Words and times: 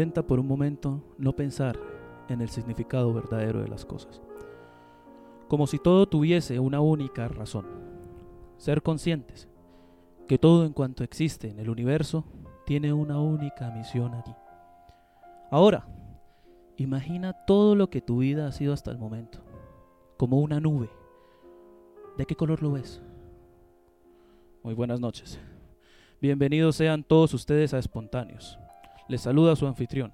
Intenta 0.00 0.26
por 0.26 0.40
un 0.40 0.48
momento 0.48 1.02
no 1.18 1.36
pensar 1.36 1.78
en 2.30 2.40
el 2.40 2.48
significado 2.48 3.12
verdadero 3.12 3.60
de 3.60 3.68
las 3.68 3.84
cosas. 3.84 4.22
Como 5.46 5.66
si 5.66 5.78
todo 5.78 6.08
tuviese 6.08 6.58
una 6.58 6.80
única 6.80 7.28
razón. 7.28 7.66
Ser 8.56 8.80
conscientes 8.80 9.46
que 10.26 10.38
todo 10.38 10.64
en 10.64 10.72
cuanto 10.72 11.04
existe 11.04 11.50
en 11.50 11.58
el 11.58 11.68
universo 11.68 12.24
tiene 12.64 12.94
una 12.94 13.20
única 13.20 13.70
misión 13.72 14.14
allí. 14.14 14.34
Ahora, 15.50 15.86
imagina 16.78 17.34
todo 17.46 17.74
lo 17.74 17.90
que 17.90 18.00
tu 18.00 18.20
vida 18.20 18.46
ha 18.46 18.52
sido 18.52 18.72
hasta 18.72 18.90
el 18.90 18.96
momento, 18.96 19.40
como 20.16 20.40
una 20.40 20.60
nube. 20.60 20.88
¿De 22.16 22.24
qué 22.24 22.36
color 22.36 22.62
lo 22.62 22.72
ves? 22.72 23.02
Muy 24.62 24.72
buenas 24.72 24.98
noches. 24.98 25.38
Bienvenidos 26.22 26.76
sean 26.76 27.04
todos 27.04 27.34
ustedes 27.34 27.74
a 27.74 27.78
Espontáneos. 27.78 28.58
Les 29.10 29.22
saluda 29.22 29.56
su 29.56 29.66
anfitrión, 29.66 30.12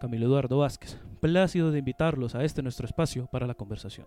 Camilo 0.00 0.26
Eduardo 0.26 0.58
Vázquez, 0.58 0.96
plácido 1.18 1.72
de 1.72 1.80
invitarlos 1.80 2.36
a 2.36 2.44
este 2.44 2.62
nuestro 2.62 2.86
espacio 2.86 3.26
para 3.26 3.44
la 3.44 3.54
conversación. 3.54 4.06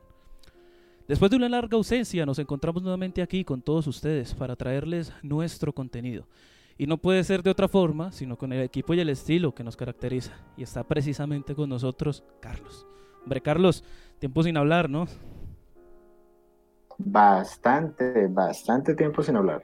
Después 1.10 1.30
de 1.30 1.36
una 1.36 1.50
larga 1.50 1.76
ausencia, 1.76 2.26
nos 2.26 2.40
encontramos 2.40 2.82
nuevamente 2.82 3.22
aquí 3.22 3.44
con 3.44 3.62
todos 3.62 3.86
ustedes 3.86 4.34
para 4.34 4.56
traerles 4.56 5.12
nuestro 5.24 5.74
contenido. 5.74 6.26
Y 6.78 6.88
no 6.88 6.98
puede 7.00 7.22
ser 7.26 7.44
de 7.44 7.50
otra 7.50 7.68
forma, 7.68 8.14
sino 8.14 8.38
con 8.38 8.54
el 8.54 8.62
equipo 8.62 8.94
y 8.94 9.02
el 9.02 9.10
estilo 9.10 9.54
que 9.54 9.66
nos 9.66 9.76
caracteriza. 9.76 10.32
Y 10.56 10.64
está 10.64 10.86
precisamente 10.86 11.54
con 11.54 11.68
nosotros 11.68 12.24
Carlos. 12.40 12.88
Hombre, 13.24 13.42
Carlos, 13.42 13.84
tiempo 14.20 14.42
sin 14.42 14.56
hablar, 14.56 14.90
¿no? 14.90 15.06
Bastante, 16.98 18.28
bastante 18.28 18.96
tiempo 18.96 19.22
sin 19.22 19.36
hablar. 19.36 19.64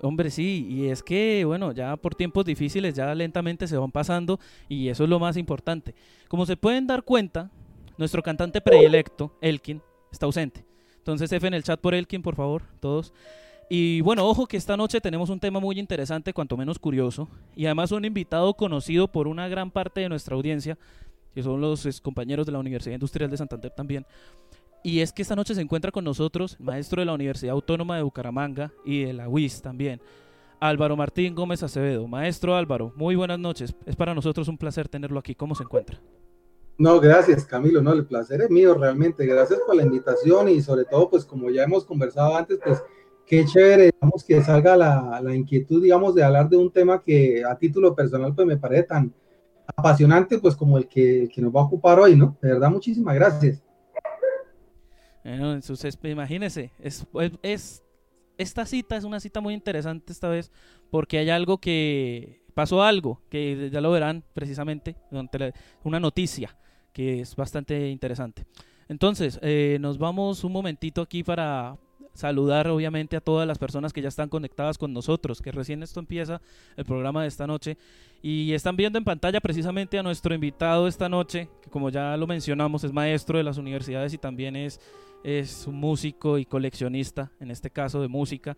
Hombre, 0.00 0.30
sí, 0.30 0.66
y 0.70 0.86
es 0.88 1.02
que, 1.02 1.44
bueno, 1.44 1.72
ya 1.72 1.96
por 1.96 2.14
tiempos 2.14 2.44
difíciles, 2.44 2.94
ya 2.94 3.12
lentamente 3.14 3.66
se 3.66 3.76
van 3.76 3.90
pasando 3.90 4.38
y 4.68 4.88
eso 4.88 5.04
es 5.04 5.10
lo 5.10 5.18
más 5.18 5.36
importante. 5.36 5.94
Como 6.28 6.46
se 6.46 6.56
pueden 6.56 6.86
dar 6.86 7.02
cuenta, 7.02 7.50
nuestro 7.96 8.22
cantante 8.22 8.60
predilecto, 8.60 9.36
Elkin, 9.40 9.82
está 10.12 10.26
ausente. 10.26 10.64
Entonces, 10.98 11.32
F 11.32 11.46
en 11.46 11.54
el 11.54 11.64
chat 11.64 11.80
por 11.80 11.94
Elkin, 11.94 12.22
por 12.22 12.36
favor, 12.36 12.62
todos. 12.80 13.12
Y 13.68 14.00
bueno, 14.00 14.26
ojo 14.26 14.46
que 14.46 14.56
esta 14.56 14.76
noche 14.76 15.00
tenemos 15.00 15.30
un 15.30 15.40
tema 15.40 15.58
muy 15.60 15.78
interesante, 15.78 16.32
cuanto 16.32 16.56
menos 16.56 16.78
curioso, 16.78 17.28
y 17.56 17.66
además 17.66 17.92
un 17.92 18.04
invitado 18.04 18.54
conocido 18.54 19.08
por 19.08 19.26
una 19.26 19.48
gran 19.48 19.70
parte 19.70 20.00
de 20.00 20.08
nuestra 20.08 20.36
audiencia, 20.36 20.78
que 21.34 21.42
son 21.42 21.60
los 21.60 22.00
compañeros 22.00 22.46
de 22.46 22.52
la 22.52 22.60
Universidad 22.60 22.94
Industrial 22.94 23.30
de 23.30 23.36
Santander 23.36 23.70
también. 23.70 24.06
Y 24.88 25.02
es 25.02 25.12
que 25.12 25.20
esta 25.20 25.36
noche 25.36 25.54
se 25.54 25.60
encuentra 25.60 25.92
con 25.92 26.02
nosotros, 26.02 26.56
maestro 26.58 27.02
de 27.02 27.04
la 27.04 27.12
Universidad 27.12 27.52
Autónoma 27.52 27.96
de 27.96 28.02
Bucaramanga 28.02 28.72
y 28.86 29.04
de 29.04 29.12
la 29.12 29.28
UIS 29.28 29.60
también, 29.60 30.00
Álvaro 30.60 30.96
Martín 30.96 31.34
Gómez 31.34 31.62
Acevedo. 31.62 32.08
Maestro 32.08 32.56
Álvaro, 32.56 32.94
muy 32.96 33.14
buenas 33.14 33.38
noches. 33.38 33.74
Es 33.84 33.96
para 33.96 34.14
nosotros 34.14 34.48
un 34.48 34.56
placer 34.56 34.88
tenerlo 34.88 35.18
aquí. 35.18 35.34
¿Cómo 35.34 35.54
se 35.54 35.64
encuentra? 35.64 36.00
No, 36.78 37.00
gracias 37.00 37.44
Camilo, 37.44 37.82
no, 37.82 37.92
el 37.92 38.06
placer 38.06 38.40
es 38.40 38.48
mío 38.48 38.72
realmente. 38.72 39.26
Gracias 39.26 39.60
por 39.66 39.76
la 39.76 39.82
invitación 39.82 40.48
y 40.48 40.62
sobre 40.62 40.86
todo, 40.86 41.10
pues 41.10 41.26
como 41.26 41.50
ya 41.50 41.64
hemos 41.64 41.84
conversado 41.84 42.34
antes, 42.34 42.58
pues 42.64 42.82
qué 43.26 43.44
chévere, 43.44 43.90
digamos, 43.92 44.24
que 44.24 44.42
salga 44.42 44.74
la, 44.74 45.20
la 45.22 45.34
inquietud, 45.34 45.82
digamos, 45.82 46.14
de 46.14 46.24
hablar 46.24 46.48
de 46.48 46.56
un 46.56 46.72
tema 46.72 47.02
que 47.02 47.44
a 47.44 47.58
título 47.58 47.94
personal, 47.94 48.34
pues 48.34 48.46
me 48.46 48.56
parece 48.56 48.84
tan 48.84 49.12
apasionante, 49.66 50.38
pues 50.38 50.56
como 50.56 50.78
el 50.78 50.88
que, 50.88 51.28
que 51.30 51.42
nos 51.42 51.54
va 51.54 51.60
a 51.60 51.64
ocupar 51.64 52.00
hoy, 52.00 52.16
¿no? 52.16 52.38
De 52.40 52.48
verdad, 52.48 52.70
muchísimas 52.70 53.14
gracias. 53.14 53.62
Bueno, 55.28 55.60
imagínense, 56.04 56.70
es, 56.78 57.06
es, 57.42 57.84
esta 58.38 58.64
cita 58.64 58.96
es 58.96 59.04
una 59.04 59.20
cita 59.20 59.40
muy 59.40 59.52
interesante 59.52 60.12
esta 60.12 60.28
vez 60.28 60.50
porque 60.90 61.18
hay 61.18 61.28
algo 61.28 61.58
que 61.58 62.46
pasó 62.54 62.82
algo 62.82 63.20
que 63.28 63.68
ya 63.70 63.80
lo 63.80 63.90
verán 63.90 64.24
precisamente, 64.32 64.96
una 65.84 66.00
noticia 66.00 66.56
que 66.92 67.20
es 67.20 67.36
bastante 67.36 67.90
interesante. 67.90 68.46
Entonces, 68.88 69.38
eh, 69.42 69.76
nos 69.80 69.98
vamos 69.98 70.44
un 70.44 70.52
momentito 70.52 71.02
aquí 71.02 71.22
para 71.22 71.76
saludar 72.14 72.66
obviamente 72.68 73.16
a 73.16 73.20
todas 73.20 73.46
las 73.46 73.58
personas 73.58 73.92
que 73.92 74.02
ya 74.02 74.08
están 74.08 74.28
conectadas 74.28 74.76
con 74.76 74.92
nosotros, 74.92 75.40
que 75.40 75.52
recién 75.52 75.82
esto 75.84 76.00
empieza 76.00 76.40
el 76.76 76.84
programa 76.84 77.22
de 77.22 77.28
esta 77.28 77.46
noche 77.46 77.76
y 78.22 78.52
están 78.54 78.76
viendo 78.76 78.98
en 78.98 79.04
pantalla 79.04 79.40
precisamente 79.40 79.98
a 79.98 80.02
nuestro 80.02 80.34
invitado 80.34 80.88
esta 80.88 81.08
noche, 81.08 81.48
que 81.62 81.70
como 81.70 81.90
ya 81.90 82.16
lo 82.16 82.26
mencionamos 82.26 82.82
es 82.82 82.92
maestro 82.92 83.38
de 83.38 83.44
las 83.44 83.58
universidades 83.58 84.12
y 84.14 84.18
también 84.18 84.56
es 84.56 84.80
es 85.24 85.66
un 85.66 85.76
músico 85.76 86.38
y 86.38 86.44
coleccionista, 86.44 87.32
en 87.40 87.50
este 87.50 87.70
caso 87.70 88.00
de 88.00 88.08
música, 88.08 88.56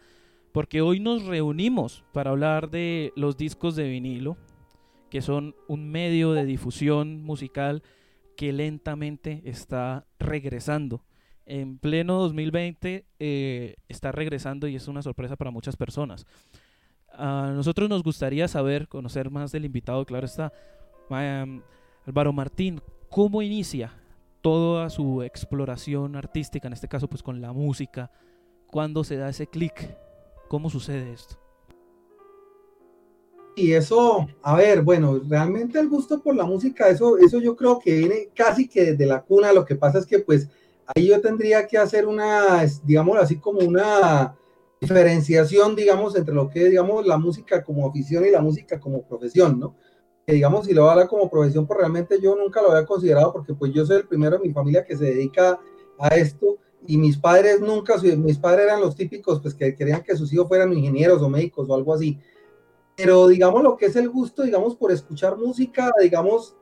porque 0.52 0.80
hoy 0.80 1.00
nos 1.00 1.24
reunimos 1.24 2.04
para 2.12 2.30
hablar 2.30 2.70
de 2.70 3.12
los 3.16 3.36
discos 3.36 3.76
de 3.76 3.88
vinilo, 3.88 4.36
que 5.10 5.22
son 5.22 5.54
un 5.68 5.90
medio 5.90 6.32
de 6.32 6.44
difusión 6.44 7.22
musical 7.22 7.82
que 8.36 8.52
lentamente 8.52 9.42
está 9.44 10.06
regresando. 10.18 11.04
En 11.46 11.78
pleno 11.78 12.20
2020 12.20 13.04
eh, 13.18 13.74
está 13.88 14.12
regresando 14.12 14.68
y 14.68 14.76
es 14.76 14.88
una 14.88 15.02
sorpresa 15.02 15.36
para 15.36 15.50
muchas 15.50 15.76
personas. 15.76 16.26
A 17.12 17.52
nosotros 17.54 17.88
nos 17.88 18.02
gustaría 18.02 18.46
saber, 18.46 18.86
conocer 18.86 19.30
más 19.30 19.50
del 19.50 19.64
invitado, 19.64 20.04
claro 20.04 20.26
está, 20.26 20.52
Álvaro 22.06 22.32
Martín, 22.32 22.80
¿cómo 23.08 23.42
inicia 23.42 23.92
toda 24.40 24.90
su 24.90 25.22
exploración 25.22 26.16
artística, 26.16 26.66
en 26.66 26.72
este 26.72 26.88
caso 26.88 27.08
pues 27.08 27.22
con 27.22 27.40
la 27.40 27.52
música, 27.52 28.10
cuando 28.66 29.04
se 29.04 29.16
da 29.16 29.28
ese 29.28 29.46
clic, 29.46 29.96
¿cómo 30.48 30.70
sucede 30.70 31.12
esto? 31.12 31.36
Y 33.56 33.72
eso, 33.72 34.28
a 34.42 34.56
ver, 34.56 34.82
bueno, 34.82 35.20
realmente 35.28 35.78
el 35.78 35.88
gusto 35.88 36.22
por 36.22 36.34
la 36.34 36.44
música, 36.44 36.88
eso, 36.88 37.18
eso 37.18 37.40
yo 37.40 37.56
creo 37.56 37.78
que 37.78 37.94
viene 37.94 38.28
casi 38.34 38.68
que 38.68 38.92
desde 38.92 39.06
la 39.06 39.22
cuna, 39.22 39.52
lo 39.52 39.64
que 39.64 39.74
pasa 39.74 39.98
es 39.98 40.06
que 40.06 40.20
pues 40.20 40.48
ahí 40.86 41.08
yo 41.08 41.20
tendría 41.20 41.66
que 41.66 41.76
hacer 41.76 42.06
una, 42.06 42.64
digamos 42.84 43.18
así 43.18 43.36
como 43.36 43.60
una 43.60 44.36
diferenciación, 44.80 45.76
digamos, 45.76 46.16
entre 46.16 46.34
lo 46.34 46.48
que 46.48 46.64
es, 46.64 46.70
digamos, 46.70 47.06
la 47.06 47.18
música 47.18 47.62
como 47.62 47.86
afición 47.86 48.24
y 48.24 48.30
la 48.30 48.40
música 48.40 48.80
como 48.80 49.02
profesión, 49.02 49.60
¿no? 49.60 49.74
Digamos, 50.32 50.66
si 50.66 50.74
lo 50.74 50.84
va 50.84 50.92
a 50.92 50.96
dar 50.96 51.08
como 51.08 51.30
profesión, 51.30 51.66
pues 51.66 51.78
realmente 51.78 52.20
yo 52.20 52.36
nunca 52.36 52.62
lo 52.62 52.72
había 52.72 52.86
considerado 52.86 53.32
porque 53.32 53.54
pues 53.54 53.72
yo 53.72 53.84
soy 53.84 53.98
el 53.98 54.08
primero 54.08 54.36
en 54.36 54.42
mi 54.42 54.52
familia 54.52 54.84
que 54.84 54.96
se 54.96 55.04
dedica 55.04 55.58
a 55.98 56.08
esto 56.08 56.58
y 56.86 56.96
mis 56.96 57.16
padres 57.16 57.60
nunca, 57.60 57.96
mis 57.98 58.38
padres 58.38 58.66
eran 58.66 58.80
los 58.80 58.96
típicos 58.96 59.40
pues 59.40 59.54
que 59.54 59.74
querían 59.74 60.02
que 60.02 60.16
sus 60.16 60.32
hijos 60.32 60.48
fueran 60.48 60.72
ingenieros 60.72 61.20
o 61.22 61.28
médicos 61.28 61.68
o 61.68 61.74
algo 61.74 61.94
así. 61.94 62.18
Pero 62.96 63.28
digamos 63.28 63.62
lo 63.62 63.76
que 63.76 63.86
es 63.86 63.96
el 63.96 64.08
gusto, 64.08 64.42
digamos, 64.42 64.76
por 64.76 64.90
escuchar 64.92 65.36
música, 65.36 65.90
digamos, 66.00 66.56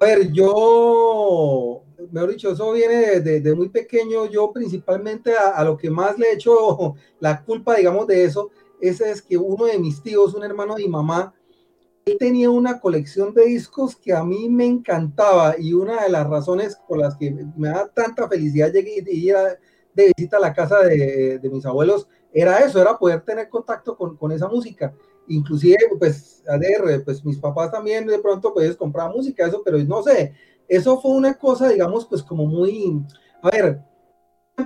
a 0.00 0.06
ver, 0.06 0.32
yo, 0.32 1.82
mejor 2.10 2.30
dicho, 2.30 2.52
eso 2.52 2.72
viene 2.72 3.20
de, 3.20 3.54
muy 3.54 3.68
pequeño, 3.68 4.26
yo 4.26 4.50
principalmente 4.50 5.36
a, 5.36 5.50
a, 5.50 5.64
lo 5.64 5.76
que 5.76 5.90
más 5.90 6.18
le 6.18 6.28
he 6.28 6.34
hecho 6.34 6.94
la 7.20 7.44
culpa, 7.44 7.76
digamos, 7.76 8.06
de 8.06 8.24
eso, 8.24 8.50
ese 8.80 9.10
es 9.10 9.20
que 9.20 9.36
uno 9.36 9.66
de 9.66 9.78
mis 9.78 10.02
tíos, 10.02 10.34
un 10.34 10.42
hermano 10.42 10.74
de 10.74 10.84
mi 10.84 10.88
mamá, 10.88 11.34
tenía 12.18 12.50
una 12.50 12.80
colección 12.80 13.34
de 13.34 13.46
discos 13.46 13.96
que 13.96 14.12
a 14.12 14.24
mí 14.24 14.48
me 14.48 14.66
encantaba 14.66 15.54
y 15.58 15.72
una 15.72 16.02
de 16.02 16.10
las 16.10 16.26
razones 16.26 16.76
por 16.88 16.98
las 16.98 17.16
que 17.16 17.30
me 17.56 17.68
da 17.68 17.88
tanta 17.88 18.28
felicidad 18.28 18.72
llegué 18.72 19.04
y 19.06 19.28
ir 19.28 19.36
de 19.94 20.12
visita 20.16 20.38
a 20.38 20.40
la 20.40 20.52
casa 20.52 20.80
de, 20.80 21.38
de, 21.38 21.50
mis 21.50 21.64
abuelos 21.66 22.08
era 22.32 22.58
eso, 22.58 22.80
era 22.80 22.98
poder 22.98 23.20
tener 23.22 23.48
contacto 23.48 23.96
con, 23.96 24.16
con 24.16 24.32
esa 24.32 24.48
música. 24.48 24.94
Inclusive, 25.28 25.76
pues, 25.98 26.42
ADR, 26.48 27.04
pues 27.04 27.24
mis 27.24 27.38
papás 27.38 27.70
también 27.70 28.06
de 28.06 28.18
pronto 28.18 28.52
pues 28.52 28.76
compraban 28.76 29.12
música, 29.12 29.46
eso, 29.46 29.62
pero 29.64 29.78
no 29.78 30.02
sé, 30.02 30.32
eso 30.68 31.00
fue 31.00 31.12
una 31.12 31.34
cosa, 31.34 31.68
digamos, 31.68 32.06
pues 32.06 32.22
como 32.22 32.46
muy, 32.46 33.04
a 33.42 33.50
ver, 33.50 33.80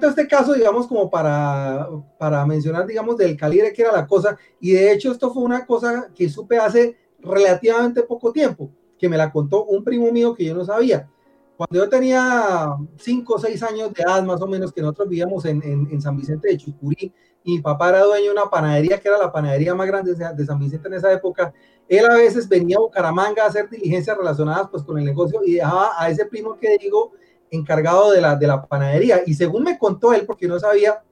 este 0.02 0.26
caso, 0.26 0.54
digamos, 0.54 0.86
como 0.86 1.10
para, 1.10 1.88
para 2.18 2.44
mencionar, 2.46 2.86
digamos, 2.86 3.16
del 3.16 3.36
calibre 3.36 3.72
que 3.72 3.82
era 3.82 3.92
la 3.92 4.06
cosa, 4.06 4.36
y 4.60 4.72
de 4.72 4.92
hecho 4.92 5.12
esto 5.12 5.32
fue 5.32 5.42
una 5.42 5.64
cosa 5.66 6.10
que 6.14 6.28
supe 6.28 6.58
hace 6.58 6.96
relativamente 7.24 8.02
poco 8.02 8.32
tiempo, 8.32 8.70
que 8.98 9.08
me 9.08 9.16
la 9.16 9.30
contó 9.32 9.64
un 9.64 9.82
primo 9.82 10.10
mío 10.12 10.34
que 10.34 10.44
yo 10.44 10.54
no 10.54 10.64
sabía. 10.64 11.08
Cuando 11.56 11.84
yo 11.84 11.88
tenía 11.88 12.76
5 12.96 13.34
o 13.34 13.38
6 13.38 13.62
años 13.62 13.94
de 13.94 14.02
edad, 14.02 14.22
más 14.24 14.40
o 14.40 14.46
menos, 14.46 14.72
que 14.72 14.80
nosotros 14.80 15.08
vivíamos 15.08 15.44
en, 15.44 15.62
en, 15.62 16.02
San 16.02 16.16
Vicente 16.16 16.48
de 16.48 16.56
Chucurí, 16.56 17.12
y 17.44 17.56
mi 17.56 17.60
papá 17.60 17.90
era 17.90 18.02
dueño 18.02 18.26
de 18.26 18.32
una 18.32 18.50
panadería 18.50 18.98
que 18.98 19.06
era 19.06 19.18
la 19.18 19.30
panadería 19.30 19.74
más 19.74 19.86
grande 19.86 20.14
de 20.14 20.46
San 20.46 20.58
Vicente 20.58 20.88
en 20.88 20.94
esa 20.94 21.12
época. 21.12 21.52
Él 21.86 22.06
a 22.06 22.14
veces 22.14 22.48
venía 22.48 22.78
a 22.78 22.80
Bucaramanga 22.80 23.44
a 23.44 23.48
hacer 23.48 23.68
diligencias 23.68 24.16
relacionadas 24.16 24.68
pues 24.70 24.82
con 24.82 24.98
el 24.98 25.04
negocio 25.04 25.40
y 25.44 25.54
dejaba 25.54 25.92
a 25.98 26.08
ese 26.08 26.24
primo 26.24 26.56
que 26.58 26.78
digo 26.78 27.12
encargado 27.50 28.10
de 28.10 28.20
la, 28.20 28.34
de 28.34 28.46
la 28.46 28.64
panadería. 28.64 29.22
Y 29.26 29.34
según 29.34 29.62
me 29.62 29.78
contó 29.78 30.12
él, 30.12 30.24
porque 30.26 30.48
no 30.48 30.58
sabía, 30.58 31.02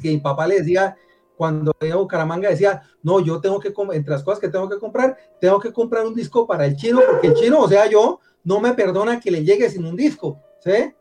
que 0.00 0.10
mi 0.10 0.18
papá 0.18 0.46
le 0.46 0.58
decía, 0.58 0.96
cuando 1.36 1.72
a 1.78 1.96
Bucaramanga 1.96 2.50
decía, 2.50 2.82
no, 3.02 3.20
yo 3.20 3.40
tengo 3.40 3.60
que, 3.60 3.72
entre 3.92 4.12
las 4.12 4.22
cosas 4.22 4.40
que 4.40 4.48
tengo 4.48 4.68
que 4.68 4.78
comprar, 4.78 5.16
tengo 5.40 5.60
que 5.60 5.72
comprar 5.72 6.06
un 6.06 6.14
disco 6.14 6.46
para 6.46 6.64
el 6.66 6.76
chino, 6.76 7.00
porque 7.10 7.28
el 7.28 7.34
chino, 7.34 7.60
o 7.60 7.68
sea, 7.68 7.86
yo, 7.86 8.20
no 8.44 8.60
me 8.60 8.72
perdona 8.74 9.20
que 9.20 9.30
le 9.30 9.44
llegue 9.44 9.68
sin 9.68 9.84
un 9.84 9.96
disco, 9.96 10.40
¿sí? 10.60 10.94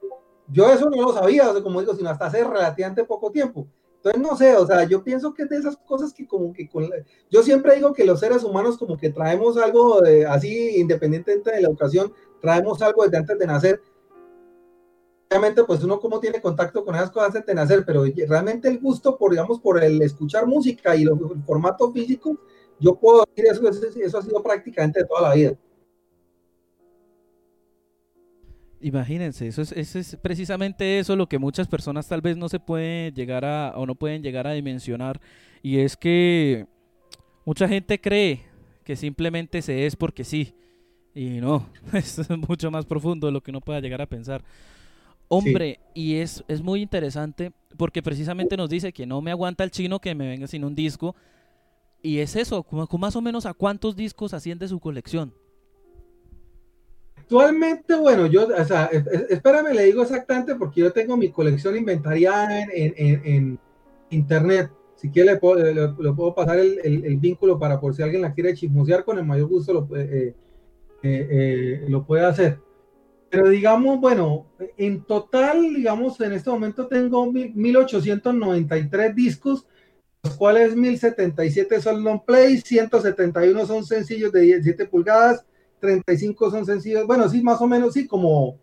Yo 0.48 0.70
eso 0.70 0.90
no 0.90 1.02
lo 1.02 1.14
sabía, 1.14 1.50
o 1.50 1.54
sea, 1.54 1.64
como 1.64 1.80
digo, 1.80 1.96
sino 1.96 2.10
hasta 2.10 2.26
hace 2.26 2.44
relativamente 2.44 3.04
poco 3.04 3.32
tiempo. 3.32 3.68
Entonces, 4.06 4.22
no 4.22 4.38
sé, 4.38 4.56
o 4.56 4.68
sea, 4.68 4.84
yo 4.84 5.04
pienso 5.04 5.34
que 5.34 5.44
es 5.44 5.50
de 5.50 5.58
esas 5.58 5.78
cosas 5.78 6.14
que 6.14 6.28
como 6.28 6.54
que 6.54 6.70
con 6.70 6.88
yo 7.32 7.42
siempre 7.42 7.74
digo 7.74 7.92
que 7.92 8.06
los 8.06 8.20
seres 8.20 8.44
humanos 8.44 8.78
como 8.78 8.98
que 8.98 9.10
traemos 9.10 9.58
algo 9.58 10.00
así, 10.30 10.76
independientemente 10.78 11.52
de 11.52 11.62
la 11.62 11.70
educación, 11.70 12.14
traemos 12.40 12.80
algo 12.84 13.04
desde 13.04 13.18
antes 13.18 13.40
de 13.40 13.48
nacer. 13.48 13.82
Obviamente, 15.30 15.64
pues 15.64 15.84
uno 15.84 16.00
como 16.00 16.20
tiene 16.20 16.40
contacto 16.40 16.86
con 16.86 16.96
esas 16.96 17.12
cosas 17.12 17.36
antes 17.36 17.48
de 17.48 17.56
nacer, 17.56 17.84
pero 17.86 18.04
realmente 18.28 18.68
el 18.68 18.80
gusto 18.80 19.18
por, 19.18 19.32
digamos, 19.32 19.60
por 19.60 19.84
el 19.84 20.02
escuchar 20.02 20.46
música 20.46 20.96
y 20.96 21.04
el 21.04 21.12
formato 21.46 21.92
físico, 21.92 22.38
yo 22.80 22.96
puedo 22.96 23.26
decir 23.26 23.52
eso, 23.52 23.68
eso, 23.68 24.00
eso 24.00 24.18
ha 24.18 24.22
sido 24.22 24.44
prácticamente 24.44 25.04
toda 25.04 25.30
la 25.30 25.36
vida. 25.36 25.58
Imagínense, 28.86 29.48
eso 29.48 29.64
es, 29.64 29.96
es, 29.96 30.16
precisamente 30.22 31.00
eso 31.00 31.16
lo 31.16 31.28
que 31.28 31.40
muchas 31.40 31.68
personas 31.68 32.08
tal 32.08 32.22
vez 32.22 32.38
no 32.38 32.50
se 32.50 32.60
pueden 32.60 33.16
llegar 33.16 33.44
a 33.44 33.74
o 33.76 33.88
no 33.88 33.96
pueden 33.96 34.22
llegar 34.22 34.46
a 34.46 34.52
dimensionar 34.52 35.20
y 35.64 35.80
es 35.80 35.98
que 35.98 36.68
mucha 37.46 37.68
gente 37.68 38.00
cree 38.00 38.42
que 38.84 38.96
simplemente 38.96 39.64
se 39.64 39.88
es 39.88 39.96
porque 39.96 40.24
sí 40.24 40.54
y 41.16 41.42
no, 41.42 41.68
es 41.94 42.30
mucho 42.48 42.70
más 42.70 42.86
profundo 42.86 43.26
de 43.26 43.34
lo 43.34 43.42
que 43.42 43.50
uno 43.50 43.62
pueda 43.62 43.80
llegar 43.80 44.04
a 44.04 44.06
pensar. 44.06 44.44
Hombre, 45.28 45.80
y 45.94 46.16
es, 46.16 46.44
es 46.48 46.62
muy 46.62 46.82
interesante 46.82 47.52
porque 47.78 48.04
precisamente 48.04 48.58
nos 48.58 48.70
dice 48.70 48.94
que 48.94 49.06
no 49.06 49.22
me 49.22 49.32
aguanta 49.32 49.64
el 49.64 49.72
chino 49.72 50.00
que 50.00 50.16
me 50.16 50.28
venga 50.28 50.48
sin 50.48 50.64
un 50.64 50.76
disco 50.76 51.16
y 52.06 52.20
es 52.20 52.36
eso, 52.36 52.62
como, 52.62 52.88
más 53.00 53.16
o 53.16 53.22
menos 53.22 53.48
a 53.48 53.56
cuántos 53.56 53.96
discos 53.96 54.36
asciende 54.36 54.68
su 54.68 54.80
colección. 54.80 55.34
Actualmente, 57.16 57.96
bueno, 57.96 58.28
yo, 58.28 58.48
o 58.48 58.64
sea, 58.64 58.92
espérame, 59.30 59.74
le 59.74 59.86
digo 59.86 60.04
exactamente 60.04 60.54
porque 60.54 60.82
yo 60.82 60.92
tengo 60.92 61.18
mi 61.18 61.32
colección 61.32 61.76
inventariada 61.76 62.62
en, 62.72 63.58
internet. 64.12 64.70
Si 64.96 65.10
quiere, 65.10 65.32
le 65.32 65.38
puedo, 65.40 66.36
pasar 66.36 66.60
el, 66.60 67.18
vínculo 67.18 67.58
para 67.58 67.80
por 67.80 67.96
si 67.96 68.04
alguien 68.04 68.22
la 68.22 68.34
quiere 68.34 68.54
chismosear, 68.54 69.04
con 69.04 69.18
el 69.18 69.26
mayor 69.26 69.50
gusto 69.50 69.74
lo, 69.74 69.98
eh, 69.98 70.36
eh, 71.02 71.28
eh, 71.32 71.86
lo 71.90 72.06
puede 72.06 72.24
hacer. 72.24 72.60
Pero 73.36 73.50
digamos, 73.50 74.00
bueno, 74.00 74.46
en 74.78 75.04
total, 75.04 75.62
digamos, 75.62 76.22
en 76.22 76.32
este 76.32 76.50
momento 76.50 76.88
tengo 76.88 77.30
1893 77.30 79.14
discos, 79.14 79.68
los 80.24 80.36
cuales 80.36 80.74
1077 80.74 81.82
son 81.82 82.02
long 82.02 82.24
play, 82.24 82.62
171 82.62 83.66
son 83.66 83.84
sencillos 83.84 84.32
de 84.32 84.40
17 84.40 84.86
pulgadas, 84.86 85.46
35 85.82 86.50
son 86.50 86.66
sencillos, 86.66 87.06
bueno, 87.06 87.28
sí, 87.28 87.42
más 87.42 87.60
o 87.60 87.68
menos, 87.68 87.94
sí, 87.94 88.08
como, 88.08 88.58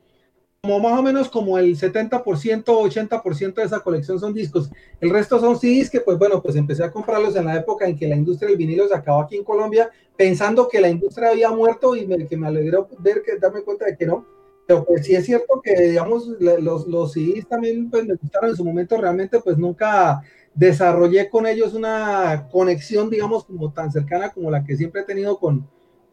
como 0.63 0.81
más 0.81 0.99
o 0.99 1.03
menos 1.03 1.29
como 1.29 1.59
el 1.59 1.77
70%, 1.77 2.65
80% 2.65 3.55
de 3.55 3.65
esa 3.65 3.81
colección 3.81 4.19
son 4.19 4.33
discos. 4.33 4.71
El 5.03 5.11
resto 5.11 5.39
son 5.39 5.59
CDs 5.59 5.91
que, 5.91 6.01
pues 6.01 6.17
bueno, 6.17 6.41
pues 6.41 6.57
empecé 6.57 6.83
a 6.83 6.91
comprarlos 6.91 7.37
en 7.37 7.45
la 7.45 7.57
época 7.57 7.87
en 7.87 7.99
que 7.99 8.09
la 8.09 8.17
industria 8.17 8.49
del 8.49 8.57
vinilo 8.57 8.89
se 8.89 8.95
acabó 8.95 9.21
aquí 9.21 9.37
en 9.37 9.45
Colombia, 9.45 9.91
pensando 10.17 10.67
que 10.67 10.81
la 10.81 10.89
industria 10.89 11.29
había 11.29 11.51
muerto 11.51 11.95
y 11.95 12.07
me, 12.07 12.27
que 12.27 12.39
me 12.39 12.47
alegró 12.47 12.89
ver 13.01 13.23
que 13.23 13.37
darme 13.37 13.61
cuenta 13.61 13.85
de 13.85 13.99
que 13.99 14.07
no. 14.07 14.32
Pero 14.67 14.85
pues 14.85 15.05
sí 15.07 15.15
es 15.15 15.27
cierto 15.27 15.61
que, 15.63 15.75
digamos, 15.89 16.27
los, 16.39 16.87
los 16.87 17.13
CDs 17.13 17.49
también 17.49 17.91
pues, 17.91 18.07
me 18.07 18.15
gustaron 18.15 18.51
en 18.51 18.57
su 18.57 18.65
momento, 18.65 18.97
realmente 18.97 19.41
pues 19.41 19.59
nunca 19.59 20.23
desarrollé 20.55 21.29
con 21.29 21.47
ellos 21.47 21.75
una 21.75 22.49
conexión, 22.51 23.11
digamos, 23.11 23.45
como 23.45 23.73
tan 23.73 23.91
cercana 23.91 24.31
como 24.31 24.51
la 24.51 24.65
que 24.65 24.77
siempre 24.77 25.03
he 25.03 25.05
tenido 25.05 25.39
con, 25.39 25.67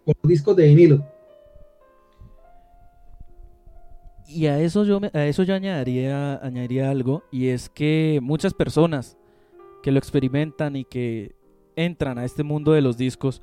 los 0.06 0.16
discos 0.24 0.56
de 0.56 0.68
vinilo. 0.68 1.06
Y 4.28 4.46
a 4.46 4.60
eso 4.60 4.84
yo, 4.84 5.00
a 5.14 5.26
eso 5.26 5.44
yo 5.44 5.56
añadiría, 5.56 6.38
añadiría 6.38 6.90
algo, 6.90 7.24
y 7.32 7.48
es 7.48 7.70
que 7.70 8.20
muchas 8.22 8.54
personas 8.54 9.18
que 9.82 9.92
lo 9.92 9.98
experimentan 9.98 10.76
y 10.76 10.86
que 10.86 11.36
entran 11.76 12.18
a 12.18 12.26
este 12.26 12.44
mundo 12.44 12.74
de 12.74 12.82
los 12.82 12.98
discos 12.98 13.42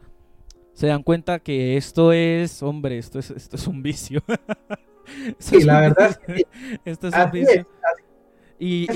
se 0.74 0.86
dan 0.86 1.02
cuenta 1.02 1.38
que 1.38 1.76
esto 1.76 2.12
es, 2.12 2.62
hombre, 2.62 2.98
esto 2.98 3.18
es, 3.18 3.30
esto 3.30 3.56
es 3.56 3.66
un 3.66 3.82
vicio. 3.82 4.22
sí, 5.38 5.62
la 5.62 5.80
verdad. 5.80 6.20
esto 6.84 7.08
es 7.08 7.14
un 7.14 7.30
vicio. 7.30 7.66
y, 8.58 8.86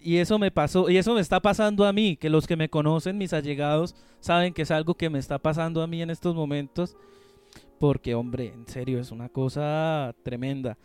y 0.00 0.16
eso 0.16 0.38
me 0.38 0.50
pasó, 0.50 0.90
y 0.90 0.96
eso 0.96 1.14
me 1.14 1.20
está 1.20 1.40
pasando 1.40 1.84
a 1.84 1.92
mí, 1.92 2.16
que 2.16 2.28
los 2.28 2.46
que 2.46 2.56
me 2.56 2.68
conocen, 2.68 3.18
mis 3.18 3.32
allegados, 3.32 3.94
saben 4.20 4.52
que 4.52 4.62
es 4.62 4.70
algo 4.70 4.94
que 4.94 5.10
me 5.10 5.18
está 5.18 5.38
pasando 5.38 5.82
a 5.82 5.86
mí 5.86 6.02
en 6.02 6.10
estos 6.10 6.34
momentos, 6.34 6.96
porque 7.78 8.14
hombre, 8.14 8.48
en 8.48 8.66
serio, 8.66 9.00
es 9.00 9.10
una 9.10 9.28
cosa 9.28 10.14
tremenda. 10.22 10.76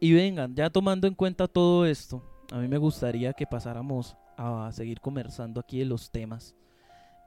Y 0.00 0.12
vengan, 0.12 0.54
ya 0.54 0.70
tomando 0.70 1.06
en 1.06 1.14
cuenta 1.14 1.48
todo 1.48 1.84
esto, 1.84 2.22
a 2.52 2.58
mí 2.58 2.68
me 2.68 2.78
gustaría 2.78 3.32
que 3.32 3.46
pasáramos 3.46 4.16
a 4.36 4.70
seguir 4.72 5.00
conversando 5.00 5.60
aquí 5.60 5.80
de 5.80 5.84
los 5.84 6.10
temas. 6.10 6.54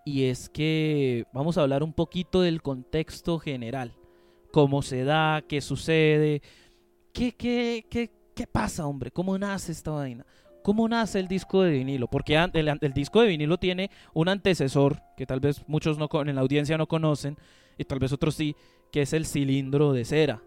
Y 0.06 0.24
es 0.24 0.50
que 0.50 1.26
vamos 1.34 1.58
a 1.58 1.62
hablar 1.62 1.84
un 1.84 1.94
poquito 1.94 2.42
del 2.42 2.62
contexto 2.62 3.38
general, 3.38 3.94
cómo 4.52 4.82
se 4.82 5.04
da, 5.04 5.42
qué 5.48 5.62
sucede, 5.62 6.42
qué, 7.14 7.34
qué, 7.36 7.86
qué, 7.90 8.12
qué 8.36 8.48
pasa, 8.48 8.86
hombre, 8.86 9.12
cómo 9.12 9.38
nace 9.38 9.72
esta 9.72 9.92
vaina. 9.92 10.26
¿Cómo 10.64 10.88
nace 10.88 11.20
el 11.20 11.28
disco 11.28 11.64
de 11.64 11.72
vinilo? 11.72 12.08
Porque 12.08 12.36
el, 12.36 12.94
disco 12.94 13.22
de 13.22 13.30
vinilo 13.30 13.58
tiene 13.58 13.90
un 14.14 14.30
antecesor 14.30 15.02
que 15.18 15.26
tal 15.26 15.40
vez 15.40 15.68
muchos 15.68 15.98
no, 15.98 16.08
en 16.22 16.36
la 16.36 16.42
audiencia 16.42 16.78
no 16.78 16.88
conocen 16.88 17.36
y 17.80 17.86
tal 17.86 17.98
vez 17.98 18.14
otros 18.14 18.36
sí, 18.36 18.56
que 18.92 19.02
es 19.02 19.14
el 19.14 19.26
cilindro 19.26 19.92
de 19.92 20.06
cera 20.06 20.44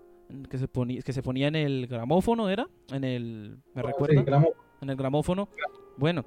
que 0.49 0.59
se 0.59 0.69
ponía, 0.69 1.03
que 1.03 1.13
se 1.13 1.23
ponía 1.23 1.49
en 1.49 1.57
el 1.57 1.87
gramófono, 1.87 2.49
¿era? 2.49 2.67
En 2.93 3.05
el, 3.05 3.59
¿me 3.75 3.83
recuerda? 3.83 4.45
en 4.81 4.91
el 4.91 4.97
gramófono. 4.97 5.49
Bueno, 5.97 6.25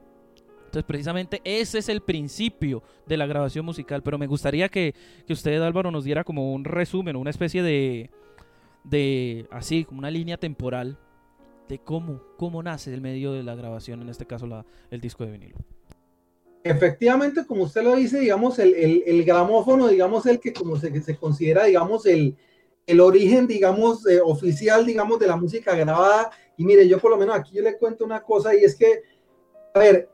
entonces 0.67 0.83
precisamente 0.85 1.41
ese 1.45 1.79
es 1.79 1.87
el 1.87 2.01
principio 2.01 2.83
de 3.05 3.15
la 3.15 3.25
grabación 3.25 3.65
musical, 3.65 4.03
pero 4.03 4.17
me 4.17 4.27
gustaría 4.27 4.67
que, 4.67 4.93
que 5.25 5.33
usted, 5.33 5.61
Álvaro, 5.61 5.91
nos 5.91 6.03
diera 6.03 6.25
como 6.25 6.53
un 6.53 6.65
resumen, 6.65 7.15
una 7.15 7.29
especie 7.29 7.63
de, 7.63 8.09
de, 8.83 9.47
así, 9.49 9.85
como 9.85 9.99
una 9.99 10.11
línea 10.11 10.37
temporal 10.37 10.97
de 11.69 11.79
cómo, 11.79 12.21
cómo 12.37 12.61
nace 12.61 12.93
el 12.93 12.99
medio 12.99 13.31
de 13.31 13.43
la 13.43 13.55
grabación, 13.55 14.01
en 14.01 14.09
este 14.09 14.25
caso 14.25 14.45
la, 14.45 14.65
el 14.91 14.99
disco 14.99 15.25
de 15.25 15.31
vinilo. 15.31 15.57
Efectivamente, 16.63 17.45
como 17.45 17.63
usted 17.63 17.83
lo 17.83 17.95
dice, 17.95 18.19
digamos, 18.19 18.59
el, 18.59 19.03
el, 19.05 19.23
gramófono, 19.23 19.87
digamos, 19.87 20.25
el 20.25 20.41
que 20.41 20.51
como 20.51 20.75
se, 20.75 21.01
se 21.01 21.15
considera, 21.15 21.63
digamos, 21.63 22.05
el, 22.05 22.35
el 22.85 22.99
origen, 22.99 23.47
digamos, 23.47 24.05
eh, 24.05 24.19
oficial, 24.21 24.85
digamos, 24.85 25.17
de 25.17 25.27
la 25.27 25.37
música 25.37 25.73
grabada. 25.75 26.29
Y 26.57 26.65
mire, 26.65 26.85
yo 26.85 26.99
por 26.99 27.11
lo 27.11 27.17
menos 27.17 27.37
aquí 27.37 27.55
yo 27.55 27.63
le 27.63 27.77
cuento 27.77 28.03
una 28.03 28.21
cosa 28.21 28.53
y 28.53 28.65
es 28.65 28.75
que, 28.75 29.01
a 29.73 29.79
ver, 29.79 30.09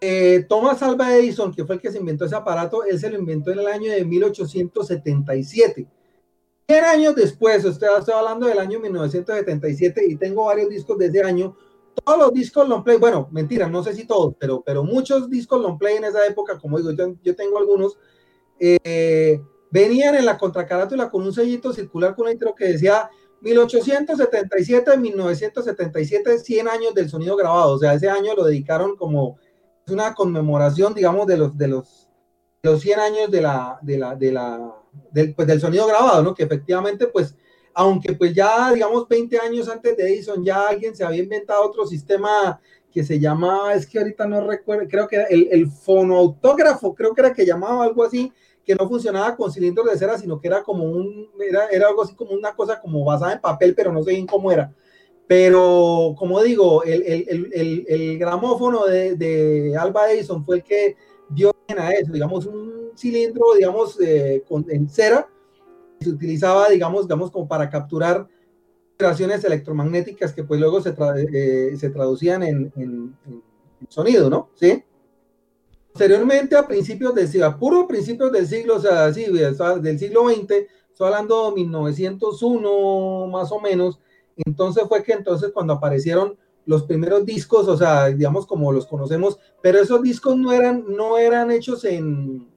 eh, 0.00 0.44
Thomas 0.48 0.82
Alva 0.82 1.16
Edison, 1.16 1.52
que 1.52 1.64
fue 1.64 1.76
el 1.76 1.80
que 1.80 1.90
se 1.90 1.98
inventó 1.98 2.24
ese 2.24 2.36
aparato, 2.36 2.84
él 2.84 2.98
se 2.98 3.10
lo 3.10 3.18
inventó 3.18 3.50
en 3.50 3.60
el 3.60 3.66
año 3.66 3.92
de 3.92 4.04
1877 4.04 5.88
años 6.78 7.14
después, 7.14 7.64
estoy, 7.64 7.88
estoy 7.98 8.14
hablando 8.14 8.46
del 8.46 8.58
año 8.58 8.78
1977 8.78 10.04
y 10.06 10.16
tengo 10.16 10.44
varios 10.44 10.68
discos 10.68 10.98
de 10.98 11.06
ese 11.06 11.22
año. 11.22 11.56
Todos 12.04 12.18
los 12.18 12.32
discos 12.32 12.68
long 12.68 12.84
play, 12.84 12.98
bueno, 12.98 13.28
mentira, 13.32 13.68
no 13.68 13.82
sé 13.82 13.94
si 13.94 14.06
todos, 14.06 14.34
pero, 14.38 14.62
pero 14.64 14.84
muchos 14.84 15.28
discos 15.28 15.60
long 15.60 15.78
play 15.78 15.96
en 15.96 16.04
esa 16.04 16.24
época, 16.26 16.58
como 16.58 16.78
digo, 16.78 16.92
yo, 16.92 17.14
yo 17.22 17.34
tengo 17.34 17.58
algunos, 17.58 17.98
eh, 18.58 19.40
venían 19.70 20.14
en 20.14 20.24
la 20.24 20.38
contracarátula 20.38 21.10
con 21.10 21.22
un 21.22 21.32
sellito 21.32 21.72
circular 21.72 22.14
con 22.14 22.26
un 22.26 22.32
intro 22.32 22.54
que 22.54 22.66
decía 22.66 23.10
1877-1977, 23.42 26.38
100 26.38 26.68
años 26.68 26.94
del 26.94 27.10
sonido 27.10 27.36
grabado. 27.36 27.74
O 27.74 27.78
sea, 27.78 27.94
ese 27.94 28.08
año 28.08 28.34
lo 28.34 28.44
dedicaron 28.44 28.96
como 28.96 29.38
una 29.90 30.14
conmemoración, 30.14 30.94
digamos, 30.94 31.26
de 31.26 31.36
los, 31.36 31.56
de 31.56 31.68
los, 31.68 32.08
de 32.62 32.70
los 32.70 32.80
100 32.80 33.00
años 33.00 33.30
de 33.30 33.40
la, 33.40 33.78
de 33.82 33.98
la, 33.98 34.14
de 34.14 34.32
la, 34.32 34.74
del, 35.10 35.34
pues, 35.34 35.48
del 35.48 35.60
sonido 35.60 35.86
grabado, 35.86 36.22
¿no? 36.22 36.34
Que 36.34 36.44
efectivamente, 36.44 37.06
pues, 37.06 37.34
aunque 37.74 38.12
pues 38.14 38.34
ya, 38.34 38.72
digamos, 38.72 39.08
20 39.08 39.38
años 39.38 39.68
antes 39.68 39.96
de 39.96 40.12
Edison, 40.12 40.44
ya 40.44 40.68
alguien 40.68 40.94
se 40.94 41.04
había 41.04 41.22
inventado 41.22 41.64
otro 41.64 41.86
sistema 41.86 42.60
que 42.92 43.04
se 43.04 43.20
llamaba, 43.20 43.74
es 43.74 43.86
que 43.86 43.98
ahorita 43.98 44.26
no 44.26 44.46
recuerdo, 44.46 44.88
creo 44.88 45.06
que 45.06 45.16
era 45.16 45.24
el, 45.26 45.48
el 45.50 45.68
fonoautógrafo, 45.68 46.94
creo 46.94 47.14
que 47.14 47.20
era 47.20 47.32
que 47.32 47.46
llamaba 47.46 47.84
algo 47.84 48.02
así, 48.02 48.32
que 48.64 48.74
no 48.74 48.88
funcionaba 48.88 49.36
con 49.36 49.50
cilindros 49.52 49.86
de 49.90 49.98
cera, 49.98 50.18
sino 50.18 50.40
que 50.40 50.48
era 50.48 50.62
como 50.62 50.84
un, 50.84 51.28
era, 51.40 51.68
era 51.68 51.88
algo 51.88 52.02
así 52.02 52.14
como 52.14 52.32
una 52.32 52.54
cosa 52.54 52.80
como 52.80 53.04
basada 53.04 53.32
en 53.32 53.40
papel, 53.40 53.74
pero 53.74 53.92
no 53.92 54.02
sé 54.02 54.10
bien 54.10 54.26
cómo 54.26 54.50
era. 54.50 54.72
Pero, 55.30 56.16
como 56.18 56.42
digo, 56.42 56.82
el, 56.82 57.04
el, 57.04 57.50
el, 57.54 57.84
el 57.86 58.18
gramófono 58.18 58.86
de, 58.86 59.14
de, 59.14 59.76
Alba 59.76 60.10
Edison 60.10 60.44
fue 60.44 60.56
el 60.56 60.64
que 60.64 60.96
dio 61.28 61.54
a 61.68 61.92
eso, 61.92 62.10
digamos, 62.10 62.46
un 62.46 62.90
cilindro, 62.96 63.54
digamos, 63.54 63.96
eh, 64.00 64.42
con, 64.48 64.66
en 64.68 64.88
cera, 64.88 65.28
se 66.00 66.10
utilizaba, 66.10 66.68
digamos, 66.68 67.02
digamos, 67.02 67.30
como 67.30 67.46
para 67.46 67.70
capturar 67.70 68.26
vibraciones 68.98 69.44
electromagnéticas 69.44 70.32
que 70.32 70.42
pues 70.42 70.58
luego 70.58 70.80
se, 70.80 70.96
eh, 71.32 71.76
se 71.76 71.90
traducían 71.90 72.42
en, 72.42 72.72
en, 72.74 73.14
sonido, 73.88 74.28
¿no? 74.28 74.50
¿Sí? 74.56 74.82
Posteriormente, 75.92 76.56
a 76.56 76.66
principios 76.66 77.14
del 77.14 77.28
siglo, 77.28 77.46
a 77.46 77.56
puro 77.56 77.86
principios 77.86 78.32
del 78.32 78.48
siglo, 78.48 78.78
o 78.78 78.80
sea, 78.80 79.14
sí, 79.14 79.26
del 79.26 79.96
siglo 79.96 80.28
XX, 80.28 80.54
estoy 80.90 81.06
hablando 81.06 81.50
de 81.50 81.54
1901 81.54 83.28
más 83.28 83.52
o 83.52 83.60
menos, 83.60 84.00
entonces 84.46 84.84
fue 84.88 85.02
que 85.02 85.12
entonces 85.12 85.50
cuando 85.52 85.74
aparecieron 85.74 86.36
los 86.66 86.84
primeros 86.84 87.24
discos, 87.24 87.68
o 87.68 87.76
sea, 87.76 88.06
digamos 88.06 88.46
como 88.46 88.72
los 88.72 88.86
conocemos, 88.86 89.38
pero 89.62 89.80
esos 89.80 90.02
discos 90.02 90.36
no 90.36 90.52
eran, 90.52 90.84
no 90.88 91.18
eran 91.18 91.50
hechos 91.50 91.84
en, 91.84 92.48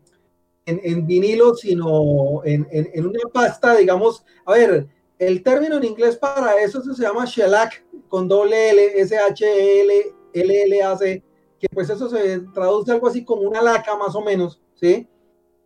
en, 0.66 1.08
vinilo, 1.08 1.56
sino 1.56 2.44
en, 2.44 2.68
en, 2.72 3.06
una 3.08 3.30
pasta, 3.32 3.76
digamos, 3.76 4.26
a 4.46 4.54
ver, 4.54 4.88
el 5.20 5.44
término 5.44 5.78
en 5.78 5.86
inglés 5.86 6.18
para 6.18 6.62
eso 6.62 6.82
se 6.82 7.02
llama 7.02 7.26
shellac, 7.26 7.86
con 8.08 8.28
doble 8.28 8.72
L, 8.72 9.02
S-H-L, 9.02 9.94
L-L-A-C, 10.34 11.24
que 11.60 11.68
pues 11.70 11.90
eso 11.90 12.10
se 12.10 12.42
traduce 12.54 12.92
algo 12.92 13.08
así 13.08 13.24
como 13.24 13.42
una 13.42 13.62
laca 13.62 13.96
más 13.98 14.16
o 14.16 14.22
menos, 14.22 14.62
¿sí? 14.76 15.08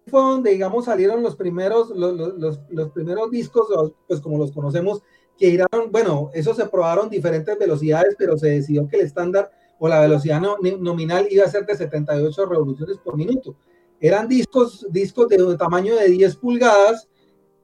Fue 0.07 0.21
donde, 0.21 0.51
digamos, 0.51 0.85
salieron 0.85 1.21
los 1.21 1.35
primeros, 1.35 1.89
los, 1.89 2.15
los, 2.37 2.61
los 2.69 2.91
primeros 2.91 3.29
discos, 3.29 3.67
pues 4.07 4.21
como 4.21 4.37
los 4.37 4.53
conocemos, 4.53 5.01
que 5.37 5.51
giraron, 5.51 5.91
bueno, 5.91 6.29
eso 6.33 6.53
se 6.53 6.65
probaron 6.65 7.09
diferentes 7.09 7.57
velocidades, 7.57 8.15
pero 8.17 8.37
se 8.37 8.49
decidió 8.49 8.87
que 8.87 8.97
el 8.97 9.05
estándar 9.05 9.51
o 9.79 9.87
la 9.87 10.01
velocidad 10.01 10.41
nominal 10.41 11.27
iba 11.29 11.45
a 11.45 11.49
ser 11.49 11.65
de 11.65 11.75
78 11.75 12.45
revoluciones 12.45 12.97
por 12.97 13.15
minuto. 13.15 13.55
Eran 13.99 14.27
discos, 14.27 14.85
discos 14.89 15.27
de 15.29 15.57
tamaño 15.57 15.95
de 15.95 16.09
10 16.09 16.35
pulgadas, 16.37 17.07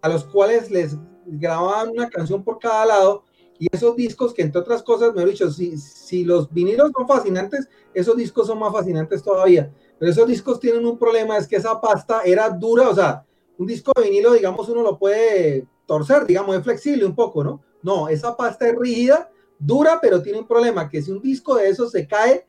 a 0.01 0.09
los 0.09 0.23
cuales 0.25 0.69
les 0.69 0.97
grababan 1.25 1.89
una 1.89 2.09
canción 2.09 2.43
por 2.43 2.59
cada 2.59 2.85
lado, 2.85 3.23
y 3.57 3.67
esos 3.71 3.95
discos 3.95 4.33
que 4.33 4.41
entre 4.41 4.61
otras 4.61 4.83
cosas, 4.83 5.13
me 5.15 5.23
he 5.23 5.25
dicho, 5.25 5.49
si, 5.51 5.77
si 5.77 6.23
los 6.23 6.51
vinilos 6.51 6.91
son 6.95 7.07
fascinantes, 7.07 7.69
esos 7.93 8.17
discos 8.17 8.47
son 8.47 8.59
más 8.59 8.73
fascinantes 8.73 9.23
todavía. 9.23 9.71
Pero 9.97 10.11
esos 10.11 10.27
discos 10.27 10.59
tienen 10.59 10.85
un 10.85 10.97
problema, 10.97 11.37
es 11.37 11.47
que 11.47 11.55
esa 11.55 11.79
pasta 11.79 12.21
era 12.25 12.49
dura, 12.49 12.89
o 12.89 12.95
sea, 12.95 13.25
un 13.57 13.67
disco 13.67 13.91
de 13.95 14.09
vinilo, 14.09 14.33
digamos, 14.33 14.67
uno 14.69 14.81
lo 14.81 14.97
puede 14.97 15.67
torcer, 15.85 16.25
digamos, 16.25 16.55
es 16.55 16.63
flexible 16.63 17.05
un 17.05 17.15
poco, 17.15 17.43
¿no? 17.43 17.61
No, 17.81 18.07
esa 18.07 18.35
pasta 18.35 18.67
es 18.67 18.75
rígida, 18.75 19.29
dura, 19.59 19.99
pero 20.01 20.21
tiene 20.21 20.39
un 20.39 20.47
problema, 20.47 20.89
que 20.89 21.01
si 21.01 21.11
un 21.11 21.21
disco 21.21 21.55
de 21.55 21.69
esos 21.69 21.91
se 21.91 22.07
cae 22.07 22.45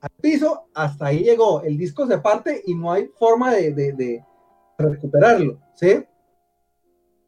al 0.00 0.10
piso, 0.20 0.68
hasta 0.74 1.06
ahí 1.06 1.24
llegó, 1.24 1.62
el 1.62 1.76
disco 1.76 2.06
se 2.06 2.18
parte 2.18 2.62
y 2.66 2.74
no 2.74 2.92
hay 2.92 3.10
forma 3.18 3.52
de, 3.52 4.24
recuperarlo, 4.78 5.58
¿sí? 5.74 6.04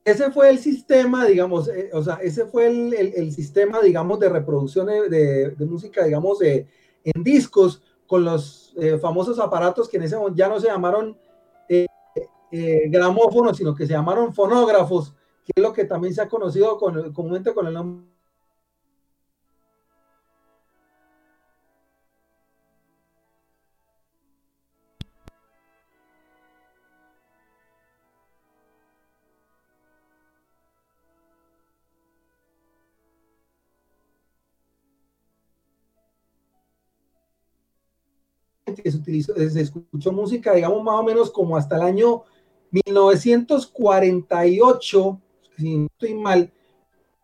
Ese 0.05 0.33
fue 0.33 0.51
el 0.51 0.59
sistema, 0.59 1.27
digamos, 1.27 1.69
eh, 1.69 1.91
o 1.93 2.03
sea, 2.03 2.15
ese 2.15 2.47
fue 2.47 2.67
el, 2.67 3.33
sistema, 3.33 3.81
digamos, 3.81 4.19
de 4.19 4.29
reproducción 4.29 4.87
de, 4.87 5.55
música, 5.61 6.05
digamos, 6.05 6.39
en 6.43 7.23
discos 7.23 7.83
con 8.07 8.25
los 8.25 8.75
eh, 8.77 8.99
famosos 8.99 9.39
aparatos 9.39 9.89
que 9.89 9.99
en 9.99 10.05
ese 10.05 10.17
momento 10.17 10.37
ya 10.37 10.49
no 10.49 10.59
se 10.59 10.67
llamaron 10.67 11.17
eh, 12.55 12.91
gramófonos, 12.91 13.57
sino 13.57 13.75
que 13.75 13.87
se 13.87 13.95
llamaron 13.95 14.35
fonógrafos, 14.35 15.15
que 15.45 15.53
es 15.57 15.63
lo 15.63 15.73
que 15.73 15.85
también 15.85 16.15
se 16.15 16.23
ha 16.23 16.29
conocido 16.29 16.79
con, 16.79 17.13
comúnmente 17.13 17.55
con 17.55 17.67
el 17.67 17.75
nombre 17.75 18.13
se 38.91 38.97
utilizó, 38.97 39.35
se 39.35 39.61
escuchó 39.61 40.13
música, 40.13 40.55
digamos, 40.55 40.83
más 40.83 40.95
o 40.95 41.03
menos 41.03 41.31
como 41.31 41.55
hasta 41.57 41.77
el 41.77 41.83
año 41.83 42.23
1948, 42.71 45.21
si 45.63 45.77
no 45.77 45.87
estoy 45.87 46.15
mal, 46.15 46.53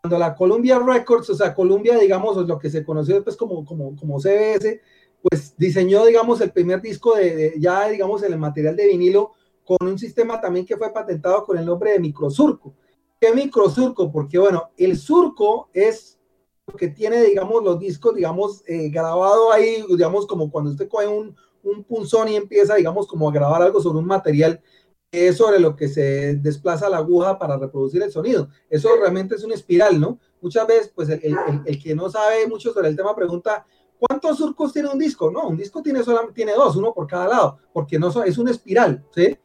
cuando 0.01 0.19
la 0.19 0.35
Columbia 0.35 0.79
Records, 0.79 1.29
o 1.31 1.35
sea, 1.35 1.55
Columbia, 1.55 1.99
digamos, 1.99 2.37
lo 2.47 2.59
que 2.59 2.71
se 2.71 2.85
conoció 2.85 3.17
después 3.17 3.37
como, 3.37 3.65
como, 3.65 3.97
como 3.97 4.21
CBS, 4.21 4.81
pues 5.21 5.57
diseñó, 5.57 6.07
digamos, 6.07 6.41
el 6.41 6.53
primer 6.53 6.81
disco 6.81 7.17
de, 7.17 7.55
ya, 7.59 7.89
digamos, 7.89 8.23
el 8.23 8.39
material 8.39 8.77
de 8.77 8.87
vinilo 8.87 9.33
con 9.65 9.87
un 9.87 9.99
sistema 9.99 10.41
también 10.41 10.65
que 10.65 10.77
fue 10.77 10.93
patentado 10.93 11.45
con 11.45 11.59
el 11.59 11.67
nombre 11.67 11.93
de 11.93 11.99
microsurco. 11.99 12.75
¿Qué 13.21 13.35
microsurco? 13.35 14.11
Porque, 14.13 14.39
bueno, 14.39 14.71
el 14.77 14.97
surco 14.97 15.69
es 15.73 16.19
lo 16.67 16.75
que 16.75 16.89
tiene, 16.89 17.23
digamos, 17.23 17.63
los 17.65 17.79
discos, 17.79 18.15
digamos, 18.15 18.63
eh, 18.67 18.89
grabado 18.91 19.53
ahí, 19.53 19.85
digamos, 19.89 20.27
como 20.27 20.51
cuando 20.51 20.71
usted 20.71 20.89
coge 20.89 21.09
un, 21.09 21.35
un 21.65 21.83
punzón 21.83 22.29
y 22.29 22.37
empieza, 22.37 22.77
digamos, 22.77 23.09
como 23.09 23.29
a 23.29 23.33
grabar 23.33 23.63
algo 23.63 23.83
sobre 23.83 23.99
un 23.99 24.07
material 24.07 24.63
es 25.11 25.37
sobre 25.37 25.59
lo 25.59 25.75
que 25.75 25.89
se 25.89 26.35
desplaza 26.37 26.89
la 26.89 26.99
aguja 26.99 27.39
para 27.39 27.57
reproducir 27.57 28.03
el 28.03 28.13
sonido. 28.13 28.49
Eso 28.69 28.91
realmente 29.01 29.35
es 29.35 29.45
una 29.45 29.55
espiral, 29.55 29.99
¿no? 29.99 30.19
Muchas 30.41 30.67
veces, 30.67 30.93
pues 30.95 31.09
el, 31.09 31.23
el, 31.65 31.83
que 31.83 31.95
no 31.95 32.11
sabe 32.11 32.47
mucho 32.47 32.73
sobre 32.73 32.89
el 32.89 32.97
tema 32.97 33.17
pregunta, 33.17 33.67
¿cuántos 33.99 34.39
surcos 34.39 34.73
tiene 34.73 34.89
un 34.89 34.99
disco? 34.99 35.31
No, 35.31 35.49
un 35.49 35.57
disco 35.57 35.83
tiene 35.83 36.03
solamente 36.03 36.35
tiene 36.35 36.53
dos, 36.53 36.77
uno 36.77 36.93
por 36.93 37.07
cada 37.07 37.29
lado, 37.29 37.59
porque 37.73 37.99
no 37.99 38.09
es 38.23 38.39
una 38.39 38.51
espiral, 38.51 39.05
¿sí? 39.15 39.37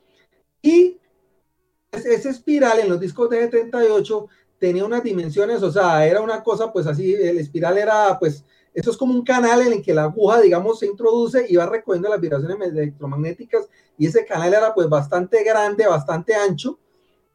Y 0.62 1.00
esa 1.92 2.30
espiral 2.30 2.80
en 2.80 2.90
los 2.90 3.00
discos 3.00 3.30
de 3.30 3.42
78 3.42 4.28
tenía 4.60 4.86
unas 4.86 5.04
dimensiones, 5.04 5.62
o 5.64 5.72
sea, 5.72 6.06
era 6.06 6.22
una 6.22 6.44
cosa, 6.44 6.72
pues 6.72 6.88
así, 6.88 7.14
el 7.14 7.38
espiral 7.38 7.78
era, 7.78 8.18
pues, 8.20 8.46
eso 8.74 8.90
es 8.90 8.98
como 8.98 9.14
un 9.14 9.24
canal 9.24 9.62
en 9.62 9.74
el 9.74 9.82
que 9.82 9.94
la 9.94 10.06
aguja, 10.06 10.42
digamos, 10.42 10.80
se 10.80 10.88
introduce 10.88 11.46
y 11.48 11.56
va 11.56 11.68
recogiendo 11.68 12.10
las 12.10 12.20
vibraciones 12.20 12.58
electromagnéticas 12.72 13.70
y 13.98 14.08
ese 14.08 14.26
canal 14.26 14.54
era 14.54 14.74
pues 14.74 14.90
bastante 14.90 15.44
grande, 15.44 15.86
bastante 15.86 16.34
ancho. 16.34 16.80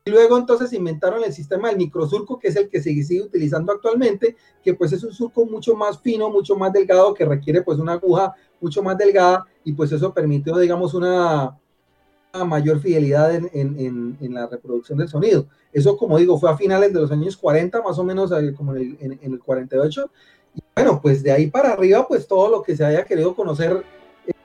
Y 0.04 0.10
luego 0.10 0.38
entonces 0.38 0.72
inventaron 0.72 1.22
el 1.22 1.32
sistema 1.32 1.68
del 1.68 1.76
microsurco, 1.76 2.38
que 2.38 2.48
es 2.48 2.56
el 2.56 2.68
que 2.68 2.80
se 2.80 2.90
sigue 3.02 3.22
utilizando 3.22 3.72
actualmente, 3.72 4.36
que 4.64 4.74
pues 4.74 4.92
es 4.92 5.04
un 5.04 5.12
surco 5.12 5.44
mucho 5.44 5.76
más 5.76 6.00
fino, 6.00 6.30
mucho 6.30 6.56
más 6.56 6.72
delgado, 6.72 7.14
que 7.14 7.24
requiere 7.24 7.62
pues 7.62 7.78
una 7.78 7.92
aguja 7.92 8.34
mucho 8.60 8.82
más 8.82 8.96
delgada 8.96 9.44
y 9.64 9.72
pues 9.74 9.92
eso 9.92 10.12
permitió, 10.12 10.56
digamos, 10.56 10.94
una, 10.94 11.56
mayor 12.46 12.80
fidelidad 12.80 13.34
en, 13.34 14.16
la 14.32 14.46
reproducción 14.46 14.98
del 14.98 15.08
sonido. 15.08 15.46
Eso, 15.72 15.96
como 15.96 16.18
digo, 16.18 16.38
fue 16.38 16.50
a 16.50 16.56
finales 16.56 16.92
de 16.92 17.00
los 17.00 17.10
años 17.10 17.36
40, 17.36 17.82
más 17.82 17.98
o 17.98 18.04
menos 18.04 18.32
como 18.56 18.74
en 18.76 19.18
el 19.20 19.38
48, 19.38 20.10
bueno, 20.74 21.00
pues 21.00 21.22
de 21.22 21.32
ahí 21.32 21.48
para 21.48 21.72
arriba, 21.72 22.06
pues 22.06 22.26
todo 22.26 22.48
lo 22.48 22.62
que 22.62 22.76
se 22.76 22.84
haya 22.84 23.04
querido 23.04 23.34
conocer 23.34 23.82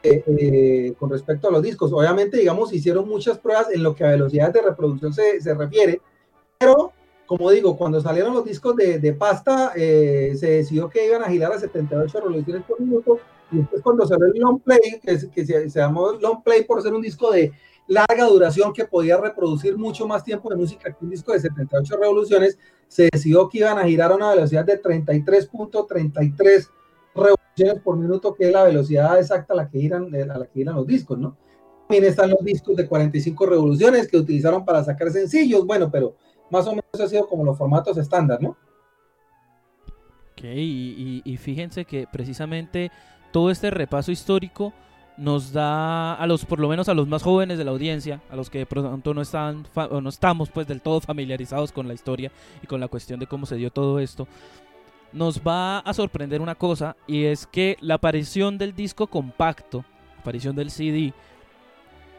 eh, 0.04 0.24
eh, 0.26 0.94
con 0.98 1.10
respecto 1.10 1.48
a 1.48 1.52
los 1.52 1.62
discos. 1.62 1.92
Obviamente, 1.94 2.38
digamos, 2.38 2.74
hicieron 2.74 3.08
muchas 3.08 3.38
pruebas 3.38 3.68
en 3.72 3.84
lo 3.84 3.96
que 3.96 4.04
a 4.04 4.12
velocidades 4.12 4.54
de 4.54 4.62
reproducción 4.62 5.14
se, 5.14 5.42
se 5.42 5.54
refiere, 5.54 6.02
pero 6.58 6.92
como 7.26 7.50
digo, 7.52 7.78
cuando 7.78 8.02
salieron 8.02 8.34
los 8.34 8.46
discos 8.46 8.76
de, 8.76 9.00
de 9.00 9.14
pasta, 9.14 9.74
eh, 9.76 10.34
se 10.38 10.50
decidió 10.50 10.90
que 10.90 11.06
iban 11.08 11.24
a 11.24 11.30
girar 11.30 11.52
a 11.54 11.60
78 11.60 12.20
revoluciones 12.20 12.64
por 12.64 12.80
minuto, 12.80 13.20
y 13.52 13.58
después 13.58 13.82
cuando 13.82 14.06
salió 14.06 14.26
el 14.28 14.40
long 14.40 14.60
play, 14.60 15.00
que, 15.02 15.18
se, 15.18 15.70
se 15.70 15.80
llamó 15.80 16.12
long 16.14 16.44
play 16.44 16.64
por 16.64 16.82
ser 16.82 16.94
un 16.94 17.02
disco 17.02 17.32
de 17.32 17.52
larga 17.88 18.26
duración 18.26 18.74
que 18.74 18.86
podía 18.86 19.18
reproducir 19.18 19.78
mucho 19.78 20.08
más 20.08 20.24
tiempo 20.24 20.50
de 20.50 20.56
música 20.56 20.92
que 20.92 21.04
un 21.04 21.12
disco 21.12 21.34
de 21.34 21.40
78 21.42 21.98
revoluciones, 21.98 22.58
se 22.88 23.10
decidió 23.12 23.50
que 23.50 23.60
iban 23.60 23.78
a 23.78 23.84
girar 23.84 24.12
a 24.12 24.16
una 24.16 24.30
velocidad 24.30 24.66
de 24.66 24.82
33.33 24.82 26.70
revoluciones 27.16 27.84
por 27.84 27.98
minuto, 27.98 28.34
que 28.34 28.48
es 28.48 28.54
la 28.54 28.64
velocidad 28.64 29.20
exacta 29.20 29.54
a 29.54 29.58
la 29.58 29.70
que 29.70 29.80
giran, 29.80 30.14
a 30.14 30.38
la 30.38 30.46
que 30.46 30.54
giran 30.54 30.76
los 30.76 30.88
discos, 30.88 31.18
¿no? 31.18 31.38
También 31.88 32.06
están 32.10 32.30
los 32.30 32.44
discos 32.44 32.76
de 32.76 32.88
45 32.88 33.46
revoluciones 33.46 34.08
que 34.08 34.18
utilizaron 34.18 34.64
para 34.64 34.84
sacar 34.84 35.12
sencillos, 35.12 35.66
bueno, 35.66 35.92
pero 35.92 36.16
más 36.50 36.66
o 36.68 36.72
menos 36.72 36.86
ha 37.00 37.08
sido 37.08 37.28
como 37.28 37.44
los 37.44 37.58
formatos 37.58 37.98
estándar, 37.98 38.42
¿no? 38.42 38.58
Ok, 40.32 40.44
y 40.46 41.38
fíjense 41.40 41.86
que 41.86 42.08
precisamente 42.12 42.92
todo 43.32 43.50
este 43.50 43.70
repaso 43.72 44.12
histórico 44.12 44.74
nos 45.18 45.54
da 45.54 46.16
a 46.16 46.26
los 46.26 46.46
por 46.46 46.60
lo 46.60 46.68
menos 46.68 46.90
a 46.90 46.94
los 46.94 47.08
más 47.08 47.24
jóvenes 47.24 47.58
de 47.58 47.64
la 47.64 47.72
audiencia, 47.72 48.22
a 48.30 48.36
los 48.36 48.50
que 48.50 48.60
de 48.60 48.66
pronto 48.66 49.14
no 49.14 49.22
están 49.22 49.66
o 49.76 50.02
no 50.02 50.10
estamos 50.10 50.50
pues 50.50 50.68
del 50.68 50.82
todo 50.82 51.02
familiarizados 51.02 51.72
con 51.72 51.88
la 51.88 51.94
historia 51.94 52.32
y 52.62 52.68
con 52.68 52.80
la 52.80 52.88
cuestión 52.88 53.20
de 53.20 53.28
cómo 53.28 53.46
se 53.46 53.56
dio 53.56 53.72
todo 53.72 54.00
esto, 54.00 54.28
nos 55.12 55.42
va 55.42 55.80
a 55.80 55.94
sorprender 55.94 56.42
una 56.42 56.56
cosa 56.56 56.96
y 57.06 57.26
es 57.26 57.46
que 57.46 57.78
la 57.82 57.96
aparición 57.96 58.58
del 58.58 58.76
disco 58.76 59.08
compacto, 59.08 59.86
aparición 60.20 60.56
del 60.56 60.72
CD 60.72 61.14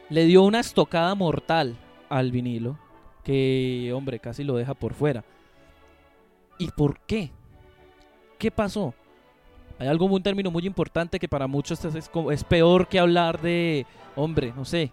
le 0.08 0.24
dio 0.26 0.42
una 0.42 0.60
estocada 0.60 1.14
mortal 1.14 1.76
al 2.08 2.30
vinilo 2.30 2.78
que 3.24 3.92
hombre 3.94 4.20
casi 4.20 4.44
lo 4.44 4.56
deja 4.56 4.74
por 4.74 4.94
fuera. 4.94 5.24
¿Y 6.58 6.70
por 6.70 7.00
qué? 7.00 7.32
¿Qué 8.38 8.50
pasó? 8.50 8.94
Hay 9.78 9.88
algo, 9.88 10.07
un 10.07 10.23
término 10.23 10.50
muy 10.50 10.66
importante 10.66 11.19
que 11.19 11.28
para 11.28 11.47
muchos 11.47 11.85
es, 11.85 12.11
es, 12.31 12.45
peor 12.45 12.88
que 12.88 13.00
hablar 13.00 13.40
de, 13.40 13.87
hombre, 14.14 14.52
no 14.57 14.64
sé, 14.64 14.93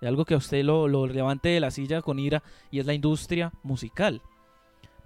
de 0.00 0.08
algo 0.08 0.24
que 0.24 0.34
a 0.34 0.38
usted 0.38 0.64
lo, 0.64 0.88
lo 0.88 1.06
levante 1.06 1.50
de 1.50 1.60
la 1.60 1.70
silla 1.70 2.00
con 2.00 2.18
ira 2.18 2.42
y 2.70 2.78
es 2.78 2.86
la 2.86 2.94
industria 2.94 3.52
musical. 3.62 4.22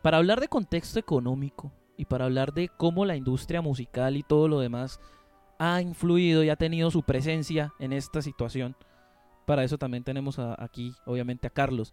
Para 0.02 0.18
hablar 0.18 0.40
de 0.40 0.48
contexto 0.48 0.98
económico 0.98 1.72
y 1.96 2.04
para 2.04 2.24
hablar 2.24 2.54
de 2.54 2.68
cómo 2.68 3.04
la 3.04 3.16
industria 3.16 3.60
musical 3.60 4.16
y 4.16 4.22
todo 4.22 4.48
lo 4.48 4.60
demás 4.60 5.00
ha 5.58 5.82
influido 5.82 6.42
y 6.42 6.48
ha 6.48 6.56
tenido 6.56 6.90
su 6.90 7.02
presencia 7.02 7.74
en 7.78 7.92
esta 7.92 8.22
situación, 8.22 8.76
para 9.44 9.64
eso 9.64 9.76
también 9.76 10.04
tenemos 10.04 10.38
aquí, 10.38 10.94
obviamente, 11.04 11.48
a 11.48 11.50
Carlos. 11.50 11.92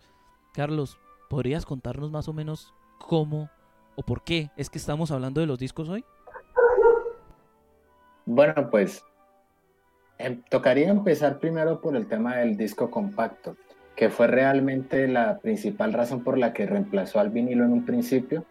Carlos, 0.53 0.97
¿podrías 1.29 1.65
contarnos 1.65 2.11
más 2.11 2.27
o 2.27 2.33
menos 2.33 2.73
cómo 2.99 3.49
o 3.95 4.03
por 4.03 4.23
qué 4.23 4.51
es 4.55 4.69
que 4.69 4.77
estamos 4.77 5.09
hablando 5.09 5.41
de 5.41 5.47
los 5.47 5.57
discos 5.57 5.89
hoy? 5.89 6.05
Bueno, 8.29 8.69
pues 8.69 9.05
em, 10.17 10.41
tocaría 10.49 10.89
empezar 10.89 11.39
primero 11.39 11.79
por 11.79 11.95
el 11.95 12.07
tema 12.07 12.35
del 12.35 12.57
disco 12.57 12.91
compacto, 12.91 13.55
que 13.95 14.09
fue 14.09 14.27
realmente 14.27 15.07
la 15.07 15.37
principal 15.37 15.93
razón 15.93 16.25
por 16.25 16.37
la 16.37 16.51
que 16.51 16.65
reemplazó 16.65 17.21
al 17.21 17.29
vinilo 17.29 17.63
en 17.63 17.71
un 17.71 17.85
principio, 17.85 18.43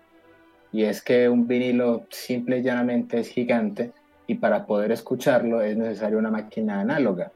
y 0.73 0.85
es 0.85 1.03
que 1.03 1.29
un 1.29 1.47
vinilo 1.47 2.07
simple 2.09 2.61
y 2.61 2.63
llanamente 2.63 3.21
es 3.21 3.29
gigante 3.29 3.93
y 4.27 4.37
para 4.37 4.65
poder 4.65 4.93
escucharlo 4.93 5.61
es 5.61 5.77
necesaria 5.77 6.17
una 6.17 6.31
máquina 6.31 6.81
análoga, 6.81 7.33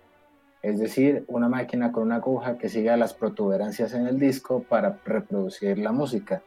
es 0.62 0.80
decir, 0.80 1.26
una 1.28 1.50
máquina 1.50 1.92
con 1.92 2.04
una 2.04 2.16
aguja 2.16 2.56
que 2.56 2.70
siga 2.70 2.97
las 2.97 3.12
protuberancias 3.12 3.92
en 3.92 4.06
el 4.06 4.18
disco 4.18 4.62
para 4.62 4.99
reproducir 5.04 5.78
la 5.78 5.92
música. 5.92 6.40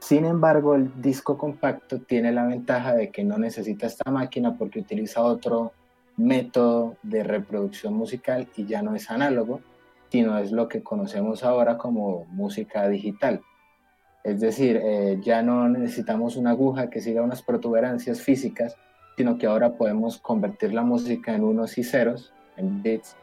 Sin 0.00 0.24
embargo, 0.24 0.74
el 0.74 1.02
disco 1.02 1.36
compacto 1.36 2.00
tiene 2.00 2.32
la 2.32 2.46
ventaja 2.46 2.94
de 2.94 3.10
que 3.10 3.24
no 3.24 3.36
necesita 3.38 3.86
esta 3.86 4.10
máquina 4.10 4.56
porque 4.56 4.80
utiliza 4.80 5.22
otro 5.22 5.72
método 6.16 6.96
de 7.02 7.24
reproducción 7.24 7.94
musical 7.94 8.48
y 8.56 8.66
ya 8.66 8.82
no 8.82 8.94
es 8.94 9.10
análogo, 9.10 9.60
sino 10.10 10.38
es 10.38 10.52
lo 10.52 10.68
que 10.68 10.82
conocemos 10.82 11.44
ahora 11.44 11.78
como 11.78 12.26
música 12.26 12.88
digital. 12.88 13.40
Es 14.24 14.40
decir, 14.40 14.80
eh, 14.82 15.20
ya 15.22 15.42
no 15.42 15.68
necesitamos 15.68 16.36
una 16.36 16.50
aguja 16.50 16.90
que 16.90 17.00
siga 17.00 17.22
unas 17.22 17.42
protuberancias 17.42 18.20
físicas, 18.20 18.76
sino 19.16 19.38
que 19.38 19.46
ahora 19.46 19.74
podemos 19.74 20.18
convertir 20.18 20.72
la 20.74 20.82
música 20.82 21.34
en 21.34 21.44
unos 21.44 21.76
y 21.78 21.84
ceros, 21.84 22.32
en 22.56 22.82
bits, 22.82 23.16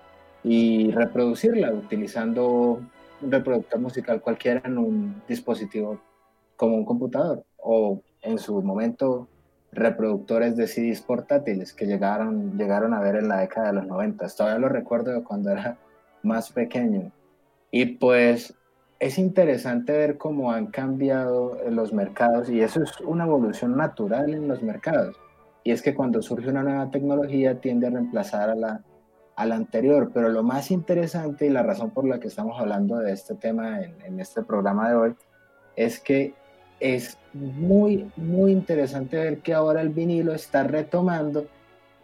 y 0.43 0.91
reproducirla 0.91 1.71
utilizando 1.71 2.81
un 3.21 3.31
reproductor 3.31 3.79
musical 3.79 4.21
cualquiera 4.21 4.61
en 4.65 4.77
un 4.77 5.21
dispositivo 5.27 5.99
como 6.55 6.75
un 6.75 6.85
computador 6.85 7.43
o 7.57 8.01
en 8.21 8.37
su 8.39 8.61
momento 8.61 9.27
reproductores 9.71 10.55
de 10.55 10.67
CDs 10.67 11.01
portátiles 11.01 11.73
que 11.73 11.85
llegaron, 11.85 12.57
llegaron 12.57 12.93
a 12.93 13.01
ver 13.01 13.17
en 13.17 13.27
la 13.27 13.39
década 13.39 13.67
de 13.67 13.73
los 13.73 13.87
90. 13.87 14.27
Todavía 14.29 14.59
lo 14.59 14.69
recuerdo 14.69 15.11
de 15.11 15.23
cuando 15.23 15.51
era 15.51 15.77
más 16.23 16.51
pequeño. 16.51 17.11
Y 17.71 17.85
pues 17.85 18.55
es 18.99 19.17
interesante 19.17 19.91
ver 19.91 20.17
cómo 20.17 20.51
han 20.51 20.67
cambiado 20.67 21.57
los 21.69 21.91
mercados 21.91 22.49
y 22.49 22.61
eso 22.61 22.81
es 22.81 22.99
una 23.01 23.25
evolución 23.25 23.75
natural 23.75 24.33
en 24.33 24.47
los 24.47 24.63
mercados 24.63 25.17
y 25.65 25.71
es 25.71 25.81
que 25.81 25.95
cuando 25.95 26.21
surge 26.21 26.49
una 26.49 26.63
nueva 26.63 26.91
tecnología 26.91 27.59
tiende 27.59 27.87
a 27.87 27.89
reemplazar 27.89 28.51
a 28.51 28.55
la, 28.55 28.81
a 29.35 29.45
la 29.47 29.55
anterior, 29.55 30.11
pero 30.13 30.29
lo 30.29 30.43
más 30.43 30.69
interesante 30.71 31.47
y 31.47 31.49
la 31.49 31.63
razón 31.63 31.89
por 31.89 32.05
la 32.05 32.19
que 32.19 32.27
estamos 32.27 32.59
hablando 32.59 32.99
de 32.99 33.11
este 33.11 33.33
tema 33.33 33.81
en, 33.81 33.99
en 34.03 34.19
este 34.19 34.43
programa 34.43 34.89
de 34.89 34.95
hoy 34.95 35.15
es 35.75 35.99
que 35.99 36.35
es 36.79 37.17
muy, 37.33 38.09
muy 38.15 38.51
interesante 38.51 39.17
ver 39.17 39.39
que 39.39 39.53
ahora 39.53 39.81
el 39.81 39.89
vinilo 39.89 40.33
está 40.33 40.63
retomando 40.63 41.47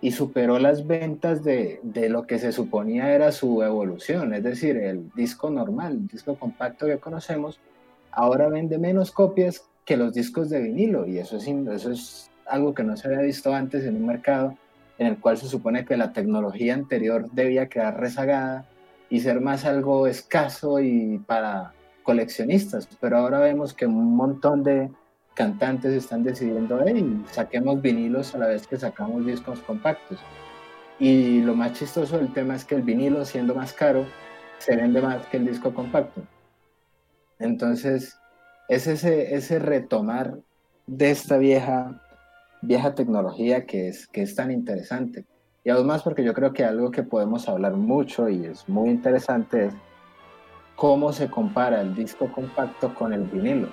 y 0.01 0.11
superó 0.11 0.57
las 0.57 0.87
ventas 0.87 1.43
de, 1.43 1.79
de, 1.83 2.09
lo 2.09 2.25
que 2.25 2.39
se 2.39 2.51
suponía 2.51 3.13
era 3.13 3.31
su 3.31 3.61
evolución, 3.61 4.33
es 4.33 4.43
decir, 4.43 4.77
el 4.77 5.11
disco 5.13 5.51
normal, 5.51 5.93
el 5.93 6.07
disco 6.07 6.35
compacto 6.35 6.87
que 6.87 6.97
conocemos, 6.97 7.59
ahora 8.11 8.49
vende 8.49 8.79
menos 8.79 9.11
copias 9.11 9.63
que 9.85 9.97
los 9.97 10.13
discos 10.13 10.49
de 10.49 10.61
vinilo 10.61 11.07
y 11.07 11.19
eso 11.19 11.37
es, 11.37 11.47
eso 11.47 11.91
es 11.91 12.31
algo 12.47 12.73
que 12.73 12.83
no 12.83 12.97
se 12.97 13.07
había 13.07 13.21
visto 13.21 13.53
antes 13.53 13.83
en 13.85 13.95
un 13.95 14.07
mercado 14.07 14.57
en 14.97 15.07
el 15.07 15.17
cual 15.17 15.37
se 15.37 15.47
supone 15.47 15.85
que 15.85 15.97
la 15.97 16.13
tecnología 16.13 16.73
anterior 16.73 17.29
debía 17.31 17.69
quedar 17.69 17.99
rezagada 17.99 18.65
y 19.09 19.21
ser 19.21 19.41
más 19.41 19.65
algo 19.65 20.07
escaso 20.07 20.79
y 20.79 21.17
para 21.25 21.73
coleccionistas, 22.03 22.87
pero 22.99 23.17
ahora 23.17 23.39
vemos 23.39 23.73
que 23.73 23.85
un 23.85 24.15
montón 24.15 24.63
de 24.63 24.91
cantantes 25.33 25.93
están 25.93 26.23
decidiendo, 26.23 26.79
hey, 26.85 27.23
saquemos 27.31 27.81
vinilos 27.81 28.35
a 28.35 28.39
la 28.39 28.47
vez 28.47 28.67
que 28.67 28.77
sacamos 28.77 29.25
discos 29.25 29.59
compactos. 29.59 30.19
Y 30.99 31.41
lo 31.41 31.55
más 31.55 31.73
chistoso 31.73 32.17
del 32.17 32.31
tema 32.33 32.55
es 32.55 32.65
que 32.65 32.75
el 32.75 32.83
vinilo, 32.83 33.25
siendo 33.25 33.55
más 33.55 33.73
caro, 33.73 34.05
se 34.59 34.75
vende 34.75 35.01
más 35.01 35.25
que 35.27 35.37
el 35.37 35.47
disco 35.47 35.73
compacto. 35.73 36.21
Entonces, 37.39 38.19
es 38.69 38.87
ese, 38.87 39.33
ese 39.33 39.57
retomar 39.57 40.37
de 40.85 41.11
esta 41.11 41.37
vieja 41.37 42.01
vieja 42.61 42.95
tecnología 42.95 43.65
que 43.65 43.87
es, 43.87 44.07
que 44.07 44.21
es 44.21 44.35
tan 44.35 44.51
interesante. 44.51 45.25
Y 45.63 45.69
además 45.69 46.03
porque 46.03 46.23
yo 46.23 46.33
creo 46.33 46.53
que 46.53 46.63
algo 46.63 46.91
que 46.91 47.03
podemos 47.03 47.47
hablar 47.47 47.73
mucho 47.73 48.29
y 48.29 48.45
es 48.45 48.67
muy 48.67 48.89
interesante 48.89 49.67
es 49.67 49.73
cómo 50.75 51.13
se 51.13 51.29
compara 51.29 51.81
el 51.81 51.95
disco 51.95 52.31
compacto 52.31 52.93
con 52.93 53.13
el 53.13 53.23
vinilo. 53.23 53.69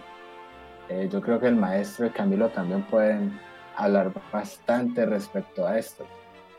Eh, 0.88 1.08
yo 1.11 1.20
creo 1.20 1.38
que 1.38 1.48
el 1.48 1.56
maestro 1.56 2.06
y 2.06 2.11
Camilo 2.11 2.48
también 2.48 2.82
pueden 2.84 3.38
hablar 3.76 4.12
bastante 4.32 5.06
respecto 5.06 5.66
a 5.66 5.78
esto. 5.78 6.06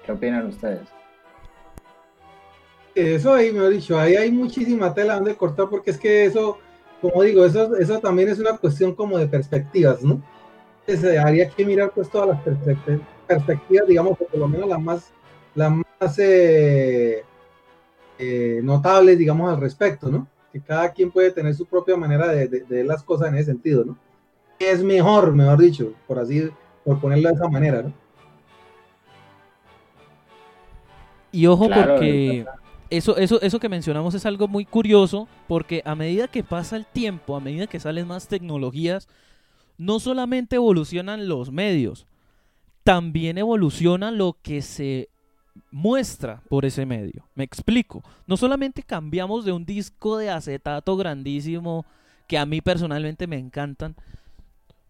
¿Qué 0.06 0.12
opinan 0.12 0.48
ustedes? 0.48 0.88
Eso 2.96 3.34
ahí, 3.34 3.52
me 3.52 3.66
he 3.66 3.70
dicho, 3.70 4.00
ahí 4.00 4.16
hay 4.16 4.32
muchísima 4.32 4.94
tela 4.94 5.16
donde 5.16 5.36
cortar 5.36 5.70
porque 5.70 5.92
es 5.92 5.98
que 5.98 6.26
eso, 6.26 6.58
como 7.02 7.22
digo, 7.24 7.46
eso, 7.46 7.76
eso 7.78 8.00
también 8.00 8.30
es 8.30 8.40
una 8.40 8.58
cuestión 8.58 8.94
como 8.94 9.18
de 9.18 9.28
perspectivas, 9.28 10.02
¿no? 10.02 10.22
se 10.98 11.20
haría 11.20 11.50
que 11.50 11.66
mirar 11.66 11.92
pues 11.94 12.10
todas 12.10 12.30
las 12.30 12.42
perspectivas, 13.28 13.88
digamos, 13.88 14.18
por 14.18 14.36
lo 14.38 14.48
menos 14.48 14.70
las 14.70 14.82
más, 14.82 15.12
las 15.56 15.72
más 15.72 16.20
eh, 16.20 17.24
eh, 18.22 18.60
notables, 18.62 19.18
digamos, 19.18 19.50
al 19.50 19.62
respecto, 19.62 20.10
¿no? 20.10 20.28
Que 20.52 20.60
cada 20.60 20.92
quien 20.92 21.10
puede 21.10 21.32
tener 21.32 21.56
su 21.56 21.66
propia 21.66 21.96
manera 21.96 22.28
de, 22.28 22.66
ver 22.68 22.86
las 22.86 23.02
cosas 23.02 23.30
en 23.30 23.36
ese 23.36 23.46
sentido, 23.46 23.86
¿no? 23.86 23.98
Es 24.60 24.84
mejor, 24.84 25.34
mejor 25.34 25.58
dicho, 25.58 25.94
por 26.06 26.20
así, 26.20 26.50
por 26.84 27.00
ponerlo 27.00 27.30
de 27.30 27.36
esa 27.36 27.48
manera, 27.48 27.82
¿no? 27.82 27.94
Y 31.32 31.46
ojo 31.46 31.70
porque 31.70 32.46
eso, 32.90 33.16
eso, 33.16 33.40
eso 33.42 33.60
que 33.60 33.70
mencionamos 33.70 34.16
es 34.16 34.26
algo 34.26 34.48
muy 34.48 34.66
curioso 34.66 35.30
porque 35.48 35.82
a 35.86 35.96
medida 35.96 36.28
que 36.28 36.44
pasa 36.44 36.76
el 36.76 36.86
tiempo, 36.86 37.38
a 37.38 37.40
medida 37.40 37.68
que 37.68 37.80
salen 37.80 38.08
más 38.08 38.28
tecnologías, 38.28 39.08
no 39.78 40.00
solamente 40.02 40.58
evolucionan 40.58 41.30
los 41.30 41.52
medios, 41.52 42.06
también 42.84 43.38
evoluciona 43.38 44.12
lo 44.12 44.38
que 44.42 44.62
se 44.62 45.10
muestra 45.72 46.42
por 46.50 46.66
ese 46.66 46.86
medio. 46.86 47.26
Me 47.36 47.44
explico. 47.44 48.04
No 48.28 48.38
solamente 48.38 48.84
cambiamos 48.84 49.46
de 49.46 49.52
un 49.52 49.66
disco 49.66 50.18
de 50.18 50.30
acetato 50.30 50.98
grandísimo 50.98 51.86
que 52.28 52.38
a 52.38 52.46
mí 52.46 52.62
personalmente 52.62 53.26
me 53.26 53.38
encantan, 53.38 53.96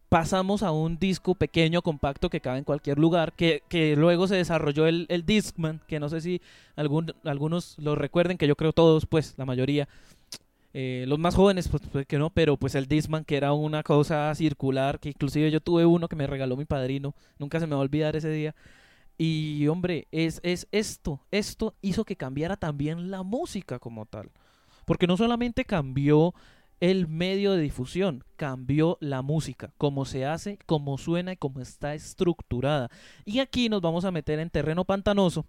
pasamos 0.09 0.63
a 0.63 0.71
un 0.71 0.97
disco 0.97 1.35
pequeño, 1.35 1.81
compacto, 1.81 2.29
que 2.29 2.41
cabe 2.41 2.57
en 2.57 2.63
cualquier 2.63 2.99
lugar, 2.99 3.31
que, 3.33 3.95
luego 3.95 4.27
se 4.27 4.35
desarrolló 4.35 4.87
el, 4.87 5.05
el, 5.07 5.25
Discman, 5.25 5.79
que 5.87 5.99
no 5.99 6.09
sé 6.09 6.19
si 6.19 6.41
algún, 6.75 7.13
algunos 7.23 7.77
lo 7.77 7.95
recuerden, 7.95 8.37
que 8.37 8.47
yo 8.47 8.55
creo 8.55 8.73
todos, 8.73 9.05
pues 9.05 9.35
la 9.37 9.45
mayoría, 9.45 9.87
eh, 10.73 11.05
los 11.07 11.17
más 11.17 11.35
jóvenes, 11.35 11.67
pues, 11.67 11.83
pues, 11.91 12.05
que 12.05 12.17
no, 12.17 12.29
pero 12.29 12.57
pues 12.57 12.75
el 12.75 12.87
Disman, 12.87 13.23
que 13.23 13.37
era 13.37 13.53
una 13.53 13.83
cosa 13.83 14.33
circular, 14.35 14.99
que 14.99 15.09
inclusive 15.09 15.49
yo 15.49 15.61
tuve 15.61 15.85
uno 15.85 16.07
que 16.07 16.15
me 16.15 16.27
regaló 16.27 16.57
mi 16.57 16.65
padrino, 16.65 17.15
nunca 17.37 17.59
se 17.59 17.67
me 17.67 17.75
va 17.75 17.81
a 17.81 17.83
olvidar 17.83 18.15
ese 18.15 18.29
día. 18.29 18.55
Y 19.21 19.67
hombre, 19.67 20.07
es, 20.11 20.39
es 20.43 20.69
esto, 20.71 21.19
esto 21.29 21.75
hizo 21.81 22.05
que 22.05 22.15
cambiara 22.15 22.55
también 22.55 23.11
la 23.11 23.21
música 23.21 23.77
como 23.77 24.05
tal. 24.05 24.31
Porque 24.85 25.07
no 25.07 25.17
solamente 25.17 25.65
cambió 25.65 26.33
el 26.79 27.09
medio 27.09 27.51
de 27.51 27.61
difusión, 27.61 28.23
cambió 28.37 28.97
la 29.01 29.21
música, 29.21 29.73
cómo 29.77 30.05
se 30.05 30.25
hace, 30.25 30.57
cómo 30.65 30.97
suena 30.97 31.33
y 31.33 31.35
cómo 31.35 31.59
está 31.59 31.93
estructurada. 31.95 32.89
Y 33.25 33.39
aquí 33.39 33.67
nos 33.67 33.81
vamos 33.81 34.05
a 34.05 34.11
meter 34.11 34.39
en 34.39 34.49
terreno 34.49 34.85
pantanoso, 34.85 35.45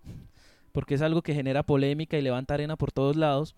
porque 0.72 0.96
es 0.96 1.02
algo 1.02 1.22
que 1.22 1.35
genera 1.35 1.62
polémica 1.62 2.18
y 2.18 2.22
levanta 2.22 2.54
arena 2.54 2.74
por 2.74 2.90
todos 2.90 3.14
lados. 3.14 3.54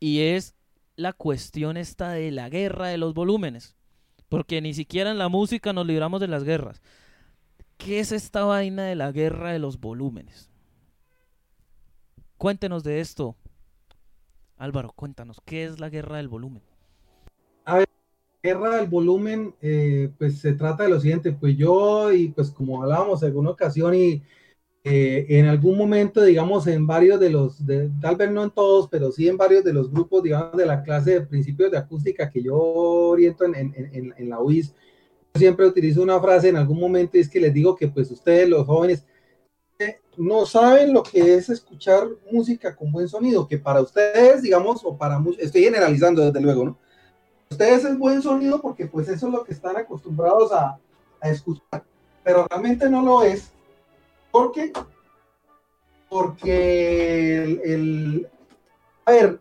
Y 0.00 0.20
es 0.20 0.54
la 0.96 1.14
cuestión 1.14 1.78
esta 1.78 2.10
de 2.10 2.30
la 2.30 2.50
guerra 2.50 2.88
de 2.88 2.98
los 2.98 3.14
volúmenes. 3.14 3.74
Porque 4.28 4.60
ni 4.60 4.74
siquiera 4.74 5.10
en 5.10 5.18
la 5.18 5.30
música 5.30 5.72
nos 5.72 5.86
libramos 5.86 6.20
de 6.20 6.28
las 6.28 6.44
guerras. 6.44 6.82
¿Qué 7.84 7.98
es 7.98 8.12
esta 8.12 8.44
vaina 8.44 8.84
de 8.84 8.94
la 8.94 9.10
guerra 9.10 9.52
de 9.52 9.58
los 9.58 9.80
volúmenes? 9.80 10.50
Cuéntenos 12.36 12.84
de 12.84 13.00
esto. 13.00 13.36
Álvaro, 14.58 14.92
cuéntanos, 14.94 15.38
¿qué 15.46 15.64
es 15.64 15.80
la 15.80 15.88
guerra 15.88 16.18
del 16.18 16.28
volumen? 16.28 16.62
A 17.64 17.78
ver, 17.78 17.88
guerra 18.42 18.76
del 18.76 18.86
volumen, 18.86 19.54
eh, 19.62 20.10
pues 20.18 20.40
se 20.40 20.52
trata 20.52 20.84
de 20.84 20.90
lo 20.90 21.00
siguiente, 21.00 21.32
pues 21.32 21.56
yo, 21.56 22.12
y 22.12 22.28
pues 22.28 22.50
como 22.50 22.82
hablábamos 22.82 23.22
en 23.22 23.28
alguna 23.28 23.50
ocasión, 23.50 23.94
y 23.94 24.22
eh, 24.84 25.26
en 25.30 25.46
algún 25.46 25.78
momento, 25.78 26.22
digamos, 26.22 26.66
en 26.66 26.86
varios 26.86 27.18
de 27.18 27.30
los, 27.30 27.64
de, 27.66 27.90
tal 28.02 28.16
vez 28.16 28.30
no 28.30 28.44
en 28.44 28.50
todos, 28.50 28.88
pero 28.88 29.10
sí 29.10 29.26
en 29.26 29.38
varios 29.38 29.64
de 29.64 29.72
los 29.72 29.90
grupos, 29.90 30.22
digamos, 30.22 30.54
de 30.56 30.66
la 30.66 30.82
clase 30.82 31.12
de 31.12 31.26
principios 31.26 31.70
de 31.70 31.78
acústica 31.78 32.30
que 32.30 32.42
yo 32.42 32.56
oriento 32.56 33.46
en, 33.46 33.54
en, 33.54 34.14
en, 34.16 34.28
la 34.28 34.40
UIS, 34.40 34.74
siempre 35.34 35.66
utilizo 35.66 36.02
una 36.02 36.20
frase 36.20 36.48
en 36.48 36.56
algún 36.56 36.80
momento 36.80 37.16
y 37.16 37.20
es 37.20 37.28
que 37.28 37.40
les 37.40 37.52
digo 37.52 37.76
que 37.76 37.88
pues 37.88 38.10
ustedes, 38.10 38.48
los 38.48 38.66
jóvenes, 38.66 39.04
no 40.16 40.44
saben 40.44 40.92
lo 40.92 41.02
que 41.02 41.34
es 41.34 41.48
escuchar 41.48 42.06
música 42.30 42.76
con 42.76 42.92
buen 42.92 43.08
sonido, 43.08 43.48
que 43.48 43.56
para 43.56 43.80
ustedes, 43.80 44.42
digamos, 44.42 44.82
o 44.84 44.96
para 44.96 45.18
muchos, 45.18 45.40
estoy 45.40 45.62
generalizando 45.62 46.22
desde 46.22 46.40
luego, 46.40 46.64
¿no? 46.64 46.78
Ustedes 47.50 47.84
es 47.84 47.98
buen 47.98 48.20
sonido 48.20 48.60
porque 48.60 48.86
pues 48.86 49.08
eso 49.08 49.28
es 49.28 49.32
lo 49.32 49.44
que 49.44 49.52
están 49.52 49.76
acostumbrados 49.76 50.52
a, 50.52 50.78
a 51.20 51.30
escuchar, 51.30 51.84
pero 52.22 52.46
realmente 52.48 52.88
no 52.90 53.02
lo 53.02 53.22
es 53.22 53.50
¿Por 54.30 54.52
qué? 54.52 54.72
Porque 56.08 57.60
el, 57.64 58.28
a 59.04 59.10
ver, 59.12 59.40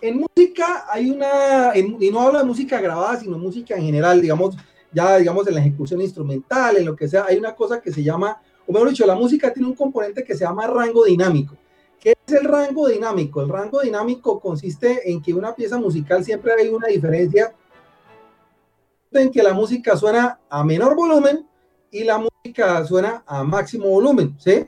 en 0.00 0.20
música 0.20 0.84
hay 0.90 1.10
una, 1.10 1.72
y 1.76 2.10
no 2.10 2.20
hablo 2.20 2.38
de 2.38 2.44
música 2.44 2.80
grabada, 2.80 3.18
sino 3.18 3.38
música 3.38 3.76
en 3.76 3.84
general, 3.84 4.20
digamos, 4.20 4.56
ya 4.96 5.18
digamos 5.18 5.46
en 5.46 5.54
la 5.54 5.60
ejecución 5.60 6.00
instrumental, 6.00 6.78
en 6.78 6.86
lo 6.86 6.96
que 6.96 7.06
sea, 7.06 7.26
hay 7.28 7.36
una 7.36 7.54
cosa 7.54 7.82
que 7.82 7.92
se 7.92 8.02
llama, 8.02 8.40
o 8.66 8.72
mejor 8.72 8.88
dicho, 8.88 9.06
la 9.06 9.14
música 9.14 9.52
tiene 9.52 9.68
un 9.68 9.74
componente 9.74 10.24
que 10.24 10.34
se 10.34 10.44
llama 10.44 10.66
rango 10.66 11.04
dinámico. 11.04 11.54
¿Qué 12.00 12.14
es 12.26 12.32
el 12.32 12.44
rango 12.44 12.88
dinámico? 12.88 13.42
El 13.42 13.50
rango 13.50 13.82
dinámico 13.82 14.40
consiste 14.40 15.10
en 15.10 15.20
que 15.20 15.34
una 15.34 15.54
pieza 15.54 15.78
musical 15.78 16.24
siempre 16.24 16.52
hay 16.54 16.68
una 16.68 16.88
diferencia 16.88 17.54
en 19.12 19.30
que 19.30 19.42
la 19.42 19.52
música 19.52 19.96
suena 19.96 20.40
a 20.48 20.64
menor 20.64 20.96
volumen 20.96 21.46
y 21.90 22.04
la 22.04 22.18
música 22.18 22.82
suena 22.86 23.22
a 23.26 23.44
máximo 23.44 23.88
volumen, 23.88 24.34
¿sí? 24.38 24.66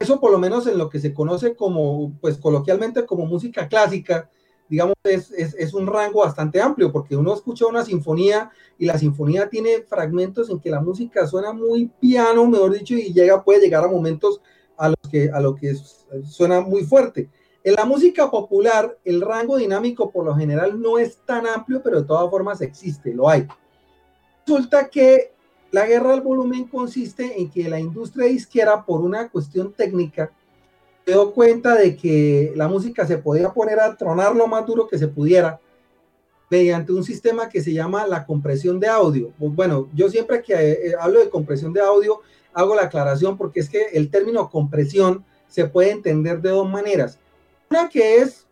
Eso 0.00 0.18
por 0.18 0.32
lo 0.32 0.38
menos 0.38 0.66
en 0.66 0.78
lo 0.78 0.88
que 0.88 0.98
se 0.98 1.14
conoce 1.14 1.54
como, 1.54 2.12
pues 2.20 2.38
coloquialmente 2.38 3.06
como 3.06 3.24
música 3.24 3.68
clásica, 3.68 4.30
digamos, 4.70 4.94
es, 5.02 5.32
es, 5.32 5.74
un 5.74 5.88
rango 5.88 6.20
bastante 6.20 6.60
amplio, 6.60 6.92
porque 6.92 7.16
uno 7.16 7.34
escucha 7.34 7.66
una 7.66 7.84
sinfonía 7.84 8.52
y 8.78 8.86
la 8.86 8.96
sinfonía 8.96 9.50
tiene 9.50 9.82
fragmentos 9.82 10.48
en 10.48 10.60
que 10.60 10.70
la 10.70 10.80
música 10.80 11.26
suena 11.26 11.52
muy 11.52 11.90
piano, 12.00 12.46
mejor 12.46 12.72
dicho, 12.74 12.94
y 12.94 13.12
llega, 13.12 13.42
puede 13.42 13.60
llegar 13.60 13.82
a 13.82 13.88
momentos 13.88 14.40
a 14.76 14.90
los 14.90 15.10
que, 15.10 15.28
a 15.28 15.40
lo 15.40 15.56
que 15.56 15.74
suena 16.22 16.60
muy 16.60 16.84
fuerte. 16.84 17.28
En 17.64 17.74
la 17.74 17.84
música 17.84 18.30
popular, 18.30 18.96
el 19.04 19.20
rango 19.20 19.56
dinámico 19.56 20.12
por 20.12 20.24
lo 20.24 20.36
general 20.36 20.80
no 20.80 21.00
es 21.00 21.18
tan 21.26 21.48
amplio, 21.48 21.82
pero 21.82 22.00
de 22.00 22.06
todas 22.06 22.30
formas 22.30 22.60
existe, 22.60 23.12
lo 23.12 23.28
hay. 23.28 23.48
Resulta 24.46 24.88
que 24.88 25.32
la 25.72 25.84
guerra 25.84 26.12
del 26.12 26.20
volumen 26.20 26.68
consiste 26.68 27.40
en 27.40 27.50
que 27.50 27.68
la 27.68 27.80
industria 27.80 28.28
disquera, 28.28 28.84
por 28.84 29.00
una 29.00 29.28
cuestión 29.28 29.72
técnica, 29.72 30.32
dio 31.10 31.32
cuenta 31.32 31.74
de 31.74 31.96
que 31.96 32.52
la 32.56 32.68
música 32.68 33.06
se 33.06 33.18
podía 33.18 33.52
poner 33.52 33.78
a 33.80 33.96
tronar 33.96 34.34
lo 34.34 34.46
más 34.46 34.66
duro 34.66 34.88
que 34.88 34.98
se 34.98 35.08
pudiera 35.08 35.60
mediante 36.48 36.92
un 36.92 37.04
sistema 37.04 37.48
que 37.48 37.60
se 37.60 37.72
llama 37.72 38.06
la 38.06 38.26
compresión 38.26 38.80
de 38.80 38.88
audio. 38.88 39.32
Bueno, 39.38 39.88
yo 39.94 40.08
siempre 40.08 40.42
que 40.42 40.54
eh, 40.54 40.94
hablo 40.98 41.20
de 41.20 41.30
compresión 41.30 41.72
de 41.72 41.80
audio, 41.80 42.20
hago 42.52 42.74
la 42.74 42.82
aclaración 42.82 43.36
porque 43.36 43.60
es 43.60 43.68
que 43.68 43.86
el 43.92 44.10
término 44.10 44.50
compresión 44.50 45.24
se 45.46 45.66
puede 45.66 45.92
entender 45.92 46.40
de 46.40 46.50
dos 46.50 46.68
maneras. 46.68 47.18
Una 47.70 47.88
que 47.88 48.16
es 48.16 48.46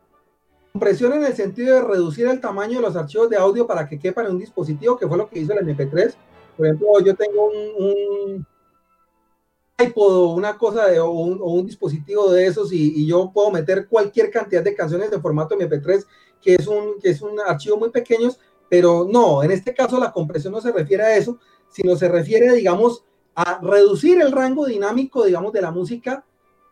compresión 0.72 1.12
en 1.14 1.24
el 1.24 1.34
sentido 1.34 1.74
de 1.74 1.82
reducir 1.82 2.28
el 2.28 2.40
tamaño 2.40 2.76
de 2.76 2.82
los 2.82 2.94
archivos 2.94 3.28
de 3.30 3.36
audio 3.36 3.66
para 3.66 3.88
que 3.88 3.98
quepan 3.98 4.26
en 4.26 4.32
un 4.32 4.38
dispositivo, 4.38 4.96
que 4.96 5.08
fue 5.08 5.16
lo 5.16 5.28
que 5.28 5.40
hizo 5.40 5.52
el 5.52 5.66
MP3 5.66 6.14
por 6.58 6.66
ejemplo, 6.66 6.88
yo 7.04 7.14
tengo 7.14 7.50
un, 7.78 8.44
iPod 9.78 10.16
o 10.16 10.30
una 10.30 10.58
cosa 10.58 10.86
de, 10.88 11.00
o, 11.00 11.10
un, 11.10 11.66
dispositivo 11.66 12.30
de 12.30 12.46
esos 12.46 12.72
y, 12.72 13.06
yo 13.06 13.30
puedo 13.32 13.50
meter 13.50 13.88
cualquier 13.88 14.30
cantidad 14.30 14.62
de 14.62 14.74
canciones 14.74 15.12
en 15.12 15.22
formato 15.22 15.56
MP3, 15.56 16.04
que 16.40 16.54
es 16.56 16.66
un, 16.66 16.98
que 17.00 17.10
es 17.10 17.22
un 17.22 17.38
archivo 17.40 17.76
muy 17.76 17.90
pequeño, 17.90 18.30
pero 18.68 19.06
no, 19.10 19.42
en 19.42 19.50
este 19.50 19.74
caso 19.74 19.98
la 19.98 20.12
compresión 20.12 20.52
no 20.52 20.60
se 20.60 20.72
refiere 20.72 21.04
a 21.04 21.16
eso, 21.16 21.38
sino 21.68 21.96
se 21.96 22.08
refiere, 22.08 22.52
digamos, 22.54 23.04
a 23.34 23.60
reducir 23.62 24.20
el 24.20 24.32
rango 24.32 24.66
dinámico, 24.66 25.24
digamos, 25.24 25.52
de 25.52 25.62
la 25.62 25.70
música 25.70 26.24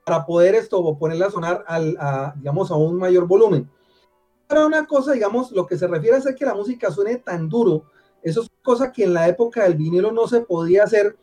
para 0.04 0.24
poder 0.24 0.54
esto 0.54 0.96
ponerla 0.98 1.26
a 1.26 1.30
sonar 1.30 1.64
al, 1.66 1.96
a, 1.98 2.34
digamos, 2.36 2.70
a 2.70 2.76
un 2.76 2.96
mayor 2.96 3.26
volumen. 3.26 3.70
Para 4.46 4.66
una 4.66 4.86
cosa, 4.86 5.12
digamos, 5.12 5.50
lo 5.52 5.66
que 5.66 5.76
se 5.76 5.86
refiere 5.86 6.16
a 6.16 6.18
hacer 6.20 6.34
que 6.34 6.44
la 6.44 6.54
música 6.54 6.90
suene 6.90 7.16
tan 7.16 7.48
duro, 7.48 7.84
eso 8.22 8.42
es 8.42 8.50
cosa 8.62 8.92
que 8.92 9.04
en 9.04 9.14
la 9.14 9.28
época 9.28 9.62
del 9.62 9.74
vinilo 9.74 10.12
no 10.12 10.26
se 10.26 10.40
podía 10.40 10.84
hacer. 10.84 11.16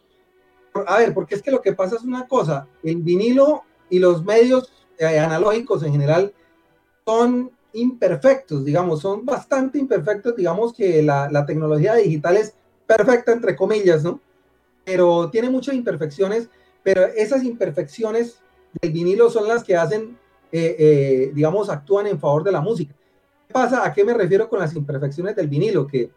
A 0.87 0.97
ver, 0.97 1.13
porque 1.13 1.35
es 1.35 1.41
que 1.41 1.51
lo 1.51 1.61
que 1.61 1.73
pasa 1.73 1.95
es 1.95 2.03
una 2.03 2.27
cosa, 2.27 2.67
el 2.83 2.97
vinilo 2.97 3.63
y 3.89 3.99
los 3.99 4.23
medios 4.23 4.71
eh, 4.97 5.19
analógicos 5.19 5.83
en 5.83 5.91
general 5.91 6.33
son 7.05 7.51
imperfectos, 7.73 8.65
digamos, 8.65 9.01
son 9.01 9.25
bastante 9.25 9.77
imperfectos, 9.77 10.35
digamos 10.35 10.73
que 10.73 11.01
la, 11.01 11.29
la, 11.29 11.45
tecnología 11.45 11.95
digital 11.95 12.37
es 12.37 12.55
perfecta, 12.85 13.31
entre 13.31 13.55
comillas, 13.55 14.03
¿no? 14.03 14.19
Pero 14.83 15.29
tiene 15.29 15.49
muchas 15.49 15.75
imperfecciones, 15.75 16.49
pero 16.83 17.05
esas 17.05 17.43
imperfecciones 17.43 18.39
del 18.81 18.91
vinilo 18.91 19.29
son 19.29 19.47
las 19.47 19.63
que 19.63 19.75
hacen, 19.75 20.17
eh, 20.51 20.75
eh, 20.77 21.31
digamos, 21.33 21.69
actúan 21.69 22.07
en 22.07 22.19
favor 22.19 22.43
de 22.43 22.51
la 22.51 22.61
música. 22.61 22.93
¿Qué 23.47 23.53
pasa? 23.53 23.85
¿A 23.85 23.93
qué 23.93 24.03
me 24.03 24.13
refiero 24.13 24.49
con 24.49 24.59
las 24.59 24.75
imperfecciones 24.75 25.35
del 25.35 25.47
vinilo? 25.47 25.87
Que 25.87 26.11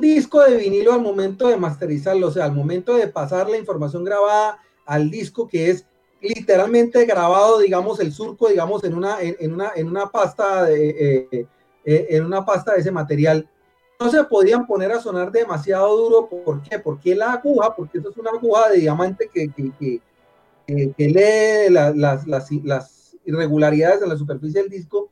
disco 0.00 0.42
de 0.42 0.56
vinilo 0.56 0.92
al 0.92 1.00
momento 1.00 1.48
de 1.48 1.56
masterizarlo, 1.56 2.28
o 2.28 2.30
sea, 2.30 2.44
al 2.44 2.52
momento 2.52 2.94
de 2.94 3.08
pasar 3.08 3.48
la 3.48 3.58
información 3.58 4.04
grabada 4.04 4.58
al 4.84 5.10
disco 5.10 5.48
que 5.48 5.70
es 5.70 5.84
literalmente 6.20 7.04
grabado, 7.04 7.58
digamos, 7.58 8.00
el 8.00 8.12
surco, 8.12 8.48
digamos, 8.48 8.84
en 8.84 8.94
una, 8.94 9.20
en, 9.20 9.52
una, 9.52 9.72
en 9.74 9.88
una 9.88 10.06
pasta 10.06 10.64
de, 10.64 11.26
eh, 11.30 11.46
eh, 11.84 12.06
en 12.10 12.24
una 12.24 12.44
pasta 12.44 12.72
de 12.72 12.80
ese 12.80 12.90
material. 12.90 13.48
No 13.98 14.10
se 14.10 14.24
podían 14.24 14.66
poner 14.66 14.92
a 14.92 15.00
sonar 15.00 15.32
demasiado 15.32 15.96
duro. 15.96 16.28
¿Por 16.28 16.62
qué? 16.62 16.78
Porque 16.78 17.14
la 17.14 17.32
aguja, 17.32 17.74
porque 17.74 17.98
eso 17.98 18.10
es 18.10 18.16
una 18.16 18.30
aguja 18.30 18.70
de 18.70 18.78
diamante 18.78 19.30
que, 19.32 19.48
que, 19.48 19.72
que, 19.78 20.92
que 20.96 21.08
lee 21.08 21.72
las, 21.72 22.26
las, 22.26 22.50
las 22.64 23.16
irregularidades 23.24 24.02
en 24.02 24.08
la 24.08 24.16
superficie 24.16 24.62
del 24.62 24.70
disco 24.70 25.10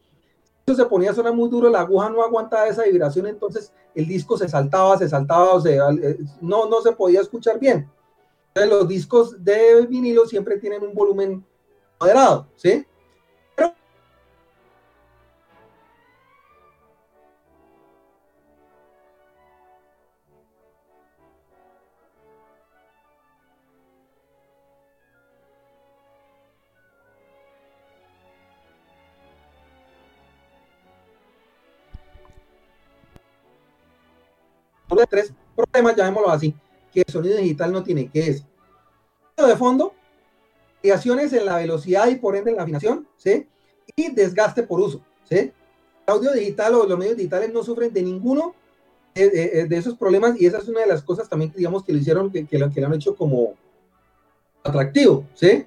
se 0.72 0.87
ponía 0.87 1.11
a 1.11 1.14
sonar 1.14 1.35
muy 1.35 1.48
duro, 1.50 1.68
la 1.68 1.81
aguja 1.81 2.09
no 2.09 2.22
aguantaba 2.22 2.66
esa 2.66 2.85
vibración, 2.85 3.27
entonces 3.27 3.72
el 3.94 4.07
disco 4.07 4.38
se 4.38 4.48
saltaba, 4.48 4.96
se 4.96 5.09
saltaba, 5.09 5.53
o 5.53 5.61
sea, 5.61 5.90
eh, 5.90 6.18
no, 6.40 6.68
no 6.68 6.81
se 6.81 6.92
podía 6.92 7.20
escuchar 7.20 7.59
bien. 7.59 7.90
Entonces, 8.48 8.79
los 8.79 8.88
discos 8.88 9.44
de 9.44 9.85
vinilo 9.87 10.27
siempre 10.27 10.59
tienen 10.59 10.83
un 10.83 10.94
volumen 10.94 11.44
moderado, 12.00 12.46
¿sí? 12.57 12.87
De 35.01 35.07
tres 35.07 35.33
problemas, 35.55 35.97
llamémoslo 35.97 36.31
así, 36.31 36.55
que 36.93 37.03
el 37.07 37.13
sonido 37.13 37.37
digital 37.37 37.73
no 37.73 37.83
tiene, 37.83 38.09
que 38.09 38.29
es 38.29 38.45
de 39.37 39.57
fondo, 39.57 39.95
variaciones 40.83 41.33
en 41.33 41.47
la 41.47 41.57
velocidad 41.57 42.09
y 42.09 42.17
por 42.17 42.37
ende 42.37 42.51
en 42.51 42.57
la 42.57 42.63
afinación, 42.63 43.09
¿sí? 43.17 43.49
Y 43.97 44.13
desgaste 44.13 44.63
por 44.63 44.81
uso, 44.81 45.03
¿sí? 45.29 45.37
El 45.37 45.53
audio 46.07 46.33
digital 46.33 46.75
o 46.75 46.87
los 46.87 46.99
medios 46.99 47.17
digitales 47.17 47.53
no 47.53 47.63
sufren 47.63 47.93
de 47.93 48.03
ninguno 48.03 48.55
de, 49.15 49.67
esos 49.71 49.95
problemas 49.95 50.41
y 50.41 50.47
esa 50.47 50.59
es 50.59 50.69
una 50.69 50.81
de 50.81 50.87
las 50.87 51.03
cosas 51.03 51.29
también, 51.29 51.53
digamos, 51.55 51.85
que 51.85 51.93
lo 51.93 51.99
hicieron, 51.99 52.31
que, 52.31 52.47
que, 52.47 52.59
lo, 52.59 52.71
que 52.71 52.81
lo 52.81 52.87
han 52.89 52.95
hecho 52.95 53.17
como 53.17 53.55
atractivo, 54.63 55.25
¿sí? 55.35 55.67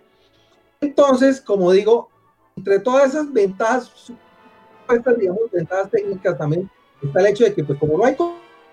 Entonces, 0.82 1.42
como 1.42 1.72
digo, 1.72 2.10
entre 2.56 2.80
todas 2.80 3.10
esas 3.10 3.32
ventajas, 3.32 4.12
digamos, 5.18 5.52
ventajas 5.52 5.90
técnicas 5.92 6.38
también, 6.38 6.70
está 7.02 7.20
el 7.20 7.28
hecho 7.28 7.44
de 7.44 7.54
que, 7.54 7.64
pues, 7.64 7.80
como 7.80 7.98
no 7.98 8.06
hay 8.06 8.16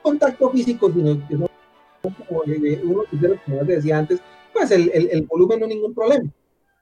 contacto 0.05 0.51
físico, 0.51 0.93
sino 0.93 1.27
que 1.27 1.35
como 1.35 2.43
uno 2.43 3.05
como 3.45 3.65
decía 3.65 3.99
antes, 3.99 4.21
pues 4.53 4.71
el, 4.71 4.91
el, 4.93 5.09
el, 5.11 5.23
volumen 5.23 5.61
no 5.61 5.67
es 5.67 5.75
ningún 5.75 5.95
problema. 5.95 6.31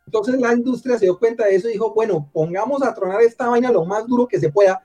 Entonces 0.04 0.40
la 0.40 0.52
industria 0.52 0.98
se 0.98 1.06
dio 1.06 1.18
cuenta 1.18 1.46
de 1.46 1.54
eso 1.54 1.68
y 1.68 1.74
dijo, 1.74 1.94
bueno, 1.94 2.28
pongamos 2.32 2.82
a 2.82 2.92
tronar 2.92 3.22
esta 3.22 3.48
vaina 3.48 3.70
lo 3.70 3.84
más 3.84 4.06
duro 4.08 4.26
que 4.26 4.40
se 4.40 4.50
pueda 4.50 4.82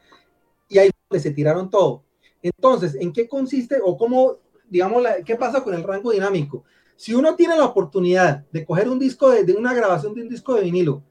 y 0.69 0.77
ahí 0.77 0.91
se 1.19 1.31
tiraron 1.31 1.69
todo. 1.69 2.03
Entonces, 2.43 2.95
¿en 2.95 3.11
qué 3.11 3.27
consiste 3.27 3.79
o 3.83 3.97
cómo, 3.97 4.37
digamos, 4.69 5.01
la, 5.01 5.23
qué 5.23 5.35
pasa 5.35 5.63
con 5.63 5.73
el 5.73 5.83
rango 5.83 6.11
dinámico? 6.11 6.63
Si 6.95 7.15
uno 7.15 7.35
tiene 7.35 7.57
la 7.57 7.65
oportunidad 7.65 8.45
de 8.51 8.63
coger 8.63 8.87
un 8.87 8.99
disco 8.99 9.31
de, 9.31 9.43
de 9.43 9.53
una 9.53 9.73
grabación 9.73 10.13
de 10.13 10.21
un 10.21 10.29
disco 10.29 10.53
de 10.53 10.61
vinilo, 10.61 11.01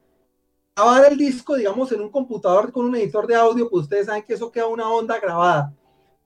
grabar 0.75 1.11
el 1.11 1.17
disco, 1.17 1.55
digamos, 1.55 1.91
en 1.91 1.99
un 1.99 2.09
computador 2.09 2.71
con 2.71 2.85
un 2.85 2.95
editor 2.95 3.27
de 3.27 3.35
audio, 3.35 3.69
pues 3.69 3.83
ustedes 3.83 4.05
saben 4.05 4.23
que 4.23 4.33
eso 4.33 4.49
queda 4.49 4.67
una 4.67 4.89
onda 4.89 5.19
grabada 5.19 5.73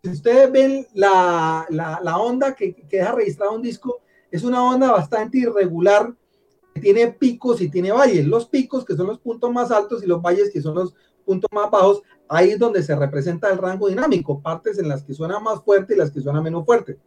si 0.03 0.09
ustedes 0.09 0.51
ven 0.51 0.87
la, 0.93 1.67
la, 1.69 2.17
onda 2.17 2.55
que, 2.55 2.73
que, 2.73 2.97
deja 2.97 3.11
registrado 3.11 3.53
un 3.53 3.61
disco, 3.61 4.01
es 4.31 4.43
una 4.43 4.63
onda 4.63 4.91
bastante 4.91 5.37
irregular, 5.37 6.15
que 6.73 6.81
tiene 6.81 7.07
picos 7.11 7.61
y 7.61 7.69
tiene 7.69 7.91
valles. 7.91 8.25
Los 8.25 8.47
picos, 8.47 8.83
que 8.83 8.95
son 8.95 9.07
los 9.07 9.19
puntos 9.19 9.51
más 9.51 9.69
altos, 9.69 10.03
y 10.03 10.07
los 10.07 10.21
valles, 10.21 10.49
que 10.51 10.61
son 10.61 10.73
los 10.73 10.95
puntos 11.23 11.49
más 11.53 11.69
bajos, 11.69 12.01
ahí 12.27 12.51
es 12.51 12.59
donde 12.59 12.81
se 12.81 12.95
representa 12.95 13.51
el 13.51 13.59
rango 13.59 13.89
dinámico, 13.89 14.41
partes 14.41 14.79
en 14.79 14.89
las 14.89 15.03
que 15.03 15.13
suena 15.13 15.39
más 15.39 15.61
fuerte 15.63 15.93
y 15.93 15.97
las 15.97 16.09
que 16.09 16.21
suena 16.21 16.41
menos 16.41 16.65
fuerte. 16.65 16.99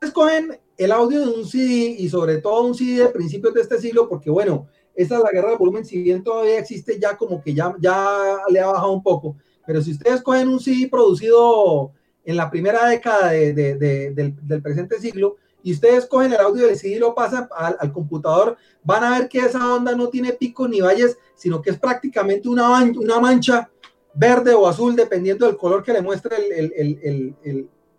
Escogen 0.00 0.60
el 0.76 0.92
audio 0.92 1.20
de 1.20 1.32
un 1.32 1.44
CD 1.44 1.96
y 1.98 2.08
sobre 2.08 2.38
todo 2.38 2.66
un 2.66 2.74
CD 2.74 3.02
de 3.02 3.08
principios 3.08 3.52
de 3.52 3.62
este 3.62 3.80
siglo, 3.80 4.08
porque 4.08 4.30
bueno, 4.30 4.68
esa 4.94 5.16
es 5.16 5.22
la 5.24 5.32
guerra 5.32 5.50
de 5.50 5.56
volumen, 5.56 5.84
si 5.84 6.00
bien 6.02 6.22
todavía 6.22 6.60
existe 6.60 7.00
ya 7.00 7.16
como 7.16 7.42
que 7.42 7.52
ya, 7.52 7.74
ya 7.80 8.42
le 8.48 8.60
ha 8.60 8.66
bajado 8.66 8.92
un 8.92 9.02
poco, 9.02 9.36
pero 9.66 9.82
si 9.82 9.92
ustedes 9.92 10.22
cogen 10.22 10.48
un 10.48 10.60
CD 10.60 10.88
producido 10.88 11.92
en 12.24 12.36
la 12.36 12.50
primera 12.50 12.86
década 12.86 13.30
del, 13.30 14.60
presente 14.62 14.98
siglo 14.98 15.36
y 15.62 15.72
ustedes 15.72 16.06
cogen 16.06 16.32
el 16.32 16.40
audio 16.40 16.66
del 16.66 16.76
CD 16.76 16.96
y 16.96 16.98
lo 16.98 17.14
pasan 17.14 17.48
al, 17.56 17.92
computador, 17.92 18.56
van 18.82 19.04
a 19.04 19.18
ver 19.18 19.28
que 19.28 19.38
esa 19.38 19.74
onda 19.74 19.94
no 19.94 20.08
tiene 20.08 20.32
picos 20.32 20.68
ni 20.68 20.80
valles, 20.80 21.16
sino 21.34 21.62
que 21.62 21.70
es 21.70 21.78
prácticamente 21.78 22.48
una, 22.48 22.82
una 22.82 23.20
mancha 23.20 23.70
verde 24.14 24.54
o 24.54 24.66
azul, 24.66 24.94
dependiendo 24.94 25.46
del 25.46 25.56
color 25.56 25.82
que 25.82 25.92
le 25.92 26.02
muestre 26.02 26.36
el, 26.36 27.34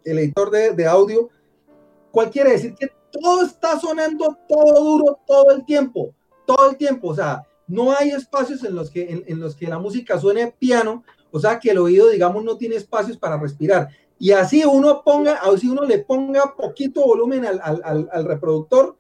el 0.06 0.20
editor 0.20 0.52
de, 0.52 0.72
de, 0.72 0.86
audio. 0.86 1.30
¿Cuál 2.12 2.30
quiere 2.30 2.52
decir? 2.52 2.76
Que 2.76 2.92
todo 3.12 3.44
está 3.44 3.80
sonando 3.80 4.38
todo 4.48 4.84
duro 4.84 5.20
todo 5.26 5.52
el 5.52 5.66
tiempo, 5.66 6.14
todo 6.46 6.70
el 6.70 6.78
tiempo. 6.78 7.10
O 7.10 7.16
sea, 7.16 7.44
no 7.68 7.92
hay 7.96 8.10
espacios 8.10 8.64
en 8.64 8.76
los 8.76 8.90
que, 8.90 9.24
en, 9.26 9.40
los 9.40 9.56
que 9.56 9.68
la 9.68 9.80
música 9.80 10.20
suene 10.20 10.54
piano, 10.58 11.04
o 11.36 11.40
sea, 11.40 11.60
que 11.60 11.72
el 11.72 11.80
oído, 11.80 12.08
digamos, 12.08 12.46
no 12.46 12.58
tiene 12.58 12.78
espacios 12.78 13.18
para 13.18 13.38
respirar. 13.38 13.90
Y 14.18 14.32
así 14.32 14.64
uno 14.64 15.04
ponga, 15.04 15.34
así 15.44 15.68
uno 15.68 15.84
le 15.84 16.00
ponga 16.00 16.56
poquito 16.56 17.06
volumen 17.06 17.46
al, 17.46 17.60
al, 17.62 18.08
al, 18.10 18.24
reproductor, 18.24 18.96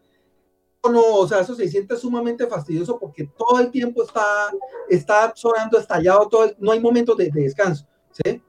no, 0.91 1.01
o 1.15 1.27
sea, 1.29 1.39
eso 1.39 1.55
se 1.55 1.69
siente 1.69 1.95
sumamente 1.95 2.45
fastidioso 2.45 2.99
porque 2.99 3.29
todo 3.37 3.61
el 3.61 3.71
tiempo 3.71 4.03
está, 4.03 4.51
está 4.89 5.31
sonando 5.33 5.79
estallado, 5.79 6.27
todo 6.27 6.51
no 6.59 6.73
hay 6.73 6.81
momentos 6.81 7.15
de, 7.15 7.31
de, 7.31 7.43
descanso, 7.43 7.87
¿sí? 8.11 8.41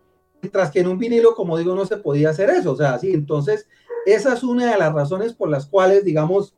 Mientras 0.43 0.73
que 0.73 0.81
en 0.81 0.89
un 0.89 0.99
vinilo, 0.99 1.37
como 1.37 1.57
digo, 1.57 1.77
no 1.77 1.87
se 1.87 1.97
podía 1.97 2.31
hacer 2.31 2.51
eso, 2.51 2.73
o 2.73 2.77
sea, 2.77 2.99
sí, 2.99 3.13
entonces 3.13 3.69
esa 4.05 4.35
es 4.35 4.43
una 4.43 4.73
de 4.73 4.79
las 4.79 4.93
razones 4.93 5.33
por 5.33 5.49
las 5.49 5.67
cuales, 5.67 6.05
digamos, 6.05 6.57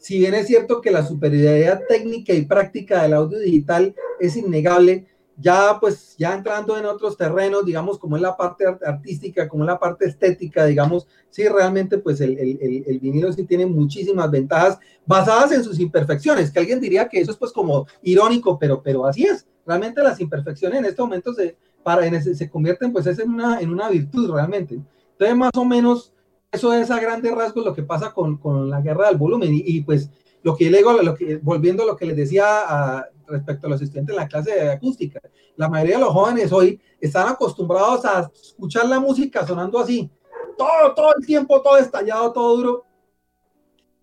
si 0.00 0.18
bien 0.18 0.34
es 0.34 0.48
cierto 0.48 0.80
que 0.80 0.90
la 0.90 1.06
superioridad 1.06 1.82
técnica 1.88 2.34
y 2.34 2.44
práctica 2.44 3.02
del 3.02 3.14
audio 3.14 3.38
digital 3.38 3.94
es 4.18 4.36
innegable, 4.36 5.06
ya 5.40 5.78
pues 5.80 6.14
ya 6.18 6.34
entrando 6.34 6.76
en 6.76 6.84
otros 6.84 7.16
terrenos, 7.16 7.64
digamos, 7.64 7.98
como 7.98 8.16
es 8.16 8.22
la 8.22 8.36
parte 8.36 8.64
artística, 8.66 9.48
como 9.48 9.64
es 9.64 9.68
la 9.68 9.78
parte 9.78 10.06
estética, 10.06 10.66
digamos, 10.66 11.06
sí, 11.30 11.48
realmente 11.48 11.98
pues 11.98 12.20
el, 12.20 12.38
el, 12.38 12.84
el, 12.86 13.00
vinilo 13.00 13.32
sí 13.32 13.44
tiene 13.44 13.66
muchísimas 13.66 14.30
ventajas 14.30 14.78
basadas 15.06 15.52
en 15.52 15.64
sus 15.64 15.80
imperfecciones, 15.80 16.50
que 16.50 16.58
alguien 16.58 16.80
diría 16.80 17.08
que 17.08 17.20
eso 17.20 17.32
es 17.32 17.38
pues 17.38 17.52
como 17.52 17.86
irónico, 18.02 18.58
pero, 18.58 18.82
pero 18.82 19.06
así 19.06 19.24
es, 19.24 19.46
realmente 19.66 20.02
las 20.02 20.20
imperfecciones 20.20 20.78
en 20.78 20.84
este 20.84 21.00
momento 21.00 21.32
se, 21.32 21.56
para, 21.82 22.06
en 22.06 22.22
se 22.22 22.50
convierten 22.50 22.92
pues 22.92 23.06
es 23.06 23.18
en 23.18 23.30
una, 23.30 23.60
en 23.60 23.70
una 23.70 23.88
virtud 23.88 24.30
realmente. 24.30 24.78
Entonces 25.12 25.36
más 25.36 25.52
o 25.56 25.64
menos 25.64 26.12
eso 26.52 26.72
es 26.74 26.90
a 26.90 27.00
grandes 27.00 27.32
rasgos 27.32 27.64
lo 27.64 27.74
que 27.74 27.82
pasa 27.82 28.12
con, 28.12 28.36
con 28.36 28.68
la 28.68 28.80
guerra 28.80 29.08
del 29.08 29.18
volumen. 29.18 29.50
Y, 29.52 29.82
pues 29.82 30.10
lo 30.42 30.56
que 30.56 30.70
le 30.70 30.82
lo 30.82 31.14
que, 31.14 31.36
volviendo 31.36 31.82
a 31.82 31.86
lo 31.86 31.96
que 31.96 32.06
les 32.06 32.16
decía 32.16 33.06
respecto 33.30 33.66
a 33.66 33.70
los 33.70 33.82
estudiantes 33.82 34.14
en 34.14 34.20
la 34.20 34.28
clase 34.28 34.54
de 34.54 34.72
acústica, 34.72 35.20
la 35.56 35.68
mayoría 35.68 35.96
de 35.96 36.02
los 36.02 36.12
jóvenes 36.12 36.52
hoy 36.52 36.80
están 37.00 37.28
acostumbrados 37.28 38.04
a 38.04 38.30
escuchar 38.34 38.86
la 38.86 39.00
música 39.00 39.46
sonando 39.46 39.78
así, 39.78 40.10
todo, 40.58 40.94
todo 40.94 41.14
el 41.16 41.24
tiempo, 41.24 41.62
todo 41.62 41.78
estallado, 41.78 42.32
todo 42.32 42.56
duro. 42.56 42.84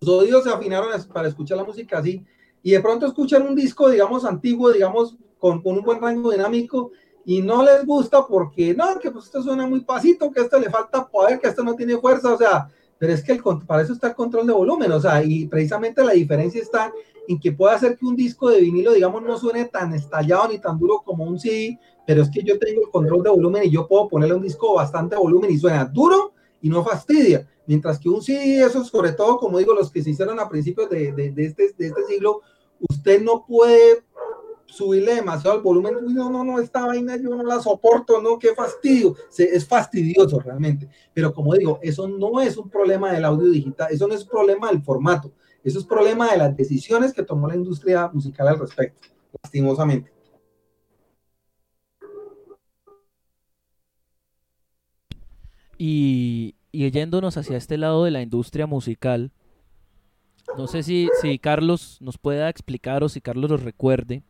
Los 0.00 0.10
oídos 0.10 0.44
se 0.44 0.50
afinaron 0.50 0.88
para 1.12 1.28
escuchar 1.28 1.56
la 1.56 1.64
música 1.64 1.98
así. 1.98 2.24
Y 2.62 2.72
de 2.72 2.80
pronto 2.80 3.06
escuchan 3.06 3.42
un 3.46 3.54
disco, 3.54 3.88
digamos, 3.88 4.24
antiguo, 4.24 4.72
digamos, 4.72 5.16
con, 5.38 5.62
con 5.62 5.78
un 5.78 5.84
buen 5.84 6.00
rango 6.00 6.32
dinámico 6.32 6.90
y 7.24 7.42
no 7.42 7.62
les 7.62 7.84
gusta 7.84 8.26
porque 8.26 8.74
no, 8.74 8.98
que 8.98 9.10
pues 9.10 9.26
esto 9.26 9.42
suena 9.42 9.66
muy 9.66 9.80
pasito, 9.80 10.32
que 10.32 10.40
esto 10.40 10.58
le 10.58 10.70
falta 10.70 11.06
poder, 11.06 11.38
que 11.38 11.48
esto 11.48 11.62
no 11.62 11.74
tiene 11.74 11.98
fuerza, 11.98 12.32
o 12.32 12.38
sea, 12.38 12.70
pero 12.96 13.12
es 13.12 13.22
que 13.22 13.32
el, 13.32 13.42
para 13.66 13.82
eso 13.82 13.92
está 13.92 14.08
el 14.08 14.14
control 14.14 14.46
de 14.46 14.54
volumen, 14.54 14.90
o 14.90 14.98
sea, 14.98 15.22
y 15.22 15.46
precisamente 15.46 16.02
la 16.02 16.12
diferencia 16.12 16.62
está 16.62 16.90
en 17.28 17.38
que 17.38 17.52
puede 17.52 17.74
hacer 17.74 17.96
que 17.96 18.06
un 18.06 18.16
disco 18.16 18.48
de 18.48 18.60
vinilo, 18.60 18.92
digamos, 18.92 19.22
no 19.22 19.36
suene 19.38 19.66
tan 19.66 19.92
estallado 19.94 20.48
ni 20.48 20.58
tan 20.58 20.78
duro 20.78 21.02
como 21.04 21.24
un 21.24 21.38
CD, 21.38 21.78
pero 22.06 22.22
es 22.22 22.30
que 22.30 22.42
yo 22.42 22.58
tengo 22.58 22.80
el 22.80 22.90
control 22.90 23.22
de 23.22 23.30
volumen 23.30 23.64
y 23.64 23.70
yo 23.70 23.86
puedo 23.86 24.08
ponerle 24.08 24.34
un 24.34 24.42
disco 24.42 24.74
bastante 24.74 25.14
volumen 25.14 25.50
y 25.50 25.58
suena 25.58 25.84
duro 25.84 26.32
y 26.62 26.70
no 26.70 26.82
fastidia. 26.82 27.46
Mientras 27.66 27.98
que 27.98 28.08
un 28.08 28.22
CD, 28.22 28.64
eso 28.64 28.82
sobre 28.82 29.12
todo, 29.12 29.36
como 29.36 29.58
digo, 29.58 29.74
los 29.74 29.90
que 29.90 30.02
se 30.02 30.10
hicieron 30.10 30.40
a 30.40 30.48
principios 30.48 30.88
de, 30.88 31.12
de, 31.12 31.30
de, 31.30 31.44
este, 31.44 31.74
de 31.76 31.86
este 31.88 32.04
siglo, 32.04 32.40
usted 32.88 33.20
no 33.20 33.44
puede 33.46 34.02
subirle 34.64 35.16
demasiado 35.16 35.56
el 35.56 35.62
volumen, 35.62 35.96
no, 36.14 36.30
no, 36.30 36.44
no, 36.44 36.60
esta 36.60 36.86
vaina 36.86 37.16
yo 37.16 37.30
no 37.30 37.42
la 37.42 37.60
soporto, 37.60 38.22
no, 38.22 38.38
qué 38.38 38.54
fastidio, 38.54 39.16
es 39.36 39.66
fastidioso 39.66 40.40
realmente, 40.40 40.88
pero 41.12 41.32
como 41.32 41.54
digo, 41.54 41.78
eso 41.82 42.06
no 42.06 42.40
es 42.40 42.56
un 42.56 42.68
problema 42.68 43.12
del 43.12 43.24
audio 43.24 43.50
digital, 43.50 43.88
eso 43.90 44.06
no 44.06 44.14
es 44.14 44.22
un 44.22 44.28
problema 44.28 44.68
del 44.68 44.82
formato, 44.82 45.32
eso 45.68 45.78
es 45.78 45.84
problema 45.84 46.30
de 46.30 46.38
las 46.38 46.56
decisiones 46.56 47.12
que 47.12 47.22
tomó 47.22 47.48
la 47.48 47.56
industria 47.56 48.10
musical 48.12 48.48
al 48.48 48.58
respecto, 48.58 49.08
lastimosamente. 49.42 50.10
Y, 55.76 56.56
y 56.72 56.90
yéndonos 56.90 57.36
hacia 57.36 57.56
este 57.56 57.78
lado 57.78 58.04
de 58.04 58.10
la 58.10 58.22
industria 58.22 58.66
musical, 58.66 59.30
no 60.56 60.66
sé 60.66 60.82
si, 60.82 61.08
si 61.20 61.38
Carlos 61.38 61.98
nos 62.00 62.18
pueda 62.18 62.48
explicar 62.48 63.04
o 63.04 63.08
si 63.08 63.20
Carlos 63.20 63.50
lo 63.50 63.56
recuerde, 63.56 64.22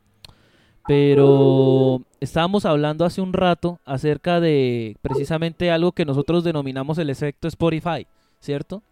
pero 0.86 2.02
estábamos 2.20 2.64
hablando 2.64 3.04
hace 3.04 3.20
un 3.20 3.32
rato 3.32 3.78
acerca 3.84 4.40
de 4.40 4.96
precisamente 5.02 5.70
algo 5.70 5.92
que 5.92 6.06
nosotros 6.06 6.44
denominamos 6.44 6.98
el 6.98 7.10
efecto 7.10 7.46
Spotify, 7.46 8.06
¿cierto? 8.40 8.82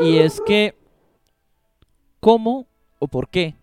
Y 0.00 0.18
es 0.18 0.40
que, 0.40 0.74
¿cómo 2.26 2.66
o 2.98 3.06
por 3.06 3.28
qué 3.28 3.54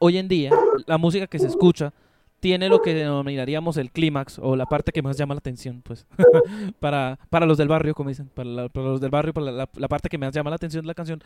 hoy 0.00 0.18
en 0.18 0.26
día 0.26 0.50
la 0.86 0.98
música 0.98 1.28
que 1.28 1.38
se 1.38 1.46
escucha 1.46 1.92
tiene 2.40 2.68
lo 2.68 2.82
que 2.82 2.92
denominaríamos 2.92 3.76
el 3.76 3.92
clímax 3.92 4.40
o 4.40 4.56
la 4.56 4.66
parte 4.66 4.90
que 4.90 5.00
más 5.00 5.16
llama 5.16 5.34
la 5.34 5.38
atención, 5.38 5.80
pues, 5.80 6.08
para, 6.80 7.20
para 7.30 7.46
los 7.46 7.56
del 7.56 7.68
barrio, 7.68 7.94
como 7.94 8.08
dicen, 8.08 8.28
para, 8.34 8.68
los 8.74 9.00
del 9.00 9.10
barrio, 9.10 9.32
para 9.32 9.52
la, 9.52 9.68
la, 9.72 9.86
parte 9.86 10.08
que 10.08 10.18
más 10.18 10.34
llama 10.34 10.50
la 10.50 10.56
atención 10.56 10.82
de 10.82 10.88
la 10.88 10.94
canción, 10.94 11.22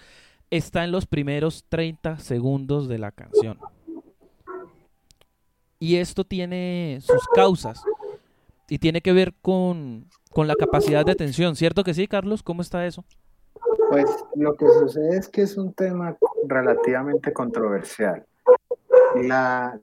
está 0.51 0.85
en 0.85 0.93
los 0.93 1.07
primeros 1.07 1.65
30 1.71 2.19
segundos 2.19 2.87
de 2.87 2.99
la 2.99 3.13
canción. 3.13 3.59
Y 5.79 5.97
esto 5.97 6.25
tiene 6.25 6.99
sus 7.01 7.27
causas 7.35 7.83
y 8.69 8.79
tiene 8.79 9.01
que 9.01 9.15
ver 9.15 9.33
con, 9.41 10.11
la 10.37 10.55
capacidad 10.55 11.07
de 11.07 11.13
atención, 11.13 11.57
¿cierto 11.57 11.83
que 11.83 11.95
sí, 11.95 12.07
Carlos? 12.07 12.43
¿Cómo 12.43 12.61
está 12.61 12.87
eso? 12.87 13.07
Pues 13.91 14.07
lo 14.35 14.57
que 14.57 14.67
sucede 14.69 15.19
es 15.19 15.29
que 15.29 15.43
es 15.43 15.57
un 15.57 15.73
tema 15.73 16.17
relativamente 16.47 17.33
controversial. 17.33 18.27
La, 19.15 19.79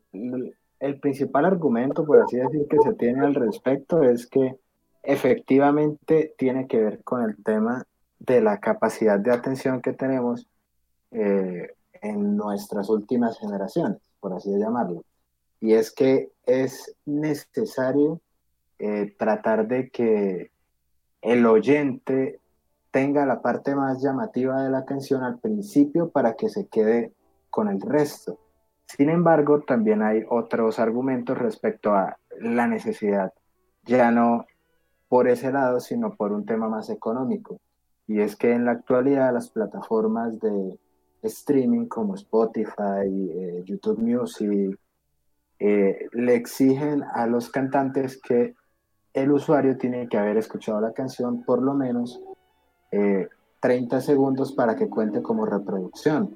el 0.79 0.99
principal 0.99 1.45
argumento, 1.45 2.05
por 2.05 2.21
así 2.21 2.37
decir, 2.37 2.67
que 2.69 2.77
se 2.83 2.93
tiene 2.93 3.25
al 3.25 3.35
respecto 3.35 4.03
es 4.03 4.27
que 4.27 4.57
efectivamente 5.01 6.33
tiene 6.37 6.67
que 6.67 6.79
ver 6.79 7.03
con 7.03 7.23
el 7.23 7.41
tema 7.43 7.83
de 8.19 8.41
la 8.41 8.59
capacidad 8.59 9.19
de 9.19 9.31
atención 9.31 9.81
que 9.81 9.93
tenemos 9.93 10.47
eh, 11.11 11.73
en 12.01 12.37
nuestras 12.37 12.89
últimas 12.89 13.39
generaciones, 13.39 13.99
por 14.19 14.33
así 14.33 14.49
llamarlo 14.57 15.03
y 15.63 15.75
es 15.75 15.91
que 15.91 16.29
es 16.45 16.93
necesario 17.05 18.19
eh, 18.79 19.15
tratar 19.17 19.65
de 19.65 19.89
que 19.91 20.51
el 21.21 21.45
oyente 21.45 22.41
tenga 22.93 23.25
la 23.25 23.41
parte 23.41 23.75
más 23.75 24.03
llamativa 24.03 24.61
de 24.61 24.69
la 24.69 24.85
canción 24.85 25.23
al 25.23 25.39
principio 25.39 26.09
para 26.09 26.35
que 26.35 26.47
se 26.47 26.67
quede 26.67 27.11
con 27.49 27.67
el 27.67 27.81
resto. 27.81 28.37
Sin 28.85 29.09
embargo, 29.09 29.61
también 29.61 30.03
hay 30.03 30.23
otros 30.29 30.77
argumentos 30.77 31.35
respecto 31.35 31.95
a 31.95 32.19
la 32.39 32.67
necesidad, 32.67 33.33
ya 33.83 34.11
no 34.11 34.45
por 35.09 35.27
ese 35.27 35.51
lado, 35.51 35.79
sino 35.79 36.13
por 36.13 36.31
un 36.31 36.45
tema 36.45 36.69
más 36.69 36.91
económico. 36.91 37.59
Y 38.05 38.21
es 38.21 38.35
que 38.35 38.53
en 38.53 38.65
la 38.65 38.73
actualidad 38.73 39.33
las 39.33 39.49
plataformas 39.49 40.39
de 40.39 40.77
streaming 41.23 41.87
como 41.87 42.13
Spotify, 42.13 43.07
eh, 43.07 43.63
YouTube 43.65 44.03
Music, 44.03 44.77
eh, 45.57 46.09
le 46.11 46.35
exigen 46.35 47.01
a 47.01 47.25
los 47.25 47.49
cantantes 47.49 48.21
que 48.21 48.53
el 49.13 49.31
usuario 49.31 49.77
tiene 49.77 50.07
que 50.07 50.17
haber 50.19 50.37
escuchado 50.37 50.79
la 50.79 50.93
canción 50.93 51.43
por 51.43 51.63
lo 51.63 51.73
menos 51.73 52.21
30 53.59 53.97
eh, 53.97 54.01
segundos 54.01 54.51
para 54.51 54.75
que 54.75 54.89
cuente 54.89 55.21
como 55.21 55.45
reproducción. 55.45 56.35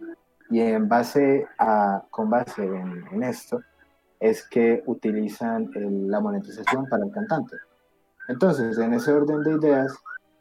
Y 0.49 0.61
en 0.61 0.87
base 0.87 1.45
a, 1.59 2.03
con 2.09 2.29
base 2.29 2.63
en, 2.63 3.23
esto, 3.23 3.59
es 4.19 4.47
que 4.47 4.83
utilizan 4.85 5.69
la 5.73 6.19
monetización 6.21 6.87
para 6.87 7.05
el 7.05 7.11
cantante. 7.11 7.57
Entonces, 8.29 8.77
en 8.77 8.93
ese 8.93 9.11
orden 9.11 9.43
de 9.43 9.51
ideas, 9.53 9.93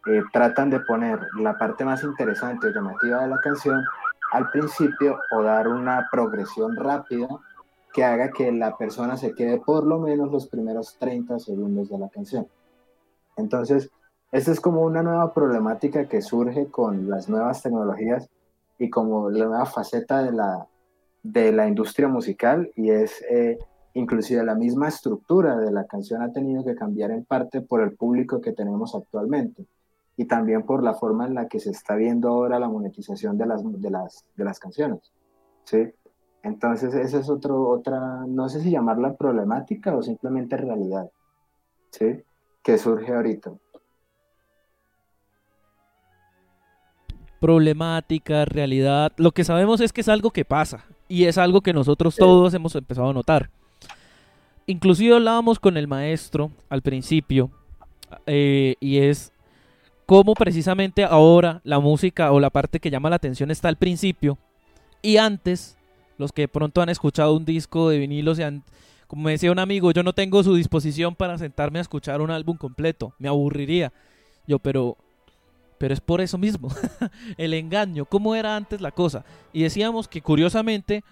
eh, 0.06 0.22
tratan 0.32 0.70
de 0.70 0.80
poner 0.80 1.20
la 1.40 1.58
parte 1.58 1.84
más 1.84 2.04
interesante 2.04 2.68
y 2.68 2.72
llamativa 2.72 3.22
de 3.22 3.28
la 3.28 3.40
canción 3.40 3.84
al 4.32 4.50
principio 4.50 5.18
o 5.32 5.42
dar 5.42 5.68
una 5.68 6.08
progresión 6.10 6.76
rápida 6.76 7.28
que 7.92 8.04
haga 8.04 8.30
que 8.30 8.52
la 8.52 8.76
persona 8.76 9.16
se 9.16 9.34
quede 9.34 9.58
por 9.58 9.86
lo 9.86 9.98
menos 9.98 10.30
los 10.30 10.46
primeros 10.46 10.96
30 10.98 11.38
segundos 11.38 11.88
de 11.88 11.98
la 11.98 12.08
canción. 12.08 12.46
Entonces, 13.36 13.90
esta 14.32 14.52
es 14.52 14.60
como 14.60 14.82
una 14.82 15.02
nueva 15.02 15.32
problemática 15.32 16.08
que 16.08 16.22
surge 16.22 16.66
con 16.66 17.08
las 17.08 17.28
nuevas 17.28 17.62
tecnologías 17.62 18.28
y 18.78 18.90
como 18.90 19.30
la 19.30 19.46
nueva 19.46 19.66
faceta 19.66 20.22
de 20.22 20.32
la, 20.32 20.66
de 21.22 21.52
la 21.52 21.66
industria 21.68 22.08
musical 22.08 22.70
y 22.76 22.90
es 22.90 23.22
eh, 23.30 23.58
inclusive 23.94 24.44
la 24.44 24.54
misma 24.54 24.88
estructura 24.88 25.56
de 25.56 25.70
la 25.70 25.86
canción 25.86 26.22
ha 26.22 26.32
tenido 26.32 26.64
que 26.64 26.74
cambiar 26.74 27.10
en 27.10 27.24
parte 27.24 27.62
por 27.62 27.80
el 27.80 27.96
público 27.96 28.40
que 28.40 28.52
tenemos 28.52 28.94
actualmente. 28.94 29.64
y 30.18 30.24
también 30.24 30.62
por 30.62 30.82
la 30.82 30.94
forma 30.94 31.26
en 31.26 31.34
la 31.34 31.46
que 31.46 31.60
se 31.60 31.70
está 31.70 31.94
viendo 31.94 32.28
ahora 32.28 32.58
la 32.58 32.68
monetización 32.70 33.36
de 33.36 33.46
las, 33.46 33.62
de 33.62 33.90
las, 33.90 34.24
de 34.34 34.44
las 34.44 34.58
canciones. 34.58 35.12
¿sí? 35.64 35.92
Entonces, 36.46 36.94
esa 36.94 37.18
es 37.18 37.28
otro, 37.28 37.68
otra, 37.68 38.24
no 38.26 38.48
sé 38.48 38.60
si 38.60 38.70
llamarla 38.70 39.14
problemática 39.14 39.96
o 39.96 40.02
simplemente 40.02 40.56
realidad, 40.56 41.10
¿sí? 41.90 42.22
Que 42.62 42.78
surge 42.78 43.12
ahorita. 43.12 43.52
Problemática, 47.40 48.44
realidad. 48.44 49.12
Lo 49.16 49.32
que 49.32 49.44
sabemos 49.44 49.80
es 49.80 49.92
que 49.92 50.00
es 50.00 50.08
algo 50.08 50.30
que 50.30 50.44
pasa 50.44 50.84
y 51.08 51.24
es 51.24 51.38
algo 51.38 51.60
que 51.60 51.72
nosotros 51.72 52.16
todos 52.16 52.54
hemos 52.54 52.74
empezado 52.74 53.10
a 53.10 53.12
notar. 53.12 53.50
Inclusive 54.66 55.14
hablábamos 55.14 55.60
con 55.60 55.76
el 55.76 55.86
maestro 55.86 56.50
al 56.68 56.82
principio 56.82 57.50
eh, 58.26 58.74
y 58.80 58.98
es 58.98 59.32
cómo 60.06 60.34
precisamente 60.34 61.04
ahora 61.04 61.60
la 61.64 61.78
música 61.78 62.32
o 62.32 62.40
la 62.40 62.50
parte 62.50 62.80
que 62.80 62.90
llama 62.90 63.10
la 63.10 63.16
atención 63.16 63.50
está 63.50 63.68
al 63.68 63.76
principio 63.76 64.38
y 65.02 65.18
antes 65.18 65.76
los 66.18 66.32
que 66.32 66.48
pronto 66.48 66.82
han 66.82 66.88
escuchado 66.88 67.36
un 67.36 67.44
disco 67.44 67.90
de 67.90 67.98
vinilo 67.98 68.34
se 68.34 68.44
han 68.44 68.64
como 69.06 69.22
me 69.22 69.32
decía 69.32 69.52
un 69.52 69.58
amigo, 69.58 69.92
yo 69.92 70.02
no 70.02 70.12
tengo 70.12 70.42
su 70.42 70.54
disposición 70.54 71.14
para 71.14 71.38
sentarme 71.38 71.78
a 71.78 71.82
escuchar 71.82 72.20
un 72.20 72.30
álbum 72.30 72.56
completo, 72.56 73.14
me 73.18 73.28
aburriría. 73.28 73.92
Yo, 74.46 74.58
pero 74.58 74.96
pero 75.78 75.94
es 75.94 76.00
por 76.00 76.20
eso 76.20 76.38
mismo, 76.38 76.68
el 77.36 77.54
engaño, 77.54 78.04
cómo 78.04 78.34
era 78.34 78.56
antes 78.56 78.80
la 78.80 78.90
cosa. 78.90 79.24
Y 79.52 79.62
decíamos 79.62 80.08
que 80.08 80.22
curiosamente 80.22 81.04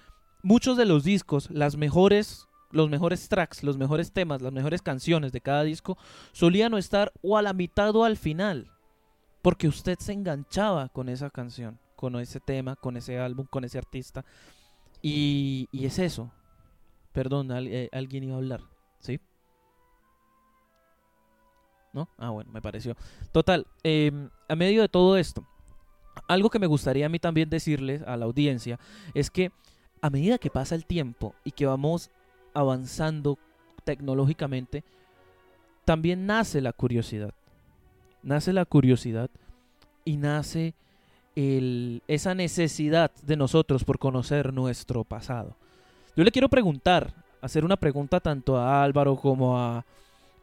muchos 0.42 0.76
de 0.76 0.86
los 0.86 1.04
discos, 1.04 1.50
las 1.50 1.76
mejores 1.76 2.46
los 2.70 2.90
mejores 2.90 3.28
tracks, 3.28 3.62
los 3.62 3.78
mejores 3.78 4.12
temas, 4.12 4.42
las 4.42 4.52
mejores 4.52 4.82
canciones 4.82 5.30
de 5.30 5.40
cada 5.40 5.62
disco 5.62 5.96
solían 6.32 6.74
estar 6.74 7.12
o 7.22 7.38
a 7.38 7.42
la 7.42 7.52
mitad 7.52 7.94
o 7.94 8.04
al 8.04 8.16
final, 8.16 8.72
porque 9.42 9.68
usted 9.68 9.96
se 10.00 10.12
enganchaba 10.12 10.88
con 10.88 11.08
esa 11.08 11.30
canción, 11.30 11.78
con 11.94 12.16
ese 12.16 12.40
tema, 12.40 12.74
con 12.74 12.96
ese 12.96 13.18
álbum, 13.18 13.46
con 13.48 13.64
ese 13.64 13.78
artista. 13.78 14.24
Y, 15.00 15.68
es 15.72 16.00
eso. 16.00 16.32
Perdón, 17.12 17.50
eh, 17.52 17.88
alguien 17.92 18.24
iba 18.24 18.34
a 18.34 18.38
hablar, 18.38 18.62
¿sí? 18.98 19.20
¿No? 21.94 22.08
Ah, 22.18 22.30
bueno, 22.30 22.50
me 22.52 22.60
pareció. 22.60 22.96
Total, 23.32 23.66
em, 23.82 24.28
a 24.48 24.56
medio 24.56 24.82
de 24.82 24.88
todo 24.88 25.16
esto, 25.16 25.46
algo 26.28 26.50
que 26.50 26.58
me 26.58 26.66
gustaría 26.66 27.06
a 27.06 27.08
mí 27.08 27.18
también 27.18 27.48
decirles 27.48 28.02
a 28.02 28.16
la 28.16 28.26
audiencia 28.26 28.78
es 29.14 29.30
que 29.30 29.52
a 30.02 30.10
medida 30.10 30.38
que 30.38 30.50
pasa 30.50 30.74
el 30.74 30.84
tiempo 30.84 31.34
y 31.44 31.52
que 31.52 31.66
vamos 31.66 32.10
avanzando 32.52 33.38
tecnológicamente, 33.84 34.84
también 35.84 36.26
nace 36.26 36.60
la 36.60 36.72
curiosidad. 36.72 37.32
Nace 38.22 38.52
la 38.52 38.64
curiosidad 38.64 39.30
y 40.04 40.16
nace 40.16 40.74
esa 41.36 42.34
necesidad 42.34 43.10
de 43.22 43.36
nosotros 43.36 43.84
por 43.84 43.98
conocer 43.98 44.52
nuestro 44.52 45.04
pasado. 45.04 45.56
Yo 46.16 46.22
le 46.22 46.30
quiero 46.30 46.48
preguntar, 46.48 47.14
hacer 47.40 47.64
una 47.64 47.76
pregunta 47.76 48.20
tanto 48.20 48.56
a 48.56 48.82
Álvaro 48.82 49.16
como 49.16 49.58
a, 49.58 49.84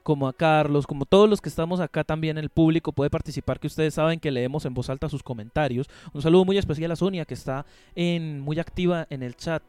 como 0.04 0.28
a 0.28 0.34
Carlos, 0.34 0.88
como 0.88 1.06
todos 1.06 1.30
los 1.30 1.42
que 1.42 1.50
estamos 1.50 1.80
acá 1.80 2.04
también, 2.04 2.38
el 2.38 2.50
público 2.50 2.92
puede 2.92 3.10
participar, 3.10 3.60
que 3.60 3.68
ustedes 3.68 3.94
saben 3.94 4.20
que 4.20 4.32
leemos 4.32 4.66
en 4.66 4.74
voz 4.74 4.90
alta 4.90 5.10
sus 5.10 5.24
comentarios. 5.24 5.90
Un 6.14 6.22
saludo 6.22 6.46
muy 6.46 6.58
especial 6.58 6.92
a 6.92 6.96
Sonia, 6.96 7.26
que 7.26 7.34
está 7.34 7.66
muy 7.96 8.60
activa 8.60 9.08
en 9.10 9.24
el 9.24 9.36
chat. 9.36 9.64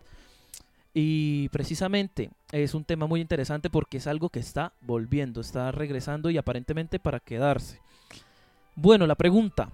Y 0.95 1.49
precisamente 1.49 2.31
es 2.51 2.75
un 2.75 2.85
tema 2.85 3.07
muy 3.07 3.21
interesante 3.21 3.71
porque 3.71 3.97
es 3.97 4.07
algo 4.07 4.29
que 4.29 4.41
está 4.41 4.73
volviendo, 4.83 5.41
está 5.41 5.73
regresando 5.73 6.29
y 6.29 6.37
aparentemente 6.37 6.99
para 6.99 7.19
quedarse. 7.19 7.81
Bueno, 8.75 9.07
la 9.07 9.15
pregunta, 9.15 9.71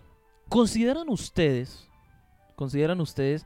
¿Consideran 0.48 1.10
ustedes, 1.10 1.86
consideran 2.56 3.02
ustedes 3.02 3.44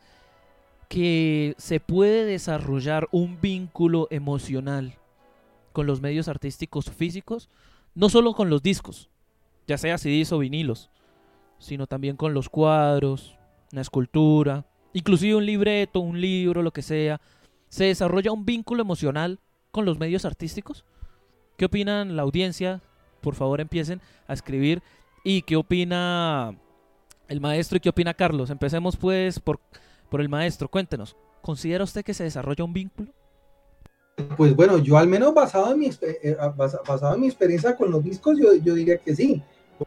que 0.88 1.54
se 1.58 1.80
puede 1.80 2.24
desarrollar 2.24 3.08
un 3.10 3.40
vínculo 3.40 4.06
emocional 4.10 4.94
con 5.72 5.86
los 5.86 6.00
medios 6.00 6.28
artísticos 6.28 6.90
físicos? 6.90 7.48
No 7.94 8.08
solo 8.08 8.34
con 8.34 8.50
los 8.50 8.62
discos, 8.62 9.10
ya 9.66 9.78
sea 9.78 9.98
CDs 9.98 10.32
o 10.32 10.38
vinilos, 10.38 10.90
sino 11.58 11.86
también 11.86 12.16
con 12.16 12.34
los 12.34 12.48
cuadros, 12.48 13.36
una 13.72 13.82
escultura, 13.82 14.66
inclusive 14.92 15.34
un 15.34 15.46
libreto, 15.46 16.00
un 16.00 16.20
libro, 16.20 16.62
lo 16.62 16.72
que 16.72 16.82
sea. 16.82 17.20
¿Se 17.68 17.84
desarrolla 17.84 18.32
un 18.32 18.44
vínculo 18.44 18.82
emocional 18.82 19.40
con 19.70 19.84
los 19.84 19.98
medios 19.98 20.24
artísticos? 20.24 20.84
¿Qué 21.56 21.66
opinan 21.66 22.16
la 22.16 22.22
audiencia? 22.22 22.80
Por 23.20 23.34
favor 23.34 23.60
empiecen 23.60 24.00
a 24.26 24.32
escribir. 24.32 24.82
¿Y 25.24 25.42
qué 25.42 25.56
opina 25.56 26.56
el 27.32 27.40
maestro 27.40 27.78
y 27.78 27.80
qué 27.80 27.88
opina 27.88 28.14
Carlos. 28.14 28.50
Empecemos 28.50 28.96
pues 28.96 29.40
por, 29.40 29.60
por 30.10 30.20
el 30.20 30.28
maestro. 30.28 30.68
Cuéntenos, 30.68 31.16
¿considera 31.40 31.84
usted 31.84 32.04
que 32.04 32.14
se 32.14 32.24
desarrolla 32.24 32.64
un 32.64 32.72
vínculo? 32.72 33.12
Pues 34.36 34.54
bueno, 34.54 34.78
yo 34.78 34.98
al 34.98 35.08
menos 35.08 35.32
basado 35.32 35.72
en 35.72 35.78
mi, 35.78 35.90
eh, 36.02 36.36
basado 36.86 37.14
en 37.14 37.20
mi 37.20 37.28
experiencia 37.28 37.74
con 37.76 37.90
los 37.90 38.04
discos, 38.04 38.38
yo, 38.38 38.54
yo 38.54 38.74
diría 38.74 38.98
que 38.98 39.16
sí. 39.16 39.42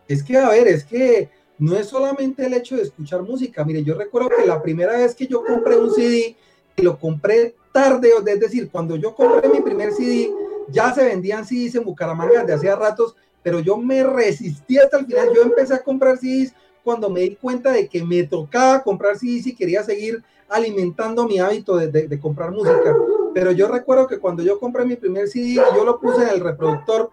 Es 0.07 0.23
que, 0.23 0.37
a 0.37 0.49
ver, 0.49 0.67
es 0.67 0.83
que 0.83 1.29
no 1.57 1.75
es 1.75 1.87
solamente 1.87 2.45
el 2.45 2.53
hecho 2.53 2.75
de 2.75 2.83
escuchar 2.83 3.21
música. 3.21 3.63
Mire, 3.63 3.83
yo 3.83 3.95
recuerdo 3.95 4.29
que 4.29 4.45
la 4.45 4.61
primera 4.61 4.93
vez 4.93 5.15
que 5.15 5.27
yo 5.27 5.43
compré 5.43 5.77
un 5.77 5.91
CD, 5.91 6.35
lo 6.77 6.97
compré 6.97 7.55
tarde, 7.71 8.09
es 8.25 8.39
decir, 8.39 8.69
cuando 8.69 8.95
yo 8.95 9.15
compré 9.15 9.47
mi 9.49 9.61
primer 9.61 9.91
CD, 9.93 10.31
ya 10.69 10.93
se 10.93 11.05
vendían 11.05 11.45
CDs 11.45 11.75
en 11.75 11.83
Bucaramanga 11.83 12.43
de 12.43 12.53
hacía 12.53 12.75
ratos, 12.75 13.15
pero 13.43 13.59
yo 13.59 13.77
me 13.77 14.03
resistí 14.03 14.77
hasta 14.77 14.97
el 14.97 15.05
final. 15.05 15.29
Yo 15.35 15.43
empecé 15.43 15.75
a 15.75 15.83
comprar 15.83 16.17
CDs 16.17 16.53
cuando 16.85 17.09
me 17.09 17.21
di 17.21 17.35
cuenta 17.35 17.71
de 17.71 17.89
que 17.89 18.03
me 18.03 18.23
tocaba 18.23 18.83
comprar 18.83 19.17
CDs 19.17 19.47
y 19.47 19.55
quería 19.55 19.81
seguir 19.83 20.23
alimentando 20.47 21.25
mi 21.25 21.39
hábito 21.39 21.77
de, 21.77 22.19
comprar 22.19 22.51
música. 22.51 22.95
Pero 23.33 23.51
yo 23.51 23.67
recuerdo 23.67 24.05
que 24.05 24.19
cuando 24.19 24.43
yo 24.43 24.59
compré 24.59 24.85
mi 24.85 24.95
primer 24.95 25.27
CD, 25.27 25.55
yo 25.55 25.83
lo 25.83 25.99
puse 25.99 26.21
en 26.21 26.29
el 26.29 26.39
reproductor, 26.41 27.09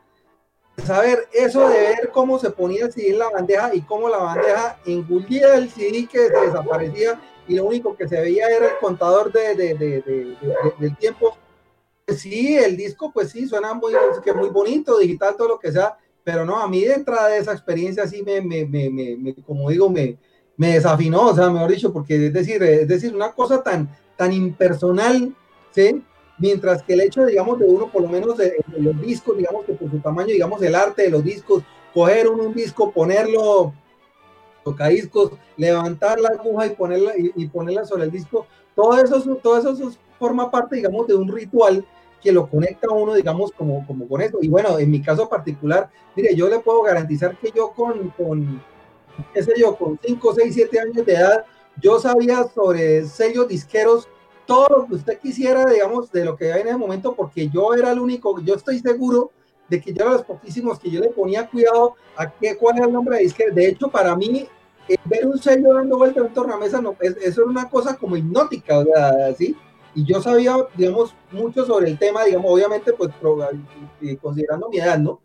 saber 0.85 1.27
eso 1.33 1.67
de 1.71 1.79
ver 1.79 2.11
cómo 2.13 2.39
se 2.39 2.51
ponía 2.51 2.85
el 2.85 2.93
CD 2.93 3.13
en 3.13 3.19
la 3.19 3.31
bandeja 3.31 3.75
y 3.75 3.81
cómo 3.81 4.11
la 4.11 4.19
bandeja 4.19 4.79
engulía 4.85 5.55
el 5.55 5.71
CD 5.71 6.07
que 6.07 6.29
desaparecía 6.29 7.19
y 7.49 7.55
lo 7.55 7.65
único 7.65 7.97
que 7.97 8.07
se 8.07 8.21
veía 8.21 8.49
era 8.49 8.67
el 8.67 8.79
contador 8.79 9.33
de, 9.33 9.55
del 10.79 10.97
tiempo. 10.99 11.35
Sí, 12.07 12.59
el 12.59 12.77
disco, 12.77 13.11
pues 13.11 13.31
sí, 13.31 13.49
suena 13.49 13.73
muy, 13.73 13.95
que 14.23 14.35
muy 14.35 14.51
bonito, 14.51 14.99
digital, 14.99 15.35
todo 15.35 15.49
lo 15.49 15.59
que 15.59 15.73
sea, 15.73 15.97
pero 16.25 16.45
no, 16.45 16.61
a 16.61 16.69
mí 16.69 16.83
de 16.83 16.95
entrada 16.95 17.29
de 17.29 17.39
esa 17.39 17.53
experiencia 17.53 18.07
sí 18.07 18.23
me, 18.23 18.41
me, 18.41 18.65
me, 18.65 18.91
me 18.91 19.35
como 19.45 19.71
digo, 19.71 19.89
me, 19.91 20.19
me 20.57 20.75
desafinó, 20.75 21.29
o 21.29 21.35
sea, 21.35 21.51
mejor 21.51 21.71
dicho, 21.71 21.93
porque 21.93 22.27
es 22.27 22.33
decir, 22.33 22.63
es 22.63 22.89
decir, 22.89 23.15
una 23.15 23.33
cosa 23.33 23.63
tan, 23.63 23.89
tan 24.17 24.33
impersonal, 24.33 25.35
¿sí? 25.71 26.03
Mientras 26.39 26.83
que 26.83 26.95
el 26.95 27.01
hecho, 27.01 27.25
digamos, 27.27 27.59
de 27.59 27.67
uno, 27.67 27.91
por 27.91 28.03
lo 28.03 28.09
menos 28.09 28.37
de, 28.37 28.57
los 28.77 29.01
discos, 29.01 29.37
digamos, 29.37 29.65
que 29.65 29.75
por 29.75 29.91
su 29.91 29.99
tamaño, 30.01 30.29
digamos, 30.29 30.63
el 30.63 30.75
arte 30.75 31.03
de 31.03 31.11
los 31.11 31.25
discos, 31.25 31.63
coger 31.95 32.29
un, 32.29 32.55
disco, 32.55 32.93
ponerlo, 32.93 33.75
tocadiscos, 34.65 35.33
levantar 35.57 36.21
la 36.21 36.31
aguja 36.31 36.67
y 36.67 36.71
ponerla, 36.71 37.13
y, 37.17 37.47
ponerla 37.49 37.85
sobre 37.85 38.05
el 38.05 38.11
disco, 38.11 38.47
todo 38.75 38.97
eso, 39.03 39.21
todo 39.37 39.59
eso 39.59 39.93
forma 40.19 40.51
parte, 40.51 40.77
digamos, 40.77 41.07
de 41.07 41.15
un 41.15 41.29
ritual 41.29 41.85
que 42.23 42.33
lo 42.33 42.49
conecta 42.49 42.87
a 42.89 42.95
uno, 42.95 43.15
digamos, 43.15 43.53
como, 43.53 43.87
como 43.87 44.07
con 44.09 44.21
eso. 44.23 44.39
Y 44.41 44.49
bueno, 44.49 44.79
en 44.79 44.91
mi 44.91 45.03
caso 45.03 45.29
particular, 45.29 45.91
mire, 46.15 46.35
yo 46.35 46.49
le 46.49 46.61
puedo 46.61 46.83
garantizar 46.83 47.37
que 47.37 47.51
yo 47.55 47.73
con, 47.73 48.11
con 48.11 48.63
qué 49.35 49.43
sé 49.43 49.53
yo, 49.59 49.77
con 49.77 49.99
5, 50.03 50.35
6, 50.35 50.55
7 50.55 50.81
años 50.81 51.07
de 51.07 51.13
edad, 51.13 51.45
yo 51.81 51.99
sabía 51.99 52.45
sobre 52.45 53.05
sellos 53.07 53.49
disqueros, 53.49 54.09
todo 54.47 54.67
lo 54.69 54.87
que 54.87 54.95
usted 54.95 55.19
quisiera, 55.19 55.65
digamos, 55.67 56.11
de 56.13 56.25
lo 56.25 56.37
que 56.37 56.53
hay 56.53 56.63
en 56.63 56.69
ese 56.69 56.77
momento, 56.77 57.15
porque 57.15 57.49
yo 57.49 57.75
era 57.75 57.93
el 57.93 57.99
único, 57.99 58.41
yo 58.41 58.55
estoy 58.55 58.79
seguro 58.79 59.31
de 59.69 59.81
que 59.81 59.93
yo 59.93 60.03
era 60.03 60.13
los 60.13 60.25
poquísimos 60.25 60.79
que 60.79 60.91
yo 60.91 61.01
le 61.01 61.09
ponía 61.09 61.49
cuidado 61.49 61.95
a 62.17 62.31
qué, 62.31 62.57
cuál 62.57 62.77
era 62.77 62.87
el 62.87 62.93
nombre 62.93 63.17
de 63.17 63.23
disquero. 63.23 63.55
De 63.55 63.69
hecho, 63.69 63.89
para 63.89 64.15
mí, 64.17 64.47
eh, 64.89 64.97
ver 65.05 65.27
un 65.27 65.39
sello 65.39 65.75
dando 65.75 65.97
vuelta 65.97 66.21
en 66.21 66.35
tornamesa, 66.35 66.81
no, 66.81 66.97
eso 67.01 67.43
era 67.43 67.51
una 67.51 67.69
cosa 67.69 67.97
como 67.97 68.17
hipnótica, 68.17 68.79
o 68.79 68.85
sea, 68.85 69.35
¿sí? 69.35 69.57
Y 69.95 70.05
yo 70.05 70.23
sabía, 70.23 70.57
digamos, 70.77 71.15
mucho 71.31 71.65
sobre 71.67 71.91
el 71.91 71.99
tema, 71.99 72.25
digamos, 72.25 72.51
obviamente, 72.51 72.93
pues 72.93 73.11
considerando 74.21 74.69
mi 74.69 74.79
edad, 74.79 74.99
¿no? 74.99 75.21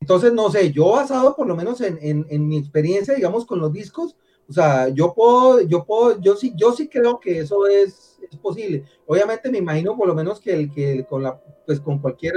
Entonces, 0.00 0.32
no 0.32 0.50
sé, 0.50 0.70
yo 0.70 0.90
basado 0.90 1.34
por 1.34 1.46
lo 1.46 1.56
menos 1.56 1.80
en, 1.80 2.26
en, 2.28 2.46
mi 2.46 2.58
experiencia, 2.58 3.14
digamos, 3.14 3.46
con 3.46 3.58
los 3.58 3.72
discos, 3.72 4.16
o 4.48 4.52
sea, 4.52 4.88
yo 4.88 5.14
puedo, 5.14 5.62
yo 5.62 5.84
puedo, 5.84 6.20
yo 6.20 6.36
sí, 6.36 6.52
yo 6.56 6.72
sí 6.72 6.88
creo 6.88 7.18
que 7.18 7.38
eso 7.40 7.66
es, 7.66 8.18
es 8.30 8.36
posible. 8.38 8.84
Obviamente 9.06 9.50
me 9.50 9.58
imagino 9.58 9.96
por 9.96 10.06
lo 10.06 10.14
menos 10.14 10.40
que 10.40 10.52
el 10.52 10.70
que 10.70 11.06
con 11.06 11.22
la, 11.22 11.40
pues 11.64 11.80
con 11.80 11.98
cualquier, 11.98 12.34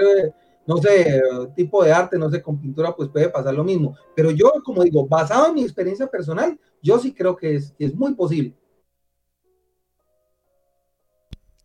no 0.66 0.78
sé, 0.78 1.22
tipo 1.56 1.84
de 1.84 1.91
arte, 1.91 2.18
no 2.18 2.30
sé, 2.30 2.41
con 2.41 2.60
pintura, 2.60 2.95
pues 2.95 3.10
puede 3.10 3.30
pasar 3.30 3.54
lo 3.54 3.66
mismo. 3.66 3.98
Pero 4.16 4.32
yo, 4.32 4.54
como 4.64 4.84
digo, 4.84 5.06
basado 5.06 5.48
en 5.48 5.56
mi 5.56 5.64
experiencia 5.64 6.08
personal, 6.08 6.58
yo 6.82 6.98
sí 6.98 7.14
creo 7.14 7.36
que 7.36 7.56
es, 7.56 7.74
que 7.74 7.86
es 7.86 7.95
muy 7.95 8.14
posible. 8.16 8.56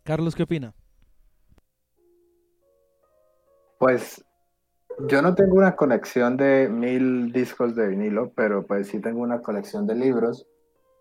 Carlos, 0.03 0.35
¿qué 0.35 0.43
opina? 0.43 0.73
Pues 3.79 4.23
yo 5.07 5.21
no 5.21 5.33
tengo 5.33 5.55
una 5.55 5.75
colección 5.75 6.37
de 6.37 6.69
mil 6.69 7.31
discos 7.31 7.75
de 7.75 7.87
vinilo, 7.87 8.31
pero 8.35 8.65
pues 8.65 8.87
sí 8.87 8.99
tengo 8.99 9.21
una 9.21 9.41
colección 9.41 9.87
de 9.87 9.95
libros 9.95 10.45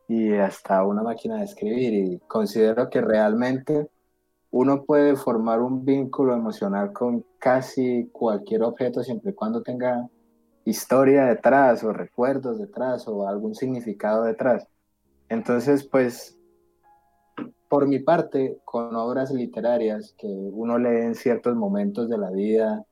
y 0.09 0.33
hasta 0.35 0.85
una 0.85 1.03
máquina 1.03 1.39
de 1.39 1.45
escribir 1.45 1.95
y 1.95 2.19
considero 2.29 2.91
que 2.91 3.01
realmente 3.01 3.89
uno 4.51 4.85
puede 4.85 5.17
formar 5.17 5.61
un 5.61 5.85
vínculo 5.85 6.35
emocional 6.35 6.93
con 6.93 7.25
casi 7.39 8.09
cualquier 8.13 8.63
objeto 8.63 9.03
siempre 9.03 9.33
y 9.33 9.35
cuando 9.35 9.63
tenga 9.63 10.09
historia 10.65 11.25
detrás 11.25 11.83
o 11.83 11.93
recuerdos 11.93 12.59
detrás 12.59 13.09
o 13.09 13.27
algún 13.27 13.55
significado 13.55 14.25
detrás. 14.25 14.69
Entonces, 15.29 15.85
pues, 15.85 16.39
por 17.69 17.87
mi 17.87 18.01
parte, 18.01 18.59
con 18.65 18.95
obras 18.97 19.31
literarias 19.31 20.15
que 20.19 20.27
uno 20.27 20.79
lee 20.79 21.07
en 21.07 21.15
ciertos 21.15 21.57
momentos 21.57 22.09
de 22.09 22.19
la 22.19 22.31
vida, 22.31 22.85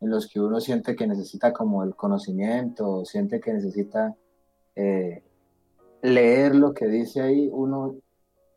en 0.00 0.10
los 0.10 0.28
que 0.28 0.40
uno 0.40 0.60
siente 0.60 0.94
que 0.94 1.06
necesita 1.06 1.52
como 1.52 1.82
el 1.82 1.96
conocimiento, 1.96 3.04
siente 3.04 3.40
que 3.40 3.52
necesita 3.52 4.14
eh, 4.76 5.22
leer 6.02 6.54
lo 6.54 6.72
que 6.72 6.86
dice 6.86 7.20
ahí, 7.20 7.48
uno 7.52 7.96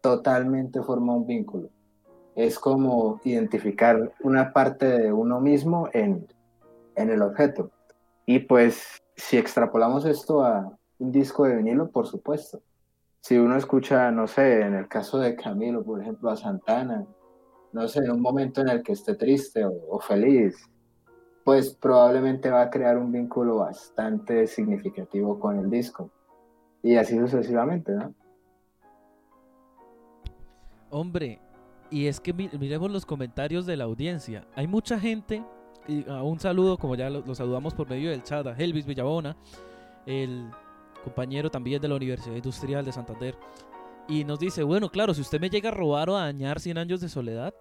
totalmente 0.01 0.81
forma 0.81 1.15
un 1.15 1.25
vínculo. 1.25 1.69
Es 2.35 2.59
como 2.59 3.19
identificar 3.23 4.13
una 4.23 4.53
parte 4.53 4.85
de 4.85 5.11
uno 5.11 5.39
mismo 5.41 5.89
en, 5.93 6.27
en 6.95 7.09
el 7.09 7.21
objeto. 7.21 7.71
Y 8.25 8.39
pues 8.39 9.01
si 9.15 9.37
extrapolamos 9.37 10.05
esto 10.05 10.43
a 10.43 10.77
un 10.99 11.11
disco 11.11 11.45
de 11.45 11.55
vinilo, 11.55 11.89
por 11.89 12.07
supuesto. 12.07 12.61
Si 13.21 13.37
uno 13.37 13.55
escucha, 13.55 14.11
no 14.11 14.27
sé, 14.27 14.61
en 14.61 14.75
el 14.75 14.87
caso 14.87 15.19
de 15.19 15.35
Camilo, 15.35 15.83
por 15.83 16.01
ejemplo, 16.01 16.29
a 16.29 16.35
Santana, 16.35 17.05
no 17.71 17.87
sé, 17.87 17.99
en 17.99 18.11
un 18.11 18.21
momento 18.21 18.61
en 18.61 18.69
el 18.69 18.83
que 18.83 18.91
esté 18.91 19.15
triste 19.15 19.63
o 19.65 19.99
feliz, 19.99 20.69
pues 21.43 21.73
probablemente 21.73 22.49
va 22.49 22.63
a 22.63 22.69
crear 22.69 22.97
un 22.97 23.11
vínculo 23.11 23.57
bastante 23.57 24.47
significativo 24.47 25.39
con 25.39 25.57
el 25.59 25.69
disco. 25.69 26.09
Y 26.83 26.95
así 26.95 27.17
sucesivamente, 27.17 27.93
¿no? 27.93 28.13
Hombre, 30.89 31.39
y 31.89 32.07
es 32.07 32.19
que 32.19 32.33
miremos 32.33 32.91
los 32.91 33.05
comentarios 33.05 33.65
de 33.65 33.77
la 33.77 33.85
audiencia. 33.85 34.45
Hay 34.55 34.67
mucha 34.67 34.99
gente, 34.99 35.43
y 35.87 36.07
un 36.09 36.39
saludo, 36.39 36.77
como 36.77 36.95
ya 36.95 37.09
lo, 37.09 37.33
saludamos 37.33 37.73
por 37.73 37.89
medio 37.89 38.09
del 38.09 38.23
chat, 38.23 38.45
a 38.47 38.55
Helvis 38.55 38.85
Villabona, 38.85 39.37
el 40.05 40.49
compañero 41.01 41.49
también 41.49 41.81
de 41.81 41.87
la 41.87 41.95
Universidad 41.95 42.35
Industrial 42.35 42.85
de 42.85 42.91
Santander. 42.91 43.37
Y 44.07 44.23
nos 44.23 44.39
dice, 44.39 44.63
bueno, 44.63 44.89
claro, 44.89 45.13
si 45.13 45.21
usted 45.21 45.39
me 45.39 45.49
llega 45.49 45.69
a 45.69 45.73
robar 45.73 46.09
o 46.09 46.17
a 46.17 46.25
dañar 46.25 46.59
100 46.59 46.77
años 46.77 47.01
de 47.01 47.09
soledad, 47.09 47.53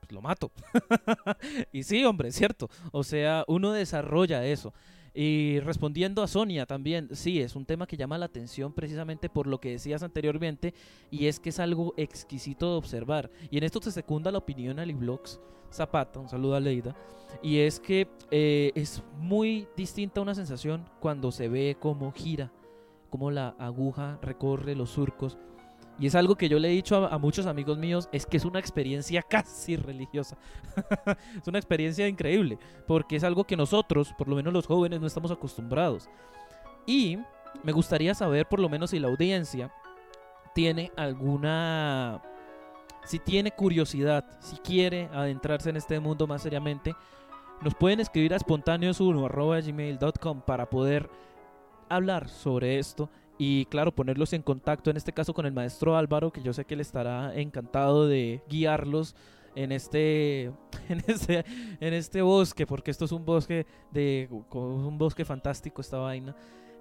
pues 0.00 0.12
lo 0.12 0.20
mato. 0.20 0.50
y 1.72 1.82
sí, 1.82 2.04
hombre, 2.04 2.28
es 2.28 2.36
cierto. 2.36 2.68
O 2.92 3.02
sea, 3.02 3.44
uno 3.48 3.72
desarrolla 3.72 4.44
eso. 4.44 4.72
Y 5.14 5.58
respondiendo 5.60 6.22
a 6.22 6.28
Sonia 6.28 6.66
también, 6.66 7.08
sí, 7.12 7.40
es 7.40 7.56
un 7.56 7.64
tema 7.64 7.86
que 7.86 7.96
llama 7.96 8.18
la 8.18 8.26
atención 8.26 8.72
precisamente 8.72 9.28
por 9.28 9.46
lo 9.46 9.58
que 9.58 9.70
decías 9.70 10.02
anteriormente 10.02 10.74
y 11.10 11.26
es 11.26 11.40
que 11.40 11.48
es 11.48 11.58
algo 11.58 11.94
exquisito 11.96 12.70
de 12.70 12.76
observar. 12.76 13.30
Y 13.50 13.58
en 13.58 13.64
esto 13.64 13.80
se 13.82 13.90
secunda 13.90 14.30
la 14.30 14.38
opinión 14.38 14.78
Ali 14.78 14.92
Blogs 14.92 15.40
Zapata, 15.72 16.20
un 16.20 16.28
saludo 16.28 16.54
a 16.54 16.60
Leida, 16.60 16.94
y 17.42 17.58
es 17.58 17.80
que 17.80 18.08
eh, 18.30 18.72
es 18.74 19.02
muy 19.18 19.66
distinta 19.76 20.20
una 20.20 20.34
sensación 20.34 20.88
cuando 21.00 21.30
se 21.30 21.48
ve 21.48 21.76
cómo 21.78 22.12
gira, 22.12 22.52
cómo 23.10 23.30
la 23.30 23.54
aguja 23.58 24.18
recorre 24.22 24.74
los 24.74 24.90
surcos 24.90 25.38
y 26.00 26.06
es 26.06 26.14
algo 26.14 26.36
que 26.36 26.48
yo 26.48 26.60
le 26.60 26.68
he 26.68 26.72
dicho 26.72 27.06
a, 27.06 27.18
muchos 27.18 27.46
amigos 27.46 27.76
míos, 27.76 28.08
es 28.12 28.24
que 28.24 28.36
es 28.36 28.44
una 28.44 28.60
experiencia 28.60 29.20
casi 29.28 29.74
religiosa. 29.76 30.36
es 31.36 31.48
una 31.48 31.58
experiencia 31.58 32.06
increíble, 32.06 32.56
porque 32.86 33.16
es 33.16 33.24
algo 33.24 33.42
que 33.44 33.56
nosotros, 33.56 34.14
por 34.16 34.28
lo 34.28 34.36
menos 34.36 34.52
los 34.52 34.66
jóvenes, 34.66 35.00
no 35.00 35.08
estamos 35.08 35.32
acostumbrados. 35.32 36.08
Y 36.86 37.18
me 37.64 37.72
gustaría 37.72 38.14
saber, 38.14 38.46
por 38.46 38.60
lo 38.60 38.68
menos, 38.68 38.90
si 38.90 39.00
la 39.00 39.08
audiencia 39.08 39.72
tiene 40.54 40.92
alguna... 40.96 42.22
Si 43.04 43.18
tiene 43.18 43.50
curiosidad, 43.52 44.24
si 44.40 44.56
quiere 44.58 45.08
adentrarse 45.12 45.70
en 45.70 45.78
este 45.78 45.98
mundo 45.98 46.26
más 46.26 46.42
seriamente, 46.42 46.94
nos 47.62 47.74
pueden 47.74 48.00
escribir 48.00 48.34
a 48.34 48.36
espontáneos1.gmail.com 48.36 50.42
para 50.42 50.68
poder 50.68 51.08
hablar 51.88 52.28
sobre 52.28 52.78
esto 52.78 53.10
y 53.38 53.66
claro, 53.66 53.94
ponerlos 53.94 54.32
en 54.32 54.42
contacto 54.42 54.90
en 54.90 54.96
este 54.96 55.12
caso 55.12 55.32
con 55.32 55.46
el 55.46 55.52
maestro 55.52 55.96
Álvaro, 55.96 56.32
que 56.32 56.42
yo 56.42 56.52
sé 56.52 56.64
que 56.64 56.74
él 56.74 56.80
estará 56.80 57.34
encantado 57.36 58.08
de 58.08 58.42
guiarlos 58.48 59.14
en 59.54 59.72
este, 59.72 60.52
en 60.88 61.02
este, 61.06 61.44
en 61.80 61.94
este 61.94 62.22
bosque, 62.22 62.66
porque 62.66 62.90
esto 62.90 63.04
es 63.04 63.12
un 63.12 63.24
bosque 63.24 63.66
de 63.92 64.28
un 64.50 64.98
bosque 64.98 65.24
fantástico 65.24 65.80
esta 65.80 65.98
vaina. 65.98 66.34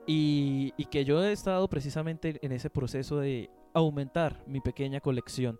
Y, 0.07 0.73
y 0.77 0.85
que 0.85 1.03
yo 1.03 1.23
he 1.23 1.33
estado 1.33 1.67
precisamente 1.67 2.39
en 2.41 2.53
ese 2.53 2.69
proceso 2.69 3.19
de 3.19 3.49
aumentar 3.73 4.41
mi 4.47 4.61
pequeña 4.61 5.01
colección. 5.01 5.59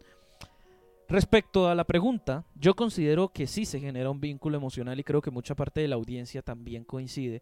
Respecto 1.09 1.69
a 1.69 1.75
la 1.75 1.85
pregunta, 1.85 2.45
yo 2.55 2.75
considero 2.75 3.29
que 3.29 3.47
sí 3.47 3.65
se 3.65 3.79
genera 3.79 4.09
un 4.09 4.19
vínculo 4.19 4.57
emocional 4.57 4.99
y 4.99 5.03
creo 5.03 5.21
que 5.21 5.31
mucha 5.31 5.55
parte 5.55 5.81
de 5.81 5.87
la 5.87 5.95
audiencia 5.95 6.41
también 6.41 6.83
coincide. 6.83 7.41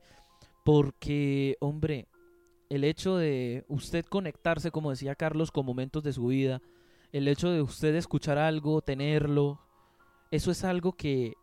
Porque, 0.66 1.58
hombre, 1.60 2.08
el 2.70 2.84
hecho 2.84 3.18
de 3.18 3.64
usted 3.68 4.04
conectarse, 4.04 4.72
como 4.72 4.90
decía 4.90 5.14
Carlos, 5.14 5.52
con 5.52 5.64
momentos 5.64 6.02
de 6.02 6.12
su 6.12 6.26
vida, 6.26 6.60
el 7.12 7.28
hecho 7.28 7.52
de 7.52 7.62
usted 7.62 7.94
escuchar 7.94 8.40
algo, 8.40 8.82
tenerlo, 8.82 9.62
eso 10.32 10.50
es 10.50 10.64
algo 10.64 10.94
que, 10.94 11.34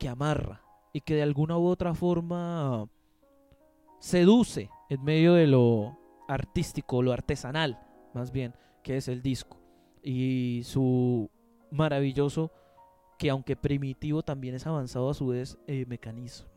que 0.00 0.08
amarra 0.08 0.64
y 0.92 1.02
que 1.02 1.14
de 1.14 1.22
alguna 1.22 1.56
u 1.56 1.66
otra 1.66 1.94
forma 1.94 2.88
seduce 4.00 4.68
en 4.90 5.04
medio 5.04 5.34
de 5.34 5.46
lo 5.46 5.96
artístico, 6.26 7.02
lo 7.02 7.12
artesanal, 7.12 7.78
más 8.14 8.32
bien, 8.32 8.52
que 8.82 8.96
es 8.96 9.06
el 9.06 9.22
disco. 9.22 9.58
Y 10.02 10.62
su 10.64 11.30
maravilloso, 11.70 12.50
que 13.16 13.30
aunque 13.30 13.54
primitivo, 13.54 14.24
también 14.24 14.56
es 14.56 14.66
avanzado 14.66 15.08
a 15.08 15.14
su 15.14 15.28
vez, 15.28 15.56
eh, 15.68 15.86
mecanismo. 15.86 16.51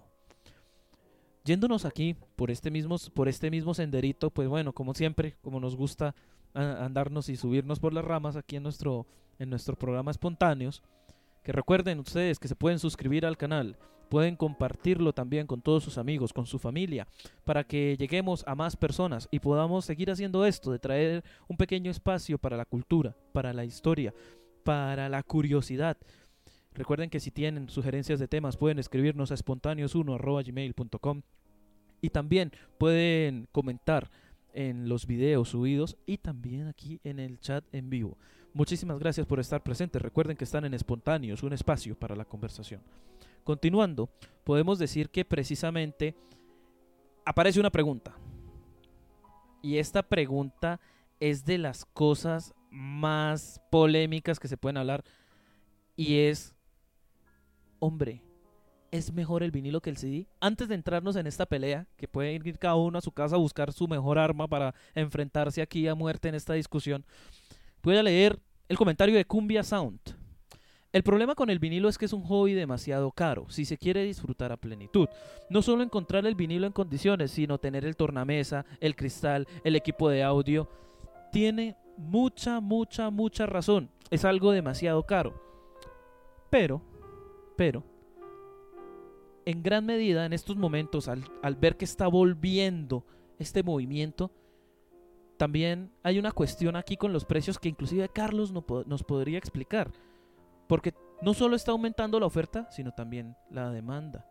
Yéndonos 1.45 1.85
aquí 1.85 2.15
por 2.35 2.49
este 2.49 2.71
mismo, 2.71 2.97
por 3.13 3.29
este 3.29 3.51
mismo 3.51 3.75
senderito, 3.75 4.31
pues 4.31 4.47
bueno, 4.47 4.73
como 4.73 4.95
siempre, 4.95 5.35
como 5.43 5.59
nos 5.59 5.75
gusta 5.75 6.15
andarnos 6.55 7.29
y 7.29 7.35
subirnos 7.35 7.79
por 7.79 7.93
las 7.93 8.03
ramas 8.03 8.35
aquí 8.35 8.55
en 8.55 8.63
nuestro, 8.63 9.05
en 9.37 9.51
nuestro 9.51 9.77
programa 9.77 10.09
Espontáneos, 10.09 10.81
que 11.43 11.51
recuerden 11.51 11.99
ustedes 11.99 12.39
que 12.39 12.47
se 12.47 12.55
pueden 12.55 12.79
suscribir 12.79 13.27
al 13.27 13.37
canal, 13.37 13.77
pueden 14.09 14.35
compartirlo 14.35 15.13
también 15.13 15.45
con 15.45 15.61
todos 15.61 15.83
sus 15.83 15.99
amigos, 15.99 16.33
con 16.33 16.47
su 16.47 16.57
familia, 16.57 17.07
para 17.43 17.63
que 17.63 17.95
lleguemos 17.95 18.43
a 18.47 18.55
más 18.55 18.75
personas 18.75 19.27
y 19.29 19.39
podamos 19.39 19.85
seguir 19.85 20.09
haciendo 20.09 20.47
esto, 20.47 20.71
de 20.71 20.79
traer 20.79 21.23
un 21.47 21.57
pequeño 21.57 21.91
espacio 21.91 22.39
para 22.39 22.57
la 22.57 22.65
cultura, 22.65 23.15
para 23.33 23.53
la 23.53 23.65
historia, 23.65 24.15
para 24.63 25.09
la 25.09 25.21
curiosidad. 25.21 25.97
Recuerden 26.73 27.11
que 27.11 27.19
si 27.19 27.29
tienen 27.29 27.69
sugerencias 27.69 28.19
de 28.19 28.27
temas 28.27 28.57
pueden 28.57 28.79
escribirnos 28.79 29.31
a 29.31 29.35
espontáneos1.gmail.com 29.35 31.21
y 32.05 32.11
también 32.11 32.51
pueden 32.77 33.47
comentar 33.51 34.11
en 34.53 34.87
los 34.87 35.07
videos 35.07 35.49
subidos 35.49 35.97
y 36.05 36.19
también 36.19 36.67
aquí 36.67 36.99
en 37.03 37.19
el 37.19 37.39
chat 37.39 37.65
en 37.73 37.89
vivo. 37.89 38.15
Muchísimas 38.53 38.99
gracias 38.99 39.25
por 39.25 39.39
estar 39.39 39.63
presentes. 39.63 39.99
Recuerden 39.99 40.37
que 40.37 40.43
están 40.43 40.65
en 40.65 40.75
Espontáneos, 40.75 41.41
un 41.41 41.53
espacio 41.53 41.97
para 41.97 42.15
la 42.15 42.23
conversación. 42.23 42.81
Continuando, 43.43 44.07
podemos 44.43 44.77
decir 44.77 45.09
que 45.09 45.25
precisamente 45.25 46.15
aparece 47.25 47.59
una 47.59 47.71
pregunta. 47.71 48.15
Y 49.63 49.77
esta 49.77 50.03
pregunta 50.03 50.79
es 51.19 51.43
de 51.43 51.57
las 51.57 51.85
cosas 51.85 52.53
más 52.69 53.59
polémicas 53.71 54.39
que 54.39 54.47
se 54.47 54.57
pueden 54.57 54.77
hablar. 54.77 55.03
Y 55.95 56.19
es 56.19 56.53
hombre, 57.79 58.21
¿es 58.95 59.13
mejor 59.13 59.43
el 59.43 59.51
vinilo 59.51 59.81
que 59.81 59.89
el 59.89 59.97
CD? 59.97 60.27
Antes 60.39 60.67
de 60.67 60.75
entrarnos 60.75 61.15
en 61.15 61.27
esta 61.27 61.45
pelea, 61.45 61.87
que 61.97 62.07
puede 62.07 62.33
ir 62.33 62.57
cada 62.57 62.75
uno 62.75 62.97
a 62.97 63.01
su 63.01 63.11
casa 63.11 63.35
a 63.35 63.39
buscar 63.39 63.71
su 63.71 63.87
mejor 63.87 64.17
arma 64.17 64.47
para 64.47 64.73
enfrentarse 64.93 65.61
aquí 65.61 65.87
a 65.87 65.95
muerte 65.95 66.29
en 66.29 66.35
esta 66.35 66.53
discusión, 66.53 67.05
voy 67.83 67.97
a 67.97 68.03
leer 68.03 68.39
el 68.67 68.77
comentario 68.77 69.15
de 69.15 69.25
Cumbia 69.25 69.63
Sound. 69.63 69.99
El 70.91 71.03
problema 71.03 71.35
con 71.35 71.49
el 71.49 71.59
vinilo 71.59 71.89
es 71.89 71.97
que 71.97 72.05
es 72.05 72.13
un 72.13 72.23
hobby 72.23 72.53
demasiado 72.53 73.11
caro, 73.11 73.49
si 73.49 73.65
se 73.65 73.77
quiere 73.77 74.03
disfrutar 74.03 74.51
a 74.51 74.57
plenitud. 74.57 75.09
No 75.49 75.61
solo 75.61 75.83
encontrar 75.83 76.25
el 76.25 76.35
vinilo 76.35 76.65
en 76.67 76.73
condiciones, 76.73 77.31
sino 77.31 77.57
tener 77.57 77.83
el 77.85 77.97
tornamesa, 77.97 78.65
el 78.79 78.95
cristal, 78.95 79.45
el 79.63 79.75
equipo 79.75 80.09
de 80.09 80.23
audio. 80.23 80.69
Tiene 81.33 81.75
mucha, 81.97 82.61
mucha, 82.61 83.09
mucha 83.09 83.45
razón. 83.45 83.89
Es 84.09 84.23
algo 84.23 84.51
demasiado 84.51 85.03
caro. 85.03 85.41
Pero 86.49 86.81
pero, 87.55 87.83
en 89.45 89.63
gran 89.63 89.85
medida, 89.85 90.25
en 90.25 90.33
estos 90.33 90.55
momentos, 90.55 91.07
al, 91.07 91.55
ver 91.55 91.77
que 91.77 91.85
está 91.85 92.07
volviendo 92.07 93.05
este 93.37 93.63
movimiento, 93.63 94.31
también 95.37 95.91
hay 96.03 96.17
una 96.17 96.31
cuestión 96.31 96.75
aquí 96.75 96.97
con 96.97 97.13
los 97.13 97.25
precios 97.25 97.59
que 97.59 97.69
inclusive 97.69 98.09
Carlos 98.09 98.51
nos 98.51 99.03
podría 99.03 99.37
explicar. 99.37 99.91
Porque 100.67 100.93
no 101.21 101.33
solo 101.33 101.55
está 101.55 101.71
aumentando 101.71 102.19
la 102.19 102.25
oferta, 102.25 102.69
sino 102.71 102.91
también 102.91 103.35
la 103.49 103.71
demanda. 103.71 104.25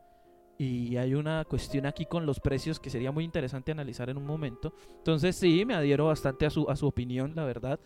y 0.56 0.96
hay 0.98 1.14
una 1.14 1.44
cuestión 1.44 1.84
aquí 1.84 2.06
con 2.06 2.26
los 2.26 2.38
precios 2.38 2.78
que 2.78 2.88
sería 2.88 3.10
muy 3.10 3.24
interesante 3.24 3.72
analizar 3.72 4.08
en 4.08 4.16
un 4.16 4.24
momento. 4.24 4.72
Entonces 4.98 5.34
sí, 5.34 5.64
me 5.64 5.74
adhiero 5.74 6.06
bastante 6.06 6.46
a 6.46 6.50
su, 6.50 6.70
a 6.70 6.76
su 6.76 6.86
opinión, 6.86 7.34
la 7.34 7.44
verdad. 7.44 7.80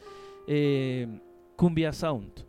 Eh, 0.46 1.20
Cumbia 1.56 1.92
Sound. 1.92 2.47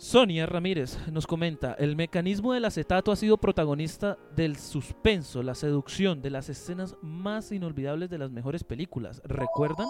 Sonia 0.00 0.46
Ramírez 0.46 0.96
nos 1.12 1.26
comenta, 1.26 1.74
el 1.74 1.94
mecanismo 1.94 2.54
del 2.54 2.64
acetato 2.64 3.12
ha 3.12 3.16
sido 3.16 3.36
protagonista 3.36 4.16
del 4.34 4.56
suspenso, 4.56 5.42
la 5.42 5.54
seducción, 5.54 6.22
de 6.22 6.30
las 6.30 6.48
escenas 6.48 6.96
más 7.02 7.52
inolvidables 7.52 8.08
de 8.08 8.16
las 8.16 8.30
mejores 8.30 8.64
películas. 8.64 9.20
¿Recuerdan? 9.26 9.86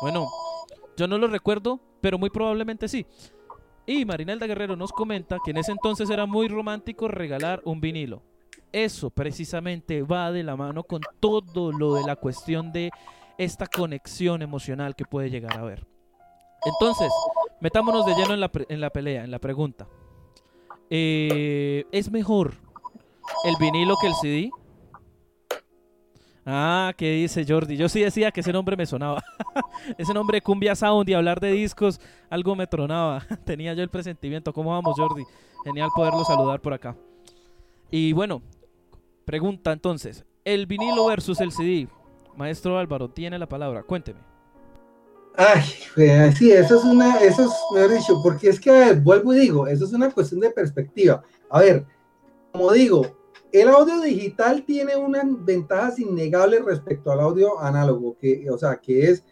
Bueno, 0.00 0.28
yo 0.96 1.08
no 1.08 1.18
lo 1.18 1.26
recuerdo, 1.26 1.80
pero 2.00 2.18
muy 2.18 2.30
probablemente 2.30 2.86
sí. 2.86 3.04
Y 3.84 4.04
Marinelda 4.04 4.46
Guerrero 4.46 4.76
nos 4.76 4.92
comenta 4.92 5.38
que 5.44 5.50
en 5.50 5.56
ese 5.56 5.72
entonces 5.72 6.08
era 6.08 6.24
muy 6.24 6.46
romántico 6.46 7.08
regalar 7.08 7.60
un 7.64 7.80
vinilo. 7.80 8.22
Eso 8.70 9.10
precisamente 9.10 10.02
va 10.02 10.30
de 10.30 10.44
la 10.44 10.54
mano 10.54 10.84
con 10.84 11.00
todo 11.18 11.72
lo 11.72 11.94
de 11.94 12.04
la 12.04 12.14
cuestión 12.14 12.70
de 12.70 12.92
esta 13.38 13.66
conexión 13.66 14.40
emocional 14.40 14.94
que 14.94 15.04
puede 15.04 15.30
llegar 15.30 15.56
a 15.56 15.62
haber. 15.62 15.84
Entonces, 16.64 17.12
metámonos 17.60 18.06
de 18.06 18.14
lleno 18.14 18.34
en 18.34 18.40
la, 18.40 18.50
en 18.68 18.80
la 18.80 18.90
pelea, 18.90 19.24
en 19.24 19.30
la 19.30 19.38
pregunta. 19.38 19.86
Eh, 20.90 21.84
¿Es 21.90 22.10
mejor 22.10 22.54
el 23.44 23.56
vinilo 23.58 23.96
que 24.00 24.06
el 24.06 24.14
CD? 24.14 24.50
Ah, 26.48 26.94
¿qué 26.96 27.10
dice 27.10 27.44
Jordi? 27.46 27.76
Yo 27.76 27.88
sí 27.88 28.00
decía 28.00 28.30
que 28.30 28.40
ese 28.40 28.52
nombre 28.52 28.76
me 28.76 28.86
sonaba. 28.86 29.20
ese 29.98 30.14
nombre 30.14 30.40
Cumbia 30.40 30.76
Sound 30.76 31.08
y 31.08 31.14
hablar 31.14 31.40
de 31.40 31.50
discos, 31.50 32.00
algo 32.30 32.54
me 32.54 32.68
tronaba. 32.68 33.26
Tenía 33.44 33.74
yo 33.74 33.82
el 33.82 33.88
presentimiento. 33.88 34.52
¿Cómo 34.52 34.70
vamos, 34.70 34.94
Jordi? 34.96 35.24
Genial 35.64 35.90
poderlo 35.94 36.24
saludar 36.24 36.60
por 36.60 36.72
acá. 36.72 36.96
Y 37.90 38.12
bueno, 38.12 38.42
pregunta 39.24 39.72
entonces. 39.72 40.24
El 40.44 40.66
vinilo 40.66 41.06
versus 41.06 41.40
el 41.40 41.50
CD. 41.50 41.88
Maestro 42.36 42.78
Álvaro, 42.78 43.08
tiene 43.08 43.40
la 43.40 43.48
palabra. 43.48 43.82
Cuénteme. 43.82 44.20
Ay, 45.38 45.62
sí, 46.34 46.50
eso 46.50 46.76
es 46.76 46.84
una, 46.84 47.18
eso 47.18 47.42
es, 47.42 47.50
mejor 47.74 47.90
dicho, 47.90 48.20
porque 48.22 48.48
es 48.48 48.58
que, 48.58 48.94
vuelvo 48.94 49.34
y 49.34 49.40
digo, 49.40 49.66
eso 49.66 49.84
es 49.84 49.92
una 49.92 50.10
cuestión 50.10 50.40
de 50.40 50.50
perspectiva. 50.50 51.22
A 51.50 51.60
ver, 51.60 51.84
como 52.52 52.72
digo, 52.72 53.18
el 53.52 53.68
audio 53.68 54.00
digital 54.00 54.64
tiene 54.64 54.96
unas 54.96 55.24
ventajas 55.44 55.98
innegables 55.98 56.64
respecto 56.64 57.12
al 57.12 57.20
audio 57.20 57.60
análogo, 57.60 58.16
que, 58.18 58.48
o 58.50 58.56
sea, 58.56 58.76
que 58.76 59.10
es 59.10 59.24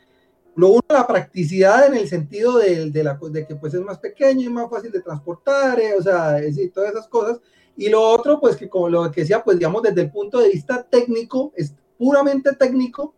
lo 0.57 0.69
uno, 0.69 0.83
la 0.89 1.07
practicidad 1.07 1.87
en 1.87 1.95
el 1.95 2.07
sentido 2.07 2.59
de, 2.59 2.91
de, 2.91 3.03
la, 3.03 3.19
de 3.31 3.47
que 3.47 3.57
pues 3.57 3.75
es 3.75 3.81
más 3.81 3.99
pequeño 3.99 4.43
y 4.43 4.53
más 4.53 4.71
fácil 4.71 4.93
de 4.93 5.01
transportar, 5.01 5.81
eh, 5.81 5.95
o 5.99 6.03
sea, 6.03 6.39
es, 6.39 6.59
y 6.59 6.69
todas 6.69 6.93
esas 6.93 7.09
cosas. 7.09 7.41
Y 7.77 7.89
lo 7.89 8.03
otro, 8.03 8.39
pues 8.41 8.57
que 8.57 8.69
como 8.69 8.89
lo 8.89 9.11
que 9.11 9.23
decía, 9.23 9.43
pues 9.43 9.59
digamos 9.59 9.83
desde 9.83 10.03
el 10.03 10.11
punto 10.11 10.39
de 10.39 10.51
vista 10.51 10.83
técnico, 10.83 11.53
es 11.57 11.75
puramente 11.99 12.55
técnico, 12.55 13.15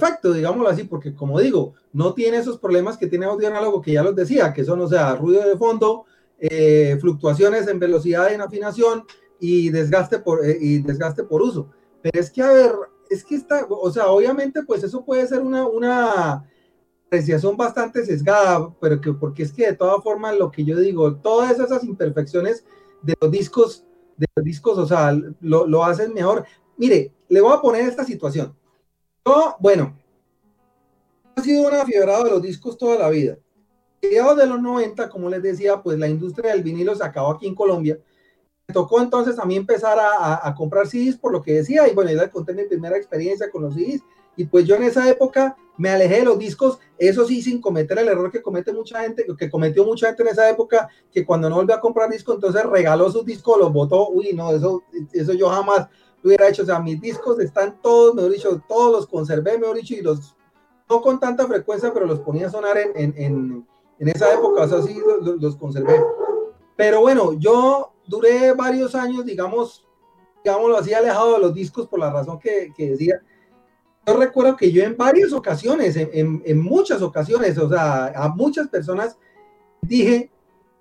perfecto, 0.00 0.32
digámoslo 0.32 0.68
así, 0.68 0.84
porque 0.84 1.14
como 1.14 1.38
digo, 1.40 1.74
no 1.92 2.14
tiene 2.14 2.38
esos 2.38 2.58
problemas 2.58 2.96
que 2.96 3.06
tiene 3.06 3.26
audio 3.26 3.48
análogo 3.48 3.82
que 3.82 3.92
ya 3.92 4.02
los 4.02 4.16
decía, 4.16 4.52
que 4.52 4.64
son, 4.64 4.80
o 4.80 4.88
sea, 4.88 5.14
ruido 5.14 5.46
de 5.46 5.56
fondo, 5.56 6.06
eh, 6.38 6.96
fluctuaciones 7.00 7.68
en 7.68 7.78
velocidad 7.78 8.32
en 8.32 8.40
afinación 8.40 9.04
y 9.38 9.68
desgaste 9.70 10.18
por, 10.18 10.44
eh, 10.44 10.56
y 10.60 10.78
desgaste 10.78 11.24
por 11.24 11.42
uso. 11.42 11.70
Pero 12.02 12.18
es 12.18 12.30
que, 12.30 12.42
a 12.42 12.50
ver, 12.50 12.72
es 13.10 13.24
que 13.24 13.34
está, 13.34 13.66
o 13.68 13.90
sea, 13.90 14.08
obviamente, 14.08 14.62
pues 14.62 14.82
eso 14.82 15.04
puede 15.04 15.26
ser 15.26 15.40
una, 15.40 15.66
una 15.66 16.44
apreciación 17.06 17.56
bastante 17.56 18.04
sesgada, 18.04 18.74
pero 18.80 19.00
que, 19.00 19.12
porque 19.12 19.42
es 19.42 19.52
que 19.52 19.66
de 19.66 19.76
todas 19.76 20.02
formas, 20.02 20.36
lo 20.38 20.50
que 20.50 20.64
yo 20.64 20.78
digo, 20.78 21.16
todas 21.16 21.58
esas 21.58 21.84
imperfecciones 21.84 22.64
de 23.02 23.14
los 23.20 23.30
discos, 23.30 23.84
de 24.16 24.26
los 24.34 24.44
discos, 24.44 24.78
o 24.78 24.86
sea, 24.86 25.12
lo, 25.40 25.66
lo 25.66 25.84
hacen 25.84 26.14
mejor. 26.14 26.44
Mire, 26.78 27.12
le 27.28 27.40
voy 27.40 27.52
a 27.52 27.60
poner 27.60 27.86
esta 27.86 28.04
situación 28.04 28.54
yo, 29.26 29.56
bueno, 29.60 29.96
he 31.36 31.42
sido 31.42 31.68
un 31.68 31.74
afiebrado 31.74 32.24
de 32.24 32.30
los 32.30 32.42
discos 32.42 32.78
toda 32.78 32.98
la 32.98 33.08
vida. 33.08 33.38
Mediados 34.02 34.36
de 34.36 34.46
los 34.46 34.60
90, 34.60 35.08
como 35.10 35.28
les 35.28 35.42
decía, 35.42 35.82
pues 35.82 35.98
la 35.98 36.08
industria 36.08 36.52
del 36.52 36.62
vinilo 36.62 36.94
se 36.94 37.04
acabó 37.04 37.32
aquí 37.32 37.46
en 37.46 37.54
Colombia. 37.54 37.98
Me 38.66 38.72
tocó 38.72 39.00
entonces 39.00 39.38
a 39.38 39.44
mí 39.44 39.56
empezar 39.56 39.98
a, 40.00 40.54
comprar 40.54 40.86
CDs 40.86 41.16
por 41.16 41.32
lo 41.32 41.42
que 41.42 41.54
decía, 41.54 41.88
y 41.88 41.94
bueno, 41.94 42.10
ya 42.12 42.30
conté 42.30 42.54
mi 42.54 42.64
primera 42.64 42.96
experiencia 42.96 43.50
con 43.50 43.62
los 43.62 43.74
CDs, 43.74 44.02
y 44.36 44.44
pues 44.44 44.64
yo 44.64 44.76
en 44.76 44.84
esa 44.84 45.08
época 45.08 45.56
me 45.76 45.90
alejé 45.90 46.16
de 46.16 46.24
los 46.24 46.38
discos, 46.38 46.78
eso 46.96 47.26
sí, 47.26 47.42
sin 47.42 47.60
cometer 47.60 47.98
el 47.98 48.08
error 48.08 48.30
que 48.30 48.42
comete 48.42 48.72
mucha 48.72 49.02
gente, 49.02 49.26
que 49.38 49.50
cometió 49.50 49.84
mucha 49.84 50.08
gente 50.08 50.22
en 50.22 50.28
esa 50.28 50.48
época, 50.48 50.88
que 51.12 51.26
cuando 51.26 51.50
no 51.50 51.56
volvió 51.56 51.74
a 51.74 51.80
comprar 51.80 52.10
discos, 52.10 52.36
entonces 52.36 52.62
regaló 52.64 53.10
sus 53.10 53.24
discos, 53.24 53.58
los 53.58 53.72
botó, 53.72 54.08
uy, 54.10 54.32
no, 54.34 54.52
eso, 54.52 54.82
eso 55.12 55.32
yo 55.32 55.48
jamás, 55.48 55.88
hubiera 56.22 56.48
hecho, 56.48 56.62
o 56.62 56.66
sea, 56.66 56.80
mis 56.80 57.00
discos 57.00 57.38
están 57.40 57.80
todos, 57.80 58.14
mejor 58.14 58.32
dicho, 58.32 58.62
todos 58.68 58.92
los 58.92 59.06
conservé, 59.06 59.58
mejor 59.58 59.76
dicho, 59.76 59.94
y 59.94 60.02
los, 60.02 60.36
no 60.88 61.00
con 61.00 61.18
tanta 61.20 61.46
frecuencia, 61.46 61.92
pero 61.92 62.06
los 62.06 62.20
ponía 62.20 62.46
a 62.46 62.50
sonar 62.50 62.76
en, 62.78 62.92
en, 62.94 63.14
en, 63.16 63.68
en 63.98 64.08
esa 64.08 64.32
época, 64.34 64.62
o 64.62 64.68
sea, 64.68 64.82
sí, 64.82 64.98
los, 64.98 65.40
los, 65.40 65.56
conservé. 65.56 66.02
Pero 66.76 67.00
bueno, 67.00 67.34
yo 67.34 67.92
duré 68.06 68.52
varios 68.52 68.94
años, 68.94 69.24
digamos, 69.24 69.86
digámoslo 70.42 70.78
así, 70.78 70.92
alejado 70.92 71.34
de 71.34 71.40
los 71.40 71.54
discos 71.54 71.86
por 71.86 72.00
la 72.00 72.10
razón 72.10 72.38
que, 72.38 72.72
que 72.76 72.90
decía. 72.90 73.20
Yo 74.06 74.16
recuerdo 74.16 74.56
que 74.56 74.72
yo 74.72 74.82
en 74.82 74.96
varias 74.96 75.32
ocasiones, 75.32 75.94
en, 75.96 76.58
muchas 76.58 77.02
ocasiones, 77.02 77.58
o 77.58 77.68
sea, 77.68 78.06
a 78.16 78.28
muchas 78.28 78.68
personas 78.68 79.18
dije, 79.82 80.30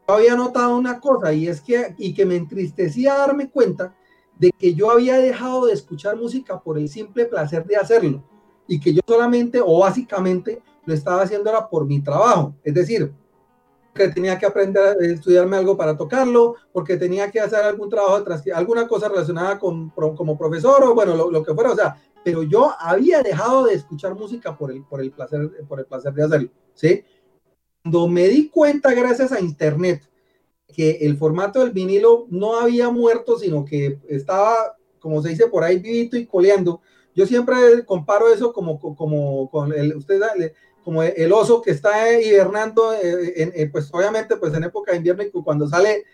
había 0.07 0.35
notado 0.35 0.77
una 0.77 0.99
cosa 0.99 1.33
y 1.33 1.47
es 1.47 1.61
que, 1.61 1.93
y 1.97 2.13
que 2.13 2.25
me 2.25 2.37
entristecía 2.37 3.15
darme 3.15 3.49
cuenta 3.49 3.93
de 4.39 4.51
que 4.57 4.73
yo 4.73 4.89
había 4.89 5.17
dejado 5.17 5.65
de 5.65 5.73
escuchar 5.73 6.15
música 6.15 6.59
por 6.59 6.79
el 6.79 6.89
simple 6.89 7.25
placer 7.25 7.65
de 7.65 7.75
hacerlo 7.75 8.23
y 8.67 8.79
que 8.79 8.93
yo 8.93 9.01
solamente 9.05 9.59
o 9.63 9.79
básicamente 9.79 10.61
lo 10.85 10.93
estaba 10.93 11.23
haciendo 11.23 11.49
era 11.49 11.69
por 11.69 11.85
mi 11.85 12.01
trabajo, 12.01 12.55
es 12.63 12.73
decir, 12.73 13.13
que 13.93 14.07
tenía 14.07 14.39
que 14.39 14.45
aprender 14.45 14.83
a 14.83 15.05
estudiarme 15.05 15.57
algo 15.57 15.75
para 15.75 15.97
tocarlo, 15.97 16.55
porque 16.71 16.95
tenía 16.95 17.29
que 17.29 17.39
hacer 17.39 17.59
algún 17.59 17.89
trabajo, 17.89 18.23
alguna 18.55 18.87
cosa 18.87 19.09
relacionada 19.09 19.59
con 19.59 19.89
como 19.89 20.37
profesor 20.37 20.83
o 20.83 20.95
bueno, 20.95 21.15
lo, 21.15 21.29
lo, 21.29 21.43
que 21.43 21.53
fuera, 21.53 21.71
o 21.71 21.75
sea, 21.75 21.97
pero 22.23 22.43
yo 22.43 22.73
había 22.79 23.21
dejado 23.21 23.65
de 23.65 23.73
escuchar 23.73 24.15
música 24.15 24.57
por 24.57 24.71
el, 24.71 24.83
por 24.83 25.01
el 25.01 25.11
placer 25.11 25.51
por 25.67 25.79
el 25.79 25.85
placer 25.85 26.13
de 26.13 26.23
hacerlo, 26.23 26.49
¿sí? 26.73 27.03
Cuando 27.83 28.07
me 28.07 28.27
di 28.27 28.49
cuenta 28.49 28.93
gracias 28.93 29.31
a 29.31 29.41
internet 29.41 30.09
que 30.79 30.91
el 31.01 31.17
formato 31.17 31.59
del 31.59 31.71
vinilo 31.71 32.25
no 32.29 32.57
había 32.57 32.89
muerto, 32.89 33.37
sino 33.37 33.65
que 33.65 33.99
estaba, 34.07 34.77
como 34.99 35.21
se 35.21 35.27
dice 35.27 35.47
por 35.47 35.61
ahí, 35.61 35.77
vivito 35.77 36.15
y 36.15 36.25
coleando. 36.25 36.79
Yo 37.13 37.25
siempre 37.25 37.83
comparo 37.85 38.33
eso 38.33 38.53
como, 38.53 38.79
como 38.79 39.49
con 39.51 39.73
el, 39.73 39.97
usted, 39.97 40.21
como 40.81 41.03
el 41.03 41.33
oso 41.33 41.61
que 41.61 41.71
está 41.71 42.17
hibernando, 42.21 42.93
eh, 42.93 43.33
en, 43.35 43.51
en, 43.55 43.69
pues 43.73 43.89
obviamente 43.91 44.37
pues 44.37 44.53
en 44.53 44.63
época 44.63 44.93
de 44.93 44.99
invierno 44.99 45.23
y 45.23 45.31
cuando 45.31 45.67
sale, 45.67 46.05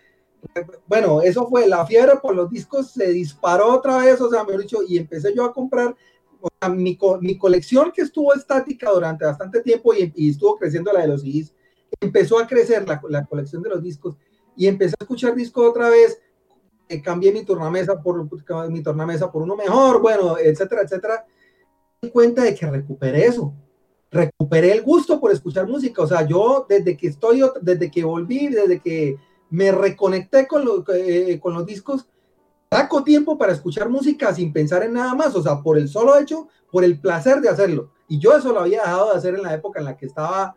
bueno, 0.88 1.22
eso 1.22 1.46
fue, 1.46 1.68
la 1.68 1.86
fiebre 1.86 2.14
por 2.20 2.34
los 2.34 2.50
discos 2.50 2.90
se 2.90 3.12
disparó 3.12 3.72
otra 3.72 3.98
vez, 3.98 4.20
o 4.20 4.28
sea, 4.28 4.42
me 4.42 4.58
dicho, 4.58 4.78
y 4.84 4.98
empecé 4.98 5.32
yo 5.32 5.44
a 5.44 5.54
comprar, 5.54 5.94
o 6.40 6.48
sea, 6.58 6.70
mi, 6.70 6.98
mi, 7.20 7.38
colección 7.38 7.92
que 7.92 8.02
estuvo 8.02 8.34
estática 8.34 8.90
durante 8.90 9.26
bastante 9.26 9.62
tiempo 9.62 9.94
y, 9.94 10.12
y 10.16 10.30
estuvo 10.30 10.56
creciendo 10.56 10.92
la 10.92 11.02
de 11.02 11.06
los 11.06 11.20
CDs, 11.20 11.54
empezó 12.00 12.40
a 12.40 12.48
crecer 12.48 12.84
la, 12.88 13.00
la 13.08 13.24
colección 13.26 13.62
de 13.62 13.70
los 13.70 13.80
discos 13.80 14.16
y 14.56 14.66
empecé 14.66 14.94
a 14.98 15.02
escuchar 15.04 15.34
discos 15.34 15.68
otra 15.68 15.90
vez, 15.90 16.20
eh, 16.88 17.02
cambié 17.02 17.32
mi 17.32 17.44
tornamesa 17.44 18.00
por 18.00 18.28
mi 18.70 18.82
tornamesa 18.82 19.30
por 19.30 19.42
uno 19.42 19.56
mejor, 19.56 20.00
bueno, 20.00 20.38
etcétera, 20.38 20.82
etcétera. 20.82 21.26
Me 22.00 22.08
di 22.08 22.12
cuenta 22.12 22.42
de 22.42 22.54
que 22.54 22.66
recuperé 22.66 23.26
eso, 23.26 23.52
recuperé 24.10 24.72
el 24.72 24.82
gusto 24.82 25.20
por 25.20 25.30
escuchar 25.30 25.66
música, 25.66 26.02
o 26.02 26.06
sea, 26.06 26.26
yo 26.26 26.66
desde 26.68 26.96
que 26.96 27.08
estoy, 27.08 27.42
desde 27.60 27.90
que 27.90 28.04
volví, 28.04 28.48
desde 28.48 28.80
que 28.80 29.16
me 29.50 29.72
reconecté 29.72 30.46
con, 30.46 30.64
lo, 30.64 30.84
eh, 30.92 31.38
con 31.40 31.54
los 31.54 31.66
discos, 31.66 32.08
saco 32.70 33.04
tiempo 33.04 33.38
para 33.38 33.52
escuchar 33.52 33.88
música 33.88 34.34
sin 34.34 34.52
pensar 34.52 34.82
en 34.82 34.94
nada 34.94 35.14
más, 35.14 35.34
o 35.34 35.42
sea, 35.42 35.62
por 35.62 35.78
el 35.78 35.88
solo 35.88 36.18
hecho, 36.18 36.48
por 36.70 36.84
el 36.84 37.00
placer 37.00 37.40
de 37.40 37.48
hacerlo. 37.48 37.90
Y 38.08 38.18
yo 38.18 38.36
eso 38.36 38.52
lo 38.52 38.60
había 38.60 38.82
dejado 38.82 39.10
de 39.10 39.18
hacer 39.18 39.34
en 39.34 39.42
la 39.42 39.54
época 39.54 39.80
en 39.80 39.86
la 39.86 39.96
que 39.96 40.06
estaba 40.06 40.56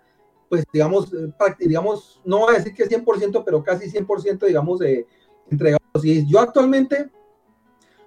pues 0.49 0.65
digamos, 0.73 1.13
eh, 1.13 1.31
digamos, 1.59 2.19
no 2.25 2.39
voy 2.39 2.55
a 2.55 2.57
decir 2.57 2.73
que 2.73 2.89
100%, 2.89 3.43
pero 3.45 3.63
casi 3.63 3.89
100%, 3.89 4.47
digamos, 4.47 4.79
de 4.79 5.05
entregados. 5.49 6.03
Y 6.03 6.27
yo 6.27 6.39
actualmente, 6.39 7.09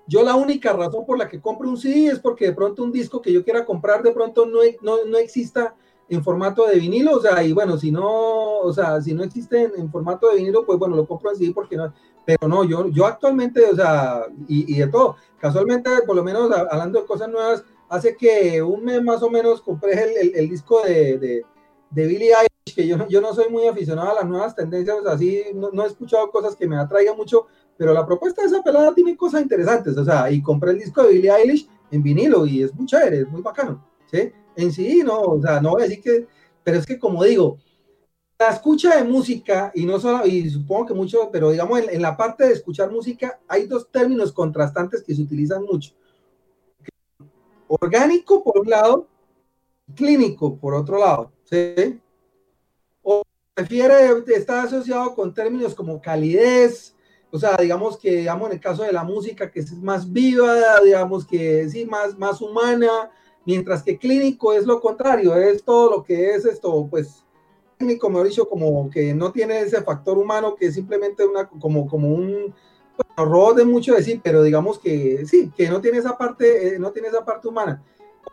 yo 0.08 0.22
la 0.22 0.34
única 0.34 0.72
razón 0.72 1.06
por 1.06 1.16
la 1.16 1.28
que 1.28 1.40
compro 1.40 1.68
un 1.68 1.76
CD 1.76 2.08
es 2.08 2.18
porque 2.18 2.46
de 2.46 2.52
pronto 2.52 2.82
un 2.82 2.92
disco 2.92 3.22
que 3.22 3.32
yo 3.32 3.44
quiera 3.44 3.64
comprar 3.64 4.02
de 4.02 4.12
pronto 4.12 4.44
no, 4.44 4.58
no, 4.82 5.04
no 5.04 5.18
exista 5.18 5.74
en 6.08 6.22
formato 6.22 6.66
de 6.66 6.78
vinilo, 6.78 7.16
o 7.16 7.20
sea, 7.20 7.42
y 7.42 7.52
bueno, 7.52 7.78
si 7.78 7.90
no, 7.90 8.58
o 8.58 8.72
sea, 8.72 9.00
si 9.00 9.14
no 9.14 9.22
existe 9.22 9.70
en, 9.76 9.90
formato 9.90 10.28
de 10.28 10.36
vinilo, 10.36 10.66
pues 10.66 10.78
bueno, 10.78 10.96
lo 10.96 11.06
compro 11.06 11.30
en 11.30 11.36
CD 11.36 11.52
porque 11.54 11.76
no, 11.76 11.94
pero 12.26 12.48
no, 12.48 12.64
yo, 12.64 12.88
yo 12.88 13.06
actualmente, 13.06 13.64
o 13.64 13.74
sea, 13.74 14.26
y, 14.46 14.76
de 14.76 14.88
todo, 14.88 15.16
casualmente, 15.38 15.90
por 16.06 16.16
lo 16.16 16.24
menos 16.24 16.50
hablando 16.70 17.00
de 17.00 17.06
cosas 17.06 17.30
nuevas, 17.30 17.64
hace 17.88 18.16
que 18.16 18.60
un 18.60 18.84
mes 18.84 19.02
más 19.02 19.22
o 19.22 19.30
menos 19.30 19.62
compré 19.62 19.92
el, 20.20 20.34
el, 20.34 20.48
disco 20.48 20.82
de 20.82 21.44
de 21.92 22.06
Billie 22.06 22.32
Eilish, 22.32 22.74
que 22.74 22.86
yo, 22.86 23.06
yo 23.08 23.20
no 23.20 23.34
soy 23.34 23.50
muy 23.50 23.66
aficionado 23.66 24.10
a 24.10 24.14
las 24.14 24.24
nuevas 24.24 24.54
tendencias, 24.54 24.96
así 25.06 25.44
no, 25.54 25.70
no, 25.72 25.84
he 25.84 25.88
escuchado 25.88 26.30
cosas 26.30 26.56
que 26.56 26.66
me 26.66 26.76
atraigan 26.76 27.16
mucho, 27.16 27.46
pero 27.76 27.92
la 27.92 28.06
propuesta 28.06 28.42
de 28.42 28.48
esa 28.48 28.62
pelada 28.62 28.94
tiene 28.94 29.16
cosas 29.16 29.42
interesantes, 29.42 29.96
o 29.96 30.04
sea, 30.04 30.30
y 30.30 30.42
compré 30.42 30.70
el 30.70 30.78
disco 30.78 31.02
de 31.02 31.12
Billie 31.12 31.30
Eilish 31.30 31.68
en 31.90 32.02
vinilo 32.02 32.46
y 32.46 32.62
es 32.62 32.74
muy 32.74 32.86
chévere, 32.86 33.20
es 33.20 33.28
muy 33.28 33.42
bacano, 33.42 33.86
¿sí? 34.10 34.32
En 34.56 34.72
sí, 34.72 35.02
no, 35.04 35.20
o 35.20 35.42
sea, 35.42 35.60
no 35.60 35.70
voy 35.72 35.82
a 35.82 35.84
decir 35.84 36.02
que, 36.02 36.26
pero 36.64 36.78
es 36.78 36.86
que 36.86 36.98
como 36.98 37.24
digo, 37.24 37.58
la 38.38 38.48
escucha 38.48 38.96
de 38.96 39.04
música, 39.04 39.70
y 39.74 39.84
no 39.84 40.00
solo, 40.00 40.26
y 40.26 40.48
supongo 40.48 40.86
que 40.86 40.94
mucho, 40.94 41.28
pero 41.30 41.50
digamos 41.50 41.78
en, 41.80 41.90
en 41.90 42.02
la 42.02 42.16
parte 42.16 42.46
de 42.46 42.54
escuchar 42.54 42.90
música 42.90 43.38
hay 43.46 43.66
dos 43.66 43.90
términos 43.90 44.32
contrastantes 44.32 45.02
que 45.02 45.14
se 45.14 45.22
utilizan 45.22 45.62
mucho. 45.64 45.92
Orgánico 47.68 48.42
por 48.42 48.58
un 48.58 48.70
lado, 48.70 49.06
clínico 49.94 50.56
por 50.56 50.74
otro 50.74 50.98
lado, 50.98 51.32
¿sí? 51.52 52.00
O 53.02 53.22
prefiere 53.54 54.10
estar 54.34 54.66
asociado 54.66 55.14
con 55.14 55.34
términos 55.34 55.74
como 55.74 56.00
calidez, 56.00 56.94
o 57.30 57.38
sea, 57.38 57.56
digamos 57.56 57.98
que, 57.98 58.16
digamos, 58.16 58.48
en 58.48 58.54
el 58.54 58.60
caso 58.60 58.82
de 58.82 58.92
la 58.92 59.04
música, 59.04 59.50
que 59.50 59.60
es 59.60 59.72
más 59.74 60.10
viva, 60.10 60.80
digamos 60.84 61.26
que 61.26 61.68
sí, 61.68 61.84
más, 61.84 62.18
más 62.18 62.40
humana, 62.40 63.10
mientras 63.44 63.82
que 63.82 63.98
clínico 63.98 64.52
es 64.52 64.66
lo 64.66 64.80
contrario, 64.80 65.36
es 65.36 65.62
todo 65.62 65.90
lo 65.90 66.02
que 66.02 66.34
es 66.34 66.44
esto, 66.44 66.86
pues, 66.90 67.24
técnico, 67.78 68.08
mejor 68.08 68.28
dicho, 68.28 68.48
como 68.48 68.88
que 68.90 69.14
no 69.14 69.32
tiene 69.32 69.60
ese 69.60 69.82
factor 69.82 70.16
humano, 70.18 70.54
que 70.54 70.66
es 70.66 70.74
simplemente 70.74 71.26
una, 71.26 71.48
como, 71.48 71.86
como 71.86 72.08
un, 72.08 72.54
bueno, 72.96 73.30
robot 73.30 73.56
de 73.56 73.64
mucho 73.64 73.94
decir, 73.94 74.20
pero 74.22 74.42
digamos 74.42 74.78
que 74.78 75.24
sí, 75.26 75.50
que 75.56 75.68
no 75.68 75.80
tiene 75.80 75.98
esa 75.98 76.16
parte, 76.16 76.76
eh, 76.76 76.78
no 76.78 76.92
tiene 76.92 77.08
esa 77.08 77.24
parte 77.24 77.48
humana. 77.48 77.82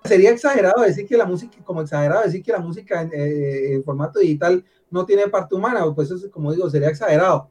Sería 0.04 0.32
exagerado 0.32 0.82
decir 0.82 1.06
que 1.06 1.18
la 1.18 1.26
música, 1.26 1.58
como 1.64 1.82
exagerado 1.82 2.24
decir 2.24 2.42
que 2.42 2.52
la 2.52 2.60
música 2.60 3.02
en, 3.02 3.12
eh, 3.14 3.74
en 3.74 3.84
formato 3.84 4.20
digital 4.20 4.64
no 4.90 5.06
tiene 5.06 5.28
parte 5.28 5.56
humana, 5.56 5.84
pues 5.94 6.10
eso, 6.10 6.30
como 6.32 6.54
digo, 6.54 6.70
sería 6.70 6.90
exagerado 6.90 7.50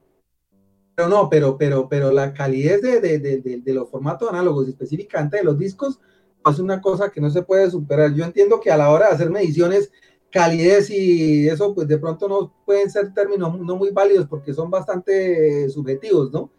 pero 0.99 1.09
no, 1.09 1.28
pero, 1.30 1.57
pero, 1.57 1.88
pero 1.88 2.11
la 2.11 2.34
calidez 2.34 2.82
de, 2.82 3.01
de, 3.01 3.20
de, 3.20 3.61
de, 3.64 3.72
los 3.72 3.88
formatos 3.88 4.28
análogos, 4.28 4.66
específicamente 4.66 5.36
de 5.36 5.44
los 5.44 5.57
discos, 5.57 6.01
es 6.44 6.59
una 6.59 6.80
cosa 6.80 7.09
que 7.09 7.20
no 7.20 7.30
se 7.30 7.42
puede 7.42 7.70
superar. 7.70 8.12
Yo 8.14 8.24
entiendo 8.24 8.59
que 8.59 8.72
a 8.72 8.76
la 8.76 8.90
hora 8.90 9.07
de 9.07 9.14
hacer 9.14 9.30
mediciones, 9.30 9.92
calidez 10.28 10.90
y 10.90 11.49
eso, 11.49 11.72
pues 11.72 11.86
de 11.86 11.99
pronto 11.99 12.26
no 12.26 12.53
pueden 12.66 12.90
ser 12.90 13.14
términos 13.14 13.61
no 13.61 13.76
muy 13.76 13.92
válidos 13.92 14.26
porque 14.26 14.53
son 14.53 14.72
bastante 14.72 15.70
subjetivos, 15.70 16.32
¿no? 16.32 16.51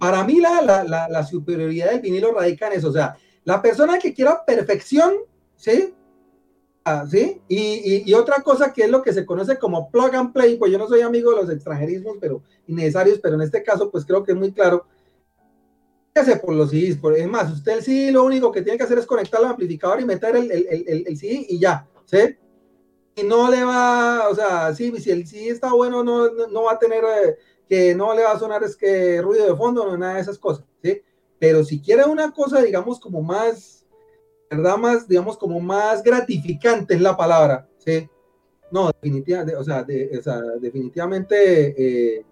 Para 0.00 0.24
mí 0.24 0.40
la, 0.40 0.60
la, 0.60 0.82
la, 0.82 1.08
la 1.08 1.22
superioridad 1.24 1.92
del 1.92 2.00
vinilo 2.00 2.32
radica 2.32 2.66
en 2.66 2.72
eso, 2.72 2.88
o 2.88 2.92
sea, 2.92 3.16
la 3.44 3.60
persona 3.62 3.98
que 3.98 4.14
quiera 4.14 4.44
perfección, 4.44 5.14
¿sí? 5.56 5.94
Ah, 6.84 7.06
¿sí? 7.10 7.40
Y, 7.48 8.12
otra 8.12 8.42
cosa 8.42 8.72
que 8.72 8.84
es 8.84 8.90
lo 8.90 9.02
que 9.02 9.12
se 9.12 9.24
conoce 9.24 9.58
como 9.58 9.90
plug 9.90 10.14
and 10.14 10.32
play, 10.32 10.56
pues 10.56 10.70
yo 10.70 10.78
no 10.78 10.86
soy 10.86 11.00
amigo 11.00 11.30
de 11.30 11.42
los 11.42 11.50
extranjerismos, 11.50 12.18
pero 12.20 12.42
innecesarios, 12.66 13.18
pero 13.20 13.36
en 13.36 13.42
este 13.42 13.62
caso, 13.62 13.90
pues 13.90 14.04
creo 14.04 14.22
que 14.22 14.32
es 14.32 14.38
muy 14.38 14.52
claro. 14.52 14.86
¿Qué 16.12 16.20
hace 16.20 16.36
por 16.36 16.54
los 16.54 16.70
CDs? 16.70 16.98
Por, 16.98 17.14
es 17.16 17.26
más, 17.26 17.50
usted 17.50 17.72
el 17.72 17.82
CD 17.82 18.12
lo 18.12 18.24
único 18.24 18.52
que 18.52 18.62
tiene 18.62 18.76
que 18.76 18.84
hacer 18.84 18.98
es 18.98 19.06
conectar 19.06 19.40
al 19.40 19.50
amplificador 19.50 20.00
y 20.00 20.04
meter 20.04 20.36
el, 20.36 20.50
el, 20.50 20.66
el, 20.68 21.04
el 21.06 21.16
CD 21.16 21.46
y 21.48 21.58
ya, 21.58 21.88
¿sí? 22.04 22.36
Y 23.16 23.22
no 23.22 23.50
le 23.50 23.64
va, 23.64 24.28
o 24.28 24.34
sea, 24.34 24.74
sí, 24.74 24.92
si 25.00 25.10
el 25.10 25.26
CD 25.26 25.48
está 25.48 25.72
bueno, 25.72 26.04
no, 26.04 26.28
no 26.30 26.64
va 26.64 26.72
a 26.72 26.78
tener, 26.78 27.02
eh, 27.02 27.38
que 27.66 27.94
no 27.94 28.14
le 28.14 28.24
va 28.24 28.32
a 28.32 28.38
sonar 28.38 28.62
es 28.62 28.76
que 28.76 29.22
ruido 29.22 29.46
de 29.46 29.56
fondo, 29.56 29.86
no 29.86 29.96
nada 29.96 30.14
de 30.14 30.20
esas 30.20 30.38
cosas, 30.38 30.64
¿sí? 30.82 31.00
Pero 31.44 31.62
si 31.62 31.78
quiere 31.78 32.04
una 32.06 32.30
cosa, 32.30 32.62
digamos, 32.62 32.98
como 32.98 33.20
más 33.20 33.84
¿verdad? 34.50 34.78
Más, 34.78 35.06
digamos, 35.06 35.36
como 35.36 35.60
más 35.60 36.02
gratificante 36.02 36.94
es 36.94 37.02
la 37.02 37.14
palabra, 37.14 37.68
¿sí? 37.76 38.08
No, 38.70 38.90
definitivamente, 38.90 39.54
o 39.54 39.62
sea, 39.62 39.82
de, 39.84 40.16
o 40.18 40.22
sea 40.22 40.40
definitivamente 40.58 41.74
eh, 42.16 42.24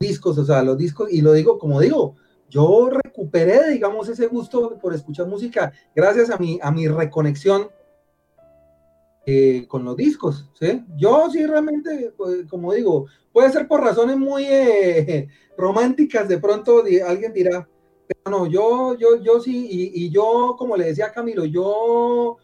discos, 0.00 0.38
o 0.38 0.44
sea, 0.46 0.62
los 0.62 0.78
discos, 0.78 1.12
y 1.12 1.20
lo 1.20 1.34
digo, 1.34 1.58
como 1.58 1.80
digo, 1.80 2.16
yo 2.48 2.88
recuperé, 2.90 3.72
digamos, 3.72 4.08
ese 4.08 4.26
gusto 4.26 4.78
por 4.80 4.94
escuchar 4.94 5.26
música 5.26 5.70
gracias 5.94 6.30
a 6.30 6.38
mi, 6.38 6.58
a 6.62 6.70
mi 6.70 6.88
reconexión 6.88 7.68
eh, 9.26 9.66
con 9.68 9.84
los 9.84 9.96
discos, 9.96 10.50
¿sí? 10.58 10.82
Yo 10.96 11.28
sí 11.30 11.44
realmente, 11.44 12.14
pues, 12.16 12.46
como 12.48 12.72
digo, 12.72 13.04
puede 13.34 13.52
ser 13.52 13.68
por 13.68 13.82
razones 13.82 14.16
muy 14.16 14.44
eh, 14.44 15.28
románticas, 15.58 16.26
de 16.26 16.38
pronto 16.38 16.84
alguien 17.06 17.34
dirá, 17.34 17.68
pero 18.06 18.38
no, 18.38 18.46
yo, 18.46 18.96
yo, 18.96 19.20
yo 19.22 19.40
sí, 19.40 19.90
y, 19.94 20.10
yo, 20.10 20.54
como 20.58 20.76
le 20.76 20.86
decía 20.86 21.12
Camilo, 21.12 21.44
yo 21.44 22.36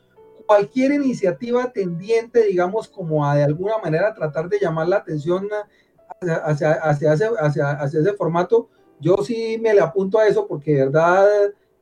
cualquier 0.46 0.92
iniciativa 0.92 1.72
tendiente, 1.72 2.44
digamos, 2.44 2.88
como 2.88 3.24
a 3.24 3.36
de 3.36 3.44
alguna 3.44 3.78
manera 3.78 4.12
tratar 4.12 4.48
de 4.48 4.58
llamar 4.58 4.88
la 4.88 4.96
atención 4.96 5.48
hacia, 6.20 6.36
hacia, 6.36 6.72
hacia, 6.72 7.12
ese, 7.12 7.30
hacia, 7.38 7.70
hacia 7.70 8.00
ese 8.00 8.12
formato, 8.14 8.68
yo 9.00 9.16
sí 9.18 9.58
me 9.60 9.74
le 9.74 9.80
apunto 9.80 10.18
a 10.18 10.26
eso 10.26 10.46
porque 10.46 10.72
de 10.74 10.84
verdad 10.86 11.28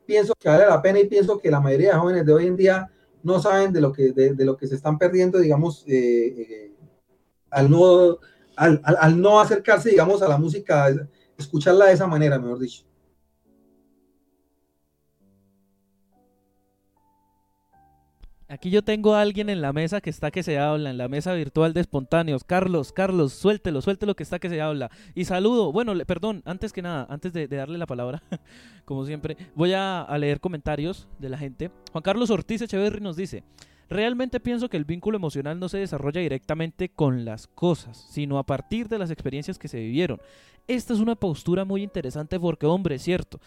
pienso 0.06 0.34
que 0.38 0.48
vale 0.48 0.66
la 0.66 0.82
pena 0.82 1.00
y 1.00 1.06
pienso 1.06 1.38
que 1.38 1.50
la 1.50 1.60
mayoría 1.60 1.92
de 1.92 1.98
jóvenes 1.98 2.26
de 2.26 2.32
hoy 2.32 2.46
en 2.46 2.56
día 2.56 2.90
no 3.22 3.38
saben 3.40 3.72
de 3.72 3.80
lo 3.80 3.92
que, 3.92 4.12
de, 4.12 4.44
lo 4.44 4.56
que 4.56 4.66
se 4.66 4.74
están 4.74 4.98
perdiendo, 4.98 5.38
digamos, 5.38 5.84
eh, 5.86 6.26
eh, 6.38 6.72
al, 7.50 7.70
no, 7.70 8.18
al, 8.56 8.80
al 8.82 9.20
no 9.20 9.40
acercarse, 9.40 9.90
digamos, 9.90 10.22
a 10.22 10.28
la 10.28 10.38
música, 10.38 10.88
escucharla 11.36 11.86
de 11.86 11.92
esa 11.92 12.06
manera, 12.06 12.38
mejor 12.38 12.58
dicho. 12.58 12.89
Aquí 18.50 18.68
yo 18.68 18.82
tengo 18.82 19.14
a 19.14 19.20
alguien 19.20 19.48
en 19.48 19.62
la 19.62 19.72
mesa 19.72 20.00
que 20.00 20.10
está 20.10 20.32
que 20.32 20.42
se 20.42 20.58
habla, 20.58 20.90
en 20.90 20.98
la 20.98 21.06
mesa 21.06 21.32
virtual 21.34 21.72
de 21.72 21.82
espontáneos. 21.82 22.42
Carlos, 22.42 22.92
Carlos, 22.92 23.32
suéltelo, 23.32 23.80
suéltelo 23.80 24.16
que 24.16 24.24
está 24.24 24.40
que 24.40 24.48
se 24.48 24.60
habla. 24.60 24.90
Y 25.14 25.24
saludo, 25.26 25.70
bueno, 25.70 25.94
le, 25.94 26.04
perdón, 26.04 26.42
antes 26.44 26.72
que 26.72 26.82
nada, 26.82 27.06
antes 27.08 27.32
de, 27.32 27.46
darle 27.46 27.78
la 27.78 27.86
palabra, 27.86 28.24
como 28.84 29.06
siempre, 29.06 29.36
voy 29.54 29.74
a, 29.74 30.04
leer 30.18 30.40
comentarios 30.40 31.06
de 31.20 31.28
la 31.28 31.38
gente. 31.38 31.70
Juan 31.92 32.02
Carlos 32.02 32.28
Ortiz 32.30 32.60
Echeverry 32.60 33.00
nos 33.00 33.14
dice, 33.14 33.44
realmente 33.88 34.40
pienso 34.40 34.68
que 34.68 34.78
el 34.78 34.84
vínculo 34.84 35.16
emocional 35.16 35.60
no 35.60 35.68
se 35.68 35.78
desarrolla 35.78 36.20
directamente 36.20 36.88
con 36.88 37.24
las 37.24 37.46
cosas, 37.46 38.04
sino 38.10 38.36
a 38.36 38.46
partir 38.46 38.88
de 38.88 38.98
las 38.98 39.12
experiencias 39.12 39.60
que 39.60 39.68
se 39.68 39.78
vivieron. 39.78 40.20
Esta 40.66 40.92
es 40.92 40.98
una 40.98 41.14
postura 41.14 41.64
muy 41.64 41.84
interesante 41.84 42.40
porque, 42.40 42.66
hombre, 42.66 42.96
es 42.96 43.02
cierto. 43.02 43.38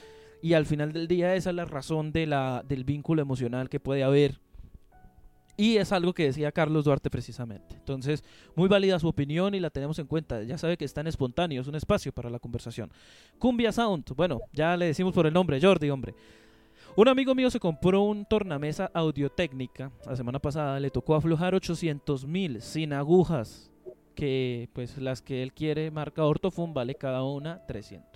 Y 0.42 0.54
al 0.54 0.66
final 0.66 0.94
del 0.94 1.10
día 1.10 1.36
esa 1.36 1.50
es 1.50 1.58
la 1.58 1.66
razón 1.66 2.14
del 2.14 2.84
vínculo 2.86 3.22
emocional 3.22 3.68
que 3.68 3.82
puede 3.82 4.04
haber 4.04 4.40
y 5.56 5.78
es 5.78 5.92
algo 5.92 6.14
que 6.14 6.26
decía 6.26 6.52
Carlos 6.52 6.86
Duarte 6.86 7.10
precisamente. 7.10 7.76
Entonces, 7.76 8.24
muy 8.56 8.68
válida 8.68 9.00
su 9.00 9.08
opinión 9.08 9.54
y 9.54 9.60
la 9.60 9.70
tenemos 9.70 10.00
en 10.00 10.08
cuenta. 10.08 10.44
Ya 10.44 10.58
sabe 10.58 10.78
que 10.78 10.86
está 10.86 11.02
en 11.02 11.08
espontáneo, 11.08 11.62
es 11.62 11.68
un 11.68 11.76
espacio 11.76 12.12
para 12.12 12.30
la 12.30 12.40
conversación. 12.40 12.92
Cumbia 13.38 13.72
Sound, 13.72 14.16
bueno, 14.16 14.40
ya 14.52 14.76
le 14.78 14.86
decimos 14.86 15.14
por 15.14 15.28
el 15.28 15.34
nombre, 15.34 15.60
Jordi, 15.62 15.90
hombre. 15.90 16.16
Un 16.96 17.08
amigo 17.08 17.34
mío 17.34 17.50
se 17.50 17.60
compró 17.60 18.04
un 18.04 18.26
tornamesa 18.26 18.92
audiotécnica. 18.94 19.92
La 20.06 20.16
semana 20.16 20.38
pasada 20.38 20.80
le 20.80 20.92
tocó 20.92 21.16
aflojar 21.16 21.56
800 21.56 22.28
mil 22.28 22.62
sin 22.62 22.94
agujas. 22.94 23.72
Que 24.14 24.70
pues 24.74 25.00
las 25.00 25.24
que 25.24 25.42
él 25.42 25.54
quiere, 25.54 25.90
marca 25.90 26.24
Ortofun, 26.24 26.72
vale 26.76 26.94
cada 26.94 27.24
una 27.24 27.66
300. 27.66 28.13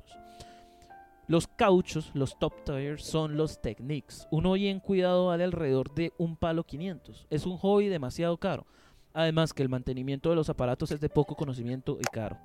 Los 1.28 1.48
cauchos, 1.48 2.12
los 2.14 2.40
top 2.40 2.54
tires, 2.64 3.04
son 3.04 3.36
los 3.36 3.62
Technics. 3.62 4.28
Uno 4.32 4.54
bien 4.54 4.80
cuidado 4.80 5.28
vale 5.28 5.44
alrededor 5.44 5.94
de 5.94 6.14
un 6.18 6.38
palo 6.38 6.64
500. 6.64 7.28
Es 7.30 7.46
un 7.46 7.58
hobby 7.58 7.90
demasiado 7.90 8.38
caro. 8.38 8.66
Además 9.14 9.54
que 9.54 9.62
el 9.62 9.68
mantenimiento 9.68 10.30
de 10.30 10.38
los 10.38 10.50
aparatos 10.50 10.92
es 10.92 11.02
de 11.02 11.10
poco 11.10 11.36
conocimiento 11.36 11.98
y 12.00 12.04
caro. 12.04 12.38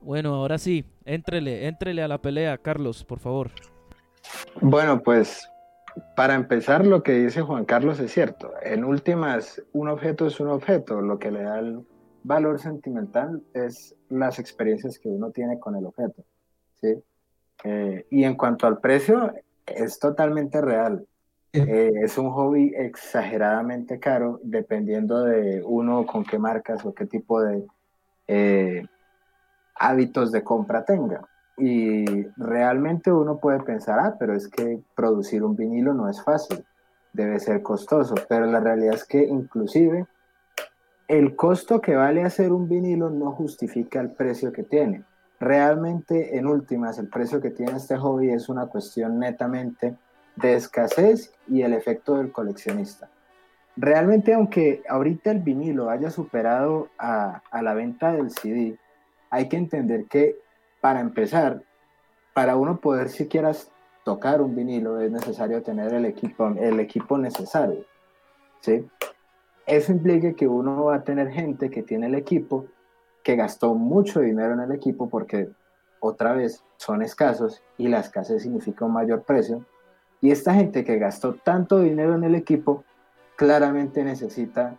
Bueno, 0.00 0.34
ahora 0.34 0.58
sí, 0.58 0.84
éntrele, 1.04 1.68
éntrele 1.68 2.02
a 2.02 2.08
la 2.08 2.20
pelea, 2.20 2.58
Carlos, 2.58 3.04
por 3.04 3.20
favor. 3.20 3.52
Bueno, 4.60 5.00
pues 5.00 5.48
para 6.16 6.34
empezar, 6.34 6.84
lo 6.84 7.02
que 7.04 7.12
dice 7.12 7.42
Juan 7.42 7.64
Carlos 7.64 8.00
es 8.00 8.12
cierto. 8.12 8.52
En 8.62 8.84
últimas, 8.84 9.62
un 9.72 9.88
objeto 9.88 10.26
es 10.26 10.40
un 10.40 10.48
objeto. 10.48 11.00
Lo 11.00 11.20
que 11.20 11.30
le 11.30 11.42
da 11.42 11.60
el 11.60 11.86
valor 12.24 12.58
sentimental 12.58 13.42
es 13.54 13.94
las 14.08 14.40
experiencias 14.40 14.98
que 14.98 15.08
uno 15.08 15.30
tiene 15.30 15.60
con 15.60 15.76
el 15.76 15.86
objeto. 15.86 16.24
¿sí? 16.80 17.02
Eh, 17.62 18.06
y 18.10 18.24
en 18.24 18.34
cuanto 18.34 18.66
al 18.66 18.78
precio, 18.78 19.32
es 19.66 19.98
totalmente 19.98 20.60
real. 20.60 21.06
Eh, 21.52 21.92
es 22.02 22.18
un 22.18 22.30
hobby 22.32 22.72
exageradamente 22.76 24.00
caro, 24.00 24.40
dependiendo 24.42 25.22
de 25.22 25.62
uno 25.64 26.04
con 26.04 26.24
qué 26.24 26.36
marcas 26.36 26.84
o 26.84 26.92
qué 26.92 27.06
tipo 27.06 27.40
de 27.40 27.64
eh, 28.26 28.84
hábitos 29.76 30.32
de 30.32 30.42
compra 30.42 30.84
tenga. 30.84 31.28
Y 31.56 32.26
realmente 32.36 33.12
uno 33.12 33.38
puede 33.38 33.60
pensar, 33.60 34.00
ah, 34.00 34.16
pero 34.18 34.34
es 34.34 34.48
que 34.48 34.80
producir 34.96 35.44
un 35.44 35.54
vinilo 35.54 35.94
no 35.94 36.08
es 36.08 36.20
fácil, 36.24 36.64
debe 37.12 37.38
ser 37.38 37.62
costoso, 37.62 38.16
pero 38.28 38.46
la 38.46 38.58
realidad 38.58 38.94
es 38.94 39.04
que 39.04 39.22
inclusive 39.22 40.06
el 41.06 41.36
costo 41.36 41.80
que 41.80 41.94
vale 41.94 42.24
hacer 42.24 42.50
un 42.50 42.68
vinilo 42.68 43.10
no 43.10 43.30
justifica 43.30 44.00
el 44.00 44.10
precio 44.10 44.52
que 44.52 44.64
tiene 44.64 45.04
realmente 45.44 46.36
en 46.36 46.46
últimas 46.46 46.98
el 46.98 47.08
precio 47.08 47.40
que 47.40 47.50
tiene 47.50 47.76
este 47.76 47.96
hobby 47.96 48.30
es 48.30 48.48
una 48.48 48.66
cuestión 48.66 49.18
netamente 49.18 49.94
de 50.36 50.54
escasez 50.54 51.32
y 51.48 51.62
el 51.62 51.74
efecto 51.74 52.16
del 52.16 52.32
coleccionista. 52.32 53.08
Realmente 53.76 54.34
aunque 54.34 54.82
ahorita 54.88 55.30
el 55.30 55.40
vinilo 55.40 55.90
haya 55.90 56.10
superado 56.10 56.88
a, 56.98 57.42
la 57.60 57.74
venta 57.74 58.12
del 58.12 58.30
CD, 58.30 58.78
hay 59.30 59.48
que 59.48 59.56
entender 59.56 60.06
que 60.06 60.36
para 60.80 61.00
empezar, 61.00 61.62
para 62.32 62.56
uno 62.56 62.80
poder 62.80 63.08
siquiera 63.08 63.52
tocar 64.04 64.40
un 64.40 64.54
vinilo 64.54 65.00
es 65.00 65.10
necesario 65.10 65.62
tener 65.62 65.92
el 65.92 66.04
equipo, 66.04 66.48
el 66.48 66.80
equipo 66.80 67.18
necesario. 67.18 67.84
¿sí? 68.60 68.86
Eso 69.66 69.92
implica 69.92 70.32
que 70.34 70.46
uno 70.46 70.84
va 70.84 70.96
a 70.96 71.04
tener 71.04 71.30
gente 71.30 71.70
que 71.70 71.82
tiene 71.82 72.06
el 72.06 72.14
equipo, 72.14 72.66
que 73.24 73.34
gastó 73.34 73.74
mucho 73.74 74.20
dinero 74.20 74.54
en 74.54 74.60
el 74.60 74.70
equipo 74.70 75.08
porque 75.08 75.48
otra 75.98 76.34
vez 76.34 76.62
son 76.76 77.02
escasos 77.02 77.62
y 77.78 77.88
la 77.88 78.00
escasez 78.00 78.42
significa 78.42 78.84
un 78.84 78.92
mayor 78.92 79.22
precio. 79.22 79.64
Y 80.20 80.30
esta 80.30 80.54
gente 80.54 80.84
que 80.84 80.98
gastó 80.98 81.34
tanto 81.34 81.80
dinero 81.80 82.14
en 82.14 82.24
el 82.24 82.34
equipo 82.34 82.84
claramente 83.36 84.04
necesita 84.04 84.76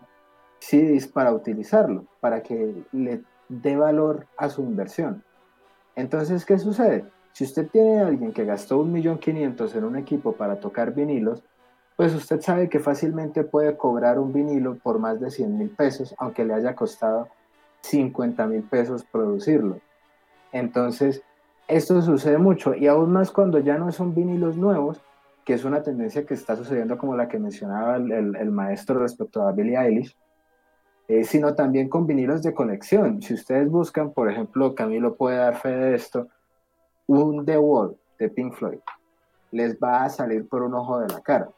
CDs 0.60 1.08
para 1.08 1.34
utilizarlo, 1.34 2.06
para 2.20 2.42
que 2.42 2.84
le 2.92 3.24
dé 3.50 3.76
valor 3.76 4.28
a 4.38 4.50
su 4.50 4.62
inversión. 4.62 5.24
Entonces, 5.96 6.46
¿qué 6.46 6.58
sucede? 6.60 7.06
Si 7.34 7.44
usted 7.44 7.68
tiene 7.70 8.00
a 8.00 8.08
alguien 8.08 8.32
que 8.32 8.46
gastó 8.46 8.78
un 8.78 8.92
millón 8.92 9.18
quinientos 9.18 9.76
en 9.76 9.84
un 9.84 9.98
equipo 9.98 10.34
para 10.34 10.60
tocar 10.60 10.94
vinilos, 10.94 11.44
pues 11.96 12.14
usted 12.14 12.42
sabe 12.42 12.70
que 12.70 12.80
fácilmente 12.80 13.44
puede 13.44 13.76
cobrar 13.76 14.20
un 14.20 14.32
vinilo 14.32 14.76
por 14.76 15.00
más 15.00 15.20
de 15.20 15.32
100 15.32 15.58
mil 15.58 15.70
pesos, 15.70 16.14
aunque 16.18 16.46
le 16.46 16.54
haya 16.54 16.76
costado 16.76 17.28
50 17.86 18.46
mil 18.48 18.64
pesos 18.64 19.04
producirlo. 19.04 19.80
Entonces, 20.52 21.22
esto 21.68 22.02
sucede 22.02 22.38
mucho 22.38 22.76
y 22.76 22.88
aún 22.88 23.12
más 23.12 23.32
cuando 23.32 23.60
ya 23.60 23.78
no 23.78 23.92
son 23.92 24.14
vinilos 24.14 24.58
nuevos, 24.58 25.02
que 25.44 25.54
es 25.54 25.64
una 25.64 25.84
tendencia 25.84 26.26
que 26.26 26.34
está 26.34 26.56
sucediendo 26.56 26.98
como 26.98 27.16
la 27.16 27.28
que 27.28 27.40
mencionaba 27.40 27.98
el, 27.98 28.52
maestro 28.52 29.00
respecto 29.00 29.44
a 29.44 29.52
Billie 29.52 29.78
Eilish, 29.78 30.16
eh, 31.08 31.24
sino 31.24 31.54
también 31.54 31.88
con 31.88 32.08
vinilos 32.08 32.42
de 32.42 32.54
colección. 32.54 33.22
Si 33.22 33.34
ustedes 33.34 33.70
buscan, 33.70 34.12
por 34.12 34.30
ejemplo, 34.32 34.74
Camilo 34.74 35.16
puede 35.16 35.38
dar 35.38 35.56
fe 35.56 35.70
de 35.70 35.96
esto, 35.96 36.28
un 37.08 37.46
The 37.46 37.58
Wall 37.58 37.96
de 38.18 38.30
Pink 38.30 38.54
Floyd, 38.54 38.80
les 39.52 39.78
va 39.78 40.04
a 40.04 40.10
salir 40.10 40.48
por 40.48 40.64
un 40.64 40.74
ojo 40.74 41.00
de 41.00 41.08
la 41.08 41.22
cara. 41.22 41.50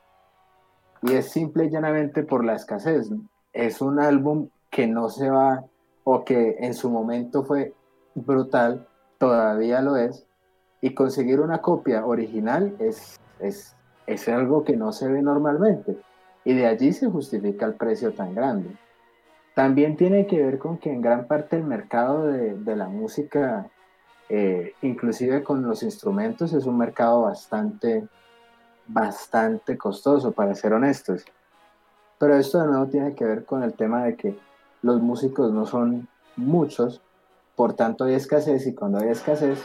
Y 1.01 1.13
es 1.13 1.29
simple 1.31 1.65
y 1.65 1.69
llanamente 1.69 2.23
por 2.23 2.43
la 2.43 2.55
escasez. 2.55 3.09
Es 3.53 3.81
un 3.81 3.99
álbum 3.99 4.49
que 4.69 4.87
no 4.87 5.09
se 5.09 5.29
va, 5.29 5.63
o 6.09 6.23
que 6.23 6.55
en 6.61 6.73
su 6.73 6.89
momento 6.89 7.43
fue 7.43 7.73
brutal, 8.15 8.87
todavía 9.17 9.81
lo 9.81 9.97
es, 9.97 10.25
y 10.79 10.93
conseguir 10.93 11.41
una 11.41 11.57
copia 11.57 12.05
original 12.05 12.77
es, 12.79 13.19
es, 13.41 13.75
es 14.05 14.29
algo 14.29 14.63
que 14.63 14.77
no 14.77 14.93
se 14.93 15.09
ve 15.09 15.21
normalmente. 15.21 15.97
Y 16.45 16.53
de 16.53 16.65
allí 16.65 16.93
se 16.93 17.09
justifica 17.09 17.65
el 17.65 17.73
precio 17.73 18.13
tan 18.13 18.33
grande. 18.33 18.69
También 19.53 19.97
tiene 19.97 20.27
que 20.27 20.41
ver 20.41 20.59
con 20.59 20.77
que 20.77 20.93
en 20.93 21.01
gran 21.01 21.27
parte 21.27 21.57
el 21.57 21.65
mercado 21.65 22.27
de, 22.27 22.53
de 22.53 22.75
la 22.77 22.87
música, 22.87 23.67
eh, 24.29 24.75
inclusive 24.81 25.43
con 25.43 25.61
los 25.61 25.83
instrumentos, 25.83 26.53
es 26.53 26.65
un 26.65 26.77
mercado 26.77 27.23
bastante, 27.23 28.07
bastante 28.87 29.77
costoso, 29.77 30.31
para 30.31 30.55
ser 30.55 30.71
honestos. 30.71 31.25
Pero 32.17 32.37
esto 32.37 32.61
de 32.61 32.67
nuevo 32.67 32.87
tiene 32.87 33.13
que 33.13 33.25
ver 33.25 33.43
con 33.43 33.61
el 33.61 33.73
tema 33.73 34.05
de 34.05 34.15
que 34.15 34.46
los 34.87 35.01
músicos 35.01 35.51
no 35.51 35.65
son 35.65 36.07
muchos, 36.37 37.01
por 37.57 37.73
tanto 37.73 38.05
hay 38.05 38.13
escasez 38.13 38.65
y 38.67 38.73
cuando 38.73 38.99
hay 38.99 39.09
escasez 39.09 39.59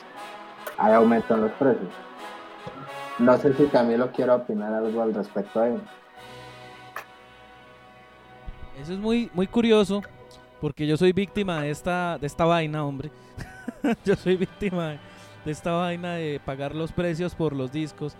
hay 0.76 0.94
aumento 0.94 1.34
en 1.34 1.42
los 1.42 1.52
precios. 1.52 1.92
No 3.20 3.38
sé 3.38 3.54
si 3.54 3.70
lo 3.96 4.10
quiero 4.10 4.34
opinar 4.34 4.74
algo 4.74 5.00
al 5.00 5.14
respecto 5.14 5.60
a 5.60 5.68
ello. 5.68 5.80
Eso 8.80 8.94
es 8.94 8.98
muy, 8.98 9.30
muy 9.32 9.46
curioso, 9.46 10.02
porque 10.60 10.88
yo 10.88 10.96
soy 10.96 11.12
víctima 11.12 11.62
de 11.62 11.70
esta, 11.70 12.18
de 12.18 12.26
esta 12.26 12.44
vaina, 12.44 12.84
hombre. 12.84 13.12
yo 14.04 14.16
soy 14.16 14.36
víctima 14.36 14.96
de 15.44 15.52
esta 15.52 15.70
vaina 15.70 16.14
de 16.14 16.40
pagar 16.44 16.74
los 16.74 16.90
precios 16.90 17.36
por 17.36 17.52
los 17.52 17.70
discos. 17.70 18.16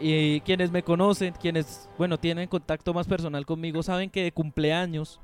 Y 0.00 0.40
quienes 0.40 0.72
me 0.72 0.82
conocen, 0.82 1.34
quienes, 1.34 1.88
bueno, 1.98 2.18
tienen 2.18 2.48
contacto 2.48 2.92
más 2.92 3.06
personal 3.06 3.46
conmigo, 3.46 3.84
saben 3.84 4.10
que 4.10 4.24
de 4.24 4.32
cumpleaños 4.32 5.20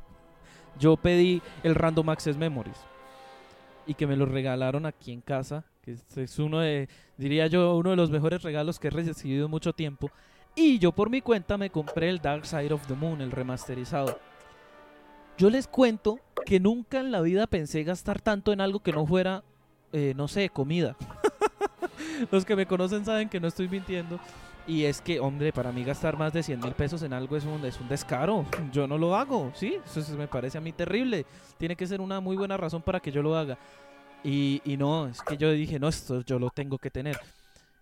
yo 0.79 0.97
pedí 0.97 1.43
el 1.63 1.75
Random 1.75 2.09
Access 2.11 2.37
Memories. 2.37 2.79
Y 3.87 3.95
que 3.95 4.07
me 4.07 4.17
lo 4.17 4.27
regalaron 4.27 4.87
aquí 4.87 5.13
en 5.13 5.21
casa. 5.21 5.65
Que 5.83 5.97
es 6.17 6.39
uno 6.39 6.61
de, 6.61 6.89
diría 7.17 7.47
yo, 7.47 7.77
uno 7.77 7.91
de 7.91 7.97
los 7.97 8.11
mejores 8.11 8.43
regalos 8.43 8.79
que 8.79 8.89
he 8.89 8.91
recibido 8.91 9.47
en 9.47 9.51
mucho 9.51 9.73
tiempo. 9.73 10.11
Y 10.55 10.79
yo 10.79 10.93
por 10.93 11.09
mi 11.09 11.21
cuenta 11.21 11.57
me 11.57 11.71
compré 11.71 12.11
el 12.11 12.19
Dark 12.19 12.45
Side 12.45 12.73
of 12.73 12.87
the 12.87 12.95
Moon, 12.95 13.21
el 13.21 13.31
remasterizado. 13.31 14.19
Yo 15.39 15.51
les 15.51 15.69
cuento 15.69 16.19
que 16.45 16.59
nunca 16.59 16.99
en 16.99 17.13
la 17.13 17.21
vida 17.21 17.47
pensé 17.47 17.85
gastar 17.85 18.21
tanto 18.21 18.53
en 18.53 18.61
algo 18.61 18.81
que 18.81 18.93
no 18.93 19.07
fuera, 19.07 19.45
eh, 19.93 20.15
no 20.17 20.27
sé, 20.27 20.49
comida. 20.49 20.97
Los 22.33 22.45
que 22.45 22.57
me 22.57 22.67
conocen 22.67 23.05
saben 23.05 23.29
que 23.29 23.39
no 23.39 23.47
estoy 23.47 23.69
mintiendo. 23.69 24.19
Y 24.69 24.85
es 24.85 25.01
que, 25.01 25.19
hombre, 25.19 25.51
para 25.51 25.73
mí 25.73 25.83
gastar 25.83 26.19
más 26.19 26.33
de 26.33 26.43
100 26.43 26.61
mil 26.61 26.75
pesos 26.75 27.03
en 27.03 27.15
algo 27.15 27.37
es 27.37 27.45
un, 27.45 27.65
es 27.65 27.81
un 27.81 27.89
descaro. 27.89 28.45
Yo 28.71 28.87
no 28.87 28.99
lo 28.99 29.17
hago, 29.17 29.51
¿sí? 29.55 29.79
Eso 29.85 30.17
me 30.17 30.29
parece 30.29 30.59
a 30.59 30.61
mí 30.61 30.73
terrible. 30.73 31.25
Tiene 31.57 31.75
que 31.75 31.87
ser 31.87 32.03
una 32.03 32.21
muy 32.21 32.37
buena 32.37 32.57
razón 32.57 32.83
para 32.83 33.01
que 33.01 33.11
yo 33.11 33.23
lo 33.23 33.35
haga. 33.35 33.59
Y, 34.23 34.61
y 34.65 34.77
no, 34.77 35.09
es 35.09 35.23
que 35.23 35.39
yo 35.39 35.51
dije, 35.51 35.79
no, 35.79 35.89
esto 35.89 36.21
yo 36.21 36.39
lo 36.39 36.51
tengo 36.51 36.77
que 36.79 36.91
tener. 36.91 37.19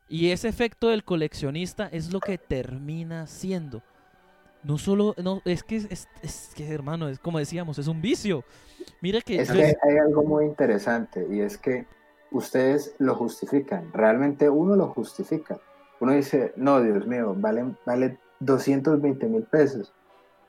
Y 0.08 0.30
ese 0.30 0.48
efecto 0.48 0.88
del 0.88 1.02
coleccionista 1.02 1.88
es 1.90 2.12
lo 2.12 2.20
que 2.20 2.38
termina 2.38 3.26
siendo 3.26 3.82
no 4.66 4.78
solo, 4.78 5.14
no, 5.22 5.42
es 5.44 5.62
que, 5.62 5.76
es, 5.76 6.08
es 6.22 6.50
que 6.56 6.68
hermano, 6.68 7.08
es 7.08 7.20
como 7.20 7.38
decíamos, 7.38 7.78
es 7.78 7.86
un 7.86 8.02
vicio. 8.02 8.42
Mira 9.00 9.20
que... 9.20 9.40
Es 9.40 9.50
que 9.50 9.62
hay 9.62 9.96
algo 10.04 10.24
muy 10.24 10.44
interesante 10.44 11.24
y 11.30 11.40
es 11.40 11.56
que 11.56 11.86
ustedes 12.32 12.94
lo 12.98 13.14
justifican, 13.14 13.92
realmente 13.92 14.50
uno 14.50 14.74
lo 14.74 14.88
justifica. 14.88 15.60
Uno 16.00 16.12
dice, 16.12 16.52
no, 16.56 16.80
Dios 16.82 17.06
mío, 17.06 17.34
vale, 17.36 17.64
vale 17.84 18.18
220 18.40 19.26
mil 19.26 19.42
pesos, 19.44 19.92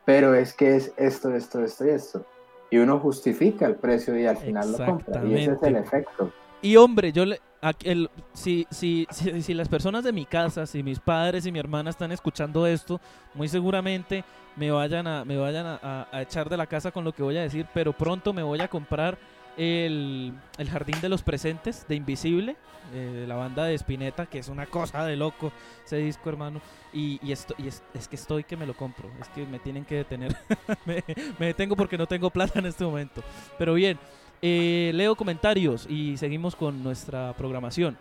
pero 0.05 0.33
es 0.35 0.53
que 0.53 0.75
es 0.75 0.93
esto, 0.97 1.33
esto, 1.33 1.63
esto 1.63 1.85
y 1.85 1.89
esto. 1.89 2.25
Y 2.69 2.77
uno 2.77 2.99
justifica 2.99 3.65
el 3.65 3.75
precio 3.75 4.17
y 4.19 4.25
al 4.25 4.37
final 4.37 4.71
lo 4.73 4.85
compra. 4.85 5.23
Y 5.25 5.35
ese 5.35 5.53
es 5.53 5.63
el 5.63 5.75
efecto. 5.77 6.31
Y 6.61 6.75
hombre, 6.75 7.11
yo 7.11 7.25
le, 7.25 7.39
el, 7.83 8.09
si, 8.33 8.67
si, 8.69 9.07
si, 9.11 9.53
las 9.53 9.67
personas 9.67 10.03
de 10.03 10.11
mi 10.11 10.25
casa, 10.25 10.65
si 10.65 10.83
mis 10.83 10.99
padres 10.99 11.45
y 11.45 11.51
mi 11.51 11.59
hermana 11.59 11.89
están 11.89 12.11
escuchando 12.11 12.65
esto, 12.67 12.99
muy 13.33 13.47
seguramente 13.47 14.23
me 14.55 14.71
vayan 14.71 15.07
a, 15.07 15.25
me 15.25 15.37
vayan 15.37 15.65
a, 15.81 16.07
echar 16.13 16.49
de 16.49 16.57
la 16.57 16.65
casa 16.65 16.91
con 16.91 17.03
lo 17.03 17.13
que 17.13 17.23
voy 17.23 17.37
a 17.37 17.41
decir, 17.41 17.67
pero 17.73 17.93
pronto 17.93 18.33
me 18.33 18.43
voy 18.43 18.59
a 18.61 18.67
comprar 18.67 19.17
el, 19.57 20.33
el 20.57 20.69
Jardín 20.69 21.01
de 21.01 21.09
los 21.09 21.23
Presentes 21.23 21.85
de 21.87 21.95
Invisible, 21.95 22.55
eh, 22.93 22.97
de 23.21 23.27
la 23.27 23.35
banda 23.35 23.65
de 23.65 23.73
Spinetta, 23.75 24.27
que 24.27 24.39
es 24.39 24.47
una 24.47 24.65
cosa 24.67 25.03
de 25.05 25.15
loco 25.15 25.51
ese 25.85 25.97
disco, 25.97 26.29
hermano. 26.29 26.61
Y, 26.93 27.19
y, 27.21 27.31
es, 27.31 27.47
es, 27.93 28.07
que 28.07 28.15
estoy 28.15 28.43
que 28.43 28.55
me 28.55 28.65
lo 28.65 28.75
compro, 28.75 29.09
es 29.19 29.27
que 29.29 29.45
me 29.45 29.59
tienen 29.59 29.83
que 29.83 29.95
detener. 29.95 30.37
me, 30.85 31.03
me 31.37 31.47
detengo 31.47 31.75
porque 31.75 31.97
no 31.97 32.07
tengo 32.07 32.29
plata 32.29 32.59
en 32.59 32.67
este 32.67 32.85
momento. 32.85 33.23
Pero 33.57 33.73
bien. 33.73 33.99
Eh, 34.39 34.91
leo 34.93 35.15
comentarios 35.15 35.87
y 35.89 36.15
seguimos 36.15 36.55
con 36.55 36.83
nuestra 36.83 37.33
programación. 37.33 37.97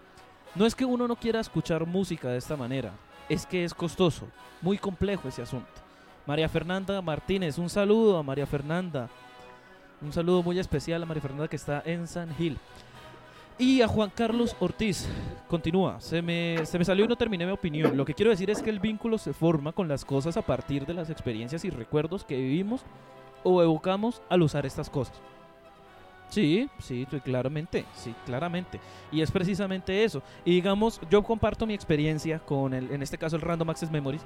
No 0.55 0.67
es 0.67 0.75
que 0.75 0.85
uno 0.85 1.09
no 1.09 1.17
quiera 1.17 1.41
escuchar 1.41 1.87
música 1.87 2.29
de 2.29 2.37
esta 2.37 2.57
manera, 2.57 2.93
es 3.29 3.47
que 3.47 3.65
es 3.65 3.73
costoso, 3.73 4.27
muy 4.61 4.77
complejo 4.77 5.29
ese 5.29 5.41
asunto. 5.41 5.67
María 6.27 6.49
Fernanda 6.49 7.01
Martínez, 7.01 7.57
un 7.57 7.71
saludo 7.71 8.19
a 8.19 8.23
María 8.23 8.47
Fernanda. 8.47 9.09
Un 10.03 10.13
saludo 10.13 10.43
muy 10.43 10.59
especial 10.59 11.03
a 11.03 11.07
María 11.07 11.23
Fernanda 11.23 11.49
que 11.49 11.57
está 11.57 11.83
en 11.85 12.07
San 12.07 12.35
Gil. 12.35 12.59
Y 13.59 13.81
a 13.81 13.89
Juan 13.89 14.11
Carlos 14.15 14.55
Ortiz, 14.61 15.09
continúa, 15.49 15.99
se 16.01 16.21
me, 16.21 16.67
se 16.67 16.79
me 16.79 16.85
salió 16.85 17.07
y 17.07 17.09
no 17.09 17.17
terminé 17.17 17.47
mi 17.47 17.53
opinión. 17.53 17.97
Lo 17.97 18.05
que 18.05 18.13
quiero 18.13 18.31
decir 18.31 18.51
es 18.51 18.61
que 18.61 18.69
el 18.69 18.81
vínculo 18.81 19.17
se 19.17 19.33
forma 19.33 19.73
con 19.73 19.89
las 19.89 20.05
cosas 20.05 20.37
a 20.37 20.43
partir 20.43 20.85
de 20.85 20.93
las 20.93 21.09
experiencias 21.09 21.65
y 21.65 21.71
recuerdos 21.71 22.25
que 22.25 22.37
vivimos 22.37 22.83
o 23.45 23.63
evocamos 23.63 24.21
al 24.29 24.43
usar 24.43 24.67
estas 24.67 24.91
cosas. 24.91 25.19
Sí, 26.29 26.69
sí, 26.79 27.07
claramente, 27.25 27.85
sí, 27.95 28.15
claramente. 28.25 28.81
Y 29.13 29.21
es 29.21 29.31
precisamente 29.31 30.05
eso. 30.05 30.23
Y 30.45 30.53
digamos, 30.53 31.01
yo 31.11 31.23
comparto 31.23 31.67
mi 31.67 31.75
experiencia 31.75 32.39
con 32.39 32.75
el, 32.75 32.91
en 32.91 33.03
este 33.03 33.17
caso 33.19 33.37
el 33.37 33.43
Random 33.43 33.71
Access 33.71 33.91
Memories. 33.91 34.23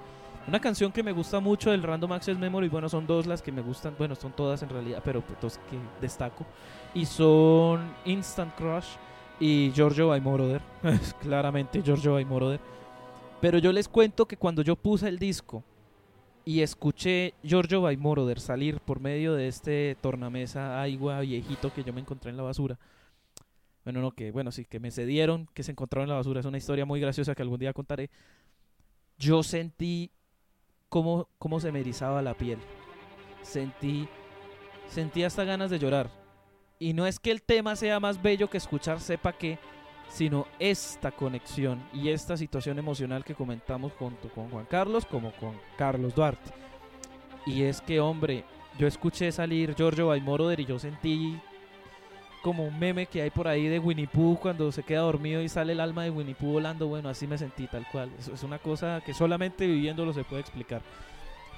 Una 0.48 0.60
canción 0.60 0.90
que 0.90 1.02
me 1.02 1.12
gusta 1.12 1.38
mucho 1.38 1.70
del 1.70 1.82
Random 1.82 2.12
Access 2.12 2.38
Memories, 2.38 2.72
bueno, 2.72 2.88
son 2.88 3.06
dos 3.06 3.26
las 3.26 3.42
que 3.42 3.52
me 3.52 3.60
gustan, 3.60 3.94
bueno, 3.98 4.14
son 4.14 4.32
todas 4.32 4.62
en 4.62 4.70
realidad, 4.70 5.02
pero 5.04 5.20
pues 5.20 5.38
dos 5.40 5.58
que 5.70 5.78
destaco. 6.00 6.46
Y 6.94 7.04
son 7.04 7.94
Instant 8.06 8.54
Crush 8.56 8.86
y 9.38 9.70
Giorgio 9.72 10.08
by 10.08 10.20
Moroder. 10.20 10.62
claramente 11.20 11.82
Giorgio 11.82 12.14
by 12.14 12.24
Moroder. 12.24 12.60
Pero 13.40 13.58
yo 13.58 13.72
les 13.72 13.88
cuento 13.88 14.26
que 14.26 14.36
cuando 14.36 14.62
yo 14.62 14.76
puse 14.76 15.08
el 15.08 15.18
disco 15.18 15.62
y 16.50 16.62
escuché 16.62 17.34
Giorgio 17.44 17.82
Moroder 17.96 18.40
salir 18.40 18.80
por 18.80 18.98
medio 18.98 19.34
de 19.34 19.46
este 19.46 19.96
tornamesa 20.00 20.82
agua 20.82 21.20
viejito 21.20 21.72
que 21.72 21.84
yo 21.84 21.92
me 21.92 22.00
encontré 22.00 22.32
en 22.32 22.36
la 22.36 22.42
basura. 22.42 22.76
Bueno, 23.84 24.00
no, 24.00 24.10
que 24.10 24.32
bueno, 24.32 24.50
sí, 24.50 24.64
que 24.64 24.80
me 24.80 24.90
cedieron, 24.90 25.48
que 25.54 25.62
se 25.62 25.70
encontraron 25.70 26.06
en 26.06 26.10
la 26.10 26.16
basura. 26.16 26.40
Es 26.40 26.46
una 26.46 26.58
historia 26.58 26.84
muy 26.84 26.98
graciosa 26.98 27.36
que 27.36 27.42
algún 27.42 27.60
día 27.60 27.72
contaré. 27.72 28.10
Yo 29.16 29.44
sentí 29.44 30.10
cómo, 30.88 31.28
cómo 31.38 31.60
se 31.60 31.70
me 31.70 31.82
erizaba 31.82 32.20
la 32.20 32.34
piel. 32.34 32.58
Sentí, 33.42 34.08
sentí 34.88 35.22
hasta 35.22 35.44
ganas 35.44 35.70
de 35.70 35.78
llorar. 35.78 36.10
Y 36.80 36.94
no 36.94 37.06
es 37.06 37.20
que 37.20 37.30
el 37.30 37.42
tema 37.42 37.76
sea 37.76 38.00
más 38.00 38.20
bello 38.20 38.50
que 38.50 38.58
escuchar 38.58 38.98
sepa 38.98 39.32
que, 39.38 39.60
sino 40.10 40.46
esta 40.58 41.12
conexión 41.12 41.82
y 41.92 42.10
esta 42.10 42.36
situación 42.36 42.78
emocional 42.78 43.24
que 43.24 43.34
comentamos 43.34 43.92
junto 43.98 44.28
con 44.28 44.50
Juan 44.50 44.66
Carlos 44.66 45.06
como 45.06 45.32
con 45.32 45.54
Carlos 45.78 46.14
Duarte. 46.14 46.50
Y 47.46 47.62
es 47.62 47.80
que, 47.80 48.00
hombre, 48.00 48.44
yo 48.78 48.86
escuché 48.86 49.32
salir 49.32 49.74
Giorgio 49.74 50.08
Baimoroder 50.08 50.60
y 50.60 50.66
yo 50.66 50.78
sentí 50.78 51.38
como 52.42 52.64
un 52.64 52.78
meme 52.78 53.06
que 53.06 53.22
hay 53.22 53.30
por 53.30 53.46
ahí 53.48 53.68
de 53.68 53.78
Winnie 53.78 54.06
Pooh 54.06 54.38
cuando 54.38 54.72
se 54.72 54.82
queda 54.82 55.00
dormido 55.00 55.42
y 55.42 55.48
sale 55.48 55.72
el 55.72 55.80
alma 55.80 56.04
de 56.04 56.10
Winnie 56.10 56.34
Pooh 56.34 56.52
volando. 56.52 56.88
Bueno, 56.88 57.08
así 57.08 57.26
me 57.26 57.38
sentí 57.38 57.66
tal 57.66 57.86
cual. 57.90 58.10
Es, 58.18 58.28
es 58.28 58.42
una 58.42 58.58
cosa 58.58 59.00
que 59.04 59.14
solamente 59.14 59.66
viviéndolo 59.66 60.12
se 60.12 60.24
puede 60.24 60.42
explicar, 60.42 60.82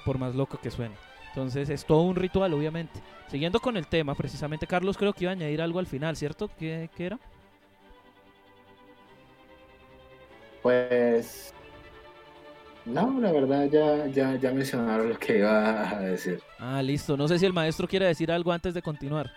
por 0.05 0.17
más 0.17 0.35
loco 0.35 0.59
que 0.61 0.71
suene. 0.71 0.95
Entonces 1.29 1.69
es 1.69 1.85
todo 1.85 2.01
un 2.01 2.15
ritual, 2.15 2.53
obviamente. 2.53 3.01
Siguiendo 3.29 3.59
con 3.59 3.77
el 3.77 3.87
tema, 3.87 4.13
precisamente 4.13 4.67
Carlos 4.67 4.97
creo 4.97 5.13
que 5.13 5.23
iba 5.23 5.31
a 5.31 5.33
añadir 5.35 5.61
algo 5.61 5.79
al 5.79 5.87
final, 5.87 6.15
¿cierto? 6.15 6.49
¿Qué, 6.59 6.89
qué 6.95 7.07
era? 7.07 7.19
Pues 10.63 11.53
no, 12.85 13.19
la 13.19 13.31
verdad 13.31 13.69
ya, 13.69 14.07
ya, 14.07 14.35
ya 14.35 14.51
mencionaron 14.51 15.09
lo 15.09 15.17
que 15.17 15.37
iba 15.37 15.89
a 15.89 15.99
decir. 16.01 16.41
Ah, 16.59 16.81
listo. 16.81 17.15
No 17.15 17.27
sé 17.27 17.39
si 17.39 17.45
el 17.45 17.53
maestro 17.53 17.87
quiere 17.87 18.07
decir 18.07 18.31
algo 18.31 18.51
antes 18.51 18.73
de 18.73 18.81
continuar. 18.81 19.31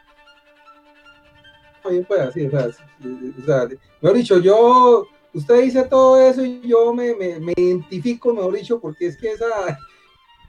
Bien, 1.89 2.05
pues 2.05 2.21
así, 2.21 2.47
o 2.47 2.51
sea, 2.51 2.67
o 2.67 3.45
sea, 3.45 3.69
mejor 4.01 4.17
dicho, 4.17 4.41
yo, 4.41 5.07
usted 5.33 5.63
dice 5.63 5.85
todo 5.85 6.21
eso 6.21 6.45
y 6.45 6.61
yo 6.67 6.93
me, 6.93 7.15
me, 7.15 7.39
me 7.39 7.53
identifico, 7.57 8.35
mejor 8.35 8.55
dicho, 8.55 8.81
porque 8.81 9.07
es 9.07 9.17
que 9.17 9.31
esa, 9.31 9.79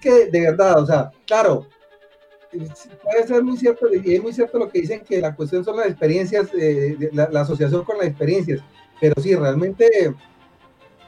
que 0.01 0.25
de 0.31 0.41
verdad, 0.41 0.81
o 0.81 0.85
sea, 0.87 1.11
claro, 1.27 1.67
puede 3.03 3.27
ser 3.27 3.43
muy 3.43 3.55
cierto, 3.55 3.85
y 3.93 4.15
es 4.15 4.23
muy 4.23 4.33
cierto 4.33 4.57
lo 4.57 4.67
que 4.67 4.81
dicen 4.81 5.01
que 5.01 5.21
la 5.21 5.35
cuestión 5.35 5.63
son 5.63 5.77
las 5.77 5.85
experiencias, 5.85 6.49
eh, 6.59 6.97
la, 7.13 7.29
la, 7.29 7.41
asociación 7.41 7.83
con 7.83 7.99
las 7.99 8.07
experiencias, 8.07 8.59
pero 8.99 9.21
sí, 9.21 9.35
realmente 9.35 10.15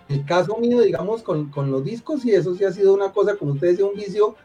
el 0.09 0.25
caso 0.25 0.57
mío, 0.57 0.81
digamos, 0.81 1.21
con, 1.21 1.49
con, 1.51 1.71
los 1.71 1.83
discos, 1.83 2.25
y 2.25 2.31
eso 2.31 2.55
sí 2.55 2.65
ha 2.65 2.71
sido 2.71 2.93
una 2.93 3.11
cosa, 3.11 3.35
como 3.35 3.53
ustedes 3.53 3.77
decía, 3.77 3.89
un 3.89 3.95
vicio 3.95 4.35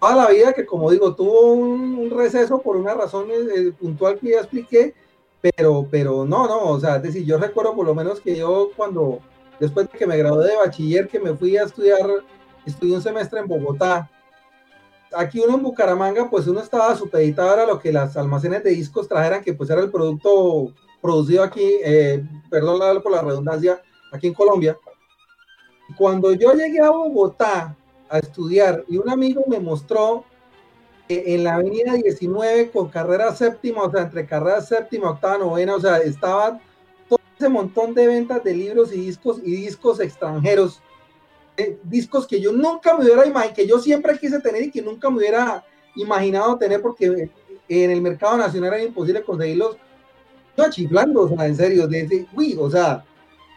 toda 0.00 0.16
la 0.16 0.30
vida, 0.30 0.52
que 0.52 0.66
como 0.66 0.90
digo, 0.90 1.14
tuvo 1.14 1.52
un, 1.52 2.10
receso 2.10 2.60
por 2.60 2.76
una 2.76 2.94
razón 2.94 3.28
eh, 3.30 3.72
puntual 3.78 4.18
que 4.18 4.30
ya 4.30 4.38
expliqué, 4.38 4.94
pero, 5.40 5.86
pero 5.90 6.24
no, 6.24 6.46
no, 6.46 6.70
o 6.70 6.80
sea, 6.80 6.96
es 6.96 7.02
decir, 7.02 7.24
yo 7.24 7.38
recuerdo 7.38 7.74
por 7.74 7.86
lo 7.86 7.94
menos 7.94 8.20
que 8.20 8.36
yo 8.36 8.70
cuando, 8.74 9.20
después 9.60 9.90
de 9.90 9.98
que 9.98 10.06
me 10.06 10.16
gradué 10.16 10.48
de 10.48 10.56
bachiller, 10.56 11.08
que 11.08 11.20
me 11.20 11.34
fui 11.34 11.56
a 11.56 11.64
estudiar, 11.64 12.06
estudié 12.64 12.94
un 12.94 13.02
semestre 13.02 13.40
en 13.40 13.48
Bogotá, 13.48 14.10
aquí 15.14 15.40
uno 15.40 15.56
en 15.56 15.62
Bucaramanga, 15.62 16.28
pues 16.30 16.46
uno 16.46 16.60
estaba 16.60 16.94
supeditado 16.96 17.62
a 17.62 17.66
lo 17.66 17.78
que 17.78 17.92
las 17.92 18.16
almacenes 18.16 18.64
de 18.64 18.70
discos 18.70 19.08
trajeran, 19.08 19.42
que 19.42 19.54
pues 19.54 19.70
era 19.70 19.82
el 19.82 19.90
producto 19.90 20.72
producido 21.00 21.42
aquí, 21.42 21.78
eh, 21.84 22.24
perdón 22.50 23.02
por 23.02 23.12
la 23.12 23.22
redundancia, 23.22 23.80
aquí 24.16 24.26
en 24.28 24.34
Colombia. 24.34 24.76
Cuando 25.96 26.32
yo 26.32 26.52
llegué 26.52 26.80
a 26.80 26.90
Bogotá 26.90 27.76
a 28.08 28.18
estudiar 28.18 28.84
y 28.88 28.96
un 28.96 29.08
amigo 29.08 29.44
me 29.46 29.60
mostró 29.60 30.24
en 31.08 31.44
la 31.44 31.54
avenida 31.54 31.94
19 31.94 32.70
con 32.70 32.88
carrera 32.88 33.32
séptima, 33.34 33.82
o 33.82 33.90
sea, 33.90 34.02
entre 34.02 34.26
carrera 34.26 34.60
séptima, 34.60 35.10
octava, 35.10 35.38
novena, 35.38 35.76
o 35.76 35.80
sea, 35.80 35.98
estaba 35.98 36.60
todo 37.08 37.20
ese 37.38 37.48
montón 37.48 37.94
de 37.94 38.06
ventas 38.08 38.42
de 38.42 38.54
libros 38.54 38.92
y 38.92 39.00
discos 39.00 39.38
y 39.42 39.52
discos 39.52 40.00
extranjeros, 40.00 40.82
eh, 41.56 41.78
discos 41.84 42.26
que 42.26 42.40
yo 42.40 42.52
nunca 42.52 42.96
me 42.96 43.04
hubiera 43.04 43.24
imaginado, 43.24 43.54
que 43.54 43.66
yo 43.66 43.78
siempre 43.78 44.18
quise 44.18 44.40
tener 44.40 44.62
y 44.62 44.70
que 44.70 44.82
nunca 44.82 45.08
me 45.08 45.18
hubiera 45.18 45.64
imaginado 45.94 46.58
tener 46.58 46.82
porque 46.82 47.30
en 47.68 47.90
el 47.90 48.00
mercado 48.00 48.36
nacional 48.36 48.74
era 48.74 48.82
imposible 48.82 49.22
conseguirlos. 49.22 49.76
Yo 50.56 50.70
chiflando, 50.70 51.22
o 51.22 51.28
sea, 51.28 51.46
en 51.46 51.56
serio, 51.56 51.86
desde, 51.86 52.26
uy, 52.34 52.56
o 52.58 52.70
sea, 52.70 53.04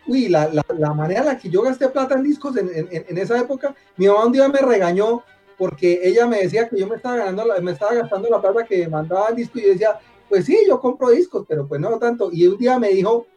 uy, 0.09 0.27
la, 0.27 0.49
la, 0.49 0.65
la, 0.77 0.93
manera 0.93 1.21
en 1.21 1.25
la 1.27 1.37
que 1.37 1.49
yo 1.49 1.61
gasté 1.61 1.87
plata 1.89 2.15
en 2.15 2.23
discos 2.23 2.57
en, 2.57 3.17
esa 3.17 3.39
época, 3.39 3.75
mi 3.95 4.07
mamá 4.07 4.25
un 4.25 4.31
día 4.31 4.47
me 4.47 4.59
regañó 4.59 5.23
porque 5.57 6.01
ella 6.03 6.25
me 6.25 6.41
decía 6.41 6.67
que 6.67 6.79
yo 6.79 6.87
me 6.87 6.95
estaba 6.95 7.17
ganando, 7.17 7.43
me 7.61 7.71
estaba 7.71 7.93
gastando 7.93 8.29
la 8.29 8.41
plata 8.41 8.65
que 8.65 8.87
mandaba 8.87 9.29
en 9.29 9.35
discos 9.35 9.61
y 9.61 9.65
yo 9.65 9.71
decía, 9.71 9.99
pues 10.27 10.45
sí, 10.45 10.57
yo 10.67 10.79
compro 10.79 11.09
discos, 11.09 11.45
pero 11.47 11.67
pues 11.67 11.79
no 11.79 11.99
tanto. 11.99 12.29
Y 12.31 12.47
un 12.47 12.57
día 12.57 12.79
me 12.79 12.89
dijo 12.89 13.27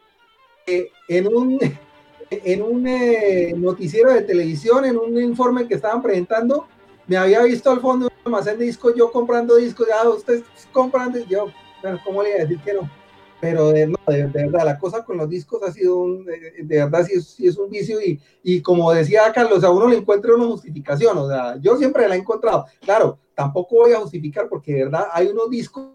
que 0.64 0.90
en 1.08 1.26
un, 1.26 1.58
en 2.30 2.62
un 2.62 2.86
eh, 2.86 3.52
noticiero 3.56 4.12
de 4.12 4.22
televisión, 4.22 4.84
en 4.84 4.96
un 4.96 5.20
informe 5.20 5.66
que 5.66 5.74
estaban 5.74 6.00
presentando, 6.00 6.66
me 7.06 7.16
había 7.16 7.42
visto 7.42 7.70
al 7.70 7.80
fondo 7.80 8.06
un 8.06 8.12
almacén 8.24 8.58
de 8.58 8.66
discos, 8.66 8.94
yo 8.96 9.10
comprando 9.10 9.56
discos, 9.56 9.88
ya 9.88 10.08
ustedes 10.08 10.44
comprando, 10.72 11.18
y 11.18 11.26
yo, 11.26 11.48
bueno, 11.82 12.00
¿cómo 12.04 12.22
le 12.22 12.30
iba 12.30 12.38
a 12.38 12.42
decir 12.42 12.60
que 12.60 12.74
no? 12.74 13.01
Pero 13.42 13.72
de, 13.72 13.88
no, 13.88 13.96
de, 14.06 14.28
verdad, 14.28 14.64
la 14.64 14.78
cosa 14.78 15.04
con 15.04 15.16
los 15.16 15.28
discos 15.28 15.60
ha 15.64 15.72
sido 15.72 15.96
un, 15.96 16.24
de, 16.24 16.62
verdad, 16.62 17.04
sí 17.04 17.44
es, 17.44 17.58
un 17.58 17.68
vicio 17.68 18.00
y, 18.00 18.20
y 18.44 18.62
como 18.62 18.92
decía 18.92 19.32
Carlos, 19.34 19.64
a 19.64 19.70
uno 19.72 19.88
le 19.88 19.96
encuentra 19.96 20.32
una 20.36 20.46
justificación, 20.46 21.18
o 21.18 21.26
sea, 21.26 21.56
yo 21.56 21.76
siempre 21.76 22.08
la 22.08 22.14
he 22.14 22.18
encontrado, 22.18 22.66
claro, 22.80 23.18
tampoco 23.34 23.78
voy 23.78 23.94
a 23.94 23.98
justificar 23.98 24.48
porque 24.48 24.74
de 24.74 24.84
verdad 24.84 25.06
hay 25.12 25.26
unos 25.26 25.50
discos 25.50 25.88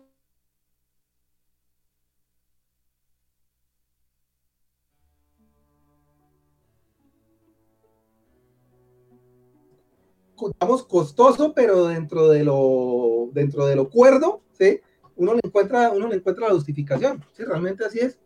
digamos 10.60 10.84
costoso, 10.84 11.54
pero 11.54 11.86
dentro 11.88 12.28
de 12.28 12.44
lo 12.44 13.30
dentro 13.32 13.66
de 13.66 13.78
lo 13.78 13.90
cuerdo, 13.90 14.42
¿sí? 14.52 14.82
Uno 15.18 15.34
le 15.34 15.42
encuentra, 15.44 15.90
uno 15.92 16.08
le 16.08 16.16
encuentra 16.16 16.48
la 16.48 16.54
justificación. 16.54 17.24
Sí, 17.34 17.44
realmente 17.44 17.84
así 17.84 18.00
es. 18.00 18.20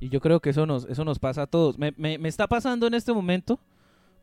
Y 0.00 0.10
yo 0.10 0.20
creo 0.20 0.40
que 0.40 0.50
eso 0.50 0.66
nos, 0.66 0.84
eso 0.84 1.04
nos 1.04 1.18
pasa 1.18 1.42
a 1.42 1.46
todos. 1.46 1.78
Me, 1.78 1.92
me, 1.96 2.18
me, 2.18 2.28
está 2.28 2.46
pasando 2.46 2.86
en 2.86 2.94
este 2.94 3.12
momento 3.12 3.58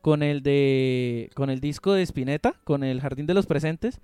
con 0.01 0.23
el 0.23 0.41
de 0.41 1.29
con 1.33 1.49
el 1.49 1.59
disco 1.59 1.93
de 1.93 2.03
Spinetta, 2.03 2.53
con 2.63 2.83
el 2.83 3.01
Jardín 3.01 3.25
de 3.25 3.33
los 3.33 3.45
Presentes. 3.45 3.99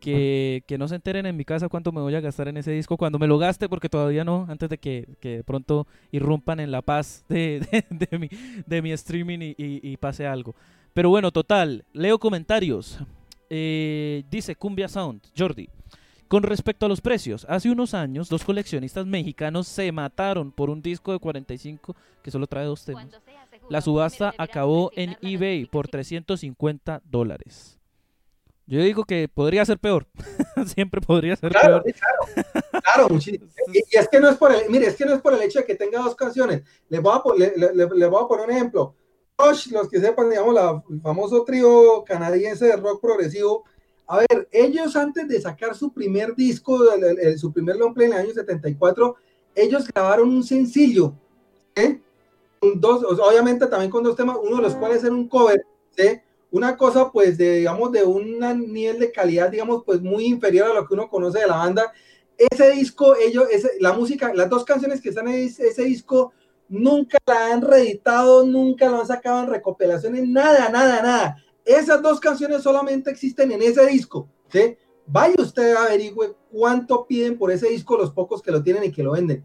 Que, 0.00 0.64
que, 0.66 0.78
no 0.78 0.88
se 0.88 0.96
enteren 0.96 1.26
en 1.26 1.36
mi 1.36 1.44
casa 1.44 1.68
cuánto 1.68 1.92
me 1.92 2.00
voy 2.00 2.16
a 2.16 2.20
gastar 2.20 2.48
en 2.48 2.56
ese 2.56 2.72
disco 2.72 2.96
cuando 2.96 3.20
me 3.20 3.28
lo 3.28 3.38
gaste, 3.38 3.68
porque 3.68 3.88
todavía 3.88 4.24
no, 4.24 4.46
antes 4.48 4.68
de 4.68 4.78
que, 4.78 5.06
que 5.20 5.36
de 5.36 5.44
pronto 5.44 5.86
irrumpan 6.10 6.58
en 6.58 6.72
la 6.72 6.82
paz 6.82 7.24
de, 7.28 7.60
de, 7.70 8.08
de 8.08 8.18
mi, 8.18 8.28
de 8.66 8.82
mi 8.82 8.90
streaming 8.90 9.38
y, 9.40 9.50
y, 9.56 9.92
y 9.92 9.96
pase 9.98 10.26
algo. 10.26 10.56
Pero 10.92 11.08
bueno, 11.08 11.30
total, 11.30 11.84
leo 11.92 12.18
comentarios. 12.18 12.98
Eh, 13.54 14.24
dice 14.30 14.56
Cumbia 14.56 14.88
Sound, 14.88 15.20
Jordi. 15.36 15.68
Con 16.26 16.42
respecto 16.42 16.86
a 16.86 16.88
los 16.88 17.02
precios, 17.02 17.44
hace 17.50 17.70
unos 17.70 17.92
años 17.92 18.30
dos 18.30 18.44
coleccionistas 18.44 19.04
mexicanos 19.04 19.68
se 19.68 19.92
mataron 19.92 20.50
por 20.50 20.70
un 20.70 20.80
disco 20.80 21.12
de 21.12 21.18
45 21.18 21.94
que 22.22 22.30
solo 22.30 22.46
trae 22.46 22.64
dos 22.64 22.82
temas. 22.82 23.08
La 23.68 23.82
subasta 23.82 24.32
acabó 24.38 24.90
en 24.96 25.18
eBay 25.20 25.66
por 25.66 25.86
350 25.86 27.02
dólares. 27.04 27.78
Yo 28.66 28.80
digo 28.80 29.04
que 29.04 29.28
podría 29.28 29.66
ser 29.66 29.78
peor. 29.78 30.06
Siempre 30.74 31.02
podría 31.02 31.36
ser 31.36 31.52
claro, 31.52 31.82
peor. 31.82 31.94
Claro, 31.94 33.08
claro. 33.08 33.18
y, 33.20 33.32
y, 33.78 33.98
es 33.98 34.08
que 34.08 34.18
no 34.18 34.30
es 34.30 34.38
por 34.38 34.50
el, 34.54 34.70
mire, 34.70 34.86
es 34.86 34.96
que 34.96 35.04
no 35.04 35.12
es 35.12 35.20
por 35.20 35.34
el 35.34 35.42
hecho 35.42 35.58
de 35.58 35.66
que 35.66 35.74
tenga 35.74 36.00
dos 36.00 36.14
canciones. 36.14 36.62
Le 36.88 37.00
voy 37.00 37.12
a, 37.12 37.22
le, 37.36 37.74
le, 37.74 37.86
le 37.94 38.06
voy 38.06 38.24
a 38.24 38.26
poner 38.26 38.46
un 38.46 38.52
ejemplo. 38.52 38.94
Los 39.70 39.88
que 39.88 40.00
sepan, 40.00 40.30
digamos, 40.30 40.56
el 40.88 41.00
famoso 41.00 41.42
trío 41.44 42.04
canadiense 42.04 42.66
de 42.66 42.76
rock 42.76 43.00
progresivo. 43.00 43.64
A 44.06 44.18
ver, 44.18 44.48
ellos 44.52 44.94
antes 44.94 45.26
de 45.26 45.40
sacar 45.40 45.74
su 45.74 45.92
primer 45.92 46.34
disco, 46.36 46.92
el, 46.92 47.38
su 47.38 47.52
primer 47.52 47.76
long 47.76 47.92
play 47.92 48.06
en 48.06 48.12
el 48.12 48.20
año 48.20 48.32
74, 48.32 49.16
ellos 49.54 49.86
grabaron 49.88 50.28
un 50.28 50.44
sencillo, 50.44 51.14
¿eh? 51.74 52.00
Dos, 52.76 53.02
obviamente 53.04 53.66
también 53.66 53.90
con 53.90 54.04
dos 54.04 54.14
temas, 54.14 54.36
uno 54.40 54.56
de 54.56 54.62
los 54.62 54.76
cuales 54.76 55.02
era 55.02 55.12
un 55.12 55.28
cover. 55.28 55.66
Una 56.52 56.76
cosa, 56.76 57.10
pues, 57.10 57.36
de, 57.36 57.56
digamos, 57.56 57.90
de 57.90 58.04
un 58.04 58.38
nivel 58.72 58.98
de 59.00 59.10
calidad, 59.10 59.50
digamos, 59.50 59.82
pues, 59.84 60.00
muy 60.00 60.26
inferior 60.26 60.70
a 60.70 60.74
lo 60.74 60.86
que 60.86 60.94
uno 60.94 61.08
conoce 61.08 61.40
de 61.40 61.46
la 61.46 61.56
banda. 61.56 61.92
Ese 62.36 62.70
disco, 62.70 63.16
ellos, 63.16 63.46
ese, 63.50 63.72
la 63.80 63.92
música, 63.92 64.32
las 64.34 64.48
dos 64.48 64.64
canciones 64.64 65.00
que 65.00 65.08
están 65.08 65.28
en 65.28 65.46
ese 65.46 65.82
disco, 65.84 66.32
nunca 66.72 67.18
la 67.26 67.52
han 67.52 67.60
reeditado, 67.60 68.46
nunca 68.46 68.88
lo 68.88 69.00
han 69.00 69.06
sacado 69.06 69.42
en 69.42 69.50
recopilaciones, 69.50 70.26
nada, 70.26 70.70
nada, 70.70 71.02
nada. 71.02 71.36
Esas 71.64 72.00
dos 72.00 72.18
canciones 72.18 72.62
solamente 72.62 73.10
existen 73.10 73.52
en 73.52 73.60
ese 73.60 73.86
disco, 73.86 74.28
¿sí? 74.48 74.76
Vaya 75.06 75.34
usted 75.38 75.76
averigüe 75.76 76.34
cuánto 76.50 77.06
piden 77.06 77.36
por 77.36 77.50
ese 77.50 77.68
disco 77.68 77.98
los 77.98 78.10
pocos 78.10 78.40
que 78.40 78.50
lo 78.50 78.62
tienen 78.62 78.84
y 78.84 78.92
que 78.92 79.02
lo 79.02 79.12
venden. 79.12 79.44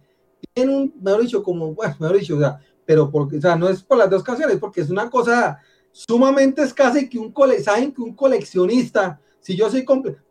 Tienen 0.54 0.74
un, 0.74 0.94
mejor 1.02 1.22
dicho, 1.22 1.44
como, 1.44 1.74
bueno, 1.74 1.96
mejor 2.00 2.18
dicho, 2.18 2.38
o 2.38 2.40
sea, 2.40 2.60
pero 2.86 3.12
porque, 3.12 3.38
o 3.38 3.42
sea, 3.42 3.58
no 3.58 3.68
es 3.68 3.84
por 3.84 3.98
las 3.98 4.10
dos 4.10 4.24
canciones, 4.24 4.58
porque 4.58 4.82
es 4.82 4.90
una 4.90 5.10
cosa 5.10 5.60
sumamente 5.92 6.62
escasa 6.62 7.02
y 7.02 7.10
que 7.10 7.20
un, 7.20 7.34
que 7.34 8.02
un 8.02 8.16
coleccionista, 8.16 9.20
si 9.42 9.58
yo 9.58 9.70
soy, 9.70 9.86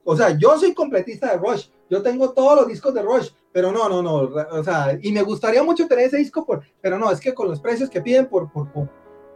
o 0.04 0.16
sea, 0.16 0.36
yo 0.38 0.58
soy 0.58 0.72
completista 0.72 1.30
de 1.30 1.36
Rush, 1.36 1.66
yo 1.88 2.02
tengo 2.02 2.32
todos 2.32 2.60
los 2.60 2.68
discos 2.68 2.94
de 2.94 3.02
Rush, 3.02 3.30
pero 3.52 3.72
no, 3.72 3.88
no, 3.88 4.02
no, 4.02 4.30
o 4.50 4.64
sea, 4.64 4.98
y 5.00 5.12
me 5.12 5.22
gustaría 5.22 5.62
mucho 5.62 5.86
tener 5.86 6.06
ese 6.06 6.18
disco, 6.18 6.46
pero 6.80 6.98
no, 6.98 7.10
es 7.10 7.20
que 7.20 7.34
con 7.34 7.48
los 7.48 7.60
precios 7.60 7.88
que 7.88 8.00
piden 8.00 8.26
por, 8.26 8.50
por, 8.50 8.68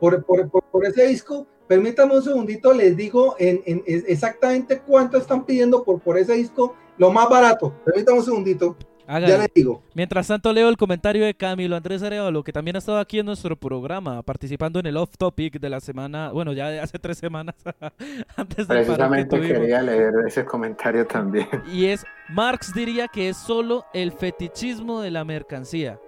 por, 0.00 0.24
por, 0.24 0.62
por 0.70 0.84
ese 0.84 1.06
disco, 1.06 1.46
permítame 1.66 2.16
un 2.16 2.22
segundito, 2.22 2.72
les 2.72 2.96
digo 2.96 3.36
en, 3.38 3.62
en, 3.64 3.82
exactamente 3.86 4.80
cuánto 4.80 5.16
están 5.16 5.44
pidiendo 5.44 5.84
por, 5.84 6.00
por 6.00 6.18
ese 6.18 6.34
disco, 6.34 6.74
lo 6.98 7.10
más 7.12 7.28
barato, 7.28 7.74
permítame 7.84 8.18
un 8.18 8.24
segundito. 8.24 8.76
Ya 9.18 9.38
le 9.38 9.50
digo. 9.52 9.82
Mientras 9.94 10.28
tanto 10.28 10.52
leo 10.52 10.68
el 10.68 10.76
comentario 10.76 11.24
de 11.24 11.34
Camilo 11.34 11.74
Andrés 11.74 12.02
Arevalo, 12.02 12.44
que 12.44 12.52
también 12.52 12.76
ha 12.76 12.78
estado 12.78 12.98
aquí 12.98 13.18
en 13.18 13.26
nuestro 13.26 13.56
programa, 13.56 14.22
participando 14.22 14.78
en 14.78 14.86
el 14.86 14.96
off 14.96 15.16
topic 15.18 15.58
de 15.58 15.68
la 15.68 15.80
semana, 15.80 16.30
bueno, 16.30 16.52
ya 16.52 16.68
de 16.68 16.80
hace 16.80 16.98
tres 16.98 17.18
semanas 17.18 17.56
antes 18.36 18.68
de 18.68 18.74
Precisamente 18.74 19.40
quería 19.40 19.82
leer 19.82 20.12
ese 20.26 20.44
comentario 20.44 21.06
también. 21.06 21.48
Y 21.72 21.86
es, 21.86 22.04
Marx 22.28 22.72
diría 22.72 23.08
que 23.08 23.28
es 23.28 23.36
solo 23.36 23.84
el 23.92 24.12
fetichismo 24.12 25.00
de 25.00 25.10
la 25.10 25.24
mercancía. 25.24 25.98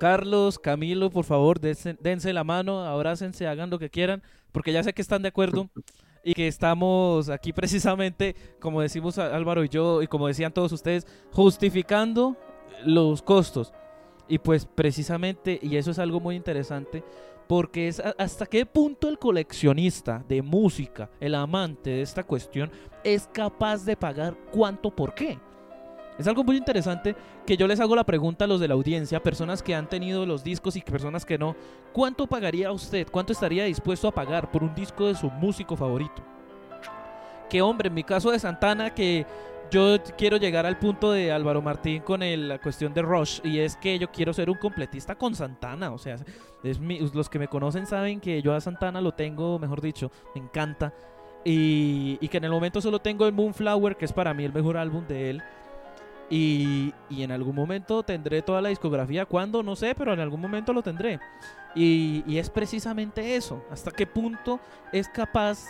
Carlos, 0.00 0.58
Camilo, 0.58 1.10
por 1.10 1.24
favor, 1.24 1.60
dense, 1.60 1.96
dense 2.00 2.32
la 2.32 2.42
mano, 2.42 2.84
abrácense, 2.84 3.46
hagan 3.46 3.70
lo 3.70 3.78
que 3.78 3.90
quieran, 3.90 4.22
porque 4.50 4.72
ya 4.72 4.82
sé 4.82 4.92
que 4.92 5.02
están 5.02 5.22
de 5.22 5.28
acuerdo 5.28 5.70
y 6.24 6.32
que 6.34 6.48
estamos 6.48 7.28
aquí 7.28 7.52
precisamente, 7.52 8.34
como 8.58 8.80
decimos 8.80 9.18
Álvaro 9.18 9.62
y 9.62 9.68
yo, 9.68 10.02
y 10.02 10.06
como 10.06 10.26
decían 10.26 10.52
todos 10.52 10.72
ustedes, 10.72 11.06
justificando 11.32 12.36
los 12.84 13.22
costos. 13.22 13.72
Y 14.26 14.38
pues 14.38 14.64
precisamente, 14.66 15.58
y 15.62 15.76
eso 15.76 15.90
es 15.90 15.98
algo 15.98 16.18
muy 16.18 16.34
interesante, 16.34 17.04
porque 17.46 17.88
es 17.88 18.00
hasta 18.18 18.46
qué 18.46 18.64
punto 18.64 19.08
el 19.08 19.18
coleccionista 19.18 20.24
de 20.26 20.40
música, 20.40 21.10
el 21.20 21.34
amante 21.34 21.90
de 21.90 22.02
esta 22.02 22.24
cuestión, 22.24 22.70
es 23.04 23.28
capaz 23.32 23.84
de 23.84 23.96
pagar 23.96 24.34
cuánto 24.50 24.90
por 24.90 25.14
qué. 25.14 25.38
Es 26.18 26.28
algo 26.28 26.44
muy 26.44 26.56
interesante 26.56 27.16
que 27.44 27.56
yo 27.56 27.66
les 27.66 27.80
hago 27.80 27.96
la 27.96 28.04
pregunta 28.04 28.44
a 28.44 28.48
los 28.48 28.60
de 28.60 28.68
la 28.68 28.74
audiencia, 28.74 29.22
personas 29.22 29.62
que 29.62 29.74
han 29.74 29.88
tenido 29.88 30.24
los 30.26 30.44
discos 30.44 30.76
y 30.76 30.80
personas 30.80 31.24
que 31.24 31.38
no. 31.38 31.56
¿Cuánto 31.92 32.26
pagaría 32.26 32.70
usted? 32.70 33.08
¿Cuánto 33.10 33.32
estaría 33.32 33.64
dispuesto 33.64 34.06
a 34.06 34.12
pagar 34.14 34.50
por 34.50 34.62
un 34.62 34.74
disco 34.74 35.08
de 35.08 35.16
su 35.16 35.28
músico 35.30 35.76
favorito? 35.76 36.22
Que 37.50 37.60
hombre, 37.62 37.88
en 37.88 37.94
mi 37.94 38.04
caso 38.04 38.30
de 38.30 38.38
Santana, 38.38 38.94
que 38.94 39.26
yo 39.70 39.96
quiero 40.16 40.36
llegar 40.36 40.66
al 40.66 40.78
punto 40.78 41.10
de 41.10 41.32
Álvaro 41.32 41.60
Martín 41.60 42.02
con 42.02 42.20
la 42.20 42.60
cuestión 42.60 42.94
de 42.94 43.02
Rush 43.02 43.40
y 43.42 43.58
es 43.58 43.76
que 43.76 43.98
yo 43.98 44.08
quiero 44.10 44.32
ser 44.32 44.48
un 44.48 44.56
completista 44.56 45.16
con 45.16 45.34
Santana, 45.34 45.92
o 45.92 45.98
sea, 45.98 46.16
es 46.62 46.80
los 46.80 47.28
que 47.28 47.38
me 47.38 47.48
conocen 47.48 47.86
saben 47.86 48.20
que 48.20 48.40
yo 48.40 48.54
a 48.54 48.60
Santana 48.60 49.00
lo 49.00 49.12
tengo, 49.12 49.58
mejor 49.58 49.80
dicho, 49.80 50.12
me 50.34 50.42
encanta 50.42 50.92
y, 51.44 52.18
y 52.20 52.28
que 52.28 52.36
en 52.36 52.44
el 52.44 52.50
momento 52.50 52.80
solo 52.80 53.00
tengo 53.00 53.26
el 53.26 53.32
Moonflower, 53.32 53.96
que 53.96 54.04
es 54.04 54.12
para 54.12 54.32
mí 54.32 54.44
el 54.44 54.52
mejor 54.52 54.76
álbum 54.76 55.06
de 55.06 55.30
él 55.30 55.42
y, 56.30 56.94
en 57.10 57.32
algún 57.32 57.54
momento 57.54 58.02
tendré 58.02 58.42
toda 58.42 58.62
la 58.62 58.68
discografía. 58.68 59.26
¿Cuándo? 59.26 59.62
No 59.62 59.76
sé, 59.76 59.94
pero 59.94 60.12
en 60.12 60.20
algún 60.20 60.40
momento 60.40 60.72
lo 60.72 60.82
tendré. 60.82 61.20
Y, 61.74 62.38
es 62.38 62.50
precisamente 62.50 63.36
eso. 63.36 63.62
¿Hasta 63.70 63.90
qué 63.90 64.06
punto 64.06 64.60
es 64.92 65.08
capaz 65.08 65.66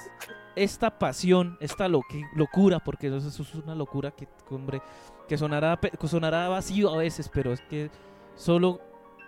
esta 0.56 0.98
pasión, 0.98 1.56
esta 1.60 1.88
locura, 1.88 2.78
porque 2.78 3.08
eso, 3.08 3.28
es 3.28 3.54
una 3.56 3.74
locura 3.74 4.12
que, 4.12 4.28
hombre, 4.50 4.80
que 5.28 5.36
sonará, 5.36 5.78
sonará 6.06 6.48
vacío 6.48 6.90
a 6.90 6.98
veces, 6.98 7.28
pero 7.32 7.52
es 7.52 7.60
que 7.62 7.90
solo 8.36 8.80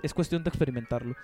es 0.02 0.14
cuestión 0.14 0.44
de 0.44 0.50
experimentarlo. 0.50 1.14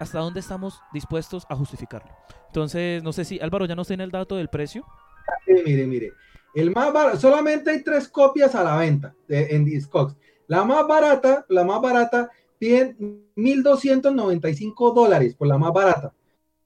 ¿Hasta 0.00 0.18
dónde 0.18 0.40
estamos 0.40 0.80
dispuestos 0.92 1.46
a 1.48 1.54
justificarlo? 1.54 2.10
Entonces, 2.48 3.02
no 3.04 3.12
sé 3.12 3.24
si 3.24 3.38
Álvaro 3.38 3.66
ya 3.66 3.76
nos 3.76 3.86
tiene 3.86 4.02
el 4.02 4.10
dato 4.10 4.36
del 4.36 4.48
precio. 4.48 4.84
mire, 5.46 5.86
mire. 5.86 6.12
El 6.54 6.70
más 6.72 7.20
solamente 7.20 7.70
hay 7.70 7.82
tres 7.82 8.08
copias 8.08 8.54
a 8.54 8.62
la 8.62 8.76
venta 8.76 9.14
en 9.28 9.64
Discogs. 9.64 10.16
La 10.46 10.64
más 10.64 10.86
barata, 10.86 11.44
la 11.48 11.64
más 11.64 11.80
barata, 11.80 12.30
piden 12.58 13.26
1.295 13.36 14.94
dólares 14.94 15.34
por 15.34 15.48
la 15.48 15.58
más 15.58 15.72
barata. 15.72 16.12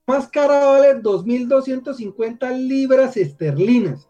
más 0.05 0.27
cara 0.27 0.65
vale 0.65 1.01
2.250 1.01 2.55
libras 2.57 3.17
esterlinas. 3.17 4.07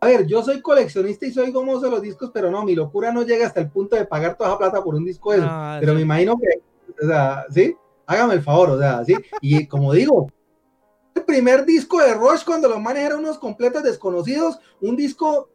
A 0.00 0.06
ver, 0.08 0.26
yo 0.26 0.42
soy 0.42 0.60
coleccionista 0.60 1.26
y 1.26 1.32
soy 1.32 1.50
gomoso 1.50 1.86
de 1.86 1.90
los 1.90 2.02
discos, 2.02 2.30
pero 2.32 2.50
no, 2.50 2.64
mi 2.64 2.74
locura 2.74 3.10
no 3.12 3.22
llega 3.22 3.46
hasta 3.46 3.60
el 3.60 3.70
punto 3.70 3.96
de 3.96 4.04
pagar 4.04 4.36
toda 4.36 4.50
esa 4.50 4.58
plata 4.58 4.82
por 4.82 4.94
un 4.94 5.04
disco 5.04 5.32
de 5.32 5.38
ah, 5.42 5.78
pero 5.80 5.94
me 5.94 6.02
imagino 6.02 6.36
que, 6.36 7.02
o 7.02 7.08
sea, 7.08 7.44
¿sí? 7.50 7.74
Hágame 8.06 8.34
el 8.34 8.42
favor, 8.42 8.70
o 8.70 8.78
sea, 8.78 9.04
¿sí? 9.04 9.14
Y 9.40 9.66
como 9.66 9.92
digo, 9.92 10.28
primer 11.26 11.66
disco 11.66 11.98
de 12.00 12.14
Rush 12.14 12.44
cuando 12.44 12.68
los 12.68 12.80
manes 12.80 13.04
eran 13.04 13.18
unos 13.18 13.38
completos 13.38 13.82
desconocidos, 13.82 14.58
un 14.80 14.96
disco 14.96 15.50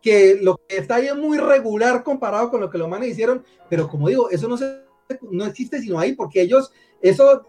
que 0.00 0.38
lo 0.40 0.56
que 0.56 0.78
está 0.78 0.96
ahí 0.96 1.06
es 1.06 1.16
muy 1.16 1.38
regular 1.38 2.02
comparado 2.02 2.50
con 2.50 2.60
lo 2.60 2.70
que 2.70 2.78
los 2.78 2.88
manes 2.88 3.10
hicieron, 3.10 3.44
pero 3.70 3.88
como 3.88 4.08
digo, 4.08 4.28
eso 4.30 4.48
no, 4.48 4.56
se, 4.56 4.82
no 5.30 5.46
existe 5.46 5.80
sino 5.80 5.98
ahí, 5.98 6.14
porque 6.14 6.42
ellos 6.42 6.72
eso 7.00 7.46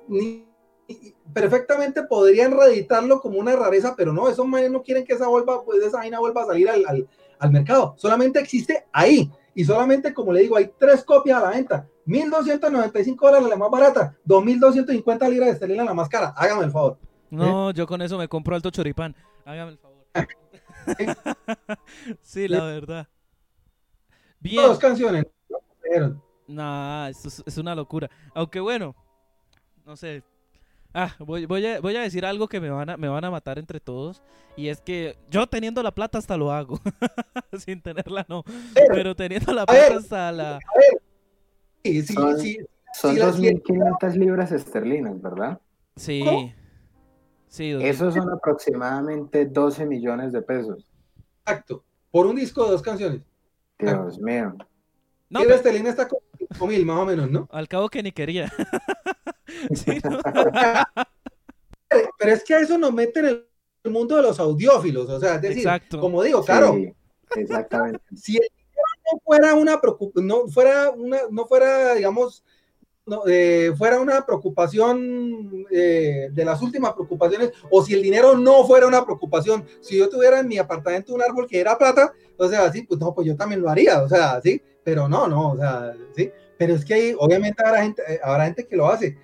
perfectamente 1.33 2.03
podrían 2.03 2.57
reeditarlo 2.57 3.19
como 3.19 3.39
una 3.39 3.55
rareza, 3.55 3.95
pero 3.97 4.13
no, 4.13 4.29
esos 4.29 4.45
manes 4.47 4.71
no 4.71 4.83
quieren 4.83 5.03
que 5.03 5.13
esa, 5.13 5.27
vuelva, 5.27 5.63
pues, 5.63 5.81
esa 5.83 5.97
vaina 5.97 6.19
vuelva 6.19 6.43
a 6.43 6.47
salir 6.47 6.69
al, 6.69 7.07
al 7.39 7.51
mercado, 7.51 7.95
solamente 7.97 8.39
existe 8.39 8.85
ahí, 8.91 9.31
y 9.55 9.63
solamente, 9.63 10.13
como 10.13 10.33
le 10.33 10.41
digo, 10.41 10.57
hay 10.57 10.69
tres 10.77 11.03
copias 11.03 11.41
a 11.41 11.45
la 11.45 11.51
venta. 11.51 11.87
1.295 12.05 13.15
dólares 13.19 13.47
la 13.47 13.55
más 13.55 13.71
barata, 13.71 14.15
2.250 14.27 15.29
libras 15.29 15.47
de 15.47 15.53
esterlina 15.53 15.85
la 15.85 15.93
más 15.93 16.09
cara. 16.09 16.33
Hágame 16.35 16.65
el 16.65 16.71
favor. 16.71 16.97
No, 17.35 17.71
yo 17.71 17.87
con 17.87 18.01
eso 18.01 18.17
me 18.17 18.27
compro 18.27 18.55
alto 18.55 18.69
choripán. 18.69 19.15
Hágame 19.45 19.71
el 19.71 19.77
favor. 19.77 20.05
sí, 22.21 22.47
la 22.47 22.65
verdad. 22.65 23.07
Bien. 24.39 24.63
Dos 24.63 24.79
canciones. 24.79 25.25
Nah, 26.47 27.09
es, 27.09 27.43
es, 27.45 27.57
una 27.57 27.73
locura. 27.75 28.09
Aunque 28.33 28.59
bueno, 28.59 28.95
no 29.85 29.95
sé. 29.95 30.23
Ah, 30.93 31.13
voy, 31.19 31.45
voy, 31.45 31.65
a, 31.65 31.81
voy 31.81 31.95
a 31.95 32.01
decir 32.01 32.25
algo 32.25 32.47
que 32.47 32.61
me 32.61 32.69
van, 32.69 32.89
a, 32.89 32.97
me 32.97 33.09
van 33.09 33.25
a 33.25 33.31
matar 33.31 33.59
entre 33.59 33.79
todos. 33.79 34.21
Y 34.55 34.69
es 34.69 34.79
que 34.79 35.17
yo 35.29 35.45
teniendo 35.47 35.83
la 35.83 35.93
plata 35.93 36.17
hasta 36.17 36.37
lo 36.37 36.51
hago. 36.51 36.79
Sin 37.59 37.81
tenerla 37.81 38.25
no. 38.29 38.43
Pero 38.89 39.15
teniendo 39.15 39.53
la 39.53 39.65
plata 39.65 39.97
hasta 39.97 40.31
la... 40.31 40.59
Sí, 41.83 42.01
sí, 42.01 42.13
son, 42.13 42.39
sí. 42.39 42.57
Son 42.93 43.15
2.500 43.15 44.13
libras 44.15 44.51
esterlinas, 44.53 45.21
¿verdad? 45.21 45.59
Sí. 45.97 46.23
Esos 47.59 48.13
son 48.13 48.29
aproximadamente 48.31 49.45
12 49.45 49.85
millones 49.85 50.33
de 50.33 50.41
pesos. 50.41 50.91
Exacto. 51.41 51.83
Por 52.11 52.25
un 52.25 52.35
disco 52.35 52.65
de 52.65 52.71
dos 52.71 52.81
canciones. 52.81 53.21
Dios 53.77 54.19
mío. 54.19 54.55
No, 55.29 55.41
pero... 55.41 55.55
Estelina 55.55 55.89
está 55.89 56.07
con, 56.07 56.19
mil, 56.67 56.85
más 56.85 56.99
o 56.99 57.05
menos, 57.05 57.29
¿no? 57.29 57.47
Al 57.51 57.67
cabo 57.67 57.89
que 57.89 58.03
ni 58.03 58.11
quería. 58.11 58.51
pero 62.17 62.31
es 62.31 62.43
que 62.43 62.55
a 62.55 62.59
eso 62.59 62.77
nos 62.77 62.93
mete 62.93 63.19
en 63.19 63.25
el 63.25 63.45
mundo 63.91 64.15
de 64.15 64.23
los 64.23 64.39
audiófilos, 64.39 65.09
o 65.09 65.19
sea, 65.19 65.35
es 65.35 65.41
decir, 65.41 65.67
como 65.99 66.23
digo, 66.23 66.43
claro. 66.43 66.75
exactamente. 67.35 68.01
Si 68.15 68.37
el 68.37 68.47
no 69.05 69.19
fuera 69.23 69.53
una 69.53 69.79
no 70.15 70.47
fuera 70.47 70.89
una, 70.89 71.19
no 71.29 71.45
fuera, 71.45 71.93
digamos, 71.93 72.43
no, 73.05 73.23
eh, 73.27 73.71
fuera 73.77 73.99
una 73.99 74.25
preocupación 74.25 75.65
eh, 75.71 76.29
de 76.31 76.45
las 76.45 76.61
últimas 76.61 76.93
preocupaciones, 76.93 77.51
o 77.69 77.83
si 77.83 77.93
el 77.93 78.01
dinero 78.01 78.35
no 78.35 78.65
fuera 78.65 78.87
una 78.87 79.05
preocupación, 79.05 79.65
si 79.81 79.97
yo 79.97 80.09
tuviera 80.09 80.39
en 80.39 80.47
mi 80.47 80.57
apartamento 80.57 81.13
un 81.13 81.21
árbol 81.21 81.47
que 81.47 81.59
era 81.59 81.77
plata, 81.77 82.13
o 82.37 82.47
sea, 82.47 82.71
sí, 82.71 82.83
pues 82.83 82.99
no, 82.99 83.13
pues 83.13 83.27
yo 83.27 83.35
también 83.35 83.61
lo 83.61 83.69
haría, 83.69 84.01
o 84.01 84.09
sea, 84.09 84.41
sí, 84.41 84.61
pero 84.83 85.07
no, 85.07 85.27
no, 85.27 85.51
o 85.51 85.57
sea, 85.57 85.93
sí, 86.15 86.31
pero 86.57 86.73
es 86.73 86.83
que 86.83 87.15
obviamente 87.19 87.63
habrá 87.63 87.83
gente, 87.83 88.01
eh, 88.07 88.19
habrá 88.23 88.45
gente 88.45 88.65
que 88.65 88.75
lo 88.75 88.87
hace, 88.87 89.17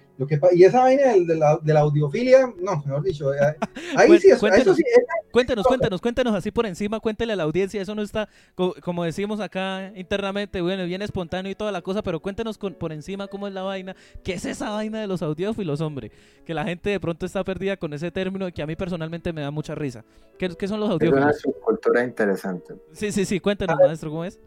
y 0.53 0.63
esa 0.63 0.81
vaina 0.81 1.13
de, 1.13 1.35
la, 1.35 1.57
de, 1.61 1.73
la, 1.73 1.79
audiofilia, 1.81 2.53
no, 2.59 2.83
mejor 2.85 3.03
dicho, 3.03 3.33
eh, 3.33 3.55
ahí 3.95 4.19
sí, 4.19 4.29
cuéntenos, 4.39 4.77
sí 4.77 4.83
cuéntenos, 5.31 5.65
cuéntenos, 5.65 6.01
cuéntenos 6.01 6.35
así 6.35 6.51
por 6.51 6.65
encima, 6.65 6.99
cuéntele 6.99 7.33
a 7.33 7.35
la 7.35 7.43
audiencia, 7.43 7.81
eso 7.81 7.95
no 7.95 8.01
está, 8.01 8.29
como 8.81 9.03
decimos 9.03 9.39
acá 9.39 9.91
internamente, 9.95 10.61
bueno, 10.61 10.85
bien 10.85 11.01
espontáneo 11.01 11.51
y 11.51 11.55
toda 11.55 11.71
la 11.71 11.81
cosa, 11.81 12.01
pero 12.01 12.19
cuéntenos 12.19 12.57
por 12.57 12.91
encima 12.91 13.27
cómo 13.27 13.47
es 13.47 13.53
la 13.53 13.63
vaina, 13.63 13.95
qué 14.23 14.33
es 14.33 14.45
esa 14.45 14.69
vaina 14.69 15.01
de 15.01 15.07
los 15.07 15.21
audiófilos, 15.21 15.81
hombre, 15.81 16.11
que 16.45 16.53
la 16.53 16.63
gente 16.63 16.89
de 16.89 16.99
pronto 16.99 17.25
está 17.25 17.43
perdida 17.43 17.77
con 17.77 17.93
ese 17.93 18.11
término 18.11 18.47
y 18.47 18.51
que 18.51 18.61
a 18.61 18.67
mí 18.67 18.75
personalmente 18.75 19.33
me 19.33 19.41
da 19.41 19.51
mucha 19.51 19.75
risa. 19.75 20.03
¿Qué, 20.37 20.49
qué 20.49 20.67
son 20.67 20.79
los 20.79 20.89
audiófilos? 20.89 21.37
Es 21.37 21.45
una 21.45 21.53
subcultura 21.53 22.03
interesante. 22.03 22.75
Sí, 22.93 23.11
sí, 23.11 23.25
sí, 23.25 23.39
cuéntenos, 23.39 23.77
maestro, 23.79 24.09
¿cómo 24.09 24.25
es? 24.25 24.39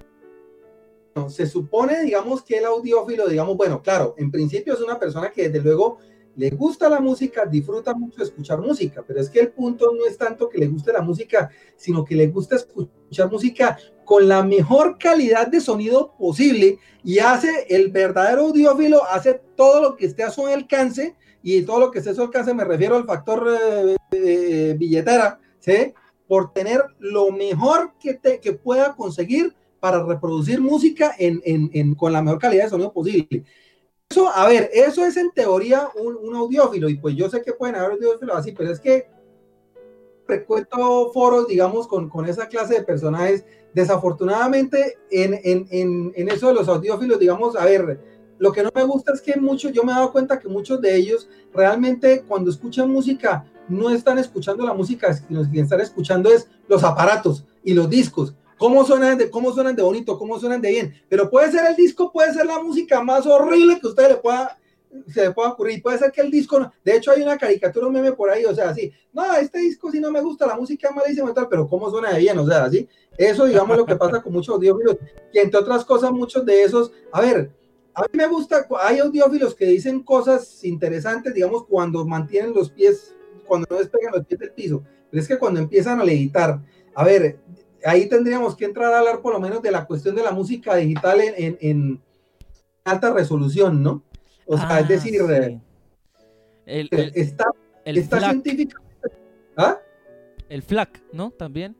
Se 1.29 1.47
supone, 1.47 2.03
digamos, 2.03 2.43
que 2.43 2.59
el 2.59 2.65
audiófilo, 2.65 3.29
digamos, 3.29 3.57
bueno, 3.57 3.83
claro, 3.83 4.15
en 4.19 4.31
principio 4.31 4.75
es 4.75 4.81
una 4.81 4.99
persona 4.99 5.31
que 5.31 5.49
desde 5.49 5.65
luego 5.65 5.99
le 6.37 6.51
gusta 6.51 6.89
la 6.89 7.01
música, 7.01 7.47
disfruta 7.47 7.95
mucho 7.95 8.23
escuchar 8.23 8.61
música, 8.61 9.05
pero 9.07 9.21
es 9.21 9.31
que 9.31 9.41
el 9.41 9.53
punto 9.53 9.93
no 9.95 10.05
es 10.07 10.19
tanto 10.19 10.49
que 10.49 10.59
le 10.59 10.67
guste 10.67 10.93
la 10.93 11.01
música, 11.01 11.51
sino 11.77 12.05
que 12.05 12.17
le 12.17 12.27
gusta 12.27 12.57
escuchar 12.57 13.31
música 13.31 13.79
con 14.05 14.29
la 14.29 14.43
mejor 14.43 14.99
calidad 14.99 15.47
de 15.47 15.61
sonido 15.61 16.15
posible 16.19 16.79
y 17.05 17.21
hace 17.21 17.67
el 17.69 17.91
verdadero 17.91 18.43
audiófilo, 18.43 19.05
hace 19.05 19.41
todo 19.57 19.81
lo 19.81 19.97
que 19.97 20.07
esté 20.07 20.25
a 20.25 20.31
su 20.31 20.47
alcance 20.47 21.15
y 21.43 21.63
todo 21.63 21.79
lo 21.79 21.91
que 21.91 21.99
esté 21.99 22.11
a 22.11 22.15
su 22.15 22.23
alcance 22.23 22.53
me 22.53 22.65
refiero 22.65 22.97
al 22.97 23.07
factor 23.07 23.57
eh, 23.61 23.97
eh, 24.11 24.75
billetera, 24.77 25.39
¿sí? 25.61 25.95
Por 26.27 26.53
tener 26.53 26.83
lo 26.99 27.31
mejor 27.31 27.93
que, 28.01 28.15
te, 28.15 28.41
que 28.41 28.55
pueda 28.55 28.97
conseguir 28.97 29.55
para 29.85 30.03
reproducir 30.03 30.63
música 30.63 31.15
en, 31.19 31.43
en, 31.45 31.95
con 31.95 32.11
la 32.11 32.23
mejor 32.23 32.39
calidad 32.39 32.65
de 32.65 32.71
sonido 32.71 32.91
posible. 32.91 33.45
Eso, 34.09 34.31
a 34.35 34.49
ver, 34.49 34.71
eso 34.73 35.05
es 35.05 35.15
en 35.19 35.31
teoría 35.31 35.91
un, 36.03 36.17
un 36.17 36.35
audiófilo, 36.35 36.89
y 36.89 36.97
pues 36.97 37.15
yo 37.15 37.29
sé 37.29 37.43
que 37.43 37.53
pueden 37.53 37.77
haber 37.77 37.91
audiófilos 37.91 38.35
así, 38.35 38.53
pero 38.53 38.73
es 38.73 38.81
que 38.81 39.11
frecuento 40.25 41.13
foros, 41.13 41.49
digamos, 41.49 41.87
con, 41.87 42.09
con 42.09 42.25
esa 42.25 42.49
clase 42.49 42.77
de 42.77 42.83
personajes 42.83 43.45
desafortunadamente 43.75 44.97
en, 45.11 45.35
en, 45.45 45.67
en, 45.71 46.13
en, 46.17 46.29
eso 46.31 46.49
de 46.49 46.55
los 46.55 46.67
audiófilos, 46.67 47.19
digamos, 47.19 47.55
a 47.55 47.67
ver, 47.67 48.01
lo 48.39 48.53
que 48.53 48.63
no 48.63 48.71
me 48.75 48.85
gusta 48.85 49.13
es 49.13 49.21
que 49.21 49.39
muchos, 49.39 49.71
yo 49.71 49.85
me 49.85 49.93
he 49.93 49.97
dado 49.97 50.13
cuenta 50.13 50.39
que 50.39 50.49
muchos 50.49 50.81
de 50.81 50.97
ellos 50.97 51.29
realmente 51.53 52.25
cuando 52.27 52.51
escuchan 52.51 52.91
música 52.91 53.45
no 53.69 53.91
están 53.91 54.19
escuchando 54.19 54.65
la 54.65 54.73
música, 54.73 55.13
sino 55.13 55.43
que 55.51 55.61
están 55.61 55.83
escuchando 55.83 56.33
es 56.33 56.49
los 56.69 56.83
aparatos 56.85 57.45
y 57.63 57.75
los 57.75 57.91
discos. 57.91 58.35
Cómo 58.59 58.85
suenan, 58.85 59.19
de, 59.19 59.31
cómo 59.31 59.53
suenan 59.53 59.75
de 59.75 59.83
bonito, 59.83 60.19
cómo 60.19 60.39
suenan 60.39 60.61
de 60.61 60.71
bien. 60.71 60.95
Pero 61.09 61.29
puede 61.29 61.51
ser 61.51 61.67
el 61.67 61.77
disco, 61.77 62.13
puede 62.13 62.33
ser 62.33 62.47
la 62.47 62.63
música 62.63 63.03
más 63.03 63.27
horrible 63.27 63.81
que 63.81 63.87
usted 63.89 64.09
le 64.09 64.17
pueda, 64.17 64.59
se 65.13 65.23
le 65.23 65.31
pueda 65.33 65.51
ocurrir. 65.51 65.83
Puede 65.83 65.99
ser 65.99 66.13
que 66.13 66.21
el 66.21 66.31
disco, 66.31 66.71
de 66.85 66.97
hecho 66.97 67.11
hay 67.11 67.23
una 67.23 67.37
caricatura, 67.37 67.87
un 67.87 67.93
meme 67.93 68.13
por 68.13 68.31
ahí, 68.31 68.45
o 68.45 68.55
sea, 68.55 68.71
así, 68.71 68.93
no, 69.13 69.35
este 69.35 69.59
disco 69.59 69.91
sí 69.91 70.01
no 70.01 70.11
me 70.11 70.21
gusta, 70.21 70.47
la 70.47 70.57
música 70.57 70.89
es 70.89 70.95
malísima 70.95 71.31
y 71.31 71.35
tal, 71.35 71.49
pero 71.49 71.69
cómo 71.69 71.91
suena 71.91 72.13
de 72.13 72.21
bien, 72.21 72.39
o 72.39 72.47
sea, 72.47 72.65
así. 72.65 72.89
Eso, 73.17 73.45
digamos, 73.47 73.77
lo 73.77 73.87
que 73.87 73.97
pasa 73.97 74.23
con 74.23 74.33
muchos 74.33 74.55
audiófilos, 74.55 74.97
que 75.33 75.41
entre 75.41 75.61
otras 75.61 75.85
cosas, 75.85 76.13
muchos 76.13 76.45
de 76.45 76.63
esos, 76.63 76.93
a 77.13 77.21
ver, 77.21 77.51
a 77.95 78.03
mí 78.03 78.09
me 78.13 78.27
gusta, 78.27 78.67
hay 78.81 78.99
audiófilos 78.99 79.55
que 79.55 79.67
dicen 79.67 80.03
cosas 80.03 80.65
interesantes, 80.65 81.33
digamos, 81.33 81.65
cuando 81.65 82.05
mantienen 82.05 82.53
los 82.53 82.71
pies, 82.71 83.15
cuando 83.47 83.67
no 83.71 83.79
despegan 83.79 84.13
los 84.13 84.27
pies 84.27 84.41
del 84.41 84.53
piso, 84.53 84.83
pero 85.11 85.23
es 85.23 85.29
que 85.29 85.39
cuando 85.39 85.61
empiezan 85.61 86.01
a 86.01 86.05
editar, 86.05 86.61
a 86.95 87.05
ver, 87.05 87.39
ahí 87.85 88.09
tendríamos 88.09 88.57
que 88.57 88.65
entrar 88.65 88.93
a 88.93 88.99
hablar 88.99 89.21
por 89.21 89.33
lo 89.33 89.41
menos 89.41 89.63
de 89.63 89.71
la 89.71 89.87
cuestión 89.87 90.15
de 90.15 90.23
la 90.23 90.31
música 90.33 90.77
digital 90.77 91.21
en, 91.21 91.35
en, 91.37 91.59
en 91.61 92.03
alta 92.85 93.13
resolución, 93.13 93.83
¿no? 93.83 94.03
O 94.47 94.57
sea, 94.57 94.69
Ah, 94.71 94.81
es 94.81 94.89
decir, 94.89 95.15
sí. 95.15 95.33
eh, 95.33 95.61
el, 96.67 96.89
el, 96.91 97.13
está, 97.15 97.47
el 97.85 97.99
está 97.99 98.21
científicamente... 98.21 98.91
¿Ah? 99.57 99.79
el 100.49 100.63
FLAC, 100.63 101.03
¿no? 101.13 101.31
También. 101.31 101.77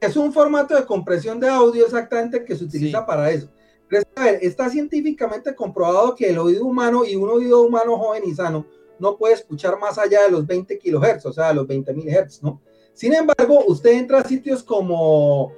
Es 0.00 0.16
un 0.16 0.32
formato 0.32 0.74
de 0.76 0.84
compresión 0.84 1.38
de 1.40 1.48
audio 1.48 1.84
exactamente 1.84 2.44
que 2.44 2.56
se 2.56 2.64
utiliza 2.64 3.00
Sí. 3.00 3.04
para 3.06 3.30
eso. 3.30 3.48
Pero 3.88 4.02
a 4.16 4.24
ver, 4.24 4.38
está 4.42 4.68
científicamente 4.68 5.54
comprobado 5.54 6.14
que 6.14 6.28
el 6.28 6.38
oído 6.38 6.64
humano 6.64 7.04
y 7.04 7.16
un 7.16 7.28
oído 7.30 7.62
humano 7.62 7.96
joven 7.96 8.22
y 8.26 8.34
sano 8.34 8.66
no 8.98 9.16
puede 9.16 9.34
escuchar 9.34 9.78
más 9.78 9.96
allá 9.98 10.22
de 10.24 10.30
los 10.30 10.46
20 10.46 10.78
kilohertz, 10.78 11.24
o 11.26 11.32
sea, 11.32 11.52
los 11.52 11.66
20 11.66 11.94
mil 11.94 12.08
hertz, 12.08 12.42
¿no? 12.42 12.60
Sin 12.98 13.14
embargo, 13.14 13.64
usted 13.68 13.92
entra 13.92 14.18
a 14.18 14.24
sitios 14.24 14.64
como, 14.64 15.52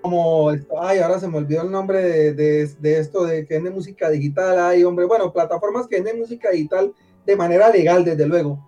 como, 0.00 0.50
ay, 0.80 0.98
ahora 1.00 1.18
se 1.18 1.26
me 1.26 1.38
olvidó 1.38 1.62
el 1.62 1.70
nombre 1.72 2.00
de, 2.00 2.34
de, 2.34 2.66
de 2.78 2.98
esto, 3.00 3.24
de 3.24 3.44
que 3.44 3.54
vende 3.54 3.70
música 3.70 4.08
digital, 4.10 4.56
ay, 4.60 4.84
hombre, 4.84 5.04
bueno, 5.04 5.32
plataformas 5.32 5.88
que 5.88 5.96
venden 5.96 6.20
música 6.20 6.50
digital 6.52 6.94
de 7.26 7.34
manera 7.34 7.68
legal, 7.68 8.04
desde 8.04 8.24
luego. 8.26 8.64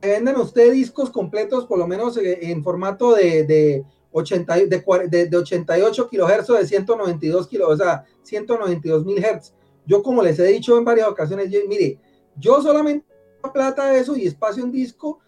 Venden 0.00 0.36
usted 0.36 0.72
discos 0.72 1.10
completos, 1.10 1.66
por 1.66 1.78
lo 1.78 1.86
menos 1.86 2.16
eh, 2.16 2.38
en 2.50 2.64
formato 2.64 3.14
de, 3.14 3.44
de 3.44 3.84
80, 4.10 4.54
de, 4.56 4.82
de, 5.10 5.26
de 5.26 5.36
88 5.36 6.08
kilohertz 6.08 6.48
de 6.48 6.66
192 6.66 7.46
kilos, 7.46 7.68
o 7.72 7.76
sea, 7.76 8.06
192 8.22 9.04
mil 9.04 9.22
hertz. 9.22 9.52
Yo, 9.84 10.02
como 10.02 10.22
les 10.22 10.38
he 10.38 10.44
dicho 10.44 10.78
en 10.78 10.84
varias 10.86 11.08
ocasiones, 11.08 11.50
yo- 11.50 11.60
mire, 11.68 11.98
yo 12.36 12.62
solamente 12.62 13.04
plata 13.52 13.90
de 13.90 13.98
eso 14.00 14.16
y 14.16 14.26
espacio 14.26 14.64
en 14.64 14.72
disco 14.72 15.18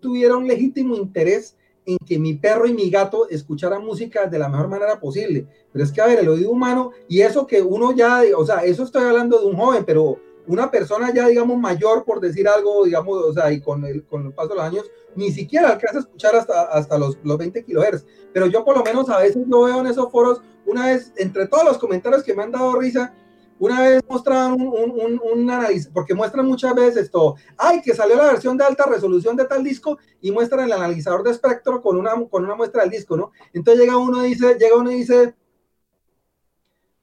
tuviera 0.00 0.36
un 0.36 0.48
legítimo 0.48 0.96
interés 0.96 1.56
en 1.86 1.98
que 2.04 2.18
mi 2.18 2.34
perro 2.34 2.66
y 2.66 2.74
mi 2.74 2.90
gato 2.90 3.28
escucharan 3.30 3.84
música 3.84 4.26
de 4.26 4.38
la 4.38 4.48
mejor 4.48 4.68
manera 4.68 4.98
posible. 4.98 5.46
Pero 5.72 5.84
es 5.84 5.92
que, 5.92 6.00
a 6.00 6.06
ver, 6.06 6.18
el 6.18 6.28
oído 6.28 6.50
humano, 6.50 6.90
y 7.08 7.20
eso 7.20 7.46
que 7.46 7.62
uno 7.62 7.92
ya, 7.92 8.22
o 8.36 8.44
sea, 8.44 8.64
eso 8.64 8.82
estoy 8.82 9.04
hablando 9.04 9.38
de 9.38 9.46
un 9.46 9.56
joven, 9.56 9.84
pero 9.86 10.18
una 10.48 10.70
persona 10.70 11.12
ya, 11.14 11.28
digamos, 11.28 11.58
mayor, 11.58 12.04
por 12.04 12.20
decir 12.20 12.48
algo, 12.48 12.84
digamos, 12.84 13.22
o 13.22 13.32
sea, 13.32 13.52
y 13.52 13.60
con 13.60 13.84
el, 13.84 14.04
con 14.04 14.26
el 14.26 14.32
paso 14.32 14.50
de 14.50 14.54
los 14.56 14.64
años, 14.64 14.90
ni 15.14 15.30
siquiera 15.30 15.70
alcanza 15.70 15.98
a 15.98 16.00
escuchar 16.00 16.36
hasta, 16.36 16.62
hasta 16.62 16.98
los, 16.98 17.18
los 17.22 17.38
20 17.38 17.64
kilohertz. 17.64 18.04
Pero 18.32 18.46
yo 18.46 18.64
por 18.64 18.76
lo 18.76 18.84
menos 18.84 19.08
a 19.08 19.18
veces 19.18 19.44
yo 19.48 19.62
veo 19.62 19.80
en 19.80 19.86
esos 19.86 20.10
foros, 20.10 20.42
una 20.66 20.86
vez, 20.86 21.12
entre 21.16 21.46
todos 21.46 21.64
los 21.64 21.78
comentarios 21.78 22.22
que 22.22 22.34
me 22.34 22.42
han 22.42 22.50
dado 22.52 22.78
risa, 22.78 23.14
una 23.58 23.80
vez 23.80 24.02
mostraban 24.08 24.52
un, 24.52 24.68
un, 24.68 25.20
un, 25.22 25.50
análisis, 25.50 25.88
porque 25.88 26.14
muestran 26.14 26.46
muchas 26.46 26.74
veces 26.74 27.04
esto, 27.04 27.36
ay, 27.56 27.80
que 27.80 27.94
salió 27.94 28.16
la 28.16 28.26
versión 28.26 28.56
de 28.56 28.64
alta 28.64 28.84
resolución 28.86 29.36
de 29.36 29.46
tal 29.46 29.64
disco 29.64 29.98
y 30.20 30.30
muestran 30.30 30.64
el 30.64 30.72
analizador 30.72 31.22
de 31.22 31.30
espectro 31.30 31.80
con 31.80 31.96
una, 31.96 32.12
con 32.28 32.44
una 32.44 32.54
muestra 32.54 32.82
del 32.82 32.90
disco, 32.90 33.16
¿no? 33.16 33.32
Entonces 33.52 33.82
llega 33.82 33.96
uno 33.96 34.24
y 34.24 34.30
dice, 34.30 34.56
llega 34.58 34.76
uno 34.76 34.90
y 34.90 34.96
dice, 34.96 35.34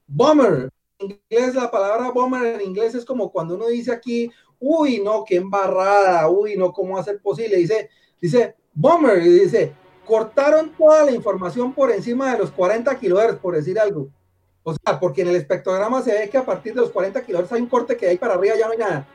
bummer. 0.07 0.69
En 0.99 1.19
inglés, 1.29 1.55
la 1.55 1.71
palabra 1.71 2.11
bummer 2.11 2.45
en 2.45 2.61
inglés 2.61 2.95
es 2.95 3.03
como 3.03 3.31
cuando 3.31 3.55
uno 3.55 3.67
dice 3.67 3.91
aquí, 3.91 4.31
uy, 4.59 5.01
no, 5.03 5.25
qué 5.25 5.37
embarrada, 5.37 6.29
uy, 6.29 6.55
no, 6.55 6.71
¿cómo 6.71 7.01
ser 7.03 7.19
posible? 7.21 7.57
Dice, 7.57 7.89
dice, 8.21 8.55
bummer, 8.73 9.21
y 9.21 9.39
dice, 9.39 9.75
cortaron 10.05 10.71
toda 10.77 11.05
la 11.05 11.11
información 11.11 11.73
por 11.73 11.91
encima 11.91 12.31
de 12.31 12.39
los 12.39 12.51
40 12.51 12.97
kilohertz, 12.99 13.39
por 13.39 13.55
decir 13.55 13.79
algo. 13.79 14.09
O 14.63 14.73
sea, 14.73 14.99
porque 14.99 15.21
en 15.21 15.27
el 15.27 15.35
espectrograma 15.35 16.01
se 16.01 16.13
ve 16.13 16.29
que 16.29 16.37
a 16.37 16.45
partir 16.45 16.73
de 16.73 16.81
los 16.81 16.89
40 16.91 17.23
kilohertz 17.25 17.51
hay 17.51 17.61
un 17.61 17.67
corte 17.67 17.97
que 17.97 18.07
ahí 18.07 18.17
para 18.17 18.35
arriba 18.35 18.55
ya 18.57 18.65
no 18.65 18.71
hay 18.71 18.77
nada. 18.77 19.07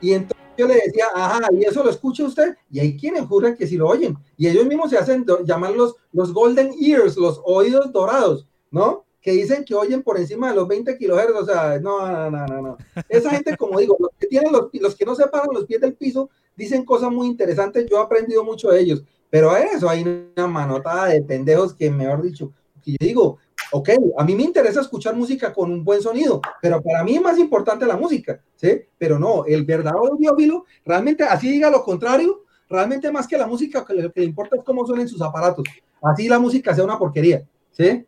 Y 0.00 0.12
entonces 0.12 0.46
yo 0.56 0.66
le 0.66 0.74
decía, 0.74 1.06
ajá, 1.14 1.48
¿y 1.52 1.64
eso 1.64 1.84
lo 1.84 1.90
escucha 1.90 2.24
usted? 2.24 2.56
Y 2.70 2.80
hay 2.80 2.96
quienes 2.96 3.22
juran 3.26 3.56
que 3.56 3.66
sí 3.66 3.76
lo 3.76 3.88
oyen. 3.88 4.16
Y 4.36 4.48
ellos 4.48 4.66
mismos 4.66 4.90
se 4.90 4.98
hacen 4.98 5.24
llamar 5.44 5.72
los, 5.72 5.94
los 6.12 6.32
golden 6.32 6.72
ears, 6.80 7.16
los 7.16 7.40
oídos 7.44 7.92
dorados, 7.92 8.46
¿no? 8.70 9.04
Que 9.22 9.32
dicen 9.32 9.64
que 9.64 9.74
oyen 9.74 10.02
por 10.02 10.18
encima 10.18 10.50
de 10.50 10.56
los 10.56 10.66
20 10.66 10.96
kilohertz. 10.98 11.34
O 11.34 11.44
sea, 11.44 11.78
no, 11.78 12.06
no, 12.06 12.30
no, 12.30 12.46
no. 12.46 12.62
no. 12.62 12.76
Esa 13.08 13.30
gente, 13.30 13.56
como 13.56 13.78
digo, 13.78 13.96
los 13.98 14.10
que, 14.18 14.26
tienen 14.26 14.52
los, 14.52 14.68
los 14.72 14.96
que 14.96 15.04
no 15.04 15.14
separan 15.14 15.48
los 15.52 15.66
pies 15.66 15.80
del 15.80 15.94
piso, 15.94 16.30
dicen 16.56 16.84
cosas 16.84 17.10
muy 17.10 17.26
interesantes. 17.26 17.86
Yo 17.88 17.98
he 17.98 18.02
aprendido 18.02 18.42
mucho 18.42 18.70
de 18.70 18.80
ellos. 18.80 19.04
Pero 19.30 19.56
eso 19.56 19.88
hay 19.88 20.02
una 20.36 20.48
manotada 20.48 21.06
de 21.06 21.22
pendejos 21.22 21.74
que, 21.74 21.90
mejor 21.90 22.22
dicho, 22.22 22.52
que 22.82 22.92
yo 22.92 22.98
digo, 23.00 23.38
ok, 23.72 23.90
a 24.18 24.24
mí 24.24 24.34
me 24.34 24.42
interesa 24.42 24.80
escuchar 24.80 25.14
música 25.14 25.52
con 25.52 25.70
un 25.70 25.84
buen 25.84 26.02
sonido, 26.02 26.40
pero 26.60 26.82
para 26.82 27.04
mí 27.04 27.16
es 27.16 27.22
más 27.22 27.38
importante 27.38 27.86
la 27.86 27.96
música, 27.96 28.40
¿sí? 28.56 28.82
Pero 28.98 29.18
no, 29.18 29.44
el 29.46 29.64
verdadero 29.64 30.12
audiófilo, 30.12 30.64
realmente, 30.84 31.24
así 31.24 31.50
diga 31.50 31.70
lo 31.70 31.82
contrario, 31.84 32.44
realmente 32.68 33.10
más 33.10 33.26
que 33.26 33.38
la 33.38 33.46
música, 33.46 33.84
lo 33.88 34.12
que 34.12 34.20
le 34.20 34.26
importa 34.26 34.56
es 34.56 34.62
cómo 34.64 34.86
suenan 34.86 35.08
sus 35.08 35.22
aparatos. 35.22 35.64
Así 36.02 36.28
la 36.28 36.38
música 36.38 36.74
sea 36.74 36.84
una 36.84 36.98
porquería, 36.98 37.42
¿sí? 37.70 38.06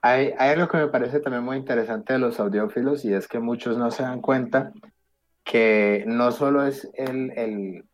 Hay, 0.00 0.32
hay 0.36 0.50
algo 0.50 0.68
que 0.68 0.78
me 0.78 0.88
parece 0.88 1.20
también 1.20 1.44
muy 1.44 1.56
interesante 1.56 2.14
de 2.14 2.18
los 2.18 2.40
audiófilos 2.40 3.04
y 3.04 3.12
es 3.12 3.28
que 3.28 3.38
muchos 3.38 3.78
no 3.78 3.90
se 3.90 4.02
dan 4.02 4.20
cuenta 4.20 4.72
que 5.44 6.04
no 6.06 6.32
solo 6.32 6.66
es 6.66 6.88
el, 6.94 7.30
el, 7.36 7.84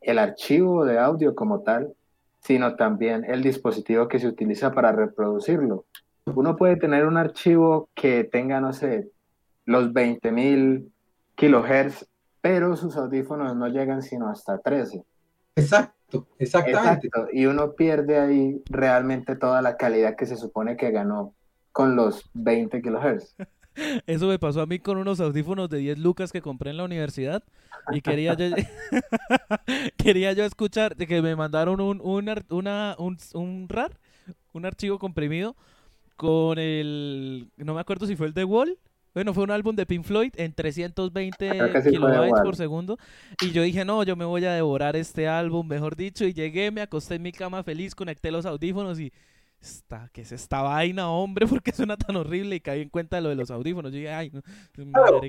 el 0.00 0.18
archivo 0.18 0.84
de 0.84 0.98
audio 0.98 1.34
como 1.34 1.60
tal, 1.60 1.94
sino 2.44 2.76
también 2.76 3.24
el 3.24 3.42
dispositivo 3.42 4.06
que 4.06 4.18
se 4.18 4.28
utiliza 4.28 4.72
para 4.72 4.92
reproducirlo. 4.92 5.86
Uno 6.26 6.56
puede 6.56 6.76
tener 6.76 7.06
un 7.06 7.16
archivo 7.16 7.88
que 7.94 8.24
tenga, 8.24 8.60
no 8.60 8.72
sé, 8.72 9.10
los 9.64 9.92
20.000 9.92 10.86
kilohertz, 11.34 12.06
pero 12.40 12.76
sus 12.76 12.96
audífonos 12.96 13.56
no 13.56 13.68
llegan 13.68 14.02
sino 14.02 14.28
hasta 14.28 14.58
13. 14.58 15.02
Exacto, 15.56 16.26
exactamente. 16.38 17.06
Exacto, 17.06 17.28
y 17.32 17.46
uno 17.46 17.72
pierde 17.72 18.18
ahí 18.18 18.62
realmente 18.66 19.36
toda 19.36 19.62
la 19.62 19.76
calidad 19.76 20.16
que 20.16 20.26
se 20.26 20.36
supone 20.36 20.76
que 20.76 20.90
ganó 20.90 21.34
con 21.72 21.96
los 21.96 22.30
20 22.34 22.82
kilohertz. 22.82 23.34
Eso 24.06 24.26
me 24.28 24.38
pasó 24.38 24.60
a 24.60 24.66
mí 24.66 24.78
con 24.78 24.98
unos 24.98 25.20
audífonos 25.20 25.68
de 25.68 25.78
10 25.78 25.98
lucas 25.98 26.32
que 26.32 26.40
compré 26.40 26.70
en 26.70 26.76
la 26.76 26.84
universidad 26.84 27.42
y 27.92 28.00
quería 28.00 28.34
yo, 28.34 28.46
quería 29.96 30.32
yo 30.32 30.44
escuchar, 30.44 30.96
que 30.96 31.22
me 31.22 31.36
mandaron 31.36 31.80
un, 31.80 32.00
un, 32.02 32.30
una, 32.50 32.96
un, 32.98 33.18
un 33.34 33.68
RAR, 33.68 33.98
un 34.52 34.66
archivo 34.66 34.98
comprimido 34.98 35.56
con 36.16 36.58
el, 36.58 37.50
no 37.56 37.74
me 37.74 37.80
acuerdo 37.80 38.06
si 38.06 38.16
fue 38.16 38.26
el 38.26 38.34
de 38.34 38.44
Wall, 38.44 38.78
bueno, 39.12 39.32
fue 39.32 39.44
un 39.44 39.50
álbum 39.52 39.76
de 39.76 39.86
Pink 39.86 40.04
Floyd 40.04 40.32
en 40.36 40.52
320 40.52 41.48
Creo 41.48 41.72
que 41.72 41.82
sí 41.82 41.90
kilobytes 41.90 42.40
por 42.42 42.56
segundo 42.56 42.98
y 43.40 43.52
yo 43.52 43.62
dije, 43.62 43.84
no, 43.84 44.02
yo 44.02 44.16
me 44.16 44.24
voy 44.24 44.44
a 44.44 44.52
devorar 44.52 44.96
este 44.96 45.28
álbum, 45.28 45.66
mejor 45.66 45.96
dicho, 45.96 46.24
y 46.24 46.32
llegué, 46.32 46.70
me 46.70 46.80
acosté 46.80 47.16
en 47.16 47.22
mi 47.22 47.32
cama 47.32 47.62
feliz, 47.62 47.94
conecté 47.94 48.30
los 48.30 48.46
audífonos 48.46 48.98
y... 48.98 49.12
Esta, 49.64 50.10
¿Qué 50.12 50.20
es 50.20 50.32
esta 50.32 50.60
vaina, 50.60 51.08
hombre? 51.10 51.46
¿Por 51.58 51.62
qué 51.62 51.72
suena 51.72 51.96
tan 51.96 52.16
horrible? 52.16 52.56
Y 52.56 52.60
caí 52.60 52.82
en 52.82 52.90
cuenta 52.90 53.16
de 53.16 53.22
lo 53.22 53.30
de 53.30 53.34
los 53.36 53.50
audífonos. 53.50 53.92
Yo 53.92 53.96
dije, 53.96 54.10
ay, 54.10 54.30
no, 54.30 54.42
Claro. 54.92 55.20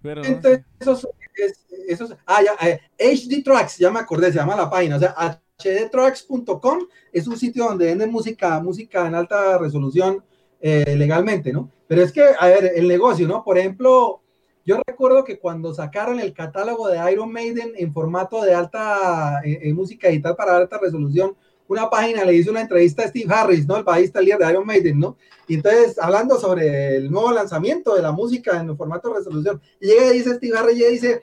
Pero 0.00 0.22
no 0.22 0.28
Entonces, 0.28 0.60
sé. 0.60 0.66
esos, 0.80 1.08
es- 1.36 1.66
esos, 1.88 2.16
ah, 2.26 2.40
ya, 2.42 2.52
eh, 2.66 2.80
HD 2.98 3.42
Tracks, 3.42 3.76
ya 3.78 3.90
me 3.90 4.00
acordé, 4.00 4.32
se 4.32 4.38
llama 4.38 4.56
la 4.56 4.70
página, 4.70 4.96
o 4.96 4.98
sea, 4.98 5.14
hdtracks.com 5.58 6.78
es 7.12 7.26
un 7.28 7.36
sitio 7.36 7.64
donde 7.66 7.86
venden 7.86 8.10
música, 8.10 8.58
música 8.60 9.06
en 9.06 9.14
alta 9.14 9.58
resolución 9.58 10.24
eh, 10.60 10.94
legalmente, 10.96 11.52
¿no? 11.52 11.70
Pero 11.88 12.02
es 12.02 12.12
que, 12.12 12.22
a 12.38 12.46
ver, 12.46 12.72
el 12.74 12.88
negocio, 12.88 13.28
¿no? 13.28 13.44
Por 13.44 13.58
ejemplo, 13.58 14.22
yo 14.64 14.80
recuerdo 14.86 15.24
que 15.24 15.38
cuando 15.38 15.74
sacaron 15.74 16.20
el 16.20 16.32
catálogo 16.32 16.88
de 16.88 17.12
Iron 17.12 17.30
Maiden 17.32 17.72
en 17.76 17.92
formato 17.92 18.42
de 18.42 18.54
alta, 18.54 19.40
eh, 19.44 19.58
en 19.62 19.76
música 19.76 20.08
digital 20.08 20.36
para 20.36 20.56
alta 20.56 20.78
resolución, 20.78 21.36
una 21.72 21.90
página 21.90 22.24
le 22.24 22.34
hizo 22.34 22.50
una 22.50 22.60
entrevista 22.60 23.02
a 23.02 23.08
Steve 23.08 23.32
Harris, 23.32 23.66
¿no? 23.66 23.76
El 23.76 23.84
bajista 23.84 24.20
líder 24.20 24.38
de 24.38 24.50
Iron 24.50 24.66
Maiden, 24.66 25.00
¿no? 25.00 25.16
Y 25.48 25.54
entonces, 25.54 25.98
hablando 25.98 26.38
sobre 26.38 26.96
el 26.96 27.10
nuevo 27.10 27.32
lanzamiento 27.32 27.94
de 27.94 28.02
la 28.02 28.12
música 28.12 28.60
en 28.60 28.76
formato 28.76 29.08
de 29.08 29.18
resolución, 29.18 29.60
llega 29.80 30.06
y 30.06 30.18
dice 30.18 30.34
Steve 30.34 30.56
Harris, 30.56 30.78
y 30.78 30.84
dice, 30.84 31.22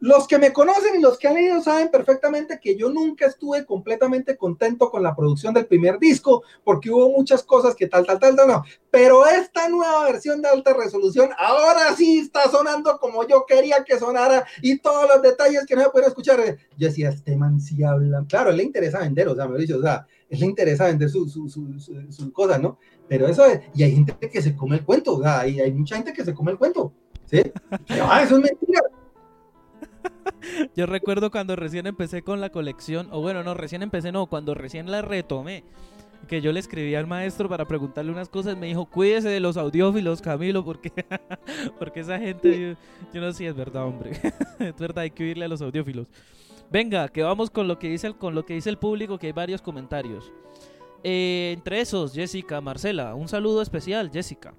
los 0.00 0.26
que 0.26 0.38
me 0.38 0.52
conocen 0.52 0.98
y 0.98 1.02
los 1.02 1.18
que 1.18 1.28
han 1.28 1.34
leído 1.34 1.60
saben 1.60 1.90
perfectamente 1.90 2.58
que 2.60 2.76
yo 2.76 2.88
nunca 2.90 3.26
estuve 3.26 3.64
completamente 3.66 4.36
contento 4.36 4.90
con 4.90 5.02
la 5.02 5.14
producción 5.14 5.52
del 5.52 5.66
primer 5.66 5.98
disco, 5.98 6.42
porque 6.64 6.90
hubo 6.90 7.10
muchas 7.10 7.42
cosas 7.42 7.74
que 7.74 7.86
tal, 7.86 8.06
tal, 8.06 8.18
tal, 8.18 8.34
tal, 8.34 8.48
no. 8.48 8.64
Pero 8.90 9.26
esta 9.26 9.68
nueva 9.68 10.04
versión 10.06 10.40
de 10.40 10.48
alta 10.48 10.72
resolución 10.72 11.30
ahora 11.38 11.94
sí 11.94 12.18
está 12.18 12.50
sonando 12.50 12.98
como 12.98 13.26
yo 13.26 13.44
quería 13.46 13.84
que 13.84 13.98
sonara 13.98 14.46
y 14.62 14.78
todos 14.78 15.06
los 15.06 15.22
detalles 15.22 15.66
que 15.66 15.76
no 15.76 15.82
se 15.82 15.90
pueden 15.90 16.08
escuchar. 16.08 16.40
Yo 16.78 16.88
decía, 16.88 17.10
este 17.10 17.36
man 17.36 17.60
sí 17.60 17.82
habla. 17.84 18.24
Claro, 18.26 18.52
le 18.52 18.62
interesa 18.62 19.00
vender, 19.00 19.28
o 19.28 19.36
sea, 19.36 19.46
me 19.46 19.58
dicho, 19.58 19.78
o 19.78 19.82
sea, 19.82 20.06
le 20.30 20.46
interesa 20.46 20.86
vender 20.86 21.10
sus 21.10 21.32
su, 21.32 21.48
su, 21.48 22.32
cosas, 22.32 22.60
¿no? 22.60 22.78
Pero 23.06 23.28
eso 23.28 23.44
es, 23.44 23.60
y 23.74 23.82
hay 23.82 23.92
gente 23.92 24.14
que 24.30 24.40
se 24.40 24.56
come 24.56 24.76
el 24.76 24.84
cuento, 24.84 25.16
o 25.16 25.22
sea, 25.22 25.40
hay, 25.40 25.60
hay 25.60 25.72
mucha 25.72 25.96
gente 25.96 26.12
que 26.12 26.24
se 26.24 26.32
come 26.32 26.52
el 26.52 26.58
cuento, 26.58 26.92
¿sí? 27.26 27.42
ah, 28.02 28.22
eso 28.22 28.36
es 28.36 28.42
mentira. 28.42 28.80
Yo 30.76 30.86
recuerdo 30.86 31.30
cuando 31.30 31.56
recién 31.56 31.86
empecé 31.86 32.22
con 32.22 32.40
la 32.40 32.50
colección, 32.50 33.08
o 33.10 33.20
bueno, 33.20 33.42
no, 33.42 33.54
recién 33.54 33.82
empecé, 33.82 34.12
no, 34.12 34.26
cuando 34.26 34.54
recién 34.54 34.90
la 34.90 35.02
retomé, 35.02 35.64
que 36.28 36.40
yo 36.40 36.52
le 36.52 36.60
escribí 36.60 36.94
al 36.94 37.06
maestro 37.06 37.48
para 37.48 37.66
preguntarle 37.66 38.12
unas 38.12 38.28
cosas, 38.28 38.56
me 38.56 38.66
dijo, 38.66 38.86
cuídese 38.86 39.28
de 39.28 39.40
los 39.40 39.56
audiófilos, 39.56 40.20
Camilo, 40.20 40.64
porque, 40.64 40.92
porque 41.78 42.00
esa 42.00 42.18
gente, 42.18 42.76
yo, 43.12 43.20
no 43.20 43.32
sé 43.32 43.38
si 43.38 43.46
es 43.46 43.54
verdad, 43.56 43.84
hombre, 43.84 44.12
es 44.58 44.76
verdad, 44.76 44.98
hay 44.98 45.10
que 45.10 45.24
oírle 45.24 45.46
a 45.46 45.48
los 45.48 45.62
audiófilos. 45.62 46.08
Venga, 46.70 47.08
que 47.08 47.22
vamos 47.22 47.50
con 47.50 47.66
lo 47.66 47.78
que 47.78 47.88
dice 47.88 48.06
el, 48.06 48.16
con 48.16 48.34
lo 48.34 48.44
que 48.46 48.54
dice 48.54 48.70
el 48.70 48.78
público, 48.78 49.18
que 49.18 49.26
hay 49.26 49.32
varios 49.32 49.60
comentarios. 49.60 50.30
Eh, 51.02 51.52
entre 51.56 51.80
esos, 51.80 52.12
Jessica, 52.12 52.60
Marcela, 52.60 53.14
un 53.14 53.26
saludo 53.26 53.62
especial, 53.62 54.10
Jessica. 54.12 54.54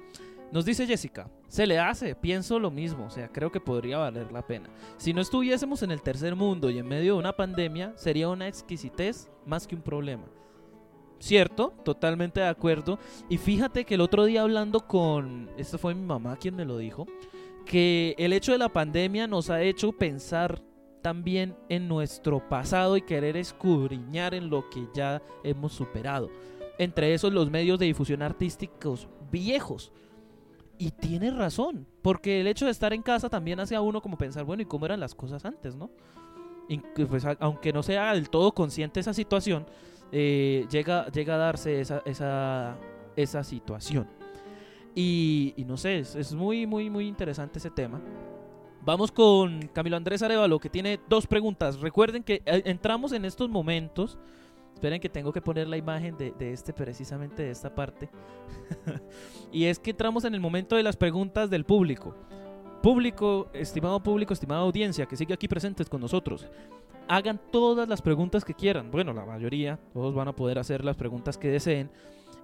Nos 0.52 0.65
dice 0.65 0.86
Jessica, 0.86 1.30
se 1.48 1.65
le 1.65 1.80
hace, 1.80 2.14
pienso 2.14 2.60
lo 2.60 2.72
mismo, 2.72 3.06
o 3.06 3.10
sea, 3.10 3.30
creo 3.30 3.52
que 3.52 3.61
podría 3.61 3.99
valer 3.99 4.34
la 4.34 4.45
pena. 4.45 4.69
Si 4.98 5.14
no 5.14 5.22
estuviésemos 5.22 5.82
en 5.82 5.91
el 5.91 6.02
tercer 6.02 6.36
mundo 6.36 6.69
y 6.69 6.78
en 6.78 6.88
medio 6.88 7.14
de 7.14 7.19
una 7.19 7.36
pandemia, 7.36 7.94
sería 7.95 8.28
una 8.28 8.49
exquisitez 8.49 9.32
más 9.45 9.65
que 9.65 9.76
un 9.76 9.82
problema. 9.82 10.26
Cierto, 11.19 11.73
totalmente 11.86 12.41
de 12.41 12.48
acuerdo. 12.48 12.99
Y 13.30 13.38
fíjate 13.38 13.86
que 13.86 13.94
el 13.94 14.02
otro 14.02 14.26
día 14.26 14.41
hablando 14.41 14.82
con, 14.88 15.49
esto 15.57 15.78
fue 15.78 15.95
mi 15.95 16.03
mamá 16.03 16.36
quien 16.36 16.56
me 16.56 16.65
lo 16.65 16.78
dijo, 16.78 17.06
que 17.65 18.14
el 18.18 18.34
hecho 18.34 18.52
de 18.52 18.57
la 18.57 18.69
pandemia 18.69 19.28
nos 19.28 19.49
ha 19.49 19.61
hecho 19.61 19.94
pensar 19.94 20.61
también 21.02 21.56
en 21.69 21.88
nuestro 21.88 22.49
pasado 22.49 22.98
y 22.98 23.03
querer 23.03 23.38
escudriñar 23.38 24.34
en 24.34 24.49
lo 24.49 24.69
que 24.69 24.86
ya 24.94 25.22
hemos 25.44 25.72
superado. 25.72 26.30
Entre 26.78 27.14
esos 27.14 27.32
los 27.32 27.49
medios 27.49 27.80
de 27.80 27.86
difusión 27.86 28.22
artísticos 28.22 29.07
viejos 29.32 29.91
y 30.82 30.90
tiene 30.90 31.30
razón, 31.30 31.86
porque 32.02 32.41
el 32.41 32.48
hecho 32.48 32.66
de 32.66 32.72
estar 32.72 32.91
en 32.91 33.03
casa 33.03 33.30
también 33.30 33.60
hace 33.60 33.76
a 33.76 33.82
uno 33.82 34.02
como 34.02 34.18
pensar, 34.18 34.45
bueno, 34.45 34.64
¿y 34.64 34.66
cómo 34.66 34.88
eran 34.88 34.99
las 34.99 35.14
cosas 35.14 35.45
antes, 35.45 35.76
no? 35.76 35.91
Y 36.68 36.80
pues, 36.80 37.24
aunque 37.40 37.72
no 37.72 37.84
sea 37.84 38.16
del 38.16 38.32
todo 38.32 38.52
consciente 38.52 38.99
esa 38.99 39.14
situación, 39.14 39.68
eh, 40.12 40.66
llega, 40.72 41.06
llega 41.12 41.36
a 41.36 41.38
darse 41.38 41.82
esa, 41.82 42.02
esa, 42.03 42.78
esa 43.16 43.44
situación. 43.44 44.08
Y, 44.95 45.53
no 45.68 45.78
sé, 45.78 45.99
es, 45.99 46.16
es, 46.16 46.34
muy, 46.34 46.66
muy, 46.66 46.90
muy 46.90 47.08
interesante 47.08 47.60
ese 47.60 47.70
tema. 47.70 48.02
Vamos 48.84 49.12
con 49.12 49.68
Camilo 49.68 49.98
Andrés 49.98 50.24
Arevalo, 50.24 50.58
que 50.58 50.72
tiene 50.72 50.99
dos 51.08 51.28
preguntas. 51.28 51.80
Recuerden 51.80 52.24
que 52.24 52.41
eh, 52.44 52.64
entramos 52.66 53.12
en 53.12 53.26
estos 53.26 53.52
momentos 53.52 54.18
Esperen 54.82 54.99
que 54.99 55.10
tengo 55.10 55.32
que 55.32 55.44
poner 55.44 55.68
la 55.68 55.78
imagen 55.78 56.18
de, 56.18 56.34
este, 56.40 56.74
precisamente 56.74 57.44
de 57.44 57.52
esta 57.52 57.70
parte. 57.70 58.10
y 59.52 59.66
es 59.66 59.78
que 59.78 59.91
entramos 59.91 60.26
en 60.26 60.34
el 60.34 60.40
momento 60.40 60.76
de 60.76 60.82
las 60.82 60.98
preguntas 60.98 61.52
del 61.52 61.66
público. 61.66 62.16
Público, 62.82 63.48
estimado 63.53 64.02
público, 64.02 64.34
estimada 64.34 64.62
audiencia 64.62 65.06
que 65.06 65.16
sigue 65.16 65.36
aquí 65.36 65.48
presentes 65.48 65.88
con 65.88 66.02
nosotros. 66.02 66.48
Hagan 67.08 67.40
todas 67.52 67.88
las 67.88 68.02
preguntas 68.02 68.44
que 68.44 68.56
quieran. 68.56 68.90
Bueno, 68.90 69.14
la 69.14 69.24
mayoría, 69.24 69.80
todos 69.94 70.16
van 70.16 70.30
a 70.30 70.36
poder 70.36 70.58
hacer 70.58 70.84
las 70.84 70.95
preguntas 70.95 71.38
que 71.38 71.49
deseen. 71.49 71.91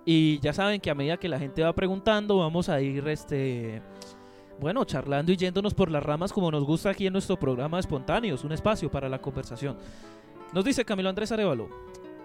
Y 0.06 0.40
ya 0.40 0.54
saben 0.54 0.80
que 0.80 0.92
a 0.92 0.96
medida 0.96 1.18
que 1.18 1.30
la 1.30 1.40
gente 1.40 1.64
va 1.64 1.74
preguntando, 1.74 2.38
vamos 2.38 2.70
a 2.70 2.80
ir 2.82 3.08
este 3.08 3.82
bueno, 4.60 4.86
charlando 4.86 5.32
y 5.32 5.38
yéndonos 5.38 5.74
por 5.74 5.90
las 5.90 6.04
ramas 6.04 6.32
como 6.32 6.52
nos 6.52 6.64
gusta 6.64 6.92
aquí 6.92 7.08
en 7.08 7.14
nuestro 7.14 7.40
programa 7.40 7.80
Espontáneos, 7.80 8.44
un 8.44 8.52
espacio 8.52 8.92
para 8.92 9.10
la 9.10 9.20
conversación. 9.20 9.76
Nos 10.54 10.64
dice 10.64 10.86
Camilo 10.86 11.10
Andrés 11.10 11.32
Arevalo, 11.32 11.68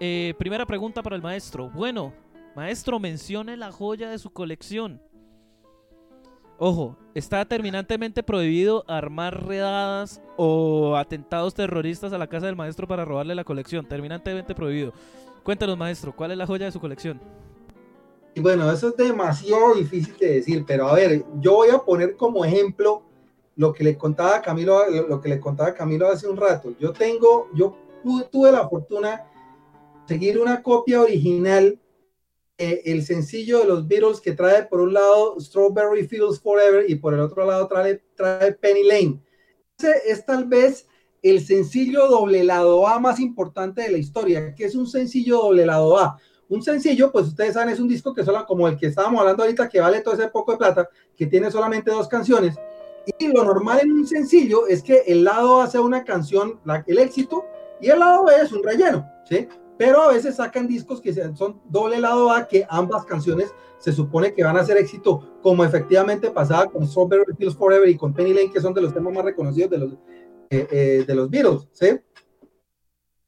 eh, 0.04 0.34
primera 0.36 0.66
pregunta 0.66 1.00
para 1.00 1.14
el 1.14 1.22
maestro. 1.22 1.70
Bueno, 1.70 2.12
maestro, 2.56 2.98
mencione 2.98 3.56
la 3.56 3.70
joya 3.70 4.10
de 4.10 4.18
su 4.18 4.32
colección. 4.32 5.00
Ojo, 6.58 6.96
está 7.14 7.44
terminantemente 7.44 8.24
prohibido 8.24 8.84
armar 8.88 9.46
redadas 9.46 10.20
o 10.36 10.96
atentados 10.96 11.54
terroristas 11.54 12.12
a 12.12 12.18
la 12.18 12.26
casa 12.26 12.46
del 12.46 12.56
maestro 12.56 12.88
para 12.88 13.04
robarle 13.04 13.36
la 13.36 13.44
colección. 13.44 13.86
Terminantemente 13.86 14.56
prohibido. 14.56 14.92
Cuéntanos, 15.44 15.78
maestro, 15.78 16.12
¿cuál 16.16 16.32
es 16.32 16.38
la 16.38 16.48
joya 16.48 16.66
de 16.66 16.72
su 16.72 16.80
colección? 16.80 17.20
Y 18.34 18.40
bueno, 18.40 18.72
eso 18.72 18.88
es 18.88 18.96
demasiado 18.96 19.76
difícil 19.76 20.16
de 20.18 20.34
decir, 20.34 20.64
pero 20.66 20.88
a 20.88 20.94
ver, 20.94 21.24
yo 21.38 21.52
voy 21.52 21.68
a 21.68 21.78
poner 21.78 22.16
como 22.16 22.44
ejemplo 22.44 23.02
lo 23.54 23.72
que 23.72 23.84
le 23.84 23.96
contaba 23.96 24.42
Camilo, 24.42 24.84
lo 25.08 25.20
que 25.20 25.28
le 25.28 25.38
contaba 25.38 25.72
Camilo 25.74 26.08
hace 26.08 26.26
un 26.26 26.36
rato. 26.36 26.74
Yo 26.80 26.92
tengo, 26.92 27.50
yo 27.54 27.76
tuve 28.32 28.50
la 28.50 28.68
fortuna 28.68 29.28
seguir 30.06 30.38
una 30.38 30.62
copia 30.62 31.00
original, 31.00 31.80
eh, 32.58 32.82
el 32.84 33.04
sencillo 33.04 33.60
de 33.60 33.64
los 33.66 33.88
Beatles 33.88 34.20
que 34.20 34.32
trae 34.32 34.64
por 34.64 34.80
un 34.80 34.92
lado 34.92 35.40
Strawberry 35.40 36.06
Fields 36.06 36.40
Forever 36.40 36.88
y 36.88 36.96
por 36.96 37.14
el 37.14 37.20
otro 37.20 37.44
lado 37.46 37.66
trae, 37.66 38.02
trae 38.14 38.52
Penny 38.52 38.84
Lane. 38.84 39.22
Ese 39.78 39.92
es 40.06 40.24
tal 40.24 40.44
vez 40.44 40.86
el 41.22 41.44
sencillo 41.44 42.08
doble 42.08 42.44
lado 42.44 42.86
A 42.86 42.98
más 42.98 43.20
importante 43.20 43.82
de 43.82 43.90
la 43.90 43.98
historia, 43.98 44.54
que 44.54 44.64
es 44.64 44.74
un 44.74 44.86
sencillo 44.86 45.38
doble 45.38 45.64
lado 45.66 45.98
A. 45.98 46.18
Un 46.48 46.62
sencillo, 46.62 47.10
pues 47.10 47.28
ustedes 47.28 47.54
saben, 47.54 47.72
es 47.72 47.80
un 47.80 47.88
disco 47.88 48.12
que 48.12 48.24
solo 48.24 48.44
como 48.44 48.68
el 48.68 48.76
que 48.76 48.88
estábamos 48.88 49.20
hablando 49.20 49.42
ahorita, 49.42 49.68
que 49.68 49.80
vale 49.80 50.00
todo 50.02 50.14
ese 50.14 50.28
poco 50.28 50.52
de 50.52 50.58
plata, 50.58 50.88
que 51.16 51.26
tiene 51.26 51.50
solamente 51.50 51.90
dos 51.90 52.08
canciones. 52.08 52.56
Y 53.18 53.28
lo 53.28 53.42
normal 53.44 53.80
en 53.82 53.92
un 53.92 54.06
sencillo 54.06 54.66
es 54.66 54.82
que 54.82 55.02
el 55.06 55.24
lado 55.24 55.60
A 55.60 55.66
sea 55.66 55.80
una 55.80 56.04
canción, 56.04 56.60
la, 56.64 56.84
el 56.86 56.98
éxito, 56.98 57.44
y 57.80 57.88
el 57.88 57.98
lado 57.98 58.24
B 58.24 58.34
es 58.42 58.52
un 58.52 58.62
relleno, 58.62 59.10
¿sí? 59.28 59.48
Pero 59.78 60.03
a 60.03 60.12
veces 60.12 60.36
sacan 60.36 60.69
discos 60.69 61.01
que 61.01 61.12
son 61.12 61.61
doble 61.69 61.99
lado 61.99 62.31
A, 62.31 62.47
que 62.47 62.66
ambas 62.69 63.05
canciones 63.05 63.53
se 63.78 63.93
supone 63.93 64.32
que 64.32 64.44
van 64.44 64.57
a 64.57 64.65
ser 64.65 64.77
éxito, 64.77 65.39
como 65.43 65.65
efectivamente 65.65 66.31
pasaba 66.31 66.66
con 66.66 66.86
Strawberry 66.86 67.35
Fields 67.36 67.57
Forever 67.57 67.89
y 67.89 67.97
con 67.97 68.15
Penny 68.15 68.32
Lane, 68.32 68.53
que 68.53 68.61
son 68.61 68.73
de 68.74 68.81
los 68.81 68.94
temas 68.94 69.12
más 69.12 69.24
reconocidos 69.24 69.70
de 69.70 69.78
los, 69.78 69.93
eh, 70.51 70.69
eh, 70.70 71.05
de 71.07 71.15
los 71.15 71.28
Beatles, 71.28 71.69
¿sí? 71.73 71.99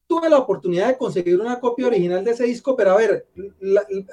Tuve 0.07 0.29
la 0.29 0.39
oportunidad 0.39 0.89
de 0.89 0.97
conseguir 0.97 1.41
una 1.41 1.59
copia 1.59 1.87
original 1.87 2.23
de 2.23 2.33
ese 2.33 2.45
disco, 2.45 2.77
pero 2.77 2.93
a 2.93 2.97
ver, 2.97 3.27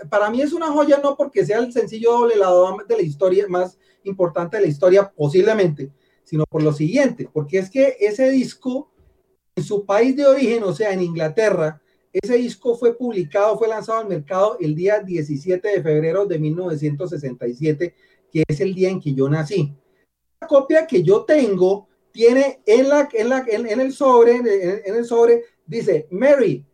para 0.09 0.31
mí 0.31 0.41
es 0.41 0.53
una 0.53 0.71
joya 0.71 0.99
no 1.03 1.15
porque 1.15 1.45
sea 1.45 1.59
el 1.59 1.71
sencillo 1.71 2.13
doble 2.13 2.37
lado 2.37 2.67
A 2.67 2.83
de 2.87 2.95
la 2.95 3.03
historia, 3.03 3.45
más 3.47 3.77
importante 4.03 4.57
de 4.57 4.63
la 4.63 4.69
historia 4.69 5.11
posiblemente, 5.15 5.91
sino 6.23 6.45
por 6.49 6.63
lo 6.63 6.73
siguiente, 6.73 7.29
porque 7.31 7.59
es 7.59 7.69
que 7.69 7.97
ese 7.99 8.31
disco 8.31 8.91
en 9.55 9.63
su 9.63 9.85
país 9.85 10.15
de 10.15 10.25
origen, 10.25 10.63
o 10.63 10.73
sea, 10.73 10.93
en 10.93 11.01
Inglaterra, 11.01 11.80
ese 12.13 12.35
disco 12.35 12.75
fue 12.75 12.95
publicado, 12.97 13.57
fue 13.57 13.67
lanzado 13.67 13.99
al 13.99 14.07
mercado 14.07 14.57
el 14.59 14.75
día 14.75 14.99
17 14.99 15.67
de 15.67 15.81
febrero 15.81 16.25
de 16.25 16.39
1967, 16.39 17.95
que 18.31 18.43
es 18.47 18.59
el 18.59 18.73
día 18.73 18.89
en 18.89 18.99
que 18.99 19.13
yo 19.13 19.29
nací. 19.29 19.73
La 20.41 20.47
copia 20.47 20.85
que 20.87 21.03
yo 21.03 21.23
tengo 21.23 21.87
tiene 22.11 22.61
en, 22.65 22.89
la, 22.89 23.07
en, 23.13 23.29
la, 23.29 23.45
en, 23.47 23.79
el 23.79 23.93
sobre, 23.93 24.35
en, 24.35 24.95
el 24.95 25.05
sobre, 25.05 25.45
dice 25.65 26.07
Mary, 26.11 26.65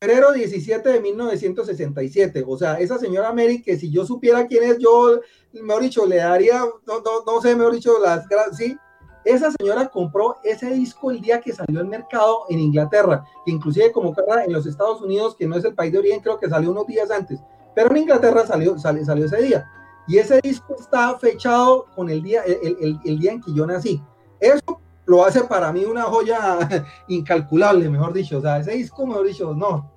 febrero 0.00 0.32
17 0.32 0.88
de 0.88 1.00
1967. 1.00 2.44
O 2.46 2.58
sea, 2.58 2.80
esa 2.80 2.98
señora 2.98 3.32
Mary, 3.32 3.62
que 3.62 3.76
si 3.76 3.90
yo 3.90 4.04
supiera 4.04 4.46
quién 4.46 4.64
es, 4.64 4.78
yo, 4.78 5.20
mejor 5.52 5.82
dicho, 5.82 6.06
le 6.06 6.16
daría, 6.16 6.64
no, 6.86 7.00
no, 7.00 7.24
no 7.24 7.40
sé, 7.40 7.54
mejor 7.54 7.74
dicho, 7.74 7.98
las 8.00 8.26
gracias, 8.26 8.56
sí, 8.56 8.76
esa 9.24 9.50
señora 9.50 9.88
compró 9.88 10.36
ese 10.42 10.70
disco 10.70 11.10
el 11.10 11.20
día 11.20 11.40
que 11.40 11.52
salió 11.52 11.80
al 11.80 11.86
mercado 11.86 12.44
en 12.48 12.58
Inglaterra, 12.58 13.24
que 13.44 13.50
inclusive 13.50 13.92
como 13.92 14.14
en 14.44 14.52
los 14.52 14.66
Estados 14.66 15.02
Unidos, 15.02 15.36
que 15.36 15.46
no 15.46 15.56
es 15.56 15.64
el 15.64 15.74
país 15.74 15.92
de 15.92 15.98
origen, 15.98 16.20
creo 16.20 16.38
que 16.38 16.48
salió 16.48 16.70
unos 16.70 16.86
días 16.86 17.10
antes, 17.10 17.40
pero 17.74 17.90
en 17.90 17.98
Inglaterra 17.98 18.46
salió, 18.46 18.78
salió, 18.78 19.04
salió 19.04 19.26
ese 19.26 19.42
día. 19.42 19.66
Y 20.06 20.18
ese 20.18 20.40
disco 20.40 20.74
está 20.78 21.16
fechado 21.18 21.86
con 21.94 22.10
el 22.10 22.22
día, 22.22 22.42
el, 22.42 22.98
el, 23.04 23.18
día 23.18 23.32
en 23.32 23.40
que 23.40 23.54
yo 23.54 23.66
nací. 23.66 24.02
Eso 24.40 24.80
lo 25.06 25.24
hace 25.24 25.44
para 25.44 25.72
mí 25.72 25.84
una 25.84 26.02
joya 26.04 26.58
incalculable, 27.08 27.88
mejor 27.88 28.12
dicho. 28.12 28.38
O 28.38 28.40
sea, 28.40 28.58
ese 28.58 28.72
disco, 28.72 29.06
mejor 29.06 29.26
dicho, 29.26 29.54
no. 29.54 29.92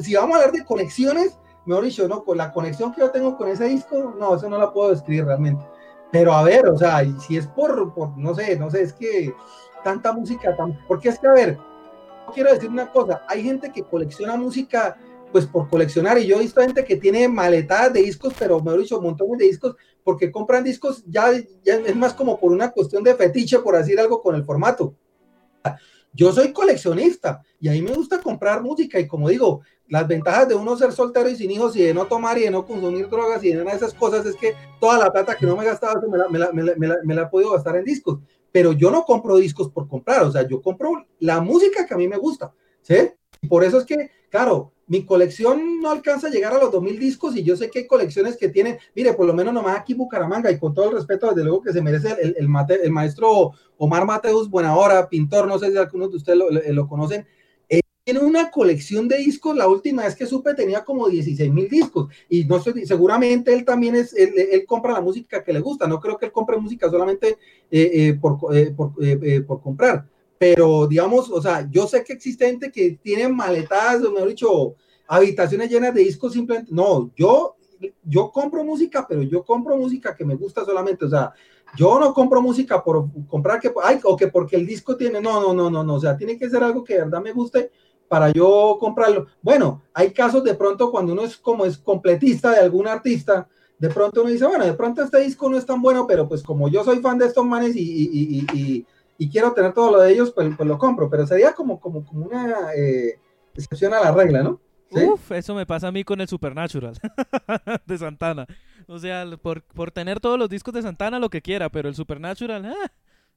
Si 0.00 0.14
vamos 0.14 0.36
a 0.36 0.40
hablar 0.40 0.52
de 0.52 0.64
conexiones, 0.64 1.38
mejor 1.64 1.84
dicho, 1.84 2.06
no, 2.08 2.24
con 2.24 2.36
la 2.36 2.52
conexión 2.52 2.92
que 2.92 3.00
yo 3.00 3.10
tengo 3.10 3.36
con 3.36 3.48
ese 3.48 3.64
disco, 3.64 4.14
no, 4.18 4.34
eso 4.34 4.50
no 4.50 4.58
la 4.58 4.70
puedo 4.70 4.90
describir 4.90 5.24
realmente. 5.24 5.64
Pero 6.12 6.32
a 6.34 6.42
ver, 6.44 6.68
o 6.68 6.76
sea, 6.76 7.02
si 7.18 7.38
es 7.38 7.46
por, 7.46 7.92
por 7.94 8.16
no 8.18 8.34
sé, 8.34 8.56
no 8.56 8.70
sé, 8.70 8.82
es 8.82 8.92
que 8.92 9.34
tanta 9.82 10.12
música, 10.12 10.54
tan, 10.54 10.78
porque 10.86 11.08
es 11.08 11.18
que, 11.18 11.26
a 11.26 11.32
ver, 11.32 11.58
quiero 12.34 12.52
decir 12.52 12.68
una 12.68 12.90
cosa, 12.90 13.22
hay 13.26 13.42
gente 13.42 13.72
que 13.72 13.82
colecciona 13.82 14.36
música 14.36 14.96
pues 15.32 15.46
por 15.46 15.68
coleccionar 15.68 16.18
y 16.18 16.26
yo 16.26 16.36
he 16.36 16.40
visto 16.40 16.60
gente 16.60 16.84
que 16.84 16.96
tiene 16.96 17.26
maletadas 17.26 17.94
de 17.94 18.02
discos, 18.02 18.34
pero 18.38 18.60
me 18.60 18.74
he 18.74 18.78
dicho 18.78 19.00
montones 19.00 19.38
de 19.38 19.46
discos 19.46 19.76
porque 20.04 20.30
compran 20.30 20.62
discos 20.62 21.02
ya, 21.06 21.32
ya 21.64 21.76
es 21.76 21.96
más 21.96 22.12
como 22.12 22.38
por 22.38 22.52
una 22.52 22.70
cuestión 22.70 23.02
de 23.02 23.14
fetiche, 23.14 23.58
por 23.60 23.76
decir 23.76 23.98
algo 23.98 24.20
con 24.20 24.34
el 24.34 24.44
formato, 24.44 24.94
Yo 26.12 26.30
soy 26.30 26.52
coleccionista 26.52 27.42
y 27.58 27.68
ahí 27.68 27.80
me 27.80 27.94
gusta 27.94 28.20
comprar 28.20 28.62
música 28.62 29.00
y 29.00 29.08
como 29.08 29.30
digo, 29.30 29.62
las 29.88 30.08
ventajas 30.08 30.48
de 30.48 30.54
uno 30.54 30.76
ser 30.76 30.92
soltero 30.92 31.28
y 31.28 31.36
sin 31.36 31.50
hijos 31.50 31.76
y 31.76 31.82
de 31.82 31.94
no 31.94 32.06
tomar 32.06 32.38
y 32.38 32.42
de 32.42 32.50
no 32.50 32.64
consumir 32.66 33.08
drogas 33.08 33.44
y 33.44 33.52
de 33.52 33.64
nada 33.64 33.76
esas 33.76 33.94
cosas 33.94 34.24
es 34.26 34.36
que 34.36 34.54
toda 34.80 34.98
la 34.98 35.12
plata 35.12 35.36
que 35.36 35.46
no 35.46 35.56
me 35.56 35.64
he 35.64 35.66
gastado 35.66 36.00
me 36.08 36.38
la, 36.38 36.50
me 36.52 37.26
podido 37.26 37.52
gastar 37.52 37.76
en 37.76 37.84
discos. 37.84 38.18
Pero 38.50 38.72
yo 38.72 38.90
no 38.90 39.04
compro 39.04 39.36
discos 39.36 39.70
por 39.70 39.88
comprar, 39.88 40.22
o 40.24 40.30
sea, 40.30 40.46
yo 40.46 40.60
compro 40.60 41.06
la 41.18 41.40
música 41.40 41.86
que 41.86 41.94
a 41.94 41.96
mí 41.96 42.06
me 42.06 42.18
gusta, 42.18 42.52
¿sí? 42.82 42.96
Por 43.48 43.64
eso 43.64 43.78
es 43.78 43.84
que, 43.84 44.10
claro, 44.30 44.72
mi 44.86 45.06
colección 45.06 45.80
no 45.80 45.90
alcanza 45.90 46.26
a 46.26 46.30
llegar 46.30 46.52
a 46.52 46.58
los 46.58 46.70
2000 46.70 46.98
discos 46.98 47.34
y 47.34 47.42
yo 47.42 47.56
sé 47.56 47.70
que 47.70 47.80
hay 47.80 47.86
colecciones 47.86 48.36
que 48.36 48.50
tienen, 48.50 48.78
mire, 48.94 49.14
por 49.14 49.26
lo 49.26 49.32
menos 49.32 49.54
nomás 49.54 49.78
aquí 49.78 49.94
Bucaramanga 49.94 50.50
y 50.50 50.58
con 50.58 50.74
todo 50.74 50.90
el 50.90 50.96
respeto, 50.96 51.28
desde 51.28 51.44
luego 51.44 51.62
que 51.62 51.72
se 51.72 51.80
merece 51.80 52.14
el, 52.20 52.36
el, 52.36 52.90
maestro 52.90 53.52
Omar 53.78 54.04
Mateus 54.04 54.50
Buenahora, 54.50 55.08
pintor, 55.08 55.46
no 55.46 55.58
sé 55.58 55.70
si 55.70 55.78
algunos 55.78 56.10
de 56.10 56.16
ustedes 56.18 56.38
lo, 56.74 56.88
conocen, 56.88 57.26
tiene 58.04 58.20
una 58.20 58.50
colección 58.50 59.06
de 59.06 59.18
discos, 59.18 59.56
la 59.56 59.68
última 59.68 60.02
vez 60.02 60.16
que 60.16 60.26
supe 60.26 60.54
tenía 60.54 60.84
como 60.84 61.08
16 61.08 61.52
mil 61.52 61.68
discos. 61.68 62.08
Y 62.28 62.44
no 62.44 62.60
sé, 62.60 62.84
seguramente 62.84 63.52
él 63.52 63.64
también 63.64 63.94
es, 63.94 64.12
él, 64.14 64.32
él, 64.36 64.64
compra 64.66 64.92
la 64.92 65.00
música 65.00 65.42
que 65.42 65.52
le 65.52 65.60
gusta, 65.60 65.86
no 65.86 66.00
creo 66.00 66.18
que 66.18 66.26
él 66.26 66.32
compre 66.32 66.56
música 66.56 66.90
solamente 66.90 67.38
eh, 67.70 67.90
eh, 67.92 68.18
por, 68.20 68.38
por, 68.38 68.92
por 69.46 69.62
comprar. 69.62 70.06
Pero 70.38 70.88
digamos, 70.88 71.30
o 71.30 71.40
sea, 71.40 71.68
yo 71.70 71.86
sé 71.86 72.02
que 72.02 72.14
existe 72.14 72.46
gente 72.46 72.72
que 72.72 72.98
tiene 73.00 73.28
maletadas, 73.28 74.00
mejor 74.00 74.28
dicho, 74.28 74.74
habitaciones 75.06 75.70
llenas 75.70 75.94
de 75.94 76.02
discos 76.02 76.32
simplemente, 76.32 76.72
no, 76.74 77.12
yo, 77.16 77.54
yo 78.02 78.32
compro 78.32 78.64
música, 78.64 79.06
pero 79.08 79.22
yo 79.22 79.44
compro 79.44 79.76
música 79.76 80.16
que 80.16 80.24
me 80.24 80.34
gusta 80.34 80.64
solamente, 80.64 81.04
o 81.04 81.08
sea, 81.08 81.32
yo 81.76 81.98
no 82.00 82.12
compro 82.12 82.42
música 82.42 82.82
por 82.82 83.08
comprar 83.28 83.60
que, 83.60 83.72
ay, 83.82 84.00
o 84.02 84.16
que 84.16 84.28
porque 84.28 84.56
el 84.56 84.66
disco 84.66 84.96
tiene, 84.96 85.20
no, 85.20 85.40
no, 85.40 85.54
no, 85.54 85.70
no, 85.70 85.84
no, 85.84 85.94
o 85.94 86.00
sea, 86.00 86.16
tiene 86.16 86.36
que 86.36 86.50
ser 86.50 86.62
algo 86.64 86.82
que 86.82 86.94
de 86.94 87.00
verdad 87.00 87.22
me 87.22 87.32
guste 87.32 87.70
para 88.12 88.30
yo 88.30 88.76
comprarlo. 88.78 89.28
Bueno, 89.40 89.80
hay 89.94 90.12
casos 90.12 90.44
de 90.44 90.52
pronto 90.52 90.90
cuando 90.90 91.14
uno 91.14 91.22
es 91.22 91.38
como 91.38 91.64
es 91.64 91.78
completista 91.78 92.50
de 92.50 92.58
algún 92.58 92.86
artista, 92.86 93.48
de 93.78 93.88
pronto 93.88 94.20
uno 94.20 94.30
dice, 94.30 94.44
bueno, 94.46 94.66
de 94.66 94.74
pronto 94.74 95.02
este 95.02 95.20
disco 95.20 95.48
no 95.48 95.56
es 95.56 95.64
tan 95.64 95.80
bueno, 95.80 96.06
pero 96.06 96.28
pues 96.28 96.42
como 96.42 96.68
yo 96.68 96.84
soy 96.84 96.98
fan 96.98 97.16
de 97.16 97.24
estos 97.24 97.46
manes 97.46 97.74
y, 97.74 97.80
y, 97.80 98.46
y, 98.52 98.86
y 99.16 99.30
quiero 99.30 99.54
tener 99.54 99.72
todo 99.72 99.92
lo 99.92 100.00
de 100.02 100.12
ellos, 100.12 100.30
pues, 100.30 100.46
pues 100.54 100.68
lo 100.68 100.76
compro, 100.76 101.08
pero 101.08 101.26
sería 101.26 101.54
como, 101.54 101.80
como, 101.80 102.04
como 102.04 102.26
una 102.26 102.74
eh, 102.76 103.18
excepción 103.54 103.94
a 103.94 104.00
la 104.00 104.12
regla, 104.12 104.42
¿no? 104.42 104.60
¿Sí? 104.90 105.06
Uf, 105.06 105.32
eso 105.32 105.54
me 105.54 105.64
pasa 105.64 105.88
a 105.88 105.92
mí 105.92 106.04
con 106.04 106.20
el 106.20 106.28
Supernatural 106.28 106.92
de 107.86 107.96
Santana. 107.96 108.46
O 108.88 108.98
sea, 108.98 109.24
por, 109.40 109.62
por, 109.62 109.90
tener 109.90 110.20
todos 110.20 110.38
los 110.38 110.50
discos 110.50 110.74
de 110.74 110.82
Santana, 110.82 111.18
lo 111.18 111.30
que 111.30 111.40
quiera, 111.40 111.70
pero 111.70 111.88
el 111.88 111.94
Supernatural, 111.94 112.66
ah, 112.66 112.92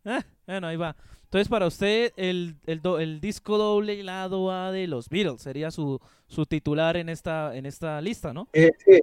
ah, 0.06 0.26
bueno, 0.46 0.68
ahí 0.68 0.78
va. 0.78 0.96
Entonces, 1.24 1.50
para 1.50 1.68
usted, 1.68 2.14
el, 2.16 2.56
el, 2.66 2.82
do, 2.82 3.00
el, 3.00 3.20
disco 3.20 3.58
doble 3.58 4.02
lado 4.04 4.52
A 4.52 4.72
de 4.72 4.88
los 4.88 5.10
Beatles 5.10 5.42
sería 5.42 5.72
su, 5.72 6.00
su 6.28 6.46
titular 6.46 6.96
en 6.98 7.10
esta, 7.10 7.56
en 7.56 7.66
esta 7.66 8.00
lista, 8.00 8.34
¿no? 8.34 8.48
Eh, 8.54 8.72
sí, 8.78 8.92
el, 8.92 9.02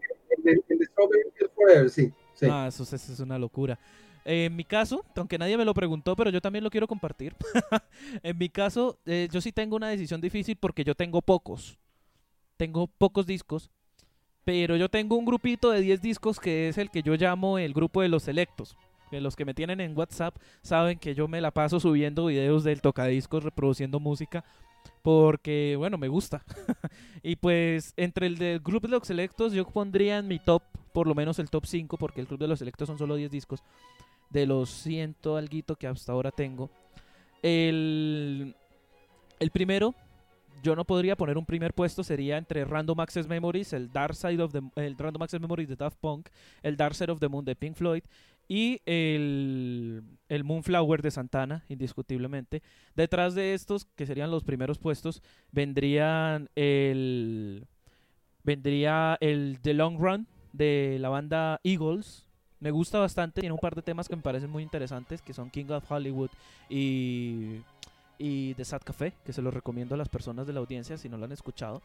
el, 0.49 0.65
el 0.69 0.79
de 0.79 0.85
Strawberry 0.87 1.23
Forever, 1.55 1.91
sí, 1.91 2.13
sí. 2.35 2.47
Ah, 2.51 2.67
eso, 2.69 2.85
eso 2.85 2.97
es 2.97 3.21
una 3.21 3.39
locura. 3.39 3.79
Eh, 4.25 4.47
en 4.47 4.57
mi 4.57 4.65
caso, 4.65 5.05
aunque 5.17 5.39
nadie 5.39 5.57
me 5.57 5.65
lo 5.65 5.75
preguntó, 5.75 6.15
pero 6.15 6.31
yo 6.31 6.41
también 6.41 6.65
lo 6.65 6.71
quiero 6.71 6.87
compartir. 6.87 7.35
en 8.23 8.39
mi 8.39 8.49
caso, 8.49 8.99
eh, 9.05 9.29
yo 9.31 9.41
sí 9.41 9.53
tengo 9.53 9.77
una 9.77 9.89
decisión 9.89 10.21
difícil 10.21 10.57
porque 10.57 10.85
yo 10.85 10.95
tengo 10.95 11.23
pocos. 11.23 11.79
Tengo 12.57 12.87
pocos 12.87 13.27
discos. 13.27 13.71
Pero 14.45 14.77
yo 14.77 14.89
tengo 14.89 15.17
un 15.17 15.25
grupito 15.25 15.71
de 15.71 15.81
10 15.81 16.03
discos 16.03 16.41
que 16.41 16.69
es 16.69 16.79
el 16.79 16.91
que 16.91 17.03
yo 17.03 17.15
llamo 17.15 17.59
el 17.59 17.73
grupo 17.73 18.03
de 18.03 18.09
los 18.09 18.25
selectos. 18.25 18.77
Que 19.13 19.21
los 19.21 19.37
que 19.37 19.45
me 19.45 19.53
tienen 19.53 19.79
en 19.83 19.95
WhatsApp 19.95 20.35
saben 20.63 20.99
que 20.99 21.15
yo 21.15 21.29
me 21.29 21.43
la 21.43 21.51
paso 21.51 21.79
subiendo 21.79 22.25
videos 22.25 22.65
del 22.65 22.81
tocadiscos, 22.81 23.45
reproduciendo 23.45 24.01
música. 24.01 24.43
Porque, 25.03 25.75
bueno, 25.77 25.99
me 25.99 26.09
gusta. 26.09 26.43
y 27.23 27.37
pues, 27.37 27.93
entre 27.99 28.27
el 28.27 28.39
del 28.39 28.61
grupo 28.61 28.87
de 28.87 28.93
los 28.93 29.07
selectos, 29.07 29.53
yo 29.53 29.67
pondría 29.69 30.17
en 30.17 30.29
mi 30.29 30.39
top, 30.39 30.63
por 30.95 31.07
lo 31.07 31.15
menos 31.15 31.39
el 31.39 31.51
top 31.51 31.67
5, 31.67 31.99
porque 31.99 32.23
el 32.23 32.27
club 32.27 32.41
de 32.41 32.49
los 32.49 32.59
selectos 32.59 32.87
son 32.87 32.97
solo 32.97 33.17
10 33.17 33.31
discos 33.31 33.63
de 34.31 34.47
los 34.47 34.71
ciento 34.71 35.37
alguito 35.37 35.77
que 35.77 35.87
hasta 35.87 36.13
ahora 36.13 36.31
tengo. 36.31 36.71
El, 37.43 38.57
el 39.41 39.51
primero, 39.51 39.95
yo 40.63 40.77
no 40.77 40.85
podría 40.85 41.17
poner 41.17 41.37
un 41.37 41.45
primer 41.45 41.75
puesto, 41.75 42.05
sería 42.05 42.39
entre 42.39 42.65
Random 42.65 43.01
Access 43.01 43.27
Memories, 43.27 43.73
el 43.73 43.91
Dark 43.91 44.15
Side 44.15 44.43
of 44.43 44.53
the 44.53 44.63
el 44.77 44.97
Random 44.97 45.23
Access 45.23 45.41
Memories 45.41 45.69
de 45.69 45.77
Daft 45.77 45.99
Punk, 45.99 46.29
el 46.63 46.77
Dark 46.77 46.95
Side 46.95 47.11
of 47.11 47.19
the 47.19 47.29
Moon 47.29 47.45
de 47.45 47.57
Pink 47.57 47.75
Floyd 47.75 48.05
y 48.49 48.81
el, 48.87 50.03
el 50.29 50.45
Moonflower 50.45 51.03
de 51.03 51.11
Santana, 51.11 51.65
indiscutiblemente. 51.69 52.63
Detrás 52.95 53.35
de 53.35 53.55
estos, 53.55 53.87
que 53.97 54.07
serían 54.07 54.31
los 54.31 54.45
primeros 54.45 54.79
puestos, 54.79 55.23
vendrían 55.51 56.49
el 56.55 57.67
vendría 58.45 59.17
el 59.21 59.59
The 59.63 59.75
Long 59.75 59.99
Run 59.99 60.27
de 60.53 60.99
la 61.01 61.09
banda 61.09 61.61
Eagles, 61.63 62.27
me 62.63 62.71
gusta 62.71 63.01
bastante, 63.01 63.41
tiene 63.41 63.55
un 63.55 63.59
par 63.59 63.75
de 63.75 63.83
temas 63.83 64.09
que 64.09 64.15
me 64.15 64.23
parecen 64.23 64.49
muy 64.49 64.63
interesantes, 64.63 65.21
que 65.21 65.35
son 65.35 65.51
King 65.51 65.71
of 65.71 65.91
Hollywood 65.91 66.31
y, 66.71 67.57
y 68.19 68.55
The 68.55 68.65
Sad 68.65 68.83
Café, 68.83 69.15
que 69.25 69.33
se 69.33 69.43
los 69.43 69.53
recomiendo 69.53 69.97
a 69.97 69.99
las 69.99 70.09
personas 70.09 70.47
de 70.47 70.53
la 70.53 70.61
audiencia 70.61 70.97
si 70.97 71.09
no 71.09 71.17
lo 71.17 71.25
han 71.25 71.33
escuchado. 71.33 71.83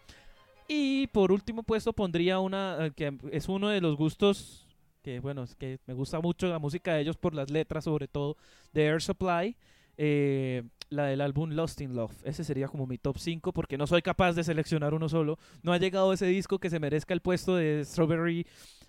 Y 0.68 1.08
por 1.08 1.32
último 1.32 1.64
puesto 1.64 1.94
pondría 1.94 2.40
una 2.40 2.78
eh, 2.86 2.92
que 2.92 3.18
es 3.32 3.50
uno 3.50 3.70
de 3.70 3.82
los 3.82 3.96
gustos 3.96 4.67
que 5.08 5.22
bueno, 5.22 5.44
es 5.44 5.56
que 5.56 5.80
me 5.86 5.94
gusta 5.94 6.20
mucho 6.20 6.48
la 6.48 6.60
música 6.60 6.94
de 6.94 7.00
ellos 7.00 7.16
por 7.16 7.34
las 7.34 7.50
letras 7.50 7.86
sobre 7.86 8.10
todo, 8.10 8.36
de 8.74 8.88
Air 8.88 9.02
Supply. 9.02 9.56
Eh, 9.98 10.64
la 10.90 11.06
del 11.06 11.22
álbum 11.22 11.52
Lost 11.52 11.80
in 11.80 11.96
Love. 11.96 12.14
Ese 12.24 12.44
sería 12.44 12.68
como 12.68 12.86
mi 12.86 12.98
top 12.98 13.18
5 13.18 13.54
porque 13.54 13.78
no 13.78 13.88
soy 13.88 14.02
capaz 14.02 14.34
de 14.34 14.44
seleccionar 14.44 14.94
uno 14.94 15.08
solo. 15.08 15.40
No 15.64 15.72
ha 15.72 15.78
llegado 15.78 16.12
ese 16.12 16.26
disco 16.26 16.60
que 16.60 16.70
se 16.70 16.80
merezca 16.80 17.14
el 17.14 17.22
puesto 17.22 17.56
de 17.56 17.86
Strawberry 17.86 18.46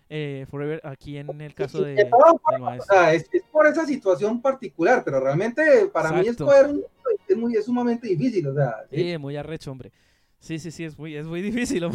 eh, 0.09 0.45
Forever 0.51 0.81
aquí 0.85 1.19
en 1.19 1.41
el 1.41 1.55
caso 1.55 1.83
de, 1.83 1.95
de 1.95 2.11
o 2.11 2.83
sea, 2.83 3.15
es, 3.15 3.29
es, 3.33 3.43
por 3.53 3.69
esa 3.69 3.87
situación 3.87 4.43
particular, 4.43 5.03
pero 5.05 5.21
realmente 5.21 5.63
para 5.93 6.09
Exacto. 6.09 6.23
mí 6.23 6.29
escoger 6.29 6.67
un, 6.67 6.85
es, 7.29 7.37
muy, 7.37 7.55
es 7.55 7.65
sumamente 7.65 8.09
difícil, 8.09 8.49
o 8.49 8.55
sea. 8.55 8.75
¿sí? 8.91 9.13
sí, 9.13 9.19
muy 9.19 9.37
arrecho, 9.37 9.71
hombre. 9.71 9.93
Sí, 10.39 10.59
sí, 10.59 10.71
sí, 10.71 10.85
es 10.85 10.99
muy, 10.99 11.17
es 11.17 11.27
muy 11.27 11.43
difícil. 11.51 11.89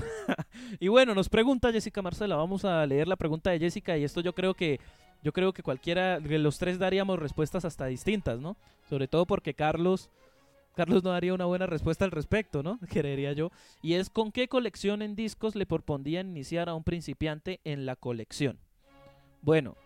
y 0.80 0.88
bueno, 0.88 1.16
nos 1.16 1.30
pregunta 1.30 1.72
Jessica 1.72 2.02
Marcela, 2.02 2.36
vamos 2.36 2.66
a 2.66 2.86
leer 2.86 3.08
la 3.08 3.16
pregunta 3.16 3.52
de 3.52 3.60
Jessica 3.60 3.98
y 3.98 4.04
esto 4.04 4.22
yo 4.22 4.34
creo 4.34 4.54
que 4.54 4.80
yo 5.24 5.32
creo 5.32 5.54
que 5.54 5.64
cualquiera 5.64 6.20
de 6.20 6.38
los 6.38 6.58
tres 6.58 6.78
daríamos 6.78 7.18
respuestas 7.18 7.64
hasta 7.64 7.86
distintas, 7.86 8.42
¿no? 8.42 8.58
Sobre 8.90 9.08
todo 9.08 9.26
porque 9.26 9.54
Carlos 9.54 10.10
Carlos 10.76 11.04
no 11.04 11.12
daría 11.12 11.34
una 11.34 11.46
buena 11.46 11.66
respuesta 11.68 12.04
al 12.04 12.12
respecto, 12.12 12.64
¿no? 12.64 12.80
Querería 12.90 13.32
yo. 13.34 13.52
Y 13.82 13.94
es 13.94 14.10
con 14.10 14.32
qué 14.32 14.48
colección 14.48 15.02
en 15.02 15.16
discos 15.16 15.56
le 15.56 15.66
propondrían 15.66 16.30
iniciar 16.30 16.68
a 16.68 16.74
un 16.74 16.84
principiante 16.84 17.62
en 17.64 17.86
la 17.86 17.96
colección. 17.96 18.60
Bueno, 19.42 19.78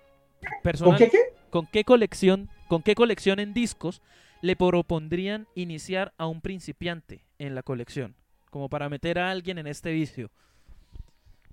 personal, 0.64 0.98
¿Con 0.98 1.06
qué, 1.06 1.12
qué? 1.12 1.18
¿Con 1.50 1.68
qué 1.68 1.84
colección, 1.84 2.50
con 2.68 2.82
qué 2.82 2.96
colección 2.96 3.40
en 3.40 3.54
discos 3.54 4.02
le 4.42 4.56
propondrían 4.56 5.48
iniciar 5.56 6.14
a 6.18 6.28
un 6.28 6.42
principiante 6.42 7.26
en 7.38 7.54
la 7.54 7.64
colección? 7.64 8.16
Como 8.50 8.70
para 8.70 8.90
meter 8.90 9.20
a 9.20 9.30
alguien 9.30 9.58
en 9.58 9.68
este 9.68 9.92
vicio. 9.92 10.30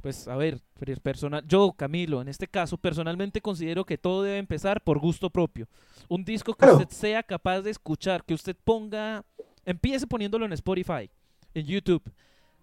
Pues 0.04 0.28
a 0.28 0.36
ver, 0.36 0.60
personal, 1.02 1.42
yo, 1.48 1.72
Camilo, 1.72 2.20
en 2.20 2.28
este 2.28 2.46
caso, 2.46 2.76
personalmente 2.76 3.40
considero 3.40 3.86
que 3.86 3.96
todo 3.96 4.22
debe 4.22 4.36
empezar 4.36 4.82
por 4.82 4.98
gusto 4.98 5.30
propio. 5.30 5.66
Un 6.08 6.26
disco 6.26 6.52
que 6.52 6.66
usted 6.66 6.88
sea 6.90 7.22
capaz 7.22 7.62
de 7.62 7.70
escuchar, 7.70 8.22
que 8.22 8.34
usted 8.34 8.54
ponga, 8.64 9.24
empiece 9.64 10.06
poniéndolo 10.06 10.44
en 10.44 10.52
Spotify, 10.52 11.08
en 11.54 11.64
YouTube, 11.64 12.02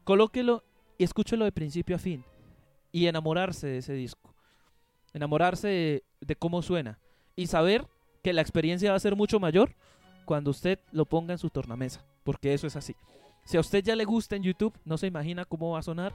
colóquelo 0.03 0.63
y 0.99 1.03
escúchelo 1.03 1.45
de 1.45 1.51
principio 1.51 1.95
a 1.95 1.99
fin. 1.99 2.23
Y 2.91 3.07
enamorarse 3.07 3.65
de 3.65 3.77
ese 3.79 3.93
disco. 3.93 4.35
Enamorarse 5.11 5.67
de, 5.67 6.03
de 6.19 6.35
cómo 6.35 6.61
suena. 6.61 6.99
Y 7.35 7.47
saber 7.47 7.87
que 8.21 8.33
la 8.33 8.41
experiencia 8.41 8.91
va 8.91 8.97
a 8.97 8.99
ser 8.99 9.15
mucho 9.15 9.39
mayor 9.39 9.73
cuando 10.25 10.51
usted 10.51 10.77
lo 10.91 11.05
ponga 11.05 11.33
en 11.33 11.39
su 11.39 11.49
tornamesa. 11.49 12.05
Porque 12.23 12.53
eso 12.53 12.67
es 12.67 12.75
así. 12.75 12.95
Si 13.51 13.57
a 13.57 13.59
usted 13.59 13.83
ya 13.83 13.97
le 13.97 14.05
gusta 14.05 14.37
en 14.37 14.43
YouTube, 14.43 14.73
no 14.85 14.97
se 14.97 15.07
imagina 15.07 15.43
cómo 15.43 15.71
va 15.71 15.79
a 15.79 15.81
sonar 15.81 16.13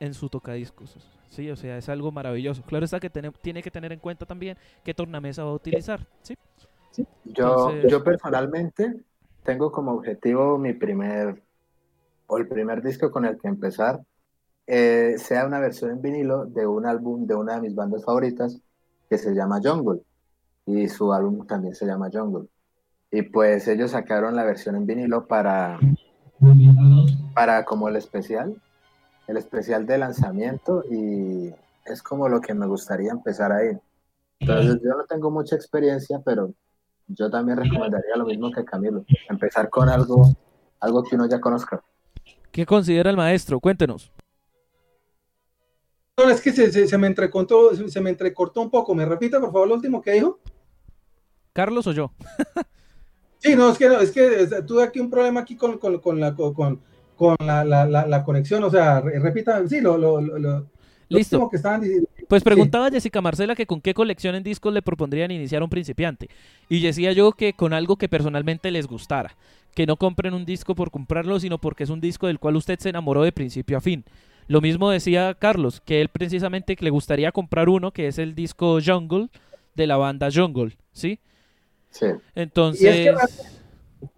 en 0.00 0.12
su 0.12 0.28
tocadiscos. 0.28 0.98
Sí, 1.30 1.50
o 1.50 1.56
sea, 1.56 1.78
es 1.78 1.88
algo 1.88 2.12
maravilloso. 2.12 2.60
Claro 2.60 2.84
está 2.84 3.00
que 3.00 3.08
tiene, 3.08 3.30
tiene 3.40 3.62
que 3.62 3.70
tener 3.70 3.90
en 3.90 3.98
cuenta 3.98 4.26
también 4.26 4.58
qué 4.84 4.92
tornamesa 4.92 5.44
va 5.44 5.52
a 5.52 5.54
utilizar. 5.54 6.06
Sí. 6.20 6.36
sí. 6.90 7.06
Yo, 7.24 7.70
Entonces... 7.70 7.90
yo 7.90 8.04
personalmente 8.04 9.00
tengo 9.44 9.72
como 9.72 9.92
objetivo 9.92 10.58
mi 10.58 10.74
primer 10.74 11.42
o 12.26 12.36
el 12.36 12.46
primer 12.46 12.82
disco 12.82 13.10
con 13.10 13.24
el 13.24 13.38
que 13.38 13.48
empezar 13.48 14.02
eh, 14.66 15.14
sea 15.16 15.46
una 15.46 15.60
versión 15.60 15.92
en 15.92 16.02
vinilo 16.02 16.44
de 16.44 16.66
un 16.66 16.84
álbum 16.84 17.26
de 17.26 17.34
una 17.34 17.54
de 17.54 17.62
mis 17.62 17.74
bandas 17.74 18.04
favoritas 18.04 18.60
que 19.08 19.16
se 19.16 19.32
llama 19.32 19.60
Jungle 19.64 20.02
y 20.66 20.86
su 20.88 21.14
álbum 21.14 21.46
también 21.46 21.74
se 21.74 21.86
llama 21.86 22.10
Jungle 22.12 22.46
y 23.10 23.22
pues 23.22 23.66
ellos 23.68 23.92
sacaron 23.92 24.36
la 24.36 24.44
versión 24.44 24.76
en 24.76 24.84
vinilo 24.84 25.26
para 25.26 25.78
para 27.34 27.64
como 27.64 27.88
el 27.88 27.96
especial 27.96 28.56
el 29.28 29.36
especial 29.36 29.86
de 29.86 29.98
lanzamiento 29.98 30.82
y 30.90 31.54
es 31.84 32.02
como 32.02 32.28
lo 32.28 32.40
que 32.40 32.54
me 32.54 32.66
gustaría 32.66 33.12
empezar 33.12 33.52
ahí. 33.52 33.78
Entonces 34.40 34.80
yo 34.82 34.90
no 34.90 35.04
tengo 35.04 35.30
mucha 35.30 35.54
experiencia, 35.54 36.20
pero 36.24 36.52
Yo 37.10 37.30
también 37.30 37.56
recomendaría 37.56 38.16
lo 38.16 38.26
mismo 38.26 38.50
que 38.50 38.64
Camilo, 38.64 39.02
empezar 39.30 39.70
con 39.70 39.88
algo, 39.88 40.30
algo 40.80 41.02
que 41.02 41.14
uno 41.14 41.26
ya 41.26 41.40
conozca. 41.40 41.82
¿Qué 42.52 42.66
considera 42.66 43.08
el 43.08 43.16
maestro? 43.16 43.60
Cuéntenos. 43.60 44.12
No, 46.18 46.28
es 46.28 46.42
que 46.42 46.52
se, 46.52 46.98
me 46.98 47.06
entrecortó, 47.06 47.74
se 47.74 48.00
me 48.02 48.10
entrecortó 48.10 48.60
un 48.60 48.70
poco. 48.70 48.94
¿Me 48.94 49.06
repite, 49.06 49.40
por 49.40 49.52
favor, 49.52 49.68
lo 49.68 49.74
último 49.76 50.02
que 50.02 50.12
dijo? 50.12 50.38
¿Carlos 51.54 51.86
o 51.86 51.92
yo? 51.92 52.12
sí, 53.38 53.56
no, 53.56 53.70
es 53.70 53.78
que, 53.78 53.86
es 53.86 54.10
que 54.10 54.62
tuve 54.66 54.82
aquí 54.84 55.00
un 55.00 55.10
problema 55.10 55.40
aquí 55.40 55.56
con, 55.56 55.78
con, 55.78 56.20
la, 56.20 56.34
con, 56.34 56.80
con 57.16 57.36
la, 57.40 57.64
la, 57.64 57.86
la, 57.86 58.24
conexión. 58.24 58.62
O 58.64 58.70
sea, 58.70 59.00
repita, 59.00 59.66
sí, 59.68 59.80
lo, 59.80 59.98
lo, 59.98 60.20
lo, 60.20 60.66
Listo. 61.08 61.48
que 61.48 61.56
estaban 61.56 61.80
diciendo. 61.80 62.08
Pues 62.28 62.42
preguntaba 62.42 62.90
Jessica 62.90 63.22
Marcela 63.22 63.54
que 63.54 63.66
con 63.66 63.80
qué 63.80 63.94
colección 63.94 64.34
en 64.34 64.42
discos 64.42 64.72
le 64.72 64.82
propondrían 64.82 65.30
iniciar 65.30 65.62
a 65.62 65.64
un 65.64 65.70
principiante. 65.70 66.28
Y 66.68 66.80
decía 66.80 67.12
yo 67.12 67.32
que 67.32 67.54
con 67.54 67.72
algo 67.72 67.96
que 67.96 68.08
personalmente 68.08 68.70
les 68.70 68.86
gustara. 68.86 69.34
Que 69.74 69.86
no 69.86 69.96
compren 69.96 70.34
un 70.34 70.44
disco 70.44 70.74
por 70.74 70.90
comprarlo, 70.90 71.40
sino 71.40 71.58
porque 71.58 71.84
es 71.84 71.90
un 71.90 72.00
disco 72.00 72.26
del 72.26 72.38
cual 72.38 72.56
usted 72.56 72.78
se 72.78 72.90
enamoró 72.90 73.22
de 73.22 73.32
principio 73.32 73.78
a 73.78 73.80
fin. 73.80 74.04
Lo 74.46 74.60
mismo 74.60 74.90
decía 74.90 75.34
Carlos, 75.34 75.80
que 75.80 76.00
él 76.00 76.08
precisamente 76.08 76.76
le 76.78 76.90
gustaría 76.90 77.32
comprar 77.32 77.68
uno, 77.68 77.92
que 77.92 78.08
es 78.08 78.18
el 78.18 78.34
disco 78.34 78.78
Jungle 78.84 79.28
de 79.74 79.86
la 79.86 79.96
banda 79.96 80.28
Jungle, 80.32 80.76
¿sí? 80.92 81.18
Sí. 81.18 81.20
Entonces... 82.34 83.10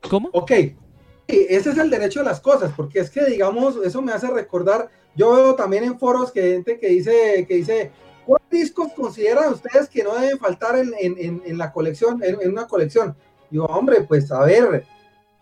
¿Cómo? 0.09 0.29
Ok, 0.33 0.53
ese 1.27 1.71
es 1.71 1.79
el 1.79 1.91
derecho 1.91 2.21
de 2.21 2.27
las 2.27 2.41
cosas, 2.41 2.73
porque 2.77 3.01
es 3.01 3.11
que, 3.11 3.25
digamos, 3.25 3.77
eso 3.85 4.03
me 4.03 4.13
hace 4.13 4.29
recordar, 4.29 4.91
yo 5.17 5.35
veo 5.35 5.55
también 5.55 5.85
en 5.85 5.99
foros 5.99 6.33
que 6.33 6.43
gente 6.43 6.79
que 6.79 6.89
dice, 6.89 7.47
que 7.49 7.55
dice, 7.55 7.91
¿cuáles 8.27 8.51
discos 8.51 8.93
consideran 8.95 9.53
ustedes 9.53 9.89
que 9.89 10.03
no 10.03 10.15
deben 10.19 10.39
faltar 10.39 10.77
en, 10.77 10.93
en, 10.99 11.43
en 11.45 11.59
la 11.59 11.73
colección, 11.73 12.23
en, 12.23 12.41
en, 12.41 12.51
una 12.51 12.67
colección? 12.67 13.17
Yo, 13.51 13.65
hombre, 13.65 14.03
pues 14.03 14.31
a 14.31 14.45
ver, 14.45 14.85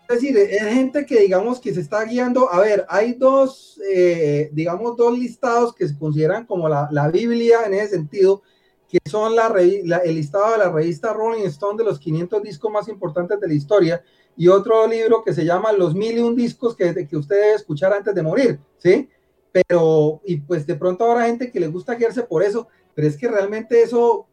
es 0.07 0.21
decir, 0.21 0.37
es 0.37 0.63
gente 0.73 1.05
que 1.05 1.19
digamos 1.21 1.59
que 1.59 1.73
se 1.73 1.81
está 1.81 2.03
guiando, 2.03 2.51
a 2.51 2.59
ver, 2.59 2.85
hay 2.89 3.13
dos, 3.13 3.79
eh, 3.91 4.49
digamos, 4.53 4.97
dos 4.97 5.17
listados 5.17 5.75
que 5.75 5.87
se 5.87 5.97
consideran 5.97 6.45
como 6.45 6.67
la, 6.67 6.87
la 6.91 7.09
Biblia 7.09 7.59
en 7.65 7.75
ese 7.75 7.89
sentido, 7.89 8.41
que 8.89 8.97
son 9.07 9.35
la, 9.35 9.47
el 9.55 10.15
listado 10.15 10.51
de 10.51 10.57
la 10.57 10.71
revista 10.71 11.13
Rolling 11.13 11.45
Stone 11.45 11.77
de 11.77 11.83
los 11.83 11.99
500 11.99 12.41
discos 12.41 12.71
más 12.71 12.87
importantes 12.87 13.39
de 13.39 13.47
la 13.47 13.53
historia, 13.53 14.03
y 14.35 14.47
otro 14.47 14.87
libro 14.87 15.23
que 15.23 15.33
se 15.33 15.45
llama 15.45 15.71
Los 15.71 15.93
mil 15.93 16.17
y 16.17 16.21
un 16.21 16.35
discos 16.35 16.75
que, 16.75 17.07
que 17.07 17.17
usted 17.17 17.35
debe 17.35 17.53
escuchar 17.53 17.93
antes 17.93 18.15
de 18.15 18.23
morir, 18.23 18.59
¿sí? 18.77 19.07
Pero, 19.51 20.21
y 20.25 20.37
pues 20.37 20.65
de 20.65 20.75
pronto 20.75 21.05
habrá 21.05 21.25
gente 21.25 21.51
que 21.51 21.59
le 21.59 21.67
gusta 21.67 21.95
guiarse 21.95 22.23
por 22.23 22.41
eso, 22.41 22.67
pero 22.95 23.07
es 23.07 23.15
que 23.15 23.27
realmente 23.27 23.81
eso, 23.81 24.27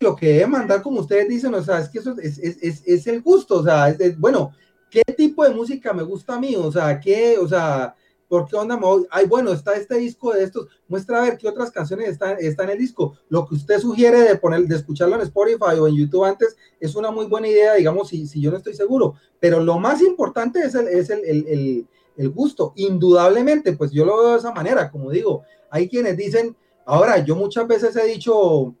lo 0.00 0.16
que 0.16 0.28
debe 0.28 0.46
mandar, 0.46 0.82
como 0.82 1.00
ustedes 1.00 1.28
dicen, 1.28 1.52
o 1.52 1.62
sea, 1.62 1.80
es 1.80 1.88
que 1.88 1.98
eso 1.98 2.14
es, 2.18 2.38
es, 2.38 2.62
es, 2.62 2.82
es 2.86 3.06
el 3.06 3.20
gusto, 3.20 3.56
o 3.56 3.64
sea, 3.64 3.90
es, 3.90 4.18
bueno, 4.18 4.52
¿qué 4.90 5.02
tipo 5.16 5.44
de 5.44 5.54
música 5.54 5.92
me 5.92 6.02
gusta 6.02 6.36
a 6.36 6.40
mí? 6.40 6.56
O 6.56 6.72
sea, 6.72 6.98
¿qué, 6.98 7.36
o 7.38 7.46
sea, 7.46 7.94
¿por 8.28 8.46
qué 8.46 8.56
onda 8.56 8.76
me? 8.76 8.86
Ay, 9.10 9.26
bueno, 9.26 9.52
está 9.52 9.74
este 9.74 9.96
disco 9.96 10.32
de 10.32 10.44
estos, 10.44 10.68
muestra 10.86 11.18
a 11.18 11.22
ver 11.22 11.38
qué 11.38 11.48
otras 11.48 11.70
canciones 11.70 12.08
están, 12.08 12.36
en 12.38 12.70
el 12.70 12.78
disco. 12.78 13.16
Lo 13.28 13.46
que 13.46 13.54
usted 13.54 13.78
sugiere 13.80 14.20
de 14.20 14.36
poner, 14.36 14.62
de 14.62 14.76
escucharlo 14.76 15.16
en 15.16 15.22
Spotify 15.22 15.78
o 15.80 15.88
en 15.88 15.96
YouTube 15.96 16.24
antes, 16.24 16.56
es 16.78 16.94
una 16.94 17.10
muy 17.10 17.26
buena 17.26 17.48
idea, 17.48 17.74
digamos, 17.74 18.08
si, 18.08 18.26
si 18.26 18.40
yo 18.40 18.50
no 18.50 18.58
estoy 18.58 18.74
seguro. 18.74 19.14
Pero 19.40 19.60
lo 19.60 19.78
más 19.78 20.02
importante 20.02 20.60
es 20.60 20.74
el, 20.74 20.88
es 20.88 21.10
el, 21.10 21.24
el, 21.24 21.86
el 22.16 22.28
gusto. 22.30 22.72
Indudablemente, 22.76 23.72
pues 23.72 23.90
yo 23.90 24.04
lo 24.04 24.18
veo 24.18 24.32
de 24.32 24.38
esa 24.38 24.52
manera, 24.52 24.90
como 24.90 25.10
digo, 25.10 25.42
hay 25.70 25.88
quienes 25.88 26.16
dicen, 26.16 26.54
ahora, 26.84 27.24
yo 27.24 27.34
muchas 27.34 27.66
veces 27.66 27.96
he 27.96 28.06
dicho, 28.06 28.36
o 28.36 28.74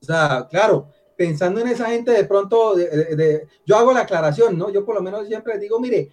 sea, 0.00 0.46
claro, 0.50 0.88
pensando 1.16 1.60
en 1.60 1.68
esa 1.68 1.86
gente 1.86 2.12
de 2.12 2.24
pronto, 2.24 2.76
de, 2.76 3.46
yo 3.66 3.76
hago 3.76 3.92
la 3.92 4.00
aclaración, 4.00 4.56
¿no? 4.56 4.70
Yo 4.70 4.84
por 4.84 4.94
lo 4.94 5.02
menos 5.02 5.26
siempre 5.26 5.58
digo, 5.58 5.80
mire, 5.80 6.12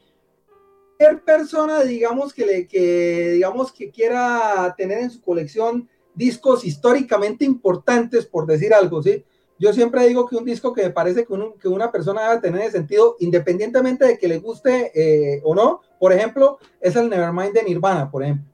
cualquier 0.97 1.23
persona, 1.23 1.83
digamos, 1.83 2.33
que, 2.33 2.45
le, 2.45 2.67
que, 2.67 3.31
digamos, 3.33 3.71
que 3.71 3.89
quiera 3.89 4.73
tener 4.77 4.99
en 4.99 5.09
su 5.09 5.21
colección 5.21 5.89
discos 6.13 6.63
históricamente 6.63 7.45
importantes, 7.45 8.25
por 8.25 8.45
decir 8.45 8.73
algo, 8.73 9.03
¿sí? 9.03 9.23
Yo 9.57 9.71
siempre 9.73 10.05
digo 10.07 10.27
que 10.27 10.35
un 10.35 10.45
disco 10.45 10.73
que 10.73 10.83
me 10.83 10.89
parece 10.89 11.25
que, 11.25 11.33
que 11.61 11.67
una 11.67 11.91
persona 11.91 12.29
debe 12.29 12.41
tener 12.41 12.71
sentido, 12.71 13.15
independientemente 13.19 14.05
de 14.05 14.17
que 14.17 14.27
le 14.27 14.39
guste 14.39 14.91
eh, 14.93 15.41
o 15.43 15.55
no, 15.55 15.81
por 15.99 16.11
ejemplo, 16.11 16.59
es 16.81 16.95
el 16.95 17.09
Nevermind 17.09 17.53
de 17.53 17.63
Nirvana, 17.63 18.11
por 18.11 18.23
ejemplo. 18.23 18.45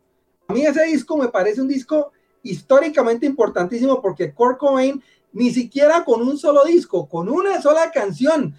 A 0.47 0.53
mí 0.53 0.65
ese 0.65 0.83
disco 0.85 1.17
me 1.17 1.29
parece 1.29 1.61
un 1.61 1.67
disco 1.67 2.11
históricamente 2.43 3.25
importantísimo 3.25 4.01
porque 4.01 4.33
Kurt 4.33 4.59
Cobain 4.59 5.01
ni 5.33 5.51
siquiera 5.51 6.03
con 6.03 6.21
un 6.21 6.37
solo 6.37 6.65
disco, 6.65 7.07
con 7.07 7.29
una 7.29 7.61
sola 7.61 7.89
canción, 7.91 8.55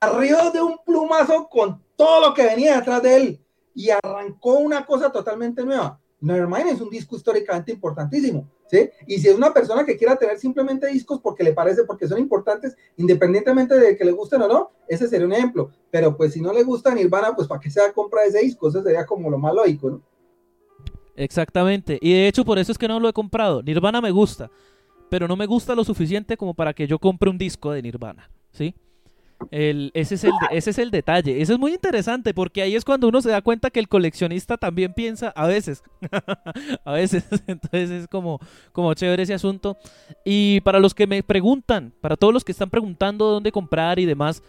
arriba 0.00 0.50
de 0.50 0.62
un 0.62 0.78
plumazo 0.84 1.48
con 1.48 1.82
todo 2.00 2.28
lo 2.28 2.32
que 2.32 2.46
venía 2.46 2.76
detrás 2.76 3.02
de 3.02 3.14
él 3.14 3.40
y 3.74 3.90
arrancó 3.90 4.54
una 4.54 4.86
cosa 4.86 5.12
totalmente 5.12 5.62
nueva. 5.66 6.00
Nevermind 6.22 6.68
es 6.68 6.80
un 6.80 6.88
disco 6.88 7.14
históricamente 7.14 7.72
importantísimo, 7.72 8.48
¿sí? 8.70 8.88
Y 9.06 9.18
si 9.18 9.28
es 9.28 9.34
una 9.34 9.52
persona 9.52 9.84
que 9.84 9.98
quiera 9.98 10.16
tener 10.16 10.38
simplemente 10.38 10.86
discos 10.86 11.20
porque 11.20 11.44
le 11.44 11.52
parece, 11.52 11.84
porque 11.84 12.08
son 12.08 12.18
importantes, 12.18 12.74
independientemente 12.96 13.78
de 13.78 13.98
que 13.98 14.04
le 14.06 14.12
gusten 14.12 14.40
o 14.40 14.48
no, 14.48 14.70
ese 14.88 15.08
sería 15.08 15.26
un 15.26 15.34
ejemplo. 15.34 15.72
Pero 15.90 16.16
pues 16.16 16.32
si 16.32 16.40
no 16.40 16.54
le 16.54 16.62
gusta 16.62 16.94
Nirvana, 16.94 17.36
pues 17.36 17.46
para 17.46 17.60
qué 17.60 17.70
se 17.70 17.80
va 17.80 17.88
a 17.88 17.92
comprar 17.92 18.26
ese 18.26 18.40
disco, 18.40 18.70
eso 18.70 18.82
sería 18.82 19.04
como 19.04 19.28
lo 19.28 19.36
más 19.36 19.52
lógico, 19.52 19.90
¿no? 19.90 20.02
Exactamente. 21.16 21.98
Y 22.00 22.14
de 22.14 22.28
hecho 22.28 22.46
por 22.46 22.58
eso 22.58 22.72
es 22.72 22.78
que 22.78 22.88
no 22.88 22.98
lo 22.98 23.10
he 23.10 23.12
comprado. 23.12 23.62
Nirvana 23.62 24.00
me 24.00 24.10
gusta 24.10 24.50
pero 25.10 25.28
no 25.28 25.36
me 25.36 25.44
gusta 25.44 25.74
lo 25.74 25.84
suficiente 25.84 26.36
como 26.36 26.54
para 26.54 26.72
que 26.72 26.86
yo 26.86 26.98
compre 26.98 27.28
un 27.28 27.36
disco 27.36 27.72
de 27.72 27.82
Nirvana, 27.82 28.30
¿sí? 28.52 28.74
Ese, 29.50 30.14
es 30.14 30.24
el, 30.24 30.32
ese 30.50 30.70
es 30.70 30.78
el 30.78 30.90
detalle. 30.90 31.40
Eso 31.40 31.54
es 31.54 31.58
muy 31.58 31.72
interesante 31.72 32.34
porque 32.34 32.62
ahí 32.62 32.76
es 32.76 32.84
cuando 32.84 33.08
uno 33.08 33.20
se 33.20 33.30
da 33.30 33.40
cuenta 33.40 33.70
que 33.70 33.80
el 33.80 33.88
coleccionista 33.88 34.56
también 34.56 34.92
piensa 34.92 35.30
a 35.30 35.46
veces. 35.46 35.82
a 36.84 36.92
veces. 36.92 37.24
Entonces 37.46 37.90
es 37.90 38.08
como, 38.08 38.38
como 38.72 38.92
chévere 38.94 39.22
ese 39.22 39.34
asunto. 39.34 39.76
Y 40.24 40.60
para 40.60 40.78
los 40.78 40.94
que 40.94 41.06
me 41.06 41.22
preguntan, 41.22 41.92
para 42.00 42.16
todos 42.16 42.34
los 42.34 42.44
que 42.44 42.52
están 42.52 42.70
preguntando 42.70 43.26
dónde 43.26 43.50
comprar 43.50 43.98
y 43.98 44.06
demás, 44.06 44.42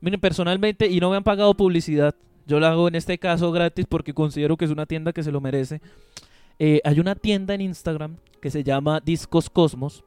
miren, 0.00 0.20
personalmente, 0.20 0.86
y 0.86 1.00
no 1.00 1.10
me 1.10 1.16
han 1.16 1.24
pagado 1.24 1.54
publicidad, 1.54 2.14
yo 2.46 2.60
lo 2.60 2.66
hago 2.66 2.88
en 2.88 2.94
este 2.94 3.18
caso 3.18 3.50
gratis 3.50 3.86
porque 3.88 4.14
considero 4.14 4.56
que 4.56 4.66
es 4.66 4.70
una 4.70 4.86
tienda 4.86 5.12
que 5.12 5.22
se 5.22 5.32
lo 5.32 5.40
merece. 5.40 5.80
Eh, 6.58 6.80
hay 6.84 7.00
una 7.00 7.16
tienda 7.16 7.54
en 7.54 7.62
Instagram 7.62 8.16
que 8.40 8.50
se 8.50 8.62
llama 8.62 9.00
Discos 9.04 9.50
Cosmos, 9.50 10.04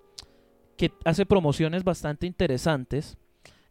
que 0.77 0.91
hace 1.03 1.25
promociones 1.25 1.83
bastante 1.83 2.25
interesantes 2.25 3.17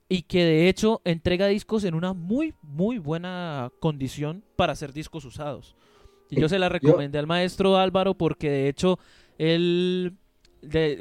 y 0.08 0.22
que 0.22 0.44
de 0.44 0.68
hecho 0.68 1.00
entrega 1.04 1.46
discos 1.46 1.84
en 1.84 1.94
una 1.94 2.12
muy, 2.14 2.54
muy 2.62 2.98
buena 2.98 3.70
condición 3.80 4.42
para 4.56 4.72
hacer 4.72 4.92
discos 4.92 5.24
usados. 5.24 5.76
Y 6.30 6.40
yo 6.40 6.48
se 6.48 6.58
la 6.58 6.68
recomendé 6.68 7.18
al 7.18 7.26
maestro 7.26 7.76
Álvaro 7.76 8.14
porque 8.14 8.50
de 8.50 8.68
hecho 8.68 8.98
él 9.38 10.16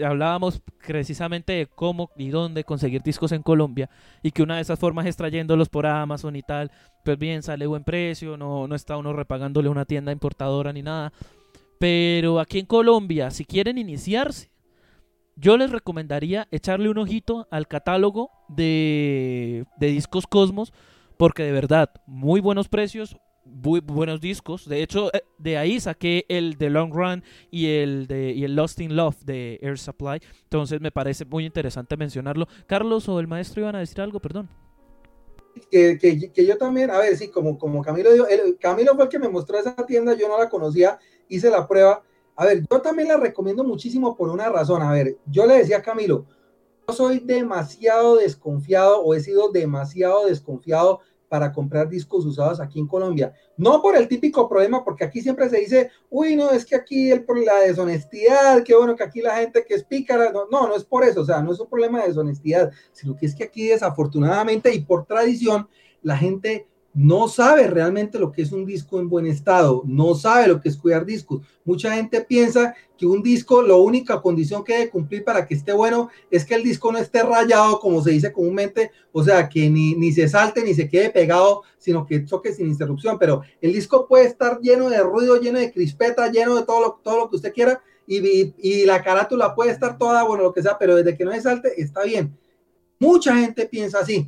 hablábamos 0.06 0.62
precisamente 0.86 1.54
de 1.54 1.68
cómo 1.68 2.12
y 2.16 2.30
dónde 2.30 2.64
conseguir 2.64 3.02
discos 3.02 3.32
en 3.32 3.42
Colombia 3.42 3.90
y 4.22 4.32
que 4.32 4.44
una 4.44 4.58
de 4.58 4.62
esas 4.62 4.80
formas 4.80 5.06
es 5.06 5.16
trayéndolos 5.16 5.70
por 5.70 5.86
Amazon 5.86 6.36
y 6.36 6.44
tal, 6.44 6.72
pues 7.04 7.18
bien, 7.18 7.44
sale 7.44 7.66
buen 7.66 7.84
precio, 7.84 8.38
no, 8.38 8.68
no 8.68 8.76
está 8.76 8.98
uno 8.98 9.14
repagándole 9.14 9.68
a 9.68 9.72
una 9.72 9.86
tienda 9.86 10.12
importadora 10.12 10.72
ni 10.74 10.84
nada. 10.84 11.12
Pero 11.80 12.40
aquí 12.40 12.60
en 12.60 12.66
Colombia, 12.66 13.32
si 13.32 13.46
quieren 13.46 13.78
iniciarse, 13.78 14.50
yo 15.38 15.58
les 15.58 15.72
recomendaría 15.72 16.48
echarle 16.52 16.90
un 16.90 16.98
ojito 16.98 17.48
al 17.52 17.68
catálogo 17.68 18.32
de, 18.50 19.66
discos 19.80 20.28
Cosmos, 20.28 20.74
porque 21.18 21.44
de 21.44 21.52
verdad, 21.52 21.90
muy 22.06 22.42
buenos 22.42 22.68
precios, 22.68 23.18
muy 23.46 23.80
buenos 23.80 24.20
discos. 24.20 24.68
De 24.68 24.82
hecho, 24.82 25.14
eh, 25.14 25.24
de 25.38 25.58
ahí 25.58 25.80
saqué 25.80 26.26
el 26.28 26.58
de 26.58 26.70
Long 26.70 26.94
Run 26.94 27.24
y 27.50 27.68
el 27.68 28.08
de 28.08 28.34
y 28.34 28.44
el 28.44 28.56
Lost 28.56 28.82
in 28.82 28.96
Love 28.96 29.24
de 29.24 29.60
Air 29.62 29.78
Supply. 29.78 30.20
Entonces 30.44 30.82
me 30.82 30.92
parece 30.92 31.24
muy 31.24 31.46
interesante 31.46 31.96
mencionarlo. 31.96 32.48
Carlos 32.66 33.08
o 33.08 33.20
el 33.20 33.28
maestro 33.28 33.62
iban 33.62 33.76
a 33.76 33.80
decir 33.80 34.02
algo, 34.02 34.20
perdón. 34.20 34.50
Que, 35.72 35.98
que, 35.98 36.46
yo 36.46 36.58
también, 36.58 36.92
a 36.92 37.00
ver, 37.00 37.18
sí, 37.18 37.30
como, 37.30 37.58
como 37.58 37.82
Camilo 37.82 38.12
dijo, 38.12 38.26
Camilo 38.60 38.94
fue 38.94 39.06
el 39.06 39.10
que 39.10 39.18
me 39.18 39.28
mostró 39.28 39.58
esa 39.58 39.76
tienda, 39.88 40.14
yo 40.14 40.28
no 40.28 40.38
la 40.38 40.50
conocía 40.50 41.00
hice 41.30 41.50
la 41.50 41.68
prueba. 41.68 42.04
A 42.38 42.46
ver, 42.46 42.64
yo 42.70 42.82
también 42.82 43.08
la 43.08 43.18
recomiendo 43.18 43.64
muchísimo 43.64 44.16
por 44.16 44.30
una 44.30 44.48
razón. 44.48 44.84
A 44.84 44.92
ver, 44.92 45.18
yo 45.26 45.48
le 45.48 45.58
decía 45.58 45.78
a 45.78 45.82
Camilo, 45.82 46.26
yo 46.88 46.94
soy 46.94 47.20
demasiado 47.20 48.16
desconfiado 48.18 49.02
o 49.02 49.16
he 49.16 49.20
sido 49.20 49.52
demasiado 49.52 50.28
desconfiado 50.28 51.02
para 51.28 51.52
comprar 51.52 51.90
discos 51.90 52.26
usados 52.26 52.60
aquí 52.60 52.80
en 52.80 52.88
Colombia. 52.88 53.34
No 53.58 53.82
por 53.82 53.98
el 53.98 54.08
típico 54.08 54.48
problema, 54.48 54.84
porque 54.84 55.04
aquí 55.04 55.20
siempre 55.20 55.50
se 55.50 55.58
dice, 55.58 55.90
uy, 56.12 56.36
no, 56.36 56.52
es 56.52 56.64
que 56.64 56.76
aquí 56.76 57.12
el, 57.12 57.26
la 57.44 57.60
deshonestidad, 57.62 58.64
qué 58.64 58.76
bueno 58.76 58.96
que 58.96 59.04
aquí 59.04 59.22
la 59.22 59.36
gente 59.36 59.66
que 59.66 59.74
es 59.74 59.84
pícara, 59.84 60.32
no, 60.32 60.46
no, 60.50 60.68
no 60.68 60.76
es 60.76 60.86
por 60.86 61.04
eso, 61.04 61.22
o 61.22 61.26
sea, 61.26 61.42
no 61.42 61.52
es 61.52 61.60
un 61.60 61.68
problema 61.68 62.02
de 62.02 62.10
deshonestidad, 62.10 62.72
sino 62.92 63.18
que 63.18 63.26
es 63.26 63.36
que 63.36 63.46
aquí 63.46 63.68
desafortunadamente 63.68 64.74
y 64.74 64.82
por 64.82 65.06
tradición, 65.06 65.68
la 66.04 66.16
gente 66.16 66.68
no 66.98 67.28
sabe 67.28 67.68
realmente 67.68 68.18
lo 68.18 68.32
que 68.32 68.42
es 68.42 68.52
un 68.52 68.66
disco 68.66 69.00
en 69.00 69.08
buen 69.08 69.28
estado, 69.28 69.84
no 69.86 70.16
sabe 70.16 70.48
lo 70.48 70.60
que 70.60 70.70
es 70.70 70.78
cuidar 70.78 71.06
discos. 71.06 71.46
Mucha 71.64 71.94
gente 71.94 72.22
piensa 72.22 72.74
que 72.98 73.06
un 73.06 73.22
disco, 73.22 73.62
la 73.62 73.76
única 73.76 74.20
condición 74.20 74.64
que 74.64 74.74
debe 74.74 74.90
cumplir 74.90 75.24
para 75.24 75.46
que 75.46 75.54
esté 75.54 75.74
bueno 75.74 76.10
es 76.32 76.44
que 76.44 76.56
el 76.56 76.64
disco 76.64 76.92
no 76.92 76.98
esté 76.98 77.22
rayado, 77.22 77.80
como 77.80 78.02
se 78.02 78.10
dice 78.10 78.34
comúnmente, 78.34 78.90
o 79.12 79.24
sea, 79.24 79.48
que 79.48 79.70
ni, 79.70 79.94
ni 79.94 80.12
se 80.12 80.28
salte 80.28 80.64
ni 80.64 80.74
se 80.74 80.90
quede 80.90 81.12
pegado, 81.12 81.62
sino 81.78 82.04
que 82.04 82.22
toque 82.22 82.52
sin 82.52 82.66
interrupción. 82.66 83.20
Pero 83.20 83.44
el 83.62 83.74
disco 83.74 84.08
puede 84.08 84.26
estar 84.26 84.60
lleno 84.60 84.90
de 84.90 85.04
ruido, 85.04 85.40
lleno 85.40 85.60
de 85.60 85.72
crispeta, 85.72 86.32
lleno 86.32 86.56
de 86.56 86.64
todo 86.64 86.82
lo, 86.82 87.00
todo 87.04 87.20
lo 87.20 87.30
que 87.30 87.36
usted 87.36 87.54
quiera, 87.54 87.80
y, 88.08 88.56
y 88.58 88.86
la 88.88 89.04
carátula 89.04 89.54
puede 89.54 89.70
estar 89.70 90.00
toda, 90.00 90.24
bueno, 90.24 90.46
lo 90.46 90.54
que 90.54 90.64
sea, 90.64 90.80
pero 90.80 90.96
desde 90.96 91.16
que 91.16 91.26
no 91.26 91.32
se 91.32 91.42
salte, 91.42 91.80
está 91.80 92.02
bien. 92.06 92.36
Mucha 92.98 93.36
gente 93.36 93.68
piensa 93.68 94.00
así 94.00 94.28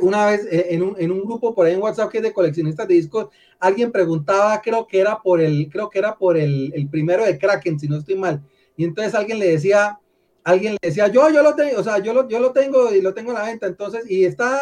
una 0.00 0.26
vez 0.26 0.46
eh, 0.50 0.66
en 0.70 0.82
un, 0.82 0.96
en 0.98 1.10
un, 1.10 1.24
grupo 1.24 1.54
por 1.54 1.66
ahí 1.66 1.74
en 1.74 1.82
WhatsApp 1.82 2.10
que 2.10 2.18
es 2.18 2.22
de 2.22 2.32
coleccionistas 2.32 2.86
de 2.86 2.94
discos, 2.94 3.28
alguien 3.58 3.90
preguntaba, 3.90 4.60
creo 4.60 4.86
que 4.86 5.00
era 5.00 5.20
por 5.20 5.40
el, 5.40 5.68
creo 5.70 5.88
que 5.88 5.98
era 5.98 6.16
por 6.16 6.36
el, 6.36 6.72
el, 6.74 6.88
primero 6.88 7.24
de 7.24 7.38
Kraken, 7.38 7.78
si 7.78 7.88
no 7.88 7.96
estoy 7.96 8.16
mal. 8.16 8.42
Y 8.76 8.84
entonces 8.84 9.14
alguien 9.14 9.38
le 9.38 9.48
decía, 9.48 9.98
alguien 10.44 10.72
le 10.72 10.88
decía, 10.88 11.08
yo, 11.08 11.30
yo 11.30 11.42
lo 11.42 11.54
tengo, 11.54 11.80
o 11.80 11.82
sea, 11.82 11.98
yo 11.98 12.12
lo, 12.12 12.28
yo 12.28 12.38
lo 12.40 12.52
tengo 12.52 12.94
y 12.94 13.00
lo 13.00 13.14
tengo 13.14 13.32
a 13.32 13.34
la 13.34 13.44
venta. 13.44 13.66
Entonces, 13.66 14.08
y 14.10 14.24
está 14.24 14.60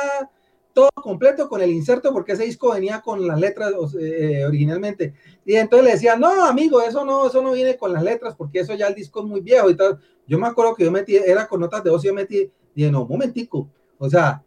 todo 0.76 0.90
completo 0.94 1.48
con 1.48 1.62
el 1.62 1.70
inserto 1.70 2.12
porque 2.12 2.32
ese 2.32 2.44
disco 2.44 2.74
venía 2.74 3.00
con 3.00 3.26
las 3.26 3.40
letras 3.40 3.72
eh, 3.98 4.44
originalmente. 4.46 5.14
Y 5.46 5.54
entonces 5.54 5.86
le 5.86 5.92
decía, 5.92 6.16
no, 6.16 6.44
amigo, 6.44 6.82
eso 6.82 7.02
no, 7.02 7.28
eso 7.28 7.40
no 7.40 7.52
viene 7.52 7.78
con 7.78 7.94
las 7.94 8.02
letras 8.02 8.34
porque 8.36 8.60
eso 8.60 8.74
ya 8.74 8.88
el 8.88 8.94
disco 8.94 9.20
es 9.20 9.26
muy 9.26 9.40
viejo 9.40 9.70
y 9.70 9.74
tal. 9.74 9.98
Yo 10.26 10.38
me 10.38 10.46
acuerdo 10.46 10.74
que 10.74 10.84
yo 10.84 10.90
metí, 10.90 11.16
era 11.16 11.48
con 11.48 11.60
notas 11.60 11.82
de 11.82 11.88
voz, 11.88 12.02
yo 12.02 12.12
metí, 12.12 12.50
dije, 12.74 12.90
no, 12.90 13.06
momentico, 13.06 13.70
o 13.96 14.10
sea, 14.10 14.44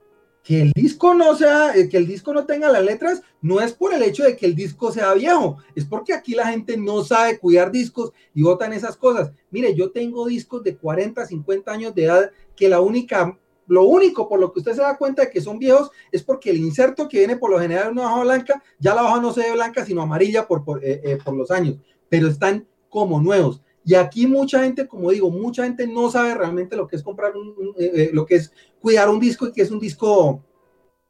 que 0.50 0.64
el 0.64 0.72
disco 0.72 1.14
no 1.14 1.36
sea, 1.36 1.76
eh, 1.76 1.88
que 1.88 1.98
el 1.98 2.08
disco 2.08 2.34
no 2.34 2.48
tenga 2.48 2.72
las 2.72 2.84
letras, 2.84 3.22
no 3.40 3.62
es 3.62 3.72
por 3.74 3.94
el 3.94 4.02
hecho 4.02 4.24
de 4.24 4.36
que 4.36 4.48
el 4.48 4.56
disco 4.56 4.92
sea 4.92 5.14
viejo, 5.14 5.58
es 5.76 5.86
porque 5.86 6.12
aquí 6.12 6.34
la 6.34 6.48
gente 6.48 6.76
no 6.76 7.04
sabe 7.04 7.38
cuidar 7.38 7.72
discos 7.72 8.14
y 8.34 8.42
votan 8.42 8.74
esas 8.74 8.98
cosas. 8.98 9.32
Mire, 9.52 9.76
yo 9.76 9.92
tengo 9.92 10.26
discos 10.26 10.64
de 10.64 10.76
40, 10.76 11.24
50 11.24 11.72
años 11.72 11.94
de 11.94 12.06
edad 12.06 12.32
que 12.56 12.68
la 12.68 12.82
única, 12.82 13.38
lo 13.68 13.84
único 13.84 14.28
por 14.28 14.40
lo 14.40 14.52
que 14.52 14.62
usted 14.62 14.74
se 14.74 14.82
da 14.82 14.98
cuenta 14.98 15.22
de 15.22 15.30
que 15.30 15.40
son 15.40 15.60
viejos 15.60 15.92
es 16.12 16.24
porque 16.24 16.50
el 16.50 16.58
inserto 16.58 17.08
que 17.08 17.20
viene 17.20 17.38
por 17.38 17.52
lo 17.52 17.60
general 17.60 17.90
en 17.90 18.00
una 18.00 18.12
hoja 18.12 18.24
blanca, 18.24 18.64
ya 18.80 18.96
la 18.96 19.04
hoja 19.04 19.22
no 19.22 19.32
se 19.32 19.42
ve 19.42 19.52
blanca 19.52 19.86
sino 19.86 20.02
amarilla 20.02 20.48
por, 20.48 20.64
por, 20.64 20.84
eh, 20.84 21.00
eh, 21.04 21.20
por 21.24 21.36
los 21.36 21.52
años, 21.52 21.76
pero 22.10 22.28
están 22.28 22.68
como 22.90 23.22
nuevos. 23.22 23.62
Y 23.86 23.96
aquí 23.96 24.28
mucha 24.28 24.64
gente, 24.64 24.88
como 24.88 25.12
digo, 25.12 25.32
mucha 25.32 25.64
gente 25.64 25.88
no 25.88 26.12
sabe 26.12 26.36
realmente 26.36 26.76
lo 26.76 26.88
que 26.88 26.96
es 26.96 27.04
comprar 27.04 27.34
eh, 27.78 27.92
eh, 27.96 28.10
lo 28.14 28.26
que 28.26 28.36
es 28.36 28.52
cuidar 28.82 29.10
un 29.10 29.20
disco 29.20 29.48
y 29.48 29.52
que 29.52 29.62
es 29.62 29.72
un 29.72 29.80
disco, 29.80 30.44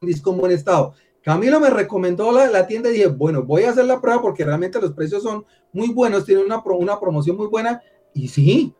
un 0.00 0.08
disco 0.08 0.30
en 0.30 0.38
buen 0.38 0.52
estado. 0.52 0.94
Camilo 1.22 1.60
me 1.60 1.68
recomendó 1.68 2.32
la, 2.32 2.46
la, 2.46 2.66
tienda 2.66 2.88
y 2.88 2.94
dije, 2.94 3.06
bueno, 3.08 3.42
voy 3.42 3.64
a 3.64 3.70
hacer 3.70 3.84
la 3.84 4.00
prueba 4.00 4.22
porque 4.22 4.44
realmente 4.44 4.80
los 4.80 4.92
precios 4.92 5.22
son 5.22 5.44
muy 5.72 5.88
buenos, 5.88 6.24
tienen 6.24 6.46
una, 6.46 6.62
una 6.64 6.98
promoción 6.98 7.36
muy 7.36 7.48
buena. 7.48 7.82
Y 8.14 8.28
sí, 8.28 8.74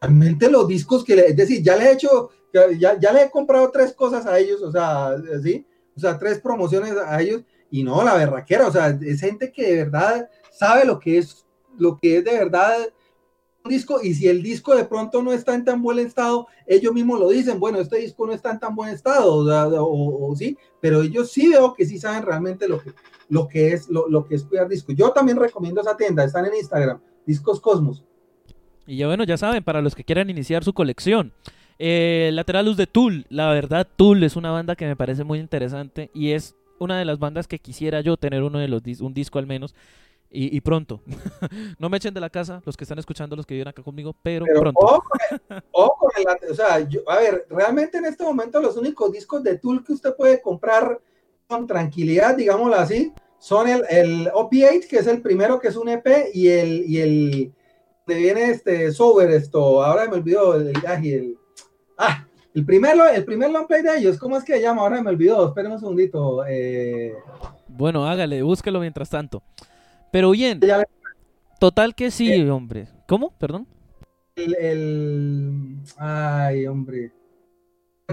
realmente 0.00 0.50
los 0.50 0.68
discos 0.68 1.02
que, 1.02 1.16
le, 1.16 1.26
es 1.28 1.36
decir, 1.36 1.62
ya 1.62 1.76
le 1.76 1.86
he 1.86 1.92
hecho, 1.92 2.30
ya, 2.78 2.98
ya 2.98 3.12
le 3.12 3.22
he 3.22 3.30
comprado 3.30 3.70
tres 3.70 3.94
cosas 3.94 4.26
a 4.26 4.38
ellos, 4.38 4.62
o 4.62 4.70
sea, 4.70 5.16
sí, 5.42 5.66
o 5.96 6.00
sea, 6.00 6.18
tres 6.18 6.40
promociones 6.40 6.92
a 6.96 7.20
ellos. 7.20 7.42
Y 7.70 7.82
no, 7.82 8.04
la 8.04 8.14
berraquera, 8.14 8.68
o 8.68 8.72
sea, 8.72 8.96
es 9.00 9.20
gente 9.20 9.50
que 9.50 9.62
de 9.62 9.84
verdad 9.84 10.28
sabe 10.52 10.84
lo 10.84 10.98
que 10.98 11.18
es, 11.18 11.46
lo 11.78 11.96
que 11.96 12.18
es 12.18 12.24
de 12.24 12.32
verdad 12.32 12.76
disco 13.68 14.00
y 14.02 14.14
si 14.14 14.28
el 14.28 14.42
disco 14.42 14.74
de 14.74 14.84
pronto 14.84 15.22
no 15.22 15.32
está 15.32 15.54
en 15.54 15.64
tan 15.64 15.82
buen 15.82 15.98
estado, 15.98 16.46
ellos 16.66 16.92
mismos 16.92 17.20
lo 17.20 17.28
dicen, 17.28 17.60
bueno, 17.60 17.78
este 17.78 17.98
disco 17.98 18.26
no 18.26 18.32
está 18.32 18.52
en 18.52 18.60
tan 18.60 18.74
buen 18.74 18.90
estado, 18.90 19.44
o, 19.84 20.34
sí, 20.36 20.56
pero 20.80 21.02
ellos 21.02 21.30
sí 21.30 21.48
veo 21.48 21.74
que 21.74 21.86
sí 21.86 21.98
saben 21.98 22.22
realmente 22.22 22.68
lo 22.68 22.80
que, 22.80 22.92
lo 23.28 23.48
que 23.48 23.72
es 23.72 23.88
lo, 23.88 24.08
lo, 24.08 24.24
que 24.24 24.36
es 24.36 24.44
cuidar 24.44 24.68
disco. 24.68 24.92
Yo 24.92 25.10
también 25.10 25.38
recomiendo 25.38 25.80
esa 25.80 25.96
tienda, 25.96 26.24
están 26.24 26.46
en 26.46 26.54
Instagram, 26.54 27.00
Discos 27.26 27.60
Cosmos. 27.60 28.04
Y 28.86 28.98
ya 28.98 29.06
bueno, 29.06 29.24
ya 29.24 29.36
saben, 29.36 29.64
para 29.64 29.82
los 29.82 29.94
que 29.94 30.04
quieran 30.04 30.30
iniciar 30.30 30.62
su 30.62 30.72
colección. 30.72 31.32
Eh, 31.78 32.30
Lateralus 32.32 32.76
de 32.76 32.86
Tool, 32.86 33.26
la 33.28 33.50
verdad, 33.50 33.86
Tool 33.96 34.22
es 34.22 34.36
una 34.36 34.50
banda 34.50 34.76
que 34.76 34.86
me 34.86 34.96
parece 34.96 35.24
muy 35.24 35.38
interesante 35.38 36.10
y 36.14 36.30
es 36.30 36.54
una 36.78 36.98
de 36.98 37.04
las 37.04 37.18
bandas 37.18 37.46
que 37.46 37.58
quisiera 37.58 38.00
yo 38.00 38.16
tener 38.16 38.42
uno 38.42 38.58
de 38.58 38.68
los 38.68 38.82
un 39.00 39.14
disco 39.14 39.38
al 39.38 39.46
menos 39.46 39.74
y, 40.30 40.60
pronto. 40.60 41.02
no 41.78 41.88
me 41.88 41.96
echen 41.96 42.12
de 42.12 42.20
la 42.20 42.30
casa 42.30 42.62
los 42.64 42.76
que 42.76 42.84
están 42.84 42.98
escuchando, 42.98 43.36
los 43.36 43.46
que 43.46 43.54
viven 43.54 43.68
acá 43.68 43.82
conmigo, 43.82 44.14
pero, 44.22 44.44
pronto. 44.44 45.02
Ojo, 45.72 46.10
o 46.50 46.54
sea, 46.54 46.74
a 46.74 47.16
ver, 47.18 47.46
realmente 47.48 47.98
en 47.98 48.06
este 48.06 48.24
momento 48.24 48.60
los 48.60 48.76
únicos 48.76 49.12
discos 49.12 49.42
de 49.42 49.58
Tool 49.58 49.84
que 49.84 49.92
usted 49.92 50.14
puede 50.14 50.40
comprar 50.40 51.00
con 51.46 51.66
tranquilidad, 51.66 52.36
digámoslo 52.36 52.74
así, 52.74 53.12
son 53.38 53.68
el, 53.68 53.84
el 53.88 54.30
OP8, 54.32 54.88
que 54.88 54.98
es 54.98 55.06
el 55.06 55.22
primero, 55.22 55.60
que 55.60 55.68
es 55.68 55.76
un 55.76 55.88
EP, 55.88 56.06
y 56.34 56.48
el, 56.48 56.84
y 56.86 57.00
el 57.00 57.52
de 58.06 58.14
viene 58.14 58.50
este 58.50 58.92
Sober, 58.92 59.30
esto, 59.30 59.82
ahora 59.82 60.08
me 60.08 60.16
olvidó 60.16 60.54
el, 60.54 60.68
el, 60.68 61.38
ah, 61.98 62.26
el 62.54 62.64
primer, 62.64 62.96
el 63.14 63.24
primer 63.24 63.50
long 63.50 63.66
play 63.66 63.82
de 63.82 63.98
ellos, 63.98 64.18
¿cómo 64.18 64.38
es 64.38 64.44
que 64.44 64.54
se 64.54 64.62
llama? 64.62 64.82
Ahora 64.82 65.02
me 65.02 65.10
olvidó, 65.10 65.48
espérenme 65.48 65.74
un 65.74 65.80
segundito. 65.80 66.44
Eh... 66.46 67.14
Bueno, 67.68 68.06
hágale, 68.06 68.42
búsquelo 68.42 68.80
mientras 68.80 69.10
tanto. 69.10 69.42
Pero 70.12 70.30
bien, 70.30 70.60
total 71.58 71.94
que 71.94 72.10
sí, 72.10 72.32
eh, 72.32 72.50
hombre. 72.50 72.88
¿Cómo? 73.06 73.32
Perdón. 73.38 73.66
El, 74.34 75.78
Ay, 75.96 76.66
hombre. 76.66 77.12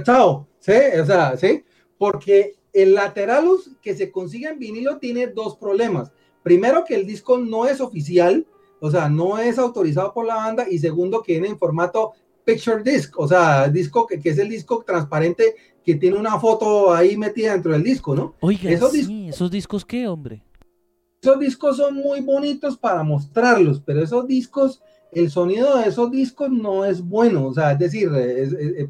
Chao, 0.04 0.48
¿sí? 0.60 0.72
O 1.02 1.06
sea, 1.06 1.38
¿sí? 1.38 1.64
Porque 1.98 2.56
el 2.72 2.96
Lateralus 2.96 3.72
que 3.82 3.94
se 3.94 4.12
consigue 4.12 4.48
en 4.48 4.60
vinilo 4.60 4.98
tiene 4.98 5.28
dos 5.28 5.56
problemas. 5.58 6.12
Primero, 6.42 6.84
que 6.84 6.96
el 6.96 7.06
disco 7.06 7.38
no 7.38 7.66
es 7.66 7.80
oficial, 7.80 8.46
o 8.80 8.90
sea, 8.90 9.08
no 9.08 9.38
es 9.38 9.58
autorizado 9.58 10.14
por 10.14 10.26
la 10.26 10.36
banda. 10.36 10.66
Y 10.70 10.80
segundo, 10.80 11.22
que 11.22 11.34
viene 11.34 11.50
en 11.50 11.58
formato 11.58 12.14
Picture 12.44 12.84
Disc, 12.84 13.18
o 13.18 13.28
sea, 13.28 13.70
disco 13.70 14.06
que, 14.06 14.20
que, 14.20 14.30
es 14.30 14.38
el 14.38 14.50
disco 14.50 14.84
transparente 14.86 15.56
que 15.84 15.96
tiene 15.96 16.18
una 16.18 16.40
foto 16.40 16.94
ahí 16.94 17.18
metida 17.18 17.54
dentro 17.54 17.72
del 17.72 17.84
disco, 17.84 18.16
¿no? 18.16 18.36
Oiga, 18.40 18.70
esos, 18.70 18.92
sí, 18.92 19.30
¿esos 19.30 19.52
discos 19.52 19.86
qué, 19.86 20.08
hombre? 20.08 20.42
Esos 21.24 21.40
discos 21.40 21.78
son 21.78 21.96
muy 21.96 22.20
bonitos 22.20 22.78
para 22.78 23.02
mostrarlos, 23.02 23.82
pero 23.86 24.04
esos 24.04 24.28
discos, 24.28 24.82
el 25.10 25.32
sonido 25.32 25.78
de 25.78 25.88
esos 25.88 26.12
discos 26.12 26.52
no 26.52 26.84
es 26.84 27.02
bueno, 27.02 27.48
o 27.48 27.54
sea, 27.54 27.72
es 27.72 27.80
decir, 27.80 28.12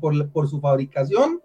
por, 0.01 0.49
su 0.49 0.59
fabricación, 0.59 1.43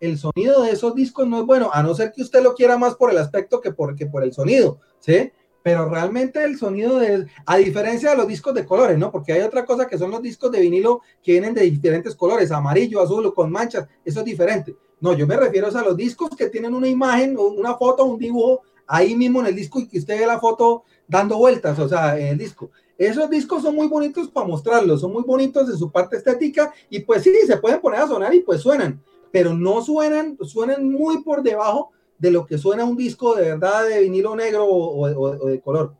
el 0.00 0.18
sonido 0.18 0.64
de 0.64 0.72
esos 0.72 0.92
discos 0.92 1.28
no 1.28 1.38
es 1.38 1.46
bueno, 1.46 1.70
a 1.72 1.84
no 1.84 1.94
ser 1.94 2.10
que 2.10 2.22
usted 2.22 2.42
lo 2.42 2.56
quiera 2.56 2.76
más 2.76 2.96
por 2.96 3.12
el 3.12 3.18
aspecto 3.18 3.60
que 3.60 3.70
por, 3.70 3.94
que 3.94 4.06
por 4.06 4.24
el 4.24 4.32
sonido, 4.32 4.80
¿sí? 4.98 5.30
Pero 5.62 5.88
realmente 5.88 6.42
el 6.42 6.58
sonido 6.58 6.98
de, 6.98 7.26
a 7.46 7.56
diferencia 7.56 8.10
de 8.10 8.16
los 8.16 8.26
discos 8.26 8.54
de 8.54 8.66
colores, 8.66 8.98
¿no? 8.98 9.12
Porque 9.12 9.34
hay 9.34 9.42
otra 9.42 9.64
cosa 9.64 9.86
que 9.86 9.98
son 9.98 10.10
los 10.10 10.20
discos 10.20 10.50
de 10.50 10.60
vinilo 10.60 11.02
que 11.22 11.30
vienen 11.30 11.54
de 11.54 11.62
diferentes 11.62 12.16
colores, 12.16 12.50
amarillo, 12.50 13.00
azul 13.00 13.32
con 13.32 13.52
manchas, 13.52 13.86
eso 14.04 14.18
es 14.18 14.24
diferente. 14.24 14.74
No, 15.00 15.12
yo 15.12 15.28
me 15.28 15.36
refiero 15.36 15.68
a 15.68 15.82
los 15.82 15.96
discos 15.96 16.30
que 16.36 16.48
tienen 16.48 16.74
una 16.74 16.88
imagen, 16.88 17.36
una 17.38 17.76
foto, 17.76 18.04
un 18.04 18.18
dibujo 18.18 18.62
ahí 18.86 19.16
mismo 19.16 19.40
en 19.40 19.46
el 19.46 19.54
disco 19.54 19.80
y 19.80 19.88
que 19.88 19.98
usted 19.98 20.18
ve 20.18 20.26
la 20.26 20.40
foto 20.40 20.84
dando 21.06 21.38
vueltas, 21.38 21.78
o 21.78 21.88
sea, 21.88 22.18
en 22.18 22.28
el 22.28 22.38
disco. 22.38 22.70
Esos 22.96 23.28
discos 23.28 23.62
son 23.62 23.74
muy 23.74 23.88
bonitos 23.88 24.28
para 24.28 24.46
mostrarlos, 24.46 25.00
son 25.00 25.12
muy 25.12 25.22
bonitos 25.24 25.68
en 25.68 25.76
su 25.76 25.90
parte 25.90 26.16
estética 26.16 26.72
y 26.88 27.00
pues 27.00 27.22
sí, 27.22 27.34
se 27.46 27.56
pueden 27.56 27.80
poner 27.80 28.00
a 28.00 28.06
sonar 28.06 28.34
y 28.34 28.40
pues 28.40 28.60
suenan, 28.60 29.02
pero 29.32 29.52
no 29.52 29.82
suenan, 29.82 30.38
suenan 30.42 30.88
muy 30.88 31.22
por 31.22 31.42
debajo 31.42 31.90
de 32.18 32.30
lo 32.30 32.46
que 32.46 32.56
suena 32.56 32.84
un 32.84 32.96
disco 32.96 33.34
de 33.34 33.42
verdad 33.42 33.86
de 33.86 34.00
vinilo 34.00 34.36
negro 34.36 34.66
o, 34.66 35.46
de 35.46 35.60
color. 35.60 35.94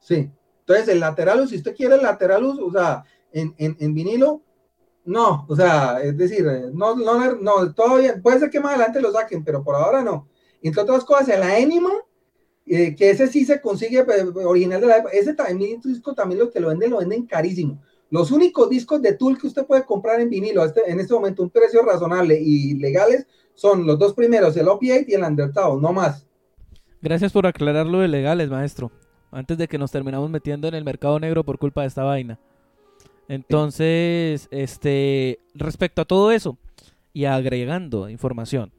Sí. 0.00 0.30
Entonces 0.60 0.88
el 0.88 1.00
lateralus, 1.00 1.50
si 1.50 1.56
usted 1.56 1.74
quiere 1.74 1.94
el 1.94 2.02
lateralus, 2.02 2.58
o 2.58 2.70
sea, 2.70 3.04
en, 3.32 3.54
en, 3.58 3.76
en 3.80 3.94
vinilo, 3.94 4.42
no, 5.06 5.44
o 5.48 5.56
sea, 5.56 6.00
es 6.02 6.16
decir, 6.16 6.46
no, 6.72 6.94
no, 6.94 7.34
no, 7.34 7.74
todavía, 7.74 8.20
puede 8.22 8.40
ser 8.40 8.50
que 8.50 8.60
más 8.60 8.74
adelante 8.74 9.00
lo 9.00 9.12
saquen, 9.12 9.44
pero 9.44 9.62
por 9.62 9.74
ahora 9.74 10.02
no. 10.02 10.28
Entre 10.62 10.80
otras 10.80 11.04
cosas, 11.04 11.28
el 11.28 11.42
Enima 11.42 11.92
eh, 12.66 12.94
que 12.94 13.10
ese 13.10 13.26
sí 13.26 13.44
se 13.44 13.60
consigue 13.60 14.04
pues, 14.04 14.24
original 14.44 14.80
de 14.80 14.86
la 14.86 14.98
época. 14.98 15.14
Ese 15.14 15.34
también 15.34 15.80
disco 15.80 16.14
también 16.14 16.40
los 16.40 16.50
que 16.50 16.60
lo 16.60 16.68
venden 16.68 16.90
lo 16.90 16.98
venden 16.98 17.26
carísimo. 17.26 17.80
Los 18.10 18.30
únicos 18.30 18.70
discos 18.70 19.02
de 19.02 19.14
Tool 19.14 19.38
que 19.38 19.46
usted 19.46 19.66
puede 19.66 19.84
comprar 19.84 20.20
en 20.20 20.30
vinilo 20.30 20.64
este, 20.64 20.88
en 20.90 21.00
este 21.00 21.12
momento 21.14 21.42
un 21.42 21.50
precio 21.50 21.82
razonable 21.82 22.40
y 22.40 22.74
legales 22.74 23.26
son 23.54 23.86
los 23.86 23.98
dos 23.98 24.14
primeros, 24.14 24.56
el 24.56 24.66
OP8 24.66 25.04
y 25.08 25.14
el 25.14 25.22
Undertale, 25.22 25.80
no 25.80 25.92
más. 25.92 26.26
Gracias 27.00 27.32
por 27.32 27.46
aclarar 27.46 27.86
lo 27.86 28.00
de 28.00 28.08
legales, 28.08 28.48
maestro. 28.48 28.90
Antes 29.30 29.58
de 29.58 29.68
que 29.68 29.78
nos 29.78 29.90
terminamos 29.90 30.30
metiendo 30.30 30.68
en 30.68 30.74
el 30.74 30.84
mercado 30.84 31.18
negro 31.18 31.44
por 31.44 31.58
culpa 31.58 31.82
de 31.82 31.88
esta 31.88 32.04
vaina. 32.04 32.38
Entonces, 33.28 34.48
este, 34.50 35.40
respecto 35.54 36.02
a 36.02 36.04
todo 36.04 36.30
eso 36.30 36.56
y 37.12 37.24
agregando 37.24 38.08
información, 38.08 38.72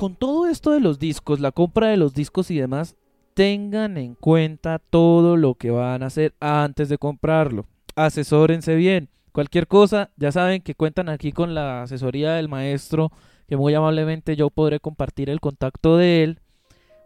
con 0.00 0.14
todo 0.14 0.46
esto 0.46 0.70
de 0.70 0.80
los 0.80 0.98
discos, 0.98 1.40
la 1.40 1.52
compra 1.52 1.88
de 1.88 1.98
los 1.98 2.14
discos 2.14 2.50
y 2.50 2.58
demás, 2.58 2.96
tengan 3.34 3.98
en 3.98 4.14
cuenta 4.14 4.78
todo 4.78 5.36
lo 5.36 5.56
que 5.56 5.70
van 5.70 6.02
a 6.02 6.06
hacer 6.06 6.32
antes 6.40 6.88
de 6.88 6.96
comprarlo. 6.96 7.66
Asesórense 7.96 8.76
bien. 8.76 9.10
Cualquier 9.32 9.66
cosa, 9.66 10.08
ya 10.16 10.32
saben 10.32 10.62
que 10.62 10.74
cuentan 10.74 11.10
aquí 11.10 11.32
con 11.32 11.54
la 11.54 11.82
asesoría 11.82 12.32
del 12.32 12.48
maestro 12.48 13.12
que 13.46 13.58
muy 13.58 13.74
amablemente 13.74 14.36
yo 14.36 14.48
podré 14.48 14.80
compartir 14.80 15.28
el 15.28 15.38
contacto 15.38 15.98
de 15.98 16.22
él. 16.22 16.38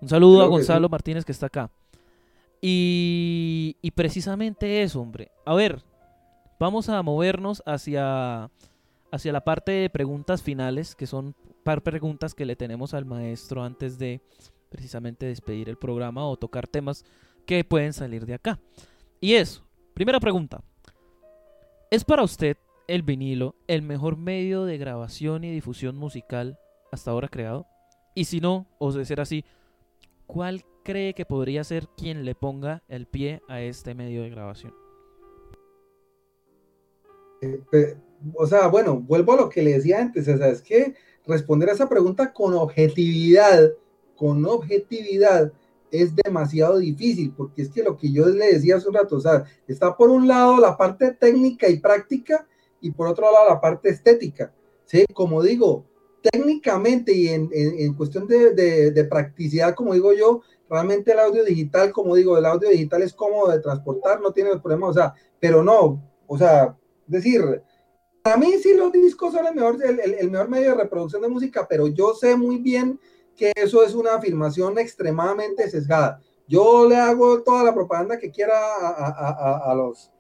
Un 0.01 0.09
saludo 0.09 0.43
a 0.43 0.47
Gonzalo 0.47 0.89
Martínez 0.89 1.25
que 1.25 1.33
está 1.33 1.47
acá. 1.47 1.73
Y, 2.63 3.77
y 3.83 3.91
precisamente 3.91 4.85
eso, 4.85 5.01
hombre. 5.01 5.33
A 5.45 5.55
ver, 5.55 5.83
vamos 6.61 6.89
a 6.89 7.03
movernos 7.03 7.61
hacia, 7.67 8.51
hacia 9.15 9.33
la 9.33 9.45
parte 9.45 9.71
de 9.71 9.91
preguntas 9.91 10.43
finales, 10.43 10.97
que 10.97 11.07
son 11.07 11.37
par 11.63 11.83
preguntas 11.83 12.35
que 12.35 12.45
le 12.45 12.57
tenemos 12.57 12.95
al 12.95 13.05
maestro 13.05 13.63
antes 13.63 13.97
de 13.97 14.21
precisamente 14.69 15.27
despedir 15.27 15.69
el 15.69 15.77
programa 15.77 16.27
o 16.27 16.37
tocar 16.37 16.67
temas 16.67 17.05
que 17.47 17.63
pueden 17.63 17.93
salir 17.93 18.27
de 18.27 18.35
acá. 18.35 18.59
Y 19.21 19.35
eso, 19.35 19.65
primera 19.95 20.19
pregunta. 20.19 20.63
¿Es 21.93 22.05
para 22.05 22.25
usted 22.25 22.57
el 22.89 23.03
vinilo 23.03 23.55
el 23.69 23.83
mejor 23.83 24.17
medio 24.17 24.65
de 24.65 24.79
grabación 24.79 25.45
y 25.45 25.53
difusión 25.53 25.97
musical 25.97 26.59
hasta 26.91 27.13
ahora 27.13 27.29
creado? 27.29 27.67
Y 28.17 28.25
si 28.25 28.41
no, 28.41 28.67
o 28.79 28.91
de 28.91 29.05
ser 29.05 29.21
así, 29.21 29.45
¿cuál 30.27 30.65
cree 30.83 31.15
que 31.15 31.25
podría 31.25 31.63
ser 31.63 31.87
quien 31.97 32.25
le 32.25 32.35
ponga 32.35 32.83
el 32.89 33.07
pie 33.07 33.43
a 33.49 33.61
este 33.61 33.95
medio 33.95 34.23
de 34.23 34.31
grabación? 34.31 34.75
Eh, 37.43 37.97
o 38.35 38.47
sea, 38.47 38.69
bueno, 38.69 39.01
vuelvo 39.01 39.33
a 39.33 39.37
lo 39.37 39.49
que 39.49 39.63
le 39.63 39.75
decía 39.75 40.01
antes, 40.01 40.27
o 40.29 40.37
sea, 40.37 40.49
es 40.49 40.63
que 40.63 40.95
responder 41.27 41.69
a 41.69 41.73
esa 41.73 41.89
pregunta 41.89 42.33
con 42.33 42.55
objetividad, 42.55 43.73
con 44.17 44.45
objetividad, 44.47 45.53
es 45.91 46.15
demasiado 46.17 46.79
difícil, 46.79 47.33
porque 47.37 47.63
es 47.63 47.71
que 47.71 47.83
lo 47.83 47.97
que 47.97 48.11
yo 48.11 48.27
le 48.27 48.53
decía 48.53 48.77
hace 48.77 48.89
un 48.89 48.95
rato, 48.95 49.17
o 49.17 49.21
sea, 49.21 49.45
está 49.69 49.97
por 49.97 50.11
un 50.11 50.27
lado 50.27 50.59
la 50.59 50.77
parte 50.77 51.13
técnica 51.13 51.69
y 51.69 51.79
práctica 51.79 52.47
y 52.81 52.91
por 52.91 53.07
otro 53.07 53.31
lado 53.31 53.49
la 53.49 53.61
parte 53.61 53.91
estética, 53.91 54.53
¿sí? 54.85 55.05
Como 55.15 55.43
digo, 55.43 55.87
técnicamente 56.21 57.13
y 57.13 57.29
en, 57.29 57.49
en, 57.53 57.95
cuestión 57.95 58.27
de, 58.27 58.55
de, 58.55 58.91
de, 58.91 59.05
practicidad, 59.05 59.75
como 59.75 59.95
digo 59.95 60.13
yo, 60.13 60.43
realmente 60.69 61.13
el 61.13 61.21
audio 61.21 61.45
digital, 61.45 61.93
como 61.93 62.17
digo, 62.17 62.37
el 62.37 62.47
audio 62.47 62.71
digital 62.71 63.03
es 63.03 63.13
cómodo 63.13 63.53
de 63.53 63.61
transportar, 63.61 64.21
no 64.21 64.33
tiene 64.33 64.59
problemas, 64.59 64.91
o 64.91 64.95
sea, 64.95 65.15
pero 65.39 65.63
no, 65.63 66.03
o 66.27 66.39
sea, 66.39 66.77
decir, 67.07 67.63
para 68.25 68.39
mí 68.39 68.55
sí 68.55 68.73
los 68.73 68.91
discos 68.91 69.35
son 69.35 69.47
el 69.47 69.55
mejor, 69.55 69.77
el, 69.85 70.01
el, 70.01 70.15
el 70.15 70.31
mejor 70.31 70.49
medio 70.49 70.71
de 70.71 70.83
reproducción 70.83 71.21
de 71.21 71.29
música, 71.29 71.67
pero 71.69 71.89
yo 71.89 72.15
sé 72.15 72.37
muy 72.37 72.57
bien 72.57 72.99
que 73.37 73.53
eso 73.55 73.85
es 73.85 73.95
una 73.95 74.15
afirmación 74.15 74.79
extremadamente 74.79 75.69
sesgada. 75.69 76.23
Yo 76.49 76.89
le 76.89 76.97
hago 76.97 77.43
toda 77.43 77.63
la 77.63 77.75
propaganda 77.75 78.19
que 78.19 78.31
quiera 78.31 78.57
a, 78.81 79.09
a, 79.09 79.71
a, 79.71 79.75
los 79.75 80.11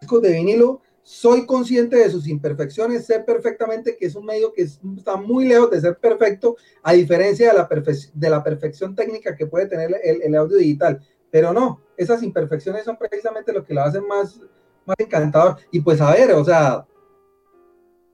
discos 0.00 0.22
de 0.22 0.32
vinilo. 0.32 0.80
Soy 1.02 1.44
consciente 1.44 1.96
de 1.96 2.08
sus 2.08 2.28
imperfecciones, 2.28 3.06
sé 3.06 3.18
perfectamente 3.18 3.96
que 3.96 4.06
es 4.06 4.14
un 4.14 4.26
medio 4.26 4.52
que 4.52 4.62
está 4.62 5.16
muy 5.16 5.44
lejos 5.44 5.72
de 5.72 5.80
ser 5.80 5.98
perfecto, 5.98 6.56
a 6.84 6.92
diferencia 6.92 7.48
de 7.48 7.58
la, 7.58 7.68
de 8.14 8.30
la 8.30 8.44
perfección 8.44 8.94
técnica 8.94 9.34
que 9.34 9.48
puede 9.48 9.66
tener 9.66 9.90
el, 10.04 10.22
el, 10.22 10.34
audio 10.36 10.56
digital. 10.56 11.00
Pero 11.32 11.52
no, 11.52 11.80
esas 11.96 12.22
imperfecciones 12.22 12.84
son 12.84 12.96
precisamente 12.96 13.52
lo 13.52 13.64
que 13.64 13.74
lo 13.74 13.82
hacen 13.82 14.06
más, 14.06 14.40
más 14.86 14.96
encantador. 14.98 15.56
Y 15.72 15.80
pues 15.80 16.00
a 16.00 16.12
ver, 16.12 16.30
o 16.32 16.44
sea, 16.44 16.86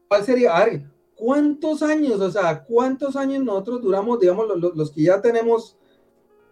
¿cuál 0.08 0.24
sería? 0.24 0.56
A 0.56 0.64
ver, 0.64 0.82
¿cuántos 1.14 1.82
años, 1.82 2.20
o 2.20 2.30
sea, 2.30 2.62
cuántos 2.64 3.16
años 3.16 3.42
nosotros 3.44 3.82
duramos, 3.82 4.20
digamos, 4.20 4.46
los, 4.56 4.76
los 4.76 4.92
que 4.92 5.02
ya 5.02 5.20
tenemos, 5.20 5.76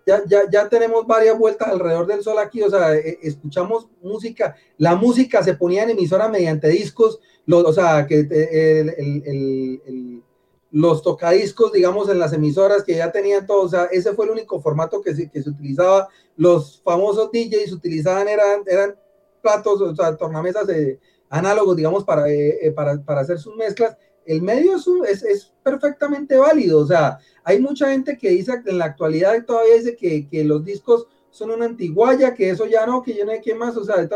ya, 0.06 0.22
ya, 0.26 0.50
ya, 0.50 0.68
tenemos 0.68 1.06
varias 1.06 1.38
vueltas 1.38 1.68
alrededor 1.68 2.06
del 2.06 2.22
sol 2.22 2.38
aquí, 2.38 2.62
o 2.62 2.70
sea, 2.70 2.94
eh, 2.94 3.18
escuchamos 3.22 3.88
música, 4.02 4.56
la 4.78 4.96
música 4.96 5.42
se 5.42 5.54
ponía 5.54 5.82
en 5.82 5.90
emisora 5.90 6.28
mediante 6.28 6.68
discos, 6.68 7.20
los, 7.46 7.64
o 7.64 7.72
sea, 7.72 8.06
que 8.06 8.20
eh, 8.20 8.80
el, 8.80 8.88
el, 8.90 9.82
el, 9.86 10.22
los 10.70 11.02
tocadiscos, 11.02 11.72
digamos, 11.72 12.08
en 12.08 12.18
las 12.18 12.32
emisoras 12.32 12.82
que 12.82 12.96
ya 12.96 13.12
tenían 13.12 13.46
todo, 13.46 13.62
o 13.62 13.68
sea, 13.68 13.84
ese 13.84 14.12
fue 14.12 14.24
el 14.24 14.32
único 14.32 14.60
formato 14.60 15.00
que 15.00 15.14
se, 15.14 15.30
que 15.30 15.42
se 15.42 15.50
utilizaba, 15.50 16.08
los 16.36 16.80
famosos 16.82 17.30
DJs 17.30 17.72
utilizaban, 17.72 18.26
eran, 18.28 18.62
eran 18.66 18.96
platos, 19.40 19.80
o 19.80 19.94
sea, 19.94 20.16
tornamesas 20.16 20.68
eh, 20.70 20.98
análogos, 21.34 21.76
digamos, 21.76 22.04
para, 22.04 22.30
eh, 22.30 22.72
para, 22.74 23.02
para 23.02 23.22
hacer 23.22 23.38
sus 23.38 23.56
mezclas, 23.56 23.96
el 24.24 24.40
medio 24.40 24.76
es, 24.76 25.22
es, 25.24 25.52
perfectamente 25.62 26.36
válido. 26.36 26.78
O 26.80 26.86
sea, 26.86 27.18
hay 27.42 27.60
mucha 27.60 27.90
gente 27.90 28.16
que 28.16 28.30
dice 28.30 28.52
en 28.64 28.78
la 28.78 28.86
actualidad 28.86 29.44
todavía 29.44 29.74
dice 29.74 29.96
que, 29.96 30.28
que 30.28 30.44
los 30.44 30.64
discos 30.64 31.08
son 31.30 31.50
una 31.50 31.64
antiguaya, 31.64 32.34
que 32.34 32.50
eso 32.50 32.66
ya 32.66 32.86
no, 32.86 33.02
que 33.02 33.14
yo 33.14 33.24
no 33.24 33.32
hay 33.32 33.40
qué 33.40 33.54
más, 33.54 33.76
o 33.76 33.84
sea, 33.84 34.08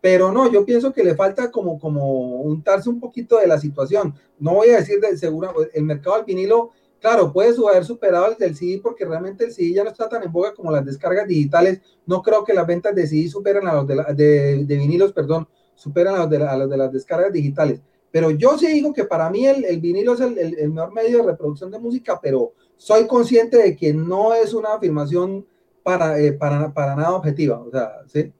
pero 0.00 0.30
no, 0.30 0.52
yo 0.52 0.64
pienso 0.64 0.92
que 0.92 1.02
le 1.02 1.14
falta 1.14 1.50
como, 1.50 1.78
como 1.78 2.42
untarse 2.42 2.90
un 2.90 3.00
poquito 3.00 3.38
de 3.38 3.46
la 3.46 3.58
situación. 3.58 4.14
No 4.38 4.54
voy 4.54 4.70
a 4.70 4.76
decir 4.76 5.00
de 5.00 5.16
seguro, 5.16 5.54
el 5.72 5.82
mercado 5.84 6.16
del 6.16 6.26
vinilo, 6.26 6.70
claro, 7.00 7.32
puede 7.32 7.54
haber 7.68 7.84
superado 7.84 8.26
el 8.26 8.36
del 8.36 8.54
CD 8.54 8.80
porque 8.82 9.06
realmente 9.06 9.44
el 9.44 9.52
CD 9.52 9.72
ya 9.72 9.84
no 9.84 9.90
está 9.90 10.08
tan 10.08 10.22
en 10.22 10.30
boga 10.30 10.52
como 10.52 10.70
las 10.70 10.84
descargas 10.84 11.26
digitales. 11.26 11.80
No 12.04 12.22
creo 12.22 12.44
que 12.44 12.52
las 12.52 12.66
ventas 12.66 12.94
de 12.94 13.06
CD 13.06 13.28
superen 13.28 13.66
a 13.66 13.72
los 13.72 13.86
de, 13.86 13.94
la, 13.96 14.04
de, 14.12 14.64
de 14.64 14.76
vinilos, 14.76 15.12
perdón, 15.12 15.48
superan 15.78 16.16
a 16.16 16.18
los 16.18 16.30
de, 16.30 16.46
a 16.46 16.56
los 16.56 16.68
de 16.68 16.76
las 16.76 16.92
descargas 16.92 17.32
digitales 17.32 17.80
pero 18.10 18.30
yo 18.30 18.56
sí 18.58 18.66
digo 18.68 18.92
que 18.92 19.04
para 19.04 19.30
mí 19.30 19.46
el, 19.46 19.64
el 19.64 19.80
vinilo 19.80 20.14
es 20.14 20.20
el, 20.20 20.38
el, 20.38 20.58
el, 20.58 20.70
mejor 20.70 20.92
medio 20.92 21.18
de 21.18 21.30
reproducción 21.30 21.70
de 21.70 21.78
música, 21.78 22.18
pero 22.22 22.54
soy 22.76 23.06
consciente 23.06 23.58
de 23.58 23.76
que 23.76 23.92
no 23.92 24.34
es 24.34 24.54
una 24.54 24.74
afirmación 24.74 25.46
para, 25.82 26.18
eh, 26.18 26.32
para, 26.32 26.72
para 26.72 26.96
nada 26.96 27.14
objetiva. 27.14 27.60
O 27.60 27.70
sea, 27.70 27.90
¿sí? 28.06 28.32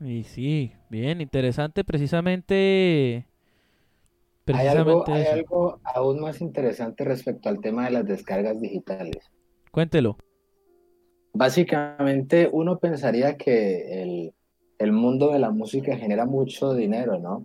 Y 0.00 0.24
sí, 0.24 0.72
bien, 0.88 1.20
interesante 1.20 1.84
precisamente. 1.84 3.24
precisamente 4.44 5.12
hay, 5.12 5.26
algo, 5.26 5.32
hay 5.32 5.38
algo 5.38 5.80
aún 5.84 6.20
más 6.20 6.40
interesante 6.40 7.04
respecto 7.04 7.48
al 7.48 7.60
tema 7.60 7.84
de 7.84 7.92
las 7.92 8.06
descargas 8.06 8.60
digitales. 8.60 9.30
Cuéntelo. 9.70 10.18
Básicamente 11.32 12.48
uno 12.52 12.78
pensaría 12.78 13.36
que 13.36 14.02
el, 14.02 14.34
el 14.82 14.92
mundo 14.92 15.30
de 15.30 15.38
la 15.38 15.50
música 15.50 15.96
genera 15.96 16.26
mucho 16.26 16.74
dinero, 16.74 17.18
¿no? 17.18 17.44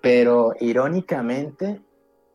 Pero 0.00 0.54
irónicamente, 0.60 1.80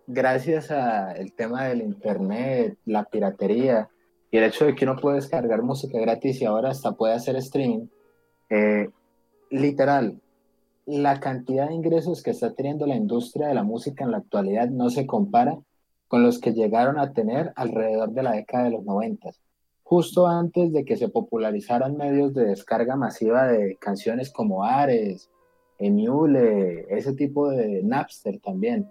gracias 0.06 0.70
al 0.70 1.32
tema 1.32 1.66
del 1.66 1.82
internet, 1.82 2.78
la 2.86 3.06
piratería 3.06 3.90
y 4.30 4.38
el 4.38 4.44
hecho 4.44 4.66
de 4.66 4.76
que 4.76 4.84
uno 4.84 4.98
puede 4.98 5.18
descargar 5.18 5.62
música 5.62 5.98
gratis 6.00 6.42
y 6.42 6.46
ahora 6.46 6.72
hasta 6.72 6.92
puede 6.92 7.14
hacer 7.14 7.38
streaming, 7.38 7.88
eh, 8.50 8.90
literal, 9.50 10.20
la 10.86 11.20
cantidad 11.22 11.70
de 11.70 11.76
ingresos 11.76 12.22
que 12.22 12.32
está 12.32 12.54
teniendo 12.54 12.86
la 12.86 12.96
industria 12.96 13.48
de 13.48 13.54
la 13.54 13.64
música 13.64 14.04
en 14.04 14.12
la 14.12 14.18
actualidad 14.18 14.68
no 14.68 14.90
se 14.90 15.08
compara 15.08 15.58
con 16.10 16.22
los 16.22 16.40
que 16.40 16.52
llegaron 16.52 17.00
a 17.00 17.14
tener 17.14 17.54
alrededor 17.56 18.12
de 18.12 18.24
la 18.24 18.34
década 18.34 18.66
de 18.66 18.72
los 18.72 18.84
noventas, 18.84 19.40
justo 19.84 20.28
antes 20.28 20.74
de 20.74 20.86
que 20.86 20.98
se 20.98 21.10
popularizaran 21.10 21.98
medios 21.98 22.34
de 22.34 22.46
descarga 22.46 22.96
masiva 22.96 23.48
de 23.48 23.78
canciones 23.78 24.32
como 24.32 24.64
Ares, 24.64 25.30
Emule, 25.78 26.86
ese 26.90 27.14
tipo 27.14 27.50
de 27.50 27.84
Napster 27.84 28.40
también. 28.40 28.90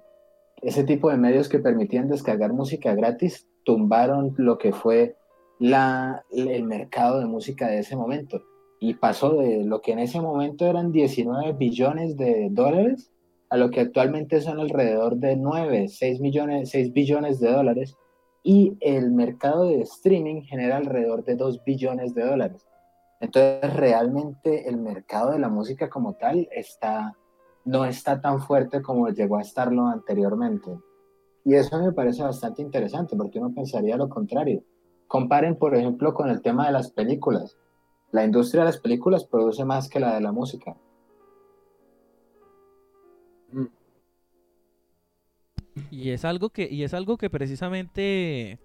Ese 0.60 0.84
tipo 0.84 1.10
de 1.10 1.16
medios 1.16 1.48
que 1.48 1.58
permitían 1.58 2.08
descargar 2.08 2.52
música 2.52 2.94
gratis 2.94 3.48
tumbaron 3.64 4.34
lo 4.36 4.58
que 4.58 4.72
fue 4.72 5.16
la, 5.58 6.24
el 6.30 6.64
mercado 6.64 7.20
de 7.20 7.26
música 7.26 7.68
de 7.68 7.80
ese 7.80 7.96
momento. 7.96 8.42
Y 8.80 8.94
pasó 8.94 9.34
de 9.34 9.64
lo 9.64 9.80
que 9.80 9.92
en 9.92 10.00
ese 10.00 10.20
momento 10.20 10.66
eran 10.66 10.92
19 10.92 11.52
billones 11.52 12.16
de 12.16 12.48
dólares 12.50 13.12
a 13.48 13.56
lo 13.56 13.70
que 13.70 13.80
actualmente 13.80 14.40
son 14.40 14.60
alrededor 14.60 15.16
de 15.16 15.36
9, 15.36 15.88
6, 15.88 16.20
millones, 16.20 16.70
6 16.70 16.92
billones 16.92 17.38
de 17.38 17.52
dólares. 17.52 17.96
Y 18.42 18.76
el 18.80 19.12
mercado 19.12 19.64
de 19.64 19.82
streaming 19.82 20.42
genera 20.42 20.76
alrededor 20.76 21.24
de 21.24 21.36
2 21.36 21.62
billones 21.64 22.14
de 22.14 22.24
dólares. 22.26 22.66
Entonces, 23.20 23.72
realmente 23.74 24.68
el 24.68 24.78
mercado 24.78 25.30
de 25.30 25.38
la 25.38 25.48
música 25.48 25.88
como 25.88 26.14
tal 26.14 26.48
está, 26.50 27.16
no 27.64 27.84
está 27.84 28.20
tan 28.20 28.40
fuerte 28.40 28.82
como 28.82 29.08
llegó 29.10 29.36
a 29.36 29.42
estarlo 29.42 29.86
anteriormente. 29.86 30.76
Y 31.44 31.54
eso 31.54 31.80
me 31.80 31.92
parece 31.92 32.22
bastante 32.22 32.62
interesante 32.62 33.16
porque 33.16 33.38
uno 33.38 33.54
pensaría 33.54 33.96
lo 33.96 34.08
contrario. 34.08 34.64
Comparen, 35.06 35.56
por 35.56 35.74
ejemplo, 35.74 36.14
con 36.14 36.30
el 36.30 36.40
tema 36.40 36.66
de 36.66 36.72
las 36.72 36.90
películas. 36.90 37.56
La 38.10 38.24
industria 38.24 38.62
de 38.62 38.70
las 38.70 38.78
películas 38.78 39.24
produce 39.24 39.64
más 39.64 39.88
que 39.88 40.00
la 40.00 40.14
de 40.14 40.20
la 40.20 40.32
música. 40.32 40.76
Y 45.90 46.10
es 46.10 46.24
algo 46.24 46.50
que, 46.50 46.68
y 46.70 46.84
es 46.84 46.94
algo 46.94 47.16
que 47.16 47.30
precisamente 47.30 48.58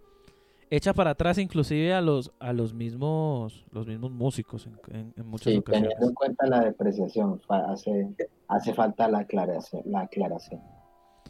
echa 0.70 0.94
para 0.94 1.12
atrás 1.12 1.38
inclusive 1.38 1.94
a 1.94 2.02
los 2.02 2.34
a 2.40 2.52
los 2.52 2.74
mismos 2.74 3.66
los 3.72 3.88
mismos 3.88 4.12
músicos 4.12 4.68
en, 4.68 4.78
en, 4.94 5.14
en 5.16 5.26
muchas 5.26 5.54
sí, 5.54 5.60
ocasiones. 5.60 5.90
Teniendo 5.90 6.10
en 6.10 6.14
cuenta 6.14 6.46
la 6.48 6.60
depreciación, 6.66 7.42
hace, 7.48 8.10
hace 8.50 8.74
falta 8.74 9.08
la 9.08 9.20
aclaración, 9.20 9.84
la 9.86 10.02
aclaración. 10.02 10.62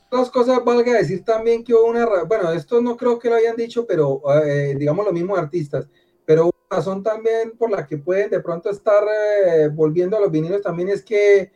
Dos 0.09 0.31
cosas, 0.31 0.63
valga 0.65 0.93
decir 0.93 1.23
también 1.23 1.63
que 1.63 1.73
hubo 1.73 1.85
una, 1.85 2.07
bueno, 2.23 2.51
esto 2.51 2.81
no 2.81 2.95
creo 2.97 3.19
que 3.19 3.29
lo 3.29 3.35
hayan 3.35 3.55
dicho, 3.55 3.85
pero 3.85 4.21
eh, 4.43 4.73
digamos 4.79 5.05
los 5.05 5.13
mismos 5.13 5.37
artistas, 5.37 5.87
pero 6.25 6.45
una 6.45 6.77
razón 6.77 7.03
también 7.03 7.57
por 7.57 7.69
la 7.69 7.85
que 7.85 7.97
pueden 7.97 8.29
de 8.29 8.39
pronto 8.39 8.69
estar 8.69 9.03
eh, 9.03 9.67
volviendo 9.67 10.17
a 10.17 10.21
los 10.21 10.31
vinilos 10.31 10.61
también 10.61 10.89
es 10.89 11.03
que 11.03 11.51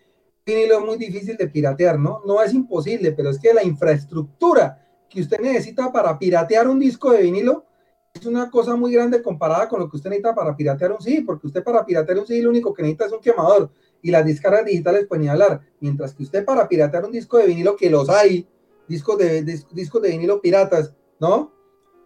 vinilo 0.46 0.80
es 0.80 0.86
muy 0.86 0.98
difícil 0.98 1.38
de 1.38 1.48
piratear, 1.48 2.00
¿no? 2.00 2.22
No 2.26 2.42
es 2.42 2.54
imposible, 2.54 3.12
pero 3.12 3.30
es 3.30 3.40
que 3.40 3.54
la 3.54 3.64
infraestructura 3.64 4.86
que 5.10 5.22
usted 5.22 5.40
necesita 5.40 5.92
para 5.92 6.18
piratear 6.18 6.68
un 6.68 6.80
disco 6.80 7.12
de 7.12 7.24
vinilo 7.24 7.66
es 8.14 8.26
una 8.26 8.50
cosa 8.50 8.76
muy 8.76 8.92
grande 8.92 9.22
comparada 9.22 9.70
con 9.70 9.80
lo 9.80 9.90
que 9.90 9.98
usted 9.98 10.10
necesita 10.10 10.36
para 10.36 10.56
piratear 10.56 10.92
un 10.92 11.02
CD, 11.02 11.24
porque 11.26 11.48
usted 11.48 11.64
para 11.64 11.86
piratear 11.86 12.20
un 12.20 12.28
CD 12.28 12.42
lo 12.42 12.50
único 12.50 12.74
que 12.74 12.82
necesita 12.82 13.06
es 13.06 13.12
un 13.12 13.20
quemador 13.20 13.72
y 14.02 14.12
las 14.12 14.26
descargas 14.26 14.66
digitales 14.66 15.06
pueden 15.08 15.30
hablar, 15.30 15.62
mientras 15.80 16.14
que 16.14 16.24
usted 16.24 16.44
para 16.44 16.68
piratear 16.68 17.06
un 17.06 17.12
disco 17.12 17.38
de 17.38 17.48
vinilo, 17.48 17.76
que 17.76 17.90
los 17.90 18.10
hay, 18.10 18.48
discos 18.88 19.18
de, 19.18 19.44
discos 19.72 20.02
de 20.02 20.10
vinilo 20.10 20.42
piratas, 20.42 20.94
¿no? 21.20 21.54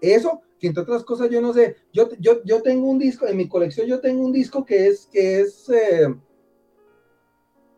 Eso, 0.01 0.41
entre 0.67 0.83
otras 0.83 1.03
cosas 1.03 1.29
yo 1.29 1.41
no 1.41 1.53
sé, 1.53 1.75
yo, 1.93 2.09
yo, 2.19 2.43
yo 2.43 2.61
tengo 2.61 2.87
un 2.87 2.99
disco, 2.99 3.27
en 3.27 3.37
mi 3.37 3.47
colección 3.47 3.87
yo 3.87 3.99
tengo 3.99 4.23
un 4.23 4.31
disco 4.31 4.65
que 4.65 4.87
es, 4.87 5.07
que 5.07 5.41
es, 5.41 5.69
eh, 5.69 6.13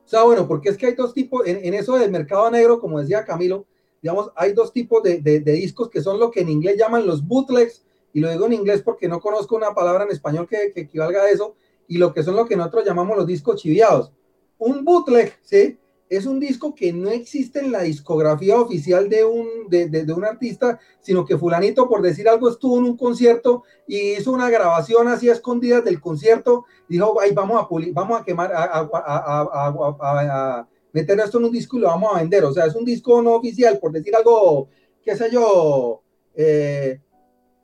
o 0.07 0.09
sea, 0.09 0.23
bueno, 0.23 0.47
porque 0.47 0.69
es 0.69 0.77
que 0.77 0.85
hay 0.85 0.95
dos 0.95 1.13
tipos, 1.13 1.45
en, 1.45 1.73
eso 1.73 1.97
del 1.97 2.09
mercado 2.09 2.49
negro, 2.49 2.79
como 2.79 3.01
decía 3.01 3.25
Camilo, 3.25 3.65
digamos, 4.01 4.31
hay 4.37 4.53
dos 4.53 4.71
tipos 4.71 5.03
de, 5.03 5.19
discos 5.41 5.89
que 5.89 6.01
son 6.01 6.17
lo 6.17 6.31
que 6.31 6.39
en 6.39 6.47
inglés 6.47 6.77
llaman 6.77 7.05
los 7.05 7.27
bootlegs, 7.27 7.83
y 8.13 8.21
lo 8.21 8.31
digo 8.31 8.45
en 8.45 8.53
inglés 8.53 8.81
porque 8.81 9.09
no 9.09 9.19
conozco 9.19 9.57
una 9.57 9.75
palabra 9.75 10.05
en 10.05 10.11
español 10.11 10.47
que, 10.47 10.71
que 10.73 10.79
equivalga 10.79 11.23
a 11.23 11.29
eso, 11.29 11.55
y 11.89 11.97
lo 11.97 12.13
que 12.13 12.23
son 12.23 12.37
lo 12.37 12.45
que 12.45 12.55
nosotros 12.55 12.85
llamamos 12.85 13.17
los 13.17 13.27
discos 13.27 13.61
chiviados. 13.61 14.13
Un 14.57 14.85
bootleg, 14.85 15.37
¿sí? 15.41 15.77
Es 16.09 16.25
un 16.25 16.39
disco 16.39 16.73
que 16.73 16.93
no 16.93 17.09
existe 17.09 17.59
en 17.59 17.71
la 17.71 17.81
discografía 17.81 18.59
oficial 18.59 19.09
de 19.09 19.25
un, 19.25 19.67
de, 19.69 19.89
de, 19.89 20.13
un 20.13 20.23
artista, 20.23 20.79
sino 21.01 21.25
que 21.25 21.37
fulanito, 21.37 21.89
por 21.89 22.01
decir 22.01 22.29
algo, 22.29 22.49
estuvo 22.49 22.77
en 22.77 22.85
un 22.85 22.97
concierto 22.97 23.63
y 23.85 24.13
hizo 24.13 24.31
una 24.31 24.49
grabación 24.49 25.07
así 25.09 25.29
escondida 25.29 25.81
del 25.81 25.99
concierto, 25.99 26.65
dijo, 26.87 27.19
ay, 27.19 27.33
vamos 27.33 27.61
a, 27.61 27.67
vamos 27.91 28.21
a 28.21 28.23
quemar, 28.23 28.53
a, 28.53 28.63
a, 28.63 29.97
a, 29.99 30.67
meter 30.93 31.19
esto 31.19 31.37
en 31.39 31.45
un 31.45 31.51
disco 31.51 31.77
y 31.77 31.81
lo 31.81 31.87
vamos 31.87 32.13
a 32.13 32.19
vender. 32.19 32.45
O 32.45 32.53
sea, 32.53 32.65
es 32.65 32.75
un 32.75 32.85
disco 32.85 33.21
no 33.21 33.33
oficial, 33.33 33.77
por 33.79 33.91
decir 33.91 34.15
algo, 34.15 34.69
qué 35.03 35.15
sé 35.15 35.29
yo, 35.29 36.01
eh, 36.35 36.99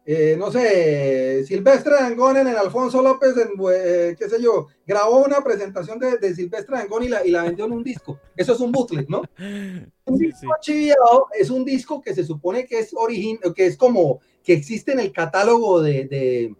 eh, 0.06 0.36
no 0.38 0.52
sé, 0.52 1.46
Silvestre 1.46 1.96
Dangón 1.96 2.38
en 2.38 2.48
el 2.48 2.58
Alfonso 2.58 3.02
López, 3.02 3.36
en, 3.38 3.52
eh, 3.74 4.16
qué 4.20 4.30
sé 4.30 4.42
yo, 4.42 4.68
grabó 4.86 5.24
una 5.24 5.42
presentación 5.42 5.98
de, 5.98 6.18
de 6.18 6.36
Silvestre 6.36 6.78
Dangón 6.78 7.04
y 7.04 7.08
la, 7.10 7.26
y 7.26 7.32
la 7.32 7.44
vendió 7.44 7.66
en 7.66 7.72
un 7.72 7.84
disco. 7.84 8.20
Eso 8.36 8.54
es 8.54 8.60
un 8.60 8.72
bootleg, 8.72 9.10
¿no? 9.10 9.22
Un 10.06 10.18
disco 10.18 10.54
archiviado 10.54 11.28
es 11.40 11.50
un 11.50 11.64
disco 11.64 12.02
que 12.02 12.14
se 12.14 12.26
supone 12.26 12.66
que 12.66 12.80
es 12.80 12.94
origen, 12.94 13.40
que 13.56 13.68
es 13.68 13.78
como 13.78 14.20
que 14.44 14.52
existe 14.52 14.92
en 14.92 15.00
el 15.00 15.14
catálogo 15.14 15.82
de 15.82 16.54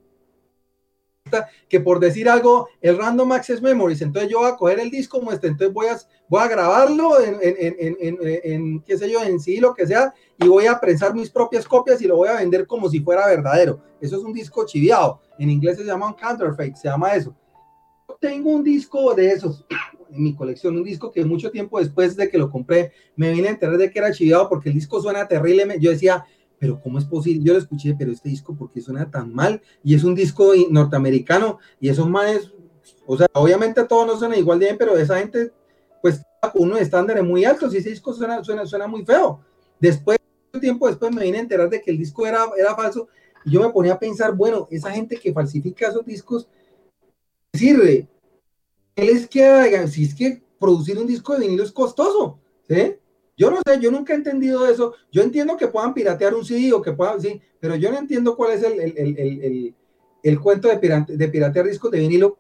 que 1.68 1.80
por 1.80 1.99
decir 1.99 2.30
algo, 2.30 2.68
el 2.82 2.98
Random 2.98 3.32
Access 3.32 3.61
Memories, 3.61 4.02
entonces 4.02 4.30
yo 4.30 4.40
voy 4.40 4.49
a 4.49 4.56
coger 4.56 4.80
el 4.80 4.91
disco 4.91 5.20
como 5.20 5.32
este, 5.32 5.48
entonces 5.48 5.74
voy 5.74 5.88
a, 5.88 5.98
voy 6.28 6.41
a 6.41 6.48
grabarlo 6.48 7.20
en, 7.20 7.38
en, 7.41 7.98
en, 7.99 8.18
en, 8.22 8.82
qué 8.82 8.98
sé 8.98 9.10
yo, 9.10 9.24
en 9.24 9.40
sí, 9.40 9.57
lo 9.57 9.74
que 9.74 9.88
sea, 9.88 10.14
y 10.44 10.48
voy 10.48 10.65
a 10.65 10.80
prensar 10.80 11.14
mis 11.14 11.30
propias 11.30 11.68
copias 11.68 12.02
y 12.02 12.07
lo 12.07 12.18
voy 12.18 12.30
a 12.30 12.36
vender 12.36 12.68
como 12.68 12.90
si 12.90 12.99
fuera 12.99 13.28
verdadero. 13.28 13.82
Eso 14.02 14.18
es 14.18 14.24
un 14.24 14.34
disco 14.34 14.65
chiviado. 14.65 15.22
En 15.40 15.49
inglés 15.49 15.78
se 15.78 15.84
llama 15.84 16.07
un 16.07 16.14
counterfeit, 16.14 16.76
se 16.76 16.88
llama 16.88 17.14
eso. 17.15 17.36
tengo 18.20 18.52
un 18.52 18.64
disco 18.64 19.14
de 19.14 19.32
esos 19.32 19.65
en 20.11 20.24
mi 20.24 20.36
colección, 20.36 20.78
un 20.78 20.84
disco 20.84 21.11
que 21.11 21.26
mucho 21.26 21.49
tiempo 21.49 21.80
después 21.80 22.15
de 22.15 22.30
que 22.30 22.38
lo 22.38 22.49
compré, 22.49 22.91
me 23.15 23.32
vine 23.32 23.48
a 23.48 23.52
enterar 23.52 23.78
de 23.78 23.90
que 23.90 23.99
era 23.99 24.11
chiviado 24.11 24.48
porque 24.49 24.70
el 24.70 24.76
disco 24.76 25.02
suena 25.02 25.28
terrible. 25.28 25.78
Yo 25.80 25.91
decía, 25.91 26.26
pero 26.60 26.80
¿cómo 26.82 26.99
es 26.99 27.06
posible? 27.06 27.44
Yo 27.44 27.53
lo 27.53 27.60
escuché, 27.60 27.95
pero 27.98 28.11
este 28.11 28.30
disco, 28.30 28.56
¿por 28.56 28.72
qué 28.72 28.80
suena 28.80 29.10
tan 29.10 29.34
mal? 29.34 29.61
Y 29.84 29.95
es 29.95 30.03
un 30.03 30.15
disco 30.15 30.53
norteamericano 30.70 31.60
y 31.80 31.90
esos 31.90 32.10
manes, 32.10 32.53
o 33.06 33.18
sea, 33.18 33.28
obviamente 33.34 33.84
todos 33.84 34.07
no 34.07 34.18
suenan 34.18 34.40
igual 34.40 34.60
de 34.60 34.68
bien, 34.68 34.78
pero 34.78 34.98
esa 34.98 35.20
gente, 35.20 35.52
pues, 36.02 36.22
con 36.53 36.64
unos 36.64 36.80
estándares 36.80 37.24
muy 37.24 37.44
altos 37.44 37.74
y 37.74 37.78
ese 37.78 37.90
disco 37.90 38.14
suena, 38.14 38.44
suena, 38.44 38.65
suena 38.65 38.88
muy 38.88 39.03
feo. 39.03 39.41
Después, 39.80 40.18
tiempo 40.59 40.88
después 40.88 41.13
me 41.13 41.23
vine 41.23 41.38
a 41.38 41.41
enterar 41.41 41.69
de 41.69 41.81
que 41.81 41.91
el 41.91 41.97
disco 41.97 42.25
era, 42.25 42.45
era 42.57 42.75
falso 42.75 43.07
y 43.45 43.51
yo 43.51 43.61
me 43.61 43.69
ponía 43.69 43.93
a 43.93 43.99
pensar, 43.99 44.34
bueno, 44.34 44.67
esa 44.71 44.91
gente 44.91 45.17
que 45.17 45.34
falsifica 45.34 45.89
esos 45.89 46.05
discos, 46.05 46.47
sirve. 47.53 48.07
¿Qué 48.95 49.03
les 49.03 49.27
queda? 49.27 49.88
Si 49.88 50.05
es 50.05 50.15
que 50.15 50.41
producir 50.59 50.97
un 50.97 51.07
disco 51.07 51.34
de 51.34 51.39
vinilo 51.39 51.63
es 51.63 51.71
costoso, 51.71 52.39
¿sí? 52.69 52.95
Yo 53.35 53.49
no 53.49 53.57
sé, 53.65 53.80
yo 53.81 53.91
nunca 53.91 54.13
he 54.13 54.15
entendido 54.15 54.65
eso. 54.67 54.93
Yo 55.11 55.23
entiendo 55.23 55.57
que 55.57 55.67
puedan 55.67 55.93
piratear 55.93 56.35
un 56.35 56.45
CD 56.45 56.71
o 56.71 56.81
que 56.81 56.93
puedan, 56.93 57.19
sí, 57.19 57.41
pero 57.59 57.75
yo 57.75 57.91
no 57.91 57.97
entiendo 57.97 58.38
cuál 58.38 58.53
es 58.53 58.63
el, 58.63 58.80
el, 58.80 58.97
el, 58.97 59.75
el 60.21 60.39
cuento 60.39 60.67
de, 60.67 60.77
pirate, 60.77 61.17
de 61.17 61.27
piratear 61.27 61.65
discos 61.65 61.91
de 61.91 61.99
vinilo. 61.99 62.38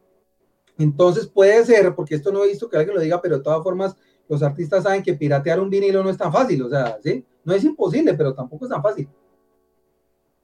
Entonces 0.77 1.27
puede 1.27 1.65
ser, 1.65 1.93
porque 1.95 2.15
esto 2.15 2.31
no 2.31 2.43
he 2.43 2.49
visto 2.49 2.69
que 2.69 2.77
alguien 2.77 2.95
lo 2.95 3.01
diga, 3.01 3.21
pero 3.21 3.37
de 3.37 3.43
todas 3.43 3.63
formas 3.63 3.95
los 4.29 4.41
artistas 4.43 4.83
saben 4.83 5.03
que 5.03 5.15
piratear 5.15 5.59
un 5.59 5.69
vinilo 5.69 6.03
no 6.03 6.09
es 6.09 6.17
tan 6.17 6.31
fácil, 6.31 6.61
o 6.61 6.69
sea, 6.69 6.97
¿sí? 7.03 7.25
No 7.45 7.53
es 7.53 7.63
imposible, 7.63 8.13
pero 8.13 8.33
tampoco 8.33 8.65
es 8.65 8.71
tan 8.71 8.81
fácil. 8.81 9.07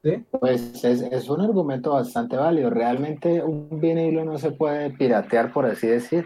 ¿Sí? 0.04 0.24
Pues 0.32 0.84
es, 0.84 1.02
es 1.02 1.30
un 1.30 1.42
argumento 1.42 1.92
bastante 1.92 2.38
válido. 2.38 2.70
Realmente 2.70 3.44
un 3.44 3.80
vinilo 3.80 4.24
no 4.24 4.38
se 4.38 4.52
puede 4.52 4.92
piratear, 4.92 5.52
por 5.52 5.66
así 5.66 5.88
decir 5.88 6.26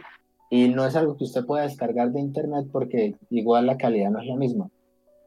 y 0.54 0.68
no 0.68 0.86
es 0.86 0.96
algo 0.96 1.18
que 1.18 1.24
usted 1.24 1.48
pueda 1.48 1.64
descargar 1.64 2.12
de 2.12 2.20
internet 2.20 2.68
porque 2.72 3.16
igual 3.32 3.66
la 3.66 3.76
calidad 3.76 4.12
no 4.12 4.20
es 4.20 4.28
la 4.28 4.36
misma. 4.36 4.70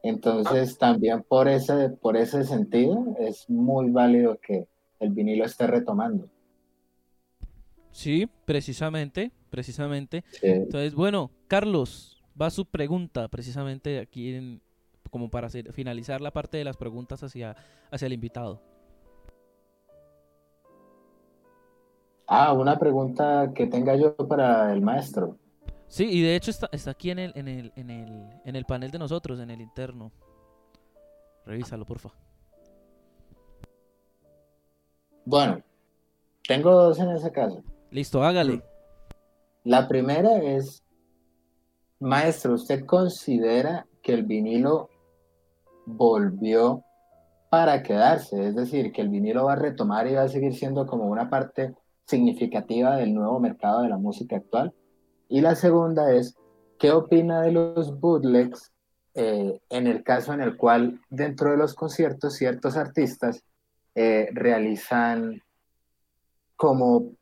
Entonces 0.01 0.77
también 0.77 1.21
por 1.21 1.49
ese, 1.49 1.89
por 1.89 2.15
ese 2.15 2.45
sentido 2.45 3.13
es 3.19 3.49
muy 3.49 3.89
válido 3.89 4.39
que 4.41 4.69
el 5.01 5.09
vinilo 5.09 5.43
esté 5.43 5.67
retomando. 5.67 6.29
Sí, 7.91 8.29
precisamente, 8.45 9.33
precisamente. 9.49 10.23
Entonces, 10.41 10.95
bueno, 10.95 11.29
Carlos, 11.49 12.23
va 12.41 12.49
su 12.49 12.65
pregunta 12.65 13.27
precisamente 13.27 13.99
aquí 13.99 14.33
en, 14.33 14.61
como 15.09 15.29
para 15.29 15.49
finalizar 15.49 16.21
la 16.21 16.31
parte 16.31 16.57
de 16.57 16.63
las 16.63 16.77
preguntas 16.77 17.23
hacia, 17.23 17.55
hacia 17.91 18.05
el 18.05 18.13
invitado. 18.13 18.61
Ah, 22.27 22.51
una 22.51 22.77
pregunta 22.77 23.51
que 23.55 23.67
tenga 23.67 23.95
yo 23.95 24.15
para 24.15 24.73
el 24.73 24.81
maestro. 24.81 25.37
Sí, 25.87 26.05
y 26.09 26.21
de 26.21 26.35
hecho 26.35 26.51
está, 26.51 26.67
está 26.73 26.91
aquí 26.91 27.11
en 27.11 27.19
el, 27.19 27.31
en, 27.35 27.47
el, 27.47 27.71
en, 27.77 27.89
el, 27.89 28.41
en 28.43 28.55
el 28.55 28.65
panel 28.65 28.91
de 28.91 28.99
nosotros, 28.99 29.39
en 29.39 29.49
el 29.49 29.61
interno. 29.61 30.11
Revísalo, 31.45 31.85
porfa. 31.85 32.09
Bueno, 35.23 35.61
tengo 36.45 36.71
dos 36.71 36.99
en 36.99 37.11
ese 37.11 37.31
caso. 37.31 37.63
Listo, 37.91 38.21
hágale. 38.21 38.61
La 39.63 39.87
primera 39.87 40.37
es, 40.37 40.83
maestro, 41.99 42.53
¿usted 42.53 42.85
considera 42.85 43.87
que 44.01 44.13
el 44.13 44.23
vinilo 44.23 44.89
volvió 45.87 46.83
para 47.49 47.81
quedarse? 47.81 48.47
Es 48.47 48.55
decir, 48.55 48.91
que 48.91 49.01
el 49.01 49.09
vinilo 49.09 49.45
va 49.45 49.53
a 49.53 49.55
retomar 49.55 50.07
y 50.07 50.13
va 50.13 50.23
a 50.23 50.27
seguir 50.27 50.53
siendo 50.53 50.85
como 50.85 51.05
una 51.05 51.29
parte 51.29 51.73
significativa 52.05 52.95
del 52.97 53.13
nuevo 53.13 53.39
mercado 53.39 53.81
de 53.81 53.89
la 53.89 53.97
música 53.97 54.37
actual. 54.37 54.73
Y 55.29 55.41
la 55.41 55.55
segunda 55.55 56.13
es, 56.13 56.35
¿qué 56.77 56.91
opina 56.91 57.41
de 57.41 57.51
los 57.51 57.99
bootlegs 57.99 58.71
eh, 59.15 59.59
en 59.69 59.87
el 59.87 60.03
caso 60.03 60.33
en 60.33 60.41
el 60.41 60.57
cual 60.57 61.01
dentro 61.09 61.49
de 61.49 61.57
los 61.57 61.73
conciertos 61.73 62.35
ciertos 62.35 62.77
artistas 62.77 63.43
eh, 63.95 64.29
realizan 64.31 65.41
como, 66.55 67.13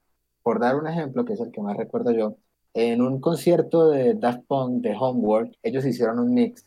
por 0.44 0.60
dar 0.60 0.76
un 0.76 0.88
ejemplo, 0.88 1.24
que 1.24 1.34
es 1.34 1.40
el 1.40 1.52
que 1.52 1.62
más 1.62 1.78
recuerdo 1.78 2.12
yo, 2.12 2.36
en 2.74 3.02
un 3.02 3.22
concierto 3.22 3.90
de 3.90 4.16
Daft 4.16 4.46
Punk 4.46 4.82
de 4.82 4.94
Homework, 5.00 5.54
ellos 5.64 5.86
hicieron 5.86 6.20
un 6.20 6.34
mix 6.34 6.66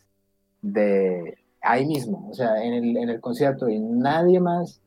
de 0.63 1.37
ahí 1.71 1.87
mismo, 1.87 2.29
o 2.31 2.35
sea, 2.35 2.63
en 2.63 2.73
el, 2.75 2.97
en 2.97 3.09
el 3.09 3.21
concierto 3.21 3.69
y 3.69 3.79
nadie 3.79 4.41
más 4.41 4.81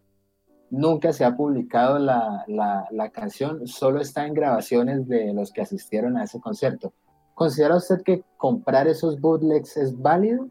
Nunca 0.72 1.12
se 1.12 1.26
ha 1.26 1.36
publicado 1.36 2.00
la, 2.00 2.46
la, 2.48 3.10
canción, 3.12 3.68
solo 3.68 4.00
está 4.00 4.26
en 4.26 4.34
grabaciones 4.34 5.06
de 5.06 5.34
los 5.34 5.52
que 5.52 5.60
asistieron 5.60 6.16
a 6.16 6.24
ese 6.24 6.40
concierto. 6.40 6.94
¿Considera 7.34 7.76
usted 7.76 8.02
que 8.04 8.24
comprar 8.38 8.88
esos 8.88 9.20
bootlegs 9.20 9.76
es 9.76 10.02
válido? 10.02 10.48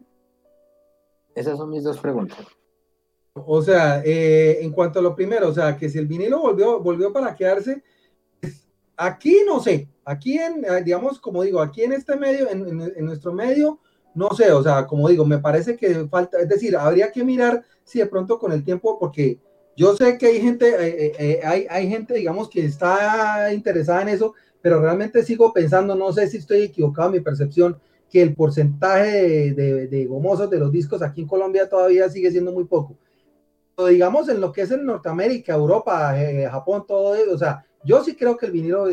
Esas 1.33 1.57
son 1.57 1.71
mis 1.71 1.83
dos 1.83 1.97
preguntas. 1.97 2.45
O 3.33 3.63
sea, 3.63 4.03
eh, 4.05 4.59
en 4.61 4.71
cuanto 4.71 4.99
a 4.99 5.01
lo 5.01 5.15
primero, 5.15 5.49
o 5.49 5.53
sea, 5.53 5.75
que 5.75 5.89
si 5.89 5.97
el 5.97 6.05
vinilo 6.05 6.39
volvió, 6.39 6.79
volvió 6.79 7.11
para 7.11 7.33
quedarse, 7.33 7.81
pues, 8.39 8.67
aquí 8.97 9.37
no 9.47 9.59
sé, 9.59 9.89
aquí 10.05 10.37
en, 10.37 10.63
eh, 10.65 10.83
digamos, 10.83 11.19
como 11.19 11.41
digo, 11.41 11.61
aquí 11.61 11.81
en 11.81 11.93
este 11.93 12.15
medio, 12.15 12.47
en, 12.47 12.79
en, 12.79 13.05
nuestro 13.05 13.33
medio, 13.33 13.79
no 14.13 14.29
sé, 14.31 14.51
o 14.51 14.61
sea, 14.61 14.85
como 14.87 15.07
digo, 15.09 15.25
me 15.25 15.39
parece 15.39 15.77
que 15.77 16.07
falta, 16.07 16.39
es 16.39 16.49
decir, 16.49 16.75
habría 16.75 17.11
que 17.11 17.23
mirar 17.23 17.63
si 17.83 17.99
de 17.99 18.05
pronto 18.05 18.37
con 18.39 18.51
el 18.51 18.63
tiempo, 18.63 18.97
porque 18.99 19.39
yo 19.75 19.95
sé 19.95 20.17
que 20.17 20.27
hay 20.27 20.41
gente, 20.41 20.67
eh, 20.67 21.05
eh, 21.05 21.13
eh, 21.17 21.39
hay, 21.43 21.65
hay 21.69 21.89
gente, 21.89 22.13
digamos, 22.13 22.49
que 22.49 22.65
está 22.65 23.53
interesada 23.53 24.01
en 24.01 24.09
eso, 24.09 24.33
pero 24.61 24.81
realmente 24.81 25.23
sigo 25.23 25.53
pensando, 25.53 25.95
no 25.95 26.11
sé 26.11 26.27
si 26.27 26.37
estoy 26.37 26.63
equivocado 26.63 27.09
mi 27.09 27.21
percepción, 27.21 27.77
que 28.09 28.21
el 28.21 28.35
porcentaje 28.35 29.53
de, 29.53 29.87
de, 29.87 30.05
gomosos 30.05 30.49
de 30.49 30.59
los 30.59 30.71
discos 30.71 31.01
aquí 31.01 31.21
en 31.21 31.27
Colombia 31.27 31.69
todavía 31.69 32.09
sigue 32.09 32.29
siendo 32.29 32.51
muy 32.51 32.65
poco. 32.65 32.97
Pero 33.75 33.87
digamos, 33.87 34.27
en 34.27 34.41
lo 34.41 34.51
que 34.51 34.63
es 34.63 34.71
en 34.71 34.85
Norteamérica, 34.85 35.53
Europa, 35.53 36.13
Japón, 36.51 36.83
todo 36.85 37.15
eso, 37.15 37.33
o 37.33 37.37
sea, 37.37 37.65
yo 37.85 38.03
sí 38.03 38.15
creo 38.15 38.35
que 38.35 38.47
el 38.47 38.51
vinilo 38.51 38.85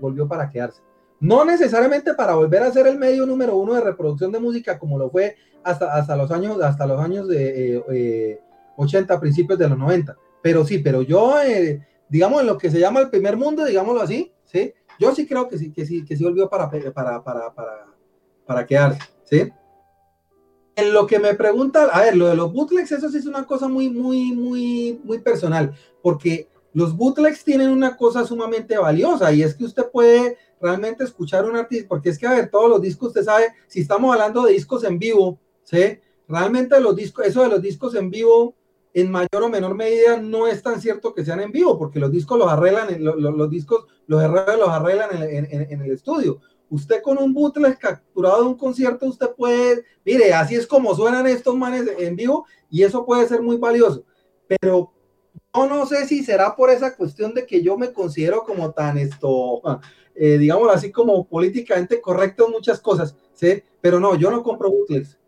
volvió 0.00 0.26
para 0.26 0.48
quedarse. 0.48 0.80
No 1.22 1.44
necesariamente 1.44 2.14
para 2.14 2.34
volver 2.34 2.64
a 2.64 2.72
ser 2.72 2.88
el 2.88 2.98
medio 2.98 3.24
número 3.26 3.54
uno 3.56 3.74
de 3.74 3.80
reproducción 3.80 4.32
de 4.32 4.40
música 4.40 4.76
como 4.76 4.98
lo 4.98 5.08
fue 5.08 5.36
hasta, 5.62 5.94
hasta 5.94 6.16
los 6.16 6.32
años, 6.32 6.60
hasta 6.60 6.84
los 6.84 7.00
años 7.00 7.28
de 7.28 8.40
80, 8.76 9.20
principios 9.20 9.56
de 9.56 9.68
los 9.68 9.78
90. 9.78 10.16
Pero 10.42 10.64
sí, 10.64 10.78
pero 10.78 11.00
yo, 11.00 11.36
digamos, 12.08 12.40
en 12.40 12.48
lo 12.48 12.58
que 12.58 12.72
se 12.72 12.80
llama 12.80 12.98
el 12.98 13.08
primer 13.08 13.36
mundo, 13.36 13.64
digámoslo 13.64 14.02
así, 14.02 14.32
¿sí? 14.46 14.74
Yo 14.98 15.14
sí 15.14 15.24
creo 15.24 15.48
que 15.48 15.58
sí, 15.58 15.72
que 15.72 15.86
sí, 15.86 16.04
que 16.04 16.16
sí 16.16 16.24
volvió 16.24 16.50
para, 16.50 16.68
para, 16.68 17.22
para, 17.22 17.54
para, 17.54 17.86
para 18.44 18.66
quedarse, 18.66 19.00
¿sí? 19.22 19.48
En 20.74 20.92
lo 20.92 21.06
que 21.06 21.20
me 21.20 21.34
pregunta, 21.34 21.84
a 21.84 22.00
ver, 22.00 22.16
lo 22.16 22.26
de 22.26 22.34
los 22.34 22.52
bootlegs, 22.52 22.90
eso 22.90 23.08
sí 23.08 23.18
es 23.18 23.26
una 23.26 23.46
cosa 23.46 23.68
muy, 23.68 23.90
muy, 23.90 24.32
muy, 24.32 25.00
muy 25.04 25.20
personal, 25.20 25.72
porque 26.02 26.48
los 26.74 26.96
bootlegs 26.96 27.44
tienen 27.44 27.70
una 27.70 27.96
cosa 27.96 28.24
sumamente 28.24 28.78
valiosa 28.78 29.32
y 29.32 29.42
es 29.42 29.54
que 29.54 29.64
usted 29.64 29.90
puede 29.90 30.38
realmente 30.60 31.04
escuchar 31.04 31.44
un 31.44 31.56
artista, 31.56 31.88
porque 31.88 32.10
es 32.10 32.18
que, 32.18 32.26
a 32.26 32.32
ver, 32.32 32.50
todos 32.50 32.70
los 32.70 32.80
discos, 32.80 33.08
usted 33.08 33.24
sabe, 33.24 33.46
si 33.66 33.80
estamos 33.80 34.12
hablando 34.12 34.44
de 34.44 34.52
discos 34.52 34.84
en 34.84 34.98
vivo, 34.98 35.38
¿sí? 35.64 35.98
Realmente 36.28 36.80
los 36.80 36.94
discos, 36.94 37.26
eso 37.26 37.42
de 37.42 37.48
los 37.48 37.60
discos 37.60 37.94
en 37.94 38.10
vivo, 38.10 38.54
en 38.94 39.10
mayor 39.10 39.42
o 39.42 39.48
menor 39.48 39.74
medida, 39.74 40.18
no 40.18 40.46
es 40.46 40.62
tan 40.62 40.80
cierto 40.80 41.14
que 41.14 41.24
sean 41.24 41.40
en 41.40 41.50
vivo, 41.50 41.78
porque 41.78 41.98
los 41.98 42.12
discos 42.12 42.38
los 42.38 42.48
arreglan, 42.48 43.02
los, 43.02 43.50
discos, 43.50 43.86
los 44.06 44.22
errores 44.22 44.58
los 44.58 44.68
arreglan 44.68 45.10
en, 45.22 45.46
en, 45.50 45.80
el 45.80 45.90
estudio. 45.90 46.40
Usted 46.70 47.02
con 47.02 47.18
un 47.18 47.34
bootleg 47.34 47.78
capturado 47.78 48.42
de 48.42 48.48
un 48.48 48.56
concierto, 48.56 49.06
usted 49.06 49.30
puede, 49.36 49.84
mire, 50.04 50.32
así 50.32 50.54
es 50.54 50.66
como 50.66 50.94
suenan 50.94 51.26
estos 51.26 51.56
manes 51.56 51.86
en 51.98 52.16
vivo 52.16 52.46
y 52.70 52.82
eso 52.82 53.04
puede 53.04 53.26
ser 53.26 53.42
muy 53.42 53.56
valioso. 53.56 54.04
Pero 54.46 54.91
yo 55.54 55.66
no 55.66 55.86
sé 55.86 56.06
si 56.06 56.24
será 56.24 56.56
por 56.56 56.70
esa 56.70 56.96
cuestión 56.96 57.34
de 57.34 57.46
que 57.46 57.62
yo 57.62 57.76
me 57.76 57.92
considero 57.92 58.42
como 58.44 58.72
tan 58.72 58.98
esto, 58.98 59.62
eh, 60.14 60.38
digamos 60.38 60.74
así 60.74 60.90
como 60.90 61.26
políticamente 61.26 62.00
correcto 62.00 62.46
en 62.46 62.52
muchas 62.52 62.80
cosas, 62.80 63.16
¿sí? 63.34 63.62
Pero 63.80 64.00
no, 64.00 64.14
yo 64.14 64.30
no 64.30 64.42
compro 64.42 64.70
bootlegs. 64.70 65.18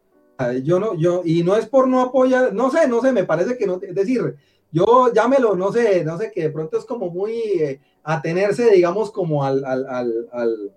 Yo 0.65 0.81
no, 0.81 0.95
yo, 0.95 1.23
y 1.25 1.45
no 1.45 1.57
es 1.57 1.67
por 1.67 1.87
no 1.87 2.01
apoyar, 2.01 2.53
no 2.53 2.71
sé, 2.71 2.89
no 2.89 3.01
sé, 3.01 3.13
me 3.13 3.25
parece 3.25 3.57
que 3.57 3.67
no, 3.67 3.81
es 3.81 3.95
decir, 3.95 4.35
yo 4.73 5.13
llámelo, 5.13 5.55
no 5.55 5.71
sé, 5.71 6.05
no 6.05 6.19
sé, 6.19 6.33
que 6.33 6.43
de 6.43 6.51
pronto 6.51 6.77
es 6.77 6.85
como 6.85 7.09
muy 7.09 7.35
eh, 7.37 7.81
atenerse, 8.03 8.73
digamos, 8.73 9.13
como 9.13 9.45
al, 9.45 9.65
al, 9.65 9.87
al, 9.87 10.29
al 10.33 10.73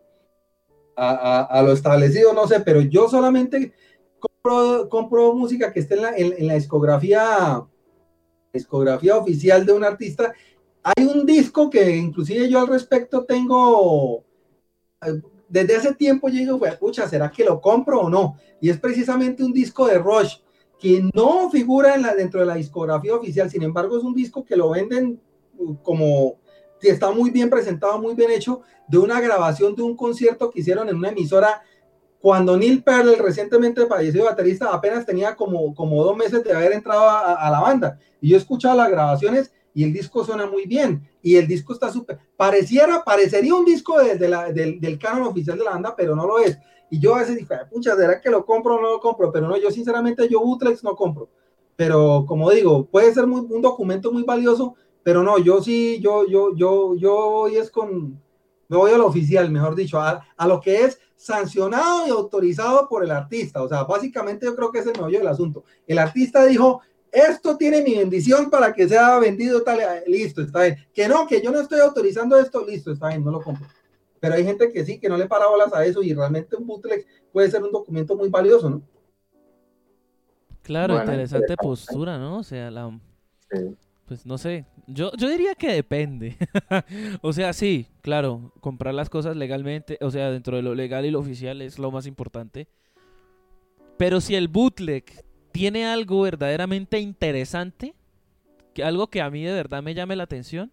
a, 0.97 1.61
lo 1.63 1.71
establecido, 1.71 2.33
no 2.33 2.47
sé, 2.47 2.59
pero 2.59 2.81
yo 2.81 3.07
solamente 3.07 3.73
compro, 4.19 4.89
compro 4.89 5.33
música 5.33 5.71
que 5.71 5.79
esté 5.79 5.95
en 5.95 6.01
la, 6.01 6.15
en, 6.15 6.47
la 6.47 6.55
discografía, 6.55 7.63
discografía 8.53 9.15
oficial 9.17 9.65
de 9.65 9.73
un 9.73 9.83
artista. 9.83 10.33
Hay 10.83 11.05
un 11.05 11.25
disco 11.25 11.69
que 11.69 11.95
inclusive 11.95 12.49
yo 12.49 12.59
al 12.59 12.67
respecto 12.67 13.25
tengo, 13.25 14.23
eh, 15.05 15.21
desde 15.49 15.75
hace 15.75 15.95
tiempo 15.95 16.29
yo 16.29 16.39
digo, 16.39 16.59
pucha, 16.79 17.07
¿será 17.07 17.29
que 17.31 17.43
lo 17.43 17.59
compro 17.61 18.01
o 18.01 18.09
no? 18.09 18.37
Y 18.61 18.69
es 18.69 18.79
precisamente 18.79 19.43
un 19.43 19.53
disco 19.53 19.87
de 19.87 19.97
Rush 19.97 20.37
que 20.79 21.09
no 21.13 21.49
figura 21.49 21.95
en 21.95 22.03
la, 22.03 22.15
dentro 22.15 22.39
de 22.39 22.45
la 22.45 22.55
discografía 22.55 23.15
oficial, 23.15 23.49
sin 23.49 23.63
embargo 23.63 23.97
es 23.97 24.03
un 24.03 24.13
disco 24.13 24.45
que 24.45 24.55
lo 24.55 24.69
venden 24.69 25.19
uh, 25.57 25.75
como 25.81 26.35
está 26.81 27.11
muy 27.11 27.31
bien 27.31 27.49
presentado, 27.49 27.99
muy 27.99 28.15
bien 28.15 28.31
hecho, 28.31 28.61
de 28.87 28.97
una 28.97 29.19
grabación 29.19 29.75
de 29.75 29.81
un 29.81 29.95
concierto 29.95 30.49
que 30.49 30.59
hicieron 30.59 30.87
en 30.89 30.95
una 30.95 31.09
emisora 31.09 31.63
cuando 32.19 32.57
Neil 32.57 32.83
Peart, 32.83 33.07
el 33.07 33.19
recientemente 33.19 33.85
fallecido 33.85 34.25
baterista, 34.25 34.73
apenas 34.73 35.05
tenía 35.05 35.35
como, 35.35 35.73
como 35.75 36.03
dos 36.03 36.17
meses 36.17 36.43
de 36.43 36.53
haber 36.53 36.73
entrado 36.73 37.07
a, 37.09 37.49
la 37.49 37.59
banda. 37.59 37.99
Y 38.19 38.29
yo 38.29 38.35
he 38.35 38.39
escuchado 38.39 38.75
las 38.75 38.89
grabaciones 38.89 39.53
y 39.73 39.83
el 39.83 39.93
disco 39.93 40.25
suena 40.25 40.45
muy 40.45 40.65
bien. 40.65 41.07
Y 41.21 41.35
el 41.35 41.47
disco 41.47 41.73
está 41.73 41.91
súper. 41.91 42.19
Pareciera, 42.35 43.03
parecería 43.03 43.53
un 43.53 43.65
disco 43.65 43.99
de, 43.99 44.27
la, 44.27 44.51
del, 44.51 44.79
del 44.79 44.97
canon 44.97 45.27
oficial 45.27 45.57
de 45.57 45.63
la 45.63 45.71
banda, 45.71 45.95
pero 45.95 46.15
no 46.15 46.25
lo 46.25 46.39
es. 46.39 46.57
Y 46.89 46.99
yo 46.99 47.15
a 47.15 47.19
veces 47.19 47.35
digo, 47.35 47.55
pucha, 47.69 47.95
¿será 47.95 48.19
que 48.19 48.29
lo 48.29 48.45
compro 48.45 48.75
o 48.75 48.81
no 48.81 48.89
lo 48.89 48.99
compro? 48.99 49.31
Pero 49.31 49.47
no, 49.47 49.57
yo 49.57 49.69
sinceramente, 49.69 50.27
yo 50.29 50.41
Bootlegs 50.41 50.83
no 50.83 50.95
compro. 50.95 51.29
Pero 51.75 52.25
como 52.27 52.49
digo, 52.49 52.85
puede 52.87 53.13
ser 53.13 53.27
muy, 53.27 53.41
un 53.41 53.61
documento 53.61 54.11
muy 54.11 54.23
valioso 54.23 54.75
pero 55.07 55.23
no, 55.23 55.39
yo 55.39 55.63
sí, 55.63 56.01
yo, 56.01 56.27
yo, 56.27 56.53
yo, 56.53 56.93
yo 56.97 57.29
voy 57.29 57.55
es 57.55 57.71
con, 57.71 58.21
me 58.67 58.75
voy 58.75 58.91
a 58.91 58.97
lo 58.97 59.07
oficial, 59.07 59.49
mejor 59.49 59.73
dicho, 59.73 60.01
a, 60.01 60.21
a, 60.35 60.47
lo 60.49 60.59
que 60.59 60.83
es 60.83 60.99
sancionado 61.17 62.07
y 62.07 62.11
autorizado 62.11 62.87
por 62.87 63.03
el 63.03 63.11
artista. 63.11 63.61
O 63.61 63.67
sea, 63.67 63.83
básicamente 63.83 64.45
yo 64.45 64.55
creo 64.55 64.71
que 64.71 64.79
es 64.79 64.85
el 64.85 64.93
meollo 64.93 65.17
del 65.17 65.27
asunto. 65.27 65.65
El 65.85 65.97
artista 65.97 66.45
dijo, 66.45 66.81
esto 67.11 67.57
tiene 67.57 67.81
mi 67.81 67.95
bendición 67.95 68.49
para 68.49 68.71
que 68.71 68.87
sea 68.87 69.17
vendido 69.19 69.63
tal, 69.63 69.79
eh, 69.79 70.03
listo, 70.07 70.41
está 70.41 70.63
bien. 70.63 70.77
Que 70.93 71.07
no, 71.07 71.27
que 71.27 71.41
yo 71.41 71.51
no 71.51 71.59
estoy 71.59 71.79
autorizando 71.79 72.37
esto, 72.37 72.63
listo, 72.65 72.91
está 72.91 73.09
bien, 73.09 73.25
no 73.25 73.31
lo 73.31 73.41
compro. 73.41 73.67
Pero 74.19 74.35
hay 74.35 74.43
gente 74.43 74.71
que 74.71 74.85
sí, 74.85 74.99
que 74.99 75.09
no 75.09 75.17
le 75.17 75.27
para 75.27 75.47
bolas 75.47 75.73
a 75.73 75.83
eso 75.85 76.03
y 76.03 76.13
realmente 76.13 76.55
un 76.55 76.67
bootleg 76.67 77.05
puede 77.31 77.49
ser 77.49 77.63
un 77.63 77.71
documento 77.71 78.15
muy 78.15 78.29
valioso, 78.29 78.69
¿no? 78.69 78.81
Claro, 80.61 80.95
bueno, 80.95 81.11
interesante 81.11 81.55
postura, 81.55 82.17
¿no? 82.17 82.39
O 82.39 82.43
sea, 82.43 82.69
la... 82.69 82.99
Sí. 83.51 83.75
Pues 84.05 84.25
no 84.25 84.37
sé, 84.37 84.65
yo, 84.87 85.11
yo 85.17 85.29
diría 85.29 85.53
que 85.55 85.71
depende. 85.71 86.37
o 87.21 87.33
sea, 87.33 87.53
sí, 87.53 87.87
claro, 88.01 88.53
comprar 88.61 88.93
las 88.93 89.09
cosas 89.09 89.35
legalmente, 89.35 89.97
o 90.01 90.09
sea, 90.09 90.31
dentro 90.31 90.55
de 90.55 90.63
lo 90.63 90.73
legal 90.73 91.05
y 91.05 91.11
lo 91.11 91.19
oficial 91.19 91.61
es 91.61 91.77
lo 91.77 91.91
más 91.91 92.07
importante. 92.07 92.67
Pero 93.97 94.21
si 94.21 94.35
el 94.35 94.47
bootleg 94.47 95.03
tiene 95.51 95.85
algo 95.85 96.21
verdaderamente 96.21 96.99
interesante, 96.99 97.95
que 98.73 98.83
algo 98.83 99.07
que 99.07 99.21
a 99.21 99.29
mí 99.29 99.43
de 99.43 99.53
verdad 99.53 99.83
me 99.83 99.93
llame 99.93 100.15
la 100.15 100.23
atención, 100.23 100.71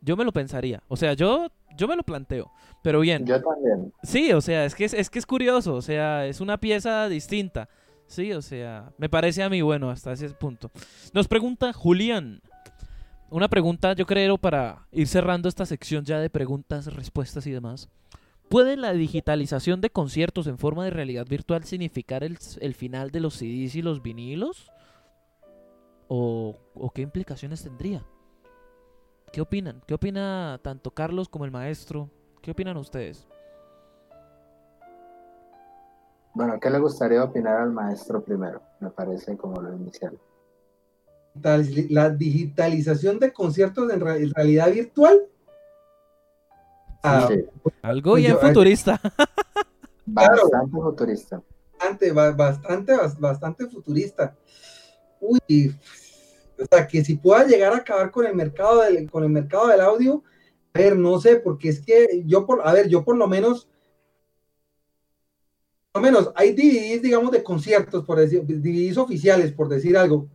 yo 0.00 0.16
me 0.16 0.24
lo 0.24 0.32
pensaría. 0.32 0.82
O 0.88 0.96
sea, 0.96 1.14
yo, 1.14 1.48
yo 1.76 1.86
me 1.86 1.96
lo 1.96 2.02
planteo. 2.02 2.50
Pero 2.82 3.00
bien. 3.00 3.24
Yo 3.24 3.40
también. 3.40 3.92
Sí, 4.02 4.32
o 4.32 4.40
sea, 4.40 4.64
es 4.64 4.74
que 4.74 4.84
es, 4.84 4.94
es 4.94 5.08
que 5.08 5.18
es 5.18 5.26
curioso. 5.26 5.74
O 5.74 5.82
sea, 5.82 6.26
es 6.26 6.40
una 6.40 6.58
pieza 6.58 7.08
distinta. 7.08 7.68
Sí, 8.06 8.32
o 8.32 8.42
sea, 8.42 8.92
me 8.98 9.08
parece 9.08 9.42
a 9.42 9.48
mí 9.48 9.62
bueno 9.62 9.90
hasta 9.90 10.12
ese 10.12 10.28
punto. 10.30 10.70
Nos 11.12 11.28
pregunta 11.28 11.72
Julián. 11.72 12.42
Una 13.30 13.48
pregunta, 13.48 13.94
yo 13.94 14.06
creo, 14.06 14.38
para 14.38 14.86
ir 14.92 15.08
cerrando 15.08 15.48
esta 15.48 15.66
sección 15.66 16.04
ya 16.04 16.18
de 16.20 16.30
preguntas, 16.30 16.94
respuestas 16.94 17.46
y 17.46 17.50
demás. 17.50 17.88
¿Puede 18.48 18.76
la 18.76 18.92
digitalización 18.92 19.80
de 19.80 19.90
conciertos 19.90 20.46
en 20.46 20.58
forma 20.58 20.84
de 20.84 20.90
realidad 20.90 21.26
virtual 21.26 21.64
significar 21.64 22.22
el, 22.22 22.38
el 22.60 22.74
final 22.74 23.10
de 23.10 23.20
los 23.20 23.34
CDs 23.34 23.74
y 23.74 23.82
los 23.82 24.02
vinilos? 24.02 24.70
¿O, 26.08 26.56
¿O 26.74 26.90
qué 26.90 27.02
implicaciones 27.02 27.62
tendría? 27.62 28.04
¿Qué 29.32 29.40
opinan? 29.40 29.82
¿Qué 29.86 29.94
opina 29.94 30.60
tanto 30.62 30.92
Carlos 30.92 31.28
como 31.28 31.44
el 31.44 31.50
maestro? 31.50 32.10
¿Qué 32.42 32.52
opinan 32.52 32.76
ustedes? 32.76 33.26
Bueno, 36.34 36.60
¿qué 36.60 36.68
le 36.68 36.78
gustaría 36.78 37.24
opinar 37.24 37.60
al 37.60 37.72
maestro 37.72 38.22
primero? 38.22 38.60
Me 38.80 38.90
parece 38.90 39.36
como 39.36 39.60
lo 39.60 39.74
inicial. 39.74 40.18
La 41.42 42.10
digitalización 42.10 43.18
de 43.18 43.32
conciertos 43.32 43.92
en 43.92 44.00
realidad 44.00 44.72
virtual. 44.72 45.26
Ah, 47.02 47.28
Algo 47.82 48.12
pues 48.12 48.22
bien 48.22 48.38
futurista. 48.40 49.00
Bastante 50.06 50.70
futurista. 50.70 51.42
Bastante, 51.78 52.12
bastante, 52.12 52.92
bastante 53.18 53.66
futurista. 53.66 54.36
Uy, 55.20 55.74
o 56.58 56.64
sea, 56.70 56.86
que 56.86 57.04
si 57.04 57.16
pueda 57.16 57.44
llegar 57.44 57.72
a 57.72 57.78
acabar 57.78 58.10
con 58.10 58.26
el 58.26 58.34
mercado 58.34 58.82
del, 58.82 59.10
con 59.10 59.24
el 59.24 59.30
mercado 59.30 59.68
del 59.68 59.80
audio, 59.80 60.22
a 60.72 60.78
ver, 60.78 60.96
no 60.96 61.20
sé, 61.20 61.36
porque 61.36 61.68
es 61.68 61.80
que 61.80 62.22
yo 62.26 62.46
por, 62.46 62.66
a 62.66 62.72
ver, 62.72 62.88
yo 62.88 63.04
por 63.04 63.16
lo 63.16 63.26
menos 63.26 63.68
lo 65.94 66.00
menos 66.00 66.32
hay 66.34 66.52
DVDs, 66.52 67.02
digamos, 67.02 67.30
de 67.30 67.44
conciertos, 67.44 68.04
por 68.04 68.18
decir, 68.18 68.42
DVDs 68.44 68.98
oficiales, 68.98 69.52
por 69.52 69.68
decir 69.68 69.96
algo. 69.96 70.28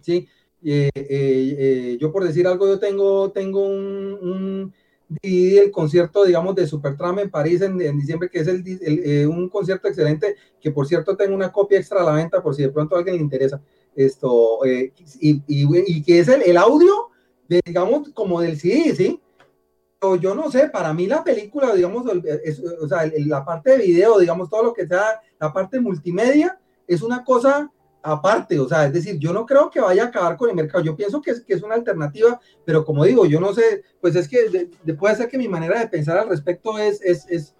¿Sí? 0.00 0.28
Eh, 0.62 0.90
eh, 0.94 1.56
eh, 1.58 1.98
yo 2.00 2.10
por 2.10 2.24
decir 2.24 2.46
algo, 2.46 2.66
yo 2.66 2.78
tengo, 2.78 3.30
tengo 3.30 3.64
un, 3.64 4.18
un 4.20 4.74
del 5.22 5.70
concierto, 5.70 6.24
digamos, 6.24 6.54
de 6.54 6.66
Supertram 6.66 7.18
en 7.20 7.30
París 7.30 7.62
en, 7.62 7.80
en 7.80 7.98
diciembre, 7.98 8.28
que 8.28 8.40
es 8.40 8.48
el, 8.48 8.62
el, 8.82 9.28
un 9.28 9.48
concierto 9.48 9.88
excelente, 9.88 10.36
que 10.60 10.70
por 10.70 10.86
cierto 10.86 11.16
tengo 11.16 11.34
una 11.34 11.50
copia 11.50 11.78
extra 11.78 12.02
a 12.02 12.04
la 12.04 12.12
venta 12.12 12.42
por 12.42 12.54
si 12.54 12.62
de 12.62 12.70
pronto 12.70 12.94
a 12.94 12.98
alguien 12.98 13.16
le 13.16 13.22
interesa. 13.22 13.60
Esto, 13.94 14.60
y, 14.64 14.92
y, 15.20 15.42
y, 15.48 16.02
que 16.02 16.20
es 16.20 16.28
el, 16.28 16.42
el 16.42 16.56
audio, 16.56 17.08
de, 17.48 17.60
digamos, 17.64 18.10
como 18.10 18.40
del 18.40 18.58
CD, 18.58 18.94
¿sí? 18.94 19.20
yo 20.20 20.34
no 20.34 20.50
sé, 20.50 20.68
para 20.68 20.92
mí 20.94 21.06
la 21.06 21.24
película, 21.24 21.74
digamos, 21.74 22.06
o 22.06 22.88
sea, 22.88 23.10
la 23.26 23.44
parte 23.44 23.72
de 23.72 23.78
video, 23.78 24.18
digamos, 24.18 24.48
todo 24.48 24.62
lo 24.62 24.72
que 24.72 24.86
sea, 24.86 25.20
la 25.40 25.52
parte 25.52 25.80
multimedia, 25.80 26.58
es 26.86 27.02
una 27.02 27.24
cosa 27.24 27.70
aparte, 28.02 28.58
o 28.58 28.68
sea, 28.68 28.86
es 28.86 28.92
decir, 28.92 29.18
yo 29.18 29.32
no 29.32 29.44
creo 29.44 29.70
que 29.70 29.80
vaya 29.80 30.04
a 30.04 30.06
acabar 30.06 30.36
con 30.36 30.50
el 30.50 30.56
mercado, 30.56 30.84
yo 30.84 30.96
pienso 30.96 31.20
que 31.20 31.32
es, 31.32 31.40
que 31.42 31.54
es 31.54 31.62
una 31.62 31.74
alternativa, 31.74 32.40
pero 32.64 32.84
como 32.84 33.04
digo, 33.04 33.26
yo 33.26 33.40
no 33.40 33.52
sé, 33.52 33.82
pues 34.00 34.16
es 34.16 34.28
que 34.28 34.70
de, 34.84 34.94
puede 34.94 35.16
ser 35.16 35.28
que 35.28 35.38
mi 35.38 35.48
manera 35.48 35.80
de 35.80 35.88
pensar 35.88 36.16
al 36.18 36.28
respecto 36.28 36.78
es, 36.78 37.00
es, 37.02 37.26
es, 37.28 37.54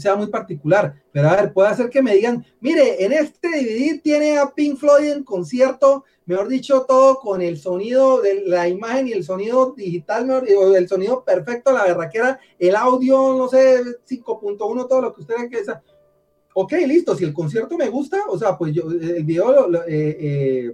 sea 0.00 0.16
muy 0.16 0.26
particular. 0.26 0.94
Pero 1.12 1.28
a 1.28 1.36
ver, 1.36 1.52
puede 1.52 1.70
hacer 1.70 1.88
que 1.88 2.02
me 2.02 2.14
digan, 2.14 2.44
mire, 2.60 3.04
en 3.04 3.12
este 3.12 3.48
DVD 3.48 4.00
tiene 4.02 4.38
a 4.38 4.52
Pink 4.52 4.78
Floyd 4.78 5.12
en 5.12 5.24
concierto, 5.24 6.04
mejor 6.26 6.48
dicho, 6.48 6.84
todo 6.86 7.18
con 7.18 7.40
el 7.40 7.58
sonido 7.58 8.20
de 8.20 8.42
la 8.46 8.68
imagen 8.68 9.08
y 9.08 9.12
el 9.12 9.24
sonido 9.24 9.72
digital, 9.74 10.30
o 10.30 10.76
el 10.76 10.88
sonido 10.88 11.24
perfecto, 11.24 11.72
la 11.72 11.84
verdad 11.84 12.10
que 12.10 12.18
era 12.18 12.40
el 12.58 12.76
audio, 12.76 13.34
no 13.36 13.48
sé, 13.48 13.82
5.1, 14.06 14.88
todo 14.88 15.00
lo 15.00 15.14
que 15.14 15.22
ustedes 15.22 15.48
quieran. 15.48 15.82
Ok, 16.54 16.72
listo, 16.86 17.14
si 17.14 17.24
el 17.24 17.32
concierto 17.32 17.76
me 17.76 17.88
gusta, 17.88 18.18
o 18.28 18.38
sea, 18.38 18.58
pues 18.58 18.74
yo, 18.74 18.90
el 18.90 19.24
video 19.24 19.72
eh, 19.86 20.16
eh, 20.20 20.72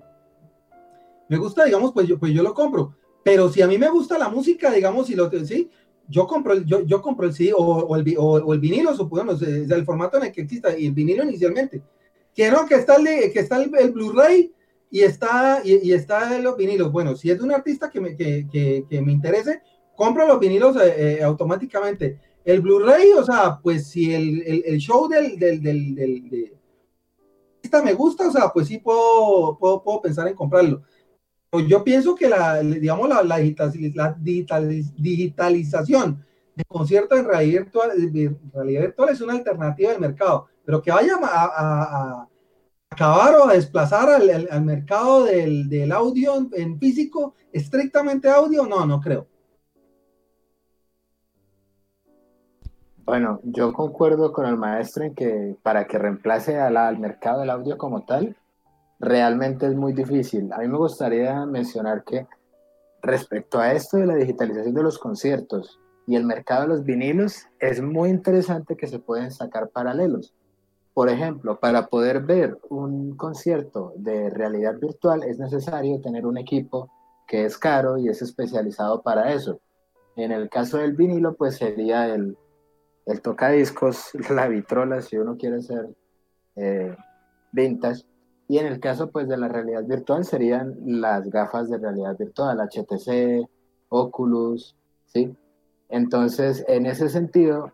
me 1.29 1.37
gusta, 1.37 1.65
digamos, 1.65 1.93
pues 1.93 2.09
yo, 2.09 2.19
pues 2.19 2.33
yo 2.33 2.43
lo 2.43 2.53
compro. 2.53 2.95
Pero 3.23 3.49
si 3.49 3.63
a 3.63 3.67
mí 3.67 3.79
me 3.79 3.89
gusta 3.89 4.19
la 4.19 4.29
música, 4.29 4.71
digamos, 4.73 5.07
si 5.07 5.15
lo 5.15 5.31
sí, 5.45 5.71
yo 6.09 6.27
compro 6.27 6.55
el, 6.55 6.65
yo, 6.65 6.81
yo 6.83 7.01
compro 7.03 7.27
el 7.27 7.35
CD 7.35 7.53
o, 7.57 7.95
el, 7.97 8.17
o, 8.19 8.53
el, 8.53 8.61
vinilo, 8.61 8.95
supongamos, 8.95 9.43
es 9.43 9.71
el 9.71 9.85
formato 9.85 10.17
en 10.17 10.25
el 10.25 10.33
que 10.33 10.41
exista, 10.41 10.77
y 10.77 10.87
el 10.87 10.93
vinilo 10.93 11.23
inicialmente. 11.23 11.83
Que 12.35 12.51
no, 12.51 12.67
que 12.67 12.77
está 12.77 12.97
el, 12.97 13.33
que 13.33 13.41
está 13.41 13.63
el, 13.63 13.93
Blu-ray 13.93 14.53
y 14.91 15.01
está, 15.01 15.61
y, 15.65 15.93
está 15.93 16.39
los 16.39 16.57
vinilos. 16.57 16.91
Bueno, 16.91 17.15
si 17.15 17.31
es 17.31 17.39
de 17.39 17.45
un 17.45 17.53
artista 17.53 17.91
que 17.91 18.01
me, 18.01 18.17
que, 18.17 18.47
que 18.89 19.03
me 19.03 19.13
interese, 19.13 19.63
compro 19.95 20.27
los 20.27 20.41
vinilos 20.41 20.77
eh, 20.81 21.23
automáticamente. 21.23 22.19
El 22.49 22.63
Blu-ray, 22.63 23.13
o 23.13 23.23
sea, 23.23 23.61
pues 23.63 23.89
si 23.89 24.15
el, 24.15 24.41
el, 24.65 24.79
show 24.79 25.07
del, 25.07 25.39
del, 25.39 25.63
del, 25.63 25.95
del 25.95 26.57
me 27.85 27.93
gusta, 27.93 28.27
o 28.27 28.31
sea, 28.33 28.49
pues 28.49 28.69
sí 28.69 28.79
puedo, 28.79 29.59
puedo, 29.59 29.83
puedo 29.83 30.01
pensar 30.01 30.27
en 30.29 30.35
comprarlo. 30.35 30.81
Yo 31.69 31.85
pienso 31.85 32.15
que 32.15 32.27
la, 32.27 32.61
digamos, 32.61 33.07
la, 33.07 33.37
digitalización 34.97 36.25
de 36.55 36.65
conciertos 36.65 37.19
en 37.19 37.27
realidad 37.27 37.65
virtual, 37.65 37.91
realidad 38.55 38.95
es 39.11 39.21
una 39.21 39.35
alternativa 39.35 39.91
del 39.91 40.01
mercado, 40.01 40.47
pero 40.65 40.81
que 40.81 40.91
vaya 40.91 41.19
a, 41.23 42.27
acabar 42.89 43.35
o 43.35 43.47
a 43.47 43.53
desplazar 43.53 44.09
al, 44.09 44.49
al, 44.51 44.65
mercado 44.65 45.25
del, 45.27 45.69
del 45.69 45.93
audio 45.93 46.49
en, 46.55 46.79
físico, 46.79 47.35
estrictamente 47.53 48.27
audio, 48.31 48.67
no, 48.67 48.87
no 48.87 49.03
creo. 49.03 49.27
Bueno, 53.09 53.41
yo 53.43 53.73
concuerdo 53.73 54.35
con 54.35 54.45
el 54.45 54.59
maestro 54.59 55.03
en 55.03 55.15
que 55.15 55.57
para 55.63 55.87
que 55.87 55.97
reemplace 55.97 56.59
al 56.61 56.99
mercado 56.99 57.41
del 57.41 57.49
audio 57.49 57.79
como 57.79 58.05
tal, 58.05 58.37
realmente 59.01 59.65
es 59.65 59.75
muy 59.75 59.95
difícil. 59.95 60.53
A 60.53 60.59
mí 60.59 60.69
me 60.69 60.77
gustaría 60.77 61.47
mencionar 61.47 62.05
que 62.05 62.27
respecto 63.01 63.61
a 63.61 63.73
esto 63.73 63.97
de 63.97 64.05
la 64.05 64.15
digitalización 64.15 64.75
de 64.75 64.83
los 64.83 64.99
conciertos 64.99 65.81
y 66.07 66.17
el 66.17 66.27
mercado 66.27 66.65
de 66.65 66.69
los 66.69 66.85
vinilos, 66.85 67.47
es 67.59 67.81
muy 67.81 68.11
interesante 68.11 68.77
que 68.77 68.87
se 68.87 68.99
pueden 68.99 69.31
sacar 69.31 69.71
paralelos. 69.71 70.35
Por 70.93 71.09
ejemplo, 71.09 71.59
para 71.59 71.87
poder 71.87 72.21
ver 72.21 72.59
un 72.69 73.17
concierto 73.17 73.95
de 73.97 74.29
realidad 74.29 74.75
virtual 74.79 75.23
es 75.23 75.39
necesario 75.39 75.99
tener 76.03 76.27
un 76.27 76.37
equipo 76.37 76.91
que 77.27 77.47
es 77.47 77.57
caro 77.57 77.97
y 77.97 78.11
es 78.11 78.21
especializado 78.21 79.01
para 79.01 79.33
eso. 79.33 79.61
En 80.15 80.31
el 80.31 80.51
caso 80.51 80.77
del 80.77 80.93
vinilo, 80.93 81.37
pues 81.37 81.57
sería 81.57 82.07
el, 82.15 82.37
el 83.09 83.21
tocadiscos, 83.23 84.11
la 84.31 84.47
vitrola, 84.47 85.01
si 85.01 85.17
uno 85.17 85.37
quiere 85.37 85.63
ser 85.63 85.89
eh, 86.57 86.95
vintage. 87.53 88.05
Y 88.47 88.59
en 88.59 88.67
el 88.67 88.81
caso 88.81 89.11
pues 89.11 89.29
de 89.29 89.37
la 89.37 89.49
realidad 89.49 89.85
virtual 89.85 90.25
serían 90.25 90.75
las 90.85 91.29
gafas 91.29 91.69
de 91.69 91.79
realidad 91.79 92.17
virtual, 92.17 92.59
HTC, 92.61 93.49
Oculus, 93.89 94.77
¿sí? 95.07 95.37
Entonces, 95.91 96.65
en 96.69 96.87
ese 96.87 97.09
sentido, 97.09 97.73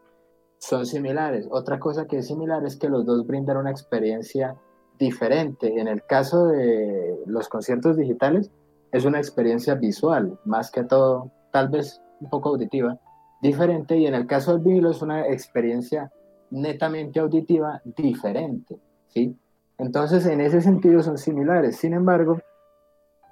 son 0.59 0.86
similares. 0.86 1.47
Otra 1.51 1.78
cosa 1.78 2.06
que 2.06 2.19
es 2.19 2.27
similar 2.27 2.65
es 2.65 2.77
que 2.77 2.89
los 2.89 3.05
dos 3.05 3.27
brindan 3.27 3.56
una 3.56 3.70
experiencia 3.70 4.56
diferente. 4.98 5.81
En 5.81 5.89
el 5.89 6.05
caso 6.05 6.47
de 6.47 7.19
los 7.27 7.48
conciertos 7.48 7.97
digitales, 7.97 8.51
es 8.93 9.05
una 9.05 9.19
experiencia 9.19 9.74
visual, 9.74 10.39
más 10.44 10.70
que 10.70 10.85
todo, 10.85 11.32
tal 11.52 11.69
vez 11.69 12.01
un 12.20 12.31
poco 12.31 12.51
auditiva, 12.51 12.98
diferente 13.44 13.98
y 13.98 14.06
en 14.06 14.14
el 14.14 14.26
caso 14.26 14.52
del 14.52 14.62
vinilo 14.62 14.90
es 14.90 15.02
una 15.02 15.28
experiencia 15.28 16.10
netamente 16.50 17.20
auditiva 17.20 17.82
diferente, 17.84 18.78
¿sí? 19.08 19.36
Entonces, 19.76 20.24
en 20.24 20.40
ese 20.40 20.62
sentido 20.62 21.02
son 21.02 21.18
similares. 21.18 21.76
Sin 21.76 21.92
embargo, 21.92 22.40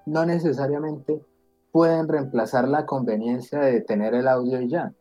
no 0.04 0.26
necesariamente 0.26 1.18
pueden 1.70 2.08
reemplazar 2.08 2.68
la 2.68 2.84
conveniencia 2.84 3.60
de 3.60 3.80
tener 3.80 4.14
el 4.14 4.28
audio 4.28 4.60
y 4.60 4.68
ya, 4.68 4.92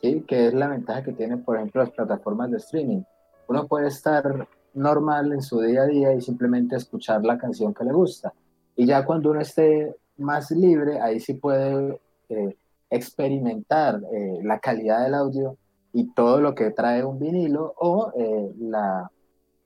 ¿sí? 0.00 0.22
Que 0.28 0.46
es 0.46 0.54
la 0.54 0.68
ventaja 0.68 1.02
que 1.02 1.12
tienen, 1.12 1.42
por 1.42 1.56
ejemplo, 1.56 1.82
las 1.82 1.90
plataformas 1.90 2.52
de 2.52 2.58
streaming. 2.58 3.02
Uno 3.48 3.66
puede 3.66 3.88
estar 3.88 4.46
normal 4.74 5.32
en 5.32 5.42
su 5.42 5.60
día 5.60 5.82
a 5.82 5.86
día 5.86 6.14
y 6.14 6.20
simplemente 6.20 6.76
escuchar 6.76 7.24
la 7.24 7.36
canción 7.36 7.74
que 7.74 7.82
le 7.82 7.92
gusta. 7.92 8.32
Y 8.76 8.86
ya 8.86 9.04
cuando 9.04 9.32
uno 9.32 9.40
esté 9.40 9.96
más 10.18 10.52
libre, 10.52 11.00
ahí 11.00 11.18
sí 11.18 11.34
puede 11.34 12.00
eh, 12.28 12.56
experimentar 12.92 14.00
eh, 14.12 14.38
la 14.42 14.58
calidad 14.58 15.02
del 15.02 15.14
audio 15.14 15.56
y 15.94 16.12
todo 16.12 16.40
lo 16.40 16.54
que 16.54 16.70
trae 16.70 17.04
un 17.04 17.18
vinilo 17.18 17.74
o 17.78 18.12
eh, 18.16 18.52
la, 18.58 19.10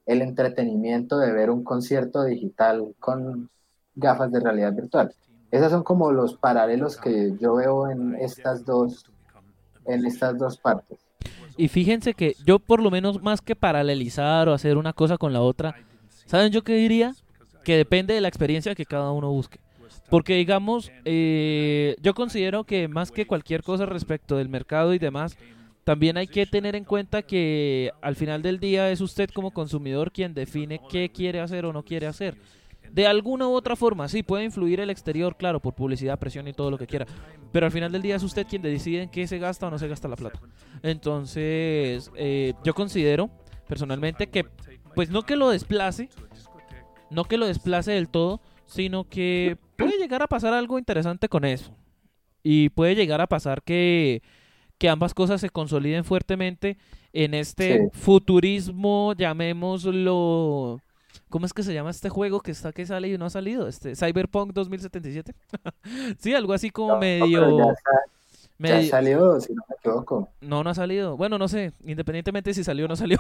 el 0.07 0.23
entretenimiento 0.23 1.19
de 1.19 1.33
ver 1.33 1.51
un 1.51 1.65
concierto 1.65 2.23
digital 2.23 2.95
con 3.01 3.51
gafas 3.97 4.31
de 4.31 4.41
realidad 4.41 4.73
virtual. 4.73 5.13
Esos 5.51 5.73
son 5.73 5.83
como 5.83 6.13
los 6.13 6.37
paralelos 6.37 6.97
que 6.97 7.37
yo 7.41 7.57
veo 7.57 7.91
en 7.91 8.15
estas 8.15 8.65
dos, 8.65 9.05
en 9.85 10.07
estas 10.07 10.39
dos 10.39 10.59
partes. 10.59 11.01
Y 11.57 11.69
fíjense 11.69 12.15
que 12.15 12.37
yo 12.45 12.59
por 12.61 12.81
lo 12.81 12.91
menos 12.91 13.23
más 13.23 13.41
que 13.41 13.57
paralelizar 13.57 14.49
o 14.49 14.53
hacer 14.53 14.77
una 14.77 14.93
cosa 14.93 15.19
con 15.19 15.33
la 15.33 15.41
otra, 15.41 15.75
¿saben 16.27 16.53
yo 16.53 16.63
qué 16.63 16.75
diría? 16.75 17.15
Que 17.65 17.77
depende 17.77 18.15
de 18.15 18.21
la 18.21 18.29
experiencia 18.29 18.75
que 18.75 18.85
cada 18.85 19.11
uno 19.11 19.31
busque. 19.31 19.59
Porque 20.09 20.35
digamos, 20.37 20.93
eh, 21.05 21.97
yo 22.01 22.15
considero 22.15 22.65
que 22.65 22.89
más 22.89 23.11
que 23.11 23.27
cualquier 23.27 23.63
cosa 23.63 23.87
respecto 23.87 24.37
del 24.37 24.49
mercado 24.49 24.95
y 24.95 24.99
demás, 24.99 25.37
también 25.85 26.17
hay 26.17 26.27
que 26.27 26.47
tener 26.47 26.75
en 26.75 26.85
cuenta 26.85 27.23
que 27.23 27.93
al 28.03 28.17
final 28.17 28.43
del 28.43 28.59
día 28.59 28.91
es 28.91 29.01
usted 29.01 29.31
como 29.31 29.53
consumidor 29.53 30.13
quien 30.13 30.35
define 30.35 30.81
qué 30.91 31.11
quiere 31.11 31.41
hacer 31.41 31.65
o 31.65 31.73
no 31.73 31.85
quiere 31.85 32.07
hacer. 32.07 32.37
De 32.93 33.07
alguna 33.07 33.49
u 33.49 33.53
otra 33.53 33.77
forma, 33.77 34.09
sí, 34.09 34.23
puede 34.23 34.45
influir 34.45 34.81
el 34.81 34.91
exterior, 34.91 35.37
claro, 35.37 35.61
por 35.61 35.75
publicidad, 35.75 36.19
presión 36.19 36.49
y 36.49 36.53
todo 36.53 36.71
lo 36.71 36.79
que 36.79 36.87
quiera. 36.87 37.07
Pero 37.53 37.67
al 37.67 37.73
final 37.73 37.93
del 37.93 38.03
día 38.03 38.17
es 38.17 38.23
usted 38.23 38.47
quien 38.47 38.63
decide 38.63 39.03
en 39.03 39.11
qué 39.11 39.27
se 39.27 39.39
gasta 39.39 39.67
o 39.67 39.71
no 39.71 39.79
se 39.79 39.89
gasta 39.89 40.09
la 40.09 40.17
plata. 40.17 40.41
Entonces, 40.83 42.11
eh, 42.17 42.55
yo 42.65 42.75
considero 42.75 43.31
personalmente 43.69 44.29
que, 44.29 44.47
pues 44.95 45.11
no 45.11 45.23
que 45.23 45.37
lo 45.37 45.51
desplace, 45.51 46.09
no 47.11 47.25
que 47.25 47.37
lo 47.37 47.47
desplace 47.47 47.93
del 47.93 48.09
todo, 48.09 48.41
sino 48.67 49.09
que 49.09 49.57
puede 49.77 49.99
llegar 49.99 50.23
a 50.23 50.27
pasar 50.27 50.55
algo 50.55 50.79
interesante 50.79 51.29
con 51.29 51.45
eso. 51.45 51.75
Y 52.43 52.69
puede 52.71 52.95
llegar 52.95 53.21
a 53.21 53.27
pasar 53.27 53.63
que, 53.63 54.23
que 54.79 54.89
ambas 54.89 55.15
cosas 55.15 55.41
se 55.41 55.51
consoliden 55.51 56.05
fuertemente 56.05 56.79
en 57.13 57.35
este 57.35 57.91
futurismo, 57.93 59.15
llamémoslo... 59.15 60.81
¿Cómo 61.29 61.47
es 61.47 61.53
que 61.53 61.65
se 61.65 61.75
llama 61.75 61.91
este 61.91 62.09
juego 62.09 62.41
que 62.41 62.53
está 62.53 62.73
que 62.73 62.87
sale 62.87 63.09
y 63.09 63.19
no 63.19 63.25
ha 63.25 63.31
salido? 63.31 63.67
Este 63.67 63.97
Cyberpunk 63.97 64.53
2077. 64.53 65.35
sí, 66.19 66.35
algo 66.35 66.53
así 66.53 66.71
como 66.71 66.99
medio 66.99 67.75
ya 68.59 68.83
salió, 68.85 69.41
si 69.41 69.55
no 69.55 69.63
me 69.69 69.77
equivoco. 69.79 70.29
No, 70.41 70.65
no 70.65 70.71
ha 70.71 70.75
salido. 70.75 71.17
Bueno, 71.17 71.39
no 71.39 71.49
sé, 71.49 71.73
independientemente 71.85 72.55
si 72.55 72.65
salió 72.65 72.87
o 72.87 72.89
no 72.89 72.97
salió. 72.97 73.19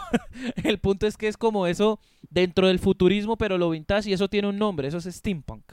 el 0.65 0.79
punto 0.79 1.07
es 1.07 1.17
que 1.17 1.29
es 1.29 1.37
como 1.37 1.67
eso 1.67 1.99
dentro 2.31 2.69
del 2.69 2.79
futurismo, 2.79 3.37
pero 3.37 3.59
lo 3.59 3.71
vintage 3.71 4.11
y 4.11 4.13
eso 4.13 4.29
tiene 4.29 4.49
un 4.49 4.59
nombre, 4.59 4.89
eso 4.89 4.99
es 4.99 5.05
steampunk. 5.05 5.65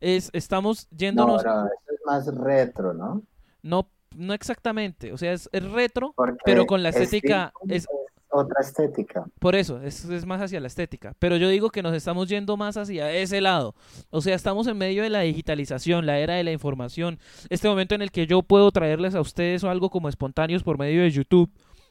Es, 0.00 0.30
estamos 0.32 0.88
yéndonos... 0.90 1.44
No, 1.44 1.66
eso 1.66 1.70
es 1.92 2.00
más 2.06 2.26
retro, 2.34 2.94
¿no? 2.94 3.22
No, 3.62 3.88
no 4.16 4.32
exactamente. 4.32 5.12
O 5.12 5.18
sea, 5.18 5.32
es, 5.32 5.48
retro, 5.52 6.14
pero 6.44 6.66
con 6.66 6.82
la 6.82 6.90
estética... 6.90 7.52
Es, 7.68 7.86
otra 8.30 8.60
estética. 8.60 9.26
Por 9.38 9.54
eso, 9.54 9.80
es, 9.82 10.04
es 10.04 10.26
más 10.26 10.40
hacia 10.40 10.60
la 10.60 10.66
estética. 10.66 11.14
Pero 11.18 11.36
yo 11.36 11.48
digo 11.48 11.70
que 11.70 11.82
nos 11.82 11.94
estamos 11.94 12.28
yendo 12.28 12.56
más 12.56 12.76
hacia 12.76 13.12
ese 13.12 13.40
lado. 13.40 13.74
O 14.10 14.20
sea, 14.20 14.34
estamos 14.34 14.66
en 14.66 14.78
medio 14.78 15.02
de 15.02 15.10
la 15.10 15.20
digitalización, 15.20 16.06
la 16.06 16.18
era 16.18 16.34
de 16.34 16.44
la 16.44 16.52
información. 16.52 17.18
Este 17.48 17.68
momento 17.68 17.94
en 17.94 18.02
el 18.02 18.10
que 18.10 18.26
yo 18.26 18.42
puedo 18.42 18.70
traerles 18.70 19.14
a 19.14 19.20
ustedes 19.20 19.64
algo 19.64 19.90
como 19.90 20.08
espontáneos 20.08 20.62
por 20.62 20.78
medio 20.78 21.02
de 21.02 21.10
YouTube. 21.10 21.50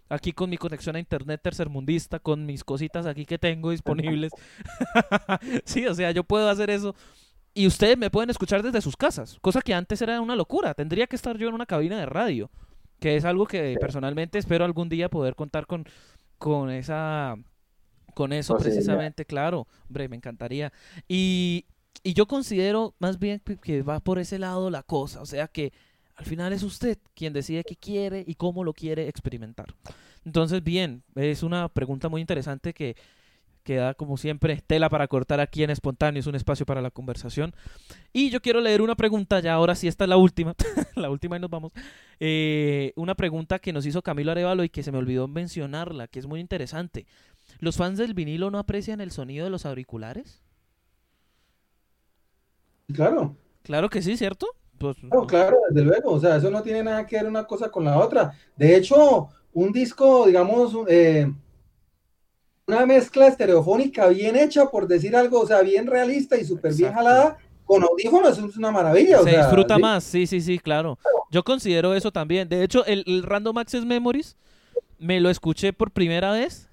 Aquí 0.09 0.31
con 0.31 0.49
mi 0.49 0.57
conexión 0.57 0.95
a 0.95 0.99
internet 0.99 1.41
tercermundista, 1.43 2.19
con 2.19 2.45
mis 2.45 2.63
cositas 2.63 3.05
aquí 3.05 3.25
que 3.25 3.37
tengo 3.37 3.71
disponibles. 3.71 4.31
sí, 5.65 5.85
o 5.85 5.93
sea, 5.93 6.11
yo 6.11 6.23
puedo 6.23 6.49
hacer 6.49 6.69
eso 6.69 6.95
y 7.57 7.65
ustedes 7.65 7.97
me 7.97 8.11
pueden 8.11 8.29
escuchar 8.29 8.61
desde 8.61 8.81
sus 8.81 8.95
casas, 8.95 9.39
cosa 9.41 9.63
que 9.63 9.73
antes 9.73 9.99
era 10.03 10.21
una 10.21 10.35
locura. 10.35 10.75
Tendría 10.75 11.07
que 11.07 11.15
estar 11.15 11.39
yo 11.39 11.47
en 11.49 11.55
una 11.55 11.65
cabina 11.65 11.97
de 11.97 12.05
radio, 12.05 12.51
que 12.99 13.15
es 13.15 13.25
algo 13.25 13.47
que 13.47 13.75
personalmente 13.81 14.37
espero 14.37 14.63
algún 14.63 14.89
día 14.89 15.09
poder 15.09 15.33
contar 15.33 15.65
con 15.65 15.85
con 16.37 16.69
esa 16.69 17.35
con 18.13 18.33
eso 18.33 18.57
precisamente, 18.57 19.25
claro, 19.25 19.67
hombre, 19.87 20.09
me 20.09 20.15
encantaría. 20.15 20.73
Y, 21.07 21.65
y 22.01 22.13
yo 22.13 22.27
considero 22.27 22.95
más 22.97 23.19
bien 23.19 23.39
que 23.61 23.83
va 23.83 23.99
por 23.99 24.17
ese 24.17 24.39
lado 24.39 24.71
la 24.71 24.81
cosa, 24.81 25.21
o 25.21 25.25
sea 25.27 25.47
que 25.47 25.71
al 26.15 26.25
final 26.25 26.51
es 26.51 26.63
usted 26.63 26.97
quien 27.13 27.31
decide 27.31 27.63
qué 27.63 27.75
quiere 27.75 28.23
y 28.25 28.33
cómo 28.33 28.63
lo 28.63 28.73
quiere 28.73 29.07
experimentar. 29.07 29.75
Entonces, 30.25 30.63
bien, 30.63 31.03
es 31.15 31.43
una 31.43 31.69
pregunta 31.69 32.09
muy 32.09 32.19
interesante 32.19 32.73
que 32.73 32.97
queda 33.67 33.93
como 33.95 34.15
siempre 34.15 34.63
tela 34.65 34.87
para 34.89 35.09
cortar 35.09 35.41
aquí 35.41 35.61
en 35.61 35.69
espontáneo, 35.69 36.21
es 36.21 36.27
un 36.27 36.35
espacio 36.35 36.65
para 36.65 36.81
la 36.81 36.89
conversación. 36.89 37.53
Y 38.13 38.29
yo 38.29 38.41
quiero 38.41 38.61
leer 38.61 38.81
una 38.81 38.95
pregunta, 38.95 39.41
ya 39.41 39.55
ahora 39.55 39.75
sí 39.75 39.89
esta 39.89 40.05
es 40.05 40.09
la 40.09 40.15
última, 40.15 40.55
la 40.95 41.09
última 41.09 41.35
y 41.35 41.41
nos 41.41 41.49
vamos. 41.49 41.73
Eh, 42.21 42.93
una 42.95 43.13
pregunta 43.13 43.59
que 43.59 43.73
nos 43.73 43.85
hizo 43.85 44.01
Camilo 44.01 44.31
Arevalo 44.31 44.63
y 44.63 44.69
que 44.69 44.83
se 44.83 44.93
me 44.93 44.99
olvidó 44.99 45.27
mencionarla, 45.27 46.07
que 46.07 46.19
es 46.19 46.27
muy 46.27 46.39
interesante. 46.39 47.07
¿Los 47.59 47.75
fans 47.75 47.97
del 47.97 48.13
vinilo 48.13 48.49
no 48.51 48.57
aprecian 48.57 49.01
el 49.01 49.11
sonido 49.11 49.43
de 49.43 49.51
los 49.51 49.65
auriculares? 49.65 50.41
Claro. 52.93 53.35
Claro 53.63 53.89
que 53.89 54.01
sí, 54.01 54.15
¿cierto? 54.15 54.47
Pues, 54.77 54.95
claro, 54.97 55.27
claro, 55.27 55.57
desde 55.71 55.85
luego. 55.85 56.11
O 56.11 56.19
sea, 56.21 56.37
eso 56.37 56.49
no 56.49 56.63
tiene 56.63 56.83
nada 56.83 57.05
que 57.05 57.17
ver 57.17 57.27
una 57.27 57.43
cosa 57.43 57.69
con 57.69 57.83
la 57.83 57.99
otra. 57.99 58.31
De 58.55 58.77
hecho, 58.77 59.27
un 59.53 59.73
disco, 59.73 60.25
digamos, 60.25 60.73
eh, 60.87 61.29
una 62.67 62.85
mezcla 62.85 63.27
estereofónica 63.27 64.07
bien 64.07 64.35
hecha, 64.35 64.69
por 64.69 64.87
decir 64.87 65.15
algo, 65.15 65.39
o 65.39 65.47
sea, 65.47 65.61
bien 65.61 65.87
realista 65.87 66.37
y 66.37 66.43
súper 66.43 66.73
bien 66.73 66.93
jalada, 66.93 67.37
con 67.63 67.81
audífonos 67.81 68.37
es 68.37 68.57
una 68.57 68.71
maravilla. 68.71 69.19
Se 69.23 69.37
disfruta 69.37 69.77
más, 69.77 70.03
sí, 70.03 70.27
sí, 70.27 70.41
sí, 70.41 70.59
claro. 70.59 70.99
Yo 71.31 71.43
considero 71.43 71.95
eso 71.95 72.11
también. 72.11 72.49
De 72.49 72.63
hecho, 72.63 72.85
el, 72.85 73.23
Random 73.23 73.57
Access 73.57 73.85
Memories 73.85 74.35
me 74.99 75.21
lo 75.21 75.29
escuché 75.29 75.71
por 75.71 75.91
primera 75.91 76.31
vez 76.33 76.69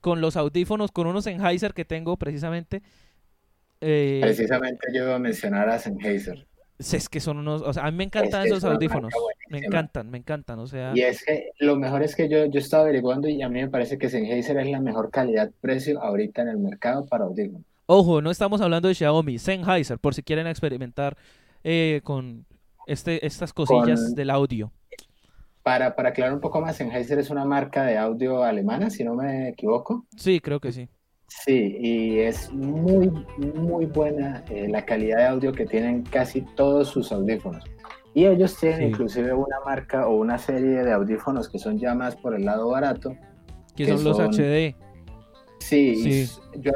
con 0.00 0.20
los 0.20 0.36
audífonos, 0.36 0.92
con 0.92 1.08
unos 1.08 1.24
Sennheiser 1.24 1.74
que 1.74 1.84
tengo 1.84 2.16
precisamente. 2.16 2.82
Eh, 3.80 4.20
precisamente 4.22 4.86
yo 4.94 5.04
iba 5.04 5.16
a 5.16 5.18
mencionar 5.18 5.68
a 5.68 5.78
Sennheiser. 5.80 6.46
Es 6.78 7.08
que 7.08 7.20
son 7.20 7.38
unos, 7.38 7.62
o 7.62 7.72
sea, 7.72 7.86
a 7.86 7.90
mí 7.90 7.96
me 7.96 8.04
encantan 8.04 8.46
esos 8.46 8.62
audífonos, 8.64 9.12
me 9.48 9.58
encantan, 9.58 10.10
me 10.10 10.18
encantan, 10.18 10.58
o 10.58 10.66
sea. 10.66 10.92
Y 10.94 11.00
es 11.00 11.24
que 11.24 11.50
lo 11.58 11.76
mejor 11.76 12.02
es 12.02 12.14
que 12.14 12.28
yo, 12.28 12.44
yo 12.46 12.60
estaba 12.60 12.82
averiguando 12.82 13.28
y 13.28 13.40
a 13.42 13.48
mí 13.48 13.60
me 13.60 13.68
parece 13.68 13.96
que 13.96 14.10
Sennheiser 14.10 14.58
es 14.58 14.70
la 14.70 14.80
mejor 14.80 15.10
calidad-precio 15.10 16.02
ahorita 16.02 16.42
en 16.42 16.48
el 16.48 16.58
mercado 16.58 17.06
para 17.06 17.24
audífonos. 17.24 17.62
Ojo, 17.86 18.20
no 18.20 18.30
estamos 18.30 18.60
hablando 18.60 18.88
de 18.88 18.94
Xiaomi, 18.94 19.38
Sennheiser, 19.38 19.98
por 19.98 20.14
si 20.14 20.22
quieren 20.22 20.46
experimentar 20.46 21.16
eh, 21.64 22.00
con 22.04 22.44
este, 22.86 23.24
estas 23.24 23.52
cosillas 23.52 24.14
del 24.14 24.30
audio. 24.30 24.70
Para, 25.62 25.96
para 25.96 26.10
aclarar 26.10 26.34
un 26.34 26.40
poco 26.40 26.60
más, 26.60 26.76
Sennheiser 26.76 27.18
es 27.18 27.30
una 27.30 27.44
marca 27.44 27.84
de 27.84 27.96
audio 27.96 28.44
alemana, 28.44 28.90
si 28.90 29.02
no 29.02 29.14
me 29.14 29.48
equivoco. 29.48 30.04
Sí, 30.16 30.40
creo 30.40 30.60
que 30.60 30.72
sí. 30.72 30.88
Sí, 31.28 31.76
y 31.80 32.18
es 32.20 32.52
muy, 32.52 33.10
muy 33.54 33.86
buena 33.86 34.44
eh, 34.50 34.68
la 34.68 34.84
calidad 34.84 35.18
de 35.18 35.26
audio 35.26 35.52
que 35.52 35.66
tienen 35.66 36.02
casi 36.02 36.42
todos 36.54 36.88
sus 36.88 37.10
audífonos. 37.12 37.64
Y 38.14 38.26
ellos 38.26 38.56
tienen 38.58 38.88
inclusive 38.88 39.32
una 39.32 39.56
marca 39.64 40.08
o 40.08 40.16
una 40.16 40.38
serie 40.38 40.82
de 40.82 40.92
audífonos 40.92 41.48
que 41.48 41.58
son 41.58 41.78
ya 41.78 41.94
más 41.94 42.16
por 42.16 42.34
el 42.34 42.44
lado 42.44 42.68
barato. 42.70 43.14
Que, 43.74 43.86
son, 43.86 44.04
los 44.04 44.18
HD. 44.18 44.74
Sí, 45.58 46.26
yo, 46.60 46.72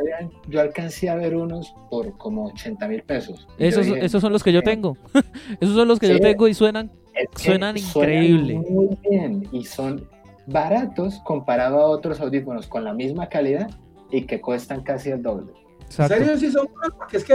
yo 0.48 0.60
alcancé 0.60 1.08
a 1.08 1.14
ver 1.14 1.36
unos 1.36 1.74
por 1.88 2.16
como 2.18 2.46
80 2.46 2.88
mil 2.88 3.02
pesos. 3.02 3.48
Esos, 3.56 3.86
esos 3.86 4.20
son 4.20 4.32
los 4.32 4.42
que 4.42 4.52
yo 4.52 4.62
tengo. 4.62 4.96
esos 5.60 5.74
son 5.74 5.88
los 5.88 5.98
que 5.98 6.08
yo 6.08 6.18
tengo 6.18 6.48
y 6.48 6.54
suenan, 6.54 6.90
suenan 7.36 7.78
increíble. 7.78 8.58
muy 8.68 8.98
bien 9.08 9.48
y 9.52 9.64
son 9.64 10.06
baratos 10.46 11.20
comparado 11.24 11.80
a 11.80 11.86
otros 11.86 12.20
audífonos 12.20 12.66
con 12.66 12.84
la 12.84 12.92
misma 12.92 13.28
calidad 13.28 13.70
y 14.10 14.26
que 14.26 14.40
cuestan 14.40 14.82
casi 14.82 15.10
el 15.10 15.22
doble. 15.22 15.52
¿En 15.98 16.08
serio 16.08 16.38
sí 16.38 16.50
son 16.52 16.68
buenos? 16.72 16.96
Porque 16.96 17.16
es 17.16 17.24
que 17.24 17.34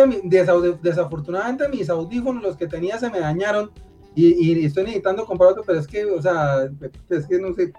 desafortunadamente 0.82 1.68
mis 1.68 1.90
audífonos, 1.90 2.42
los 2.42 2.56
que 2.56 2.68
tenía, 2.68 2.98
se 2.98 3.10
me 3.10 3.20
dañaron 3.20 3.72
y, 4.16 4.66
estoy 4.66 4.84
necesitando 4.84 5.26
comprar 5.26 5.52
otro, 5.52 5.64
pero 5.66 5.80
es 5.80 5.88
que, 5.88 6.06
o 6.06 6.22
sea, 6.22 6.70
es 7.10 7.26
que 7.28 7.38
no 7.38 7.54
sé, 7.54 7.74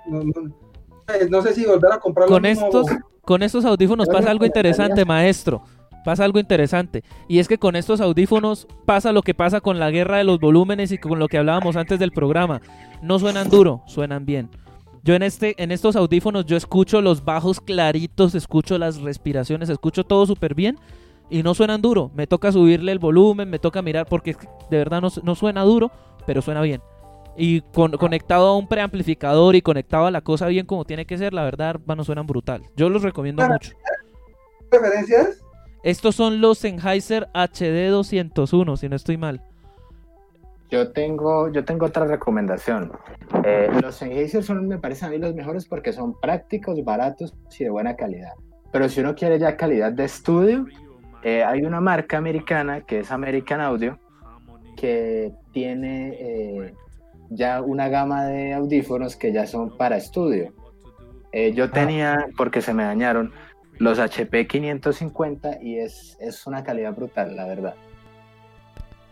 no, 1.31 1.43
sé 1.43 1.55
si 1.55 1.65
volver 1.65 1.93
a 1.93 1.99
comprarlo. 1.99 2.35
Con 2.35 2.45
estos, 2.45 2.87
con 3.23 3.43
estos 3.43 3.65
audífonos 3.65 4.07
pasa 4.09 4.31
algo 4.31 4.45
interesante, 4.45 5.05
maestro. 5.07 5.63
Pasa 6.05 6.25
algo 6.25 6.39
interesante. 6.39 7.03
Y 7.27 7.41
es 7.41 7.49
que 7.49 7.59
con 7.59 7.75
estos 7.75 8.01
audífonos 8.01 8.69
pasa 8.85 9.13
lo 9.13 9.23
que 9.23 9.35
pasa 9.35 9.61
con 9.61 9.81
la 9.81 9.91
guerra 9.91 10.19
de 10.19 10.25
los 10.25 10.39
volúmenes 10.39 10.93
y 10.93 10.99
con 10.99 11.19
lo 11.19 11.27
que 11.27 11.39
hablábamos 11.39 11.75
antes 11.75 11.99
del 11.99 12.13
programa. 12.13 12.61
No 13.03 13.19
suenan 13.19 13.49
duro, 13.49 13.83
suenan 13.87 14.25
bien. 14.25 14.51
Yo 15.07 15.15
en, 15.15 15.23
este, 15.23 15.55
en 15.63 15.71
estos 15.71 15.95
audífonos 15.95 16.47
yo 16.47 16.57
escucho 16.57 17.01
los 17.01 17.25
bajos 17.25 17.61
claritos, 17.61 18.35
escucho 18.35 18.77
las 18.77 19.01
respiraciones, 19.01 19.69
escucho 19.69 20.03
todo 20.03 20.27
súper 20.27 20.57
bien 20.57 20.81
y 21.31 21.45
no 21.45 21.55
suenan 21.55 21.81
duro. 21.81 22.11
Me 22.17 22.27
toca 22.27 22.51
subirle 22.51 22.91
el 22.91 22.99
volumen, 22.99 23.49
me 23.49 23.61
toca 23.61 23.83
mirar 23.83 24.07
porque 24.07 24.37
de 24.69 24.77
verdad 24.77 25.01
no, 25.01 25.35
suena 25.37 25.63
duro, 25.63 25.93
pero 26.27 26.43
suena 26.43 26.61
bien. 26.61 26.83
Y 27.37 27.61
conectado 27.61 28.49
a 28.49 28.57
un 28.57 28.67
preamplificador 28.67 29.55
y 29.55 29.63
conectado 29.63 30.07
a 30.07 30.11
la 30.11 30.23
cosa 30.23 30.49
bien 30.49 30.67
como 30.67 30.85
tiene 30.85 31.07
que 31.07 31.17
ser, 31.19 31.33
la 31.33 31.45
verdad, 31.45 31.77
no 31.87 32.03
suenan 32.03 32.27
brutal. 32.27 32.63
Yo 32.75 32.89
los 32.89 33.03
recomiendo 33.03 33.47
mucho. 33.47 33.75
¿Referencias? 34.73 35.41
Estos 35.85 36.17
son 36.17 36.41
los 36.41 36.59
Sennheiser 36.59 37.29
HD 37.33 37.91
201, 37.91 38.77
si 38.77 38.89
no 38.89 38.97
estoy 38.97 39.19
mal. 39.19 39.41
Yo 40.71 40.91
tengo, 40.93 41.53
yo 41.53 41.65
tengo 41.65 41.87
otra 41.87 42.05
recomendación. 42.07 42.93
Eh, 43.45 43.69
los 43.81 43.95
Sennheiser 43.97 44.43
son, 44.43 44.67
me 44.67 44.79
parecen 44.79 45.09
a 45.09 45.11
mí 45.13 45.19
los 45.19 45.35
mejores 45.35 45.67
porque 45.67 45.93
son 45.93 46.19
prácticos, 46.19 46.83
baratos 46.85 47.35
y 47.59 47.65
de 47.65 47.71
buena 47.71 47.95
calidad. 47.95 48.33
Pero 48.73 48.89
si 48.89 49.01
uno 49.01 49.15
quiere 49.15 49.39
ya 49.39 49.57
calidad 49.57 49.93
de 49.93 50.05
estudio, 50.05 50.67
eh, 51.23 51.45
hay 51.45 51.63
una 51.63 51.81
marca 51.81 52.19
americana 52.19 52.81
que 52.81 53.01
es 53.01 53.11
American 53.11 53.61
Audio 53.61 53.99
que 54.77 55.33
tiene 55.53 56.17
eh, 56.21 56.75
ya 57.31 57.63
una 57.63 57.89
gama 57.89 58.27
de 58.27 58.53
audífonos 58.53 59.17
que 59.17 59.33
ya 59.33 59.47
son 59.47 59.77
para 59.77 59.97
estudio. 59.97 60.53
yo 61.55 61.65
ah. 61.65 61.71
tenía, 61.71 62.27
porque 62.37 62.61
se 62.61 62.75
me 62.75 62.83
dañaron, 62.83 63.33
los 63.79 63.99
HP 63.99 64.47
550 64.47 65.63
y 65.63 65.79
es, 65.79 66.17
es 66.21 66.47
una 66.47 66.65
calidad 66.65 66.95
brutal, 66.95 67.37
la 67.37 67.47
verdad. 67.47 67.75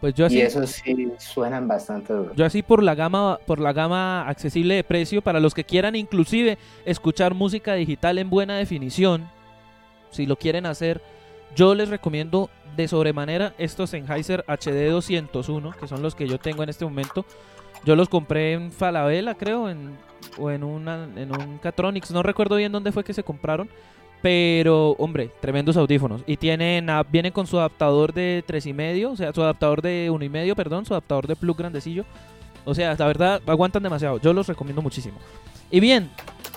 Pues 0.05 0.13
yo 0.13 0.27
así, 0.27 0.37
y 0.37 0.43
eso 0.43 0.67
sí 0.67 1.13
suenan 1.17 1.67
bastante 1.67 2.13
duro. 2.13 2.35
Yo 2.35 2.45
así 2.45 2.63
por 2.63 2.83
la 2.83 2.95
gama 2.95 3.39
por 3.47 3.59
la 3.59 3.73
gama 3.73 4.29
accesible 4.29 4.75
de 4.75 4.85
precio 4.85 5.23
para 5.23 5.41
los 5.41 5.55
que 5.55 5.65
quieran 5.65 5.97
inclusive 5.97 6.59
escuchar 6.85 7.33
música 7.33 7.73
digital 7.73 8.19
en 8.19 8.29
buena 8.29 8.59
definición, 8.59 9.27
si 10.11 10.27
lo 10.27 10.37
quieren 10.37 10.67
hacer, 10.67 11.01
yo 11.57 11.75
les 11.75 11.89
recomiendo 11.89 12.51
de 12.77 12.87
sobremanera 12.87 13.55
estos 13.57 13.89
Sennheiser 13.89 14.45
HD 14.47 14.91
201, 14.91 15.73
que 15.81 15.89
son 15.89 16.03
los 16.03 16.15
que 16.15 16.29
yo 16.29 16.37
tengo 16.37 16.63
en 16.63 16.69
este 16.69 16.85
momento. 16.85 17.25
Yo 17.87 17.97
los 17.97 18.11
compré 18.11 18.53
en 18.53 18.73
Falabella, 18.73 19.35
creo, 19.37 19.71
en, 19.71 19.97
o 20.39 20.51
en, 20.51 20.65
una, 20.65 21.09
en 21.17 21.33
un 21.33 21.57
Catronics, 21.57 22.11
no 22.11 22.23
recuerdo 22.23 22.57
bien 22.57 22.73
dónde 22.73 22.93
fue 22.93 23.05
que 23.05 23.15
se 23.15 23.23
compraron, 23.23 23.71
pero, 24.25 24.93
hombre, 24.93 25.31
tremendos 25.43 25.77
audífonos. 25.77 26.23
Y 26.27 26.39
tienen, 26.39 26.89
vienen 27.13 27.31
con 27.31 27.47
su 27.47 27.59
adaptador 27.59 28.15
de 28.15 28.43
tres 28.47 28.65
y 28.65 28.73
medio, 28.73 29.11
o 29.11 29.17
sea, 29.17 29.35
su 29.35 29.43
adaptador 29.43 29.83
de 29.83 30.09
uno 30.11 30.25
y 30.25 30.31
medio, 30.31 30.57
perdón, 30.57 30.87
su 30.87 30.95
adaptador 30.95 31.27
de 31.27 31.37
plug 31.37 31.59
grandecillo. 31.59 32.07
O 32.65 32.75
sea, 32.75 32.97
la 32.99 33.07
verdad, 33.07 33.43
aguantan 33.47 33.83
demasiado. 33.83 34.19
Yo 34.21 34.33
los 34.33 34.47
recomiendo 34.47 34.81
muchísimo. 34.81 35.19
Y 35.71 35.79
bien, 35.79 36.09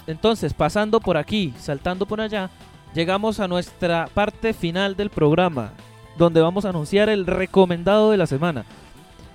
entonces, 0.07 0.53
pasando 0.53 1.01
por 1.01 1.17
aquí, 1.17 1.53
saltando 1.59 2.05
por 2.05 2.21
allá, 2.21 2.49
llegamos 2.95 3.41
a 3.41 3.49
nuestra 3.49 4.07
parte 4.13 4.53
final 4.53 4.95
del 4.95 5.09
programa, 5.09 5.73
donde 6.17 6.39
vamos 6.39 6.63
a 6.63 6.69
anunciar 6.69 7.09
el 7.09 7.25
recomendado 7.25 8.11
de 8.11 8.17
la 8.17 8.27
semana. 8.27 8.63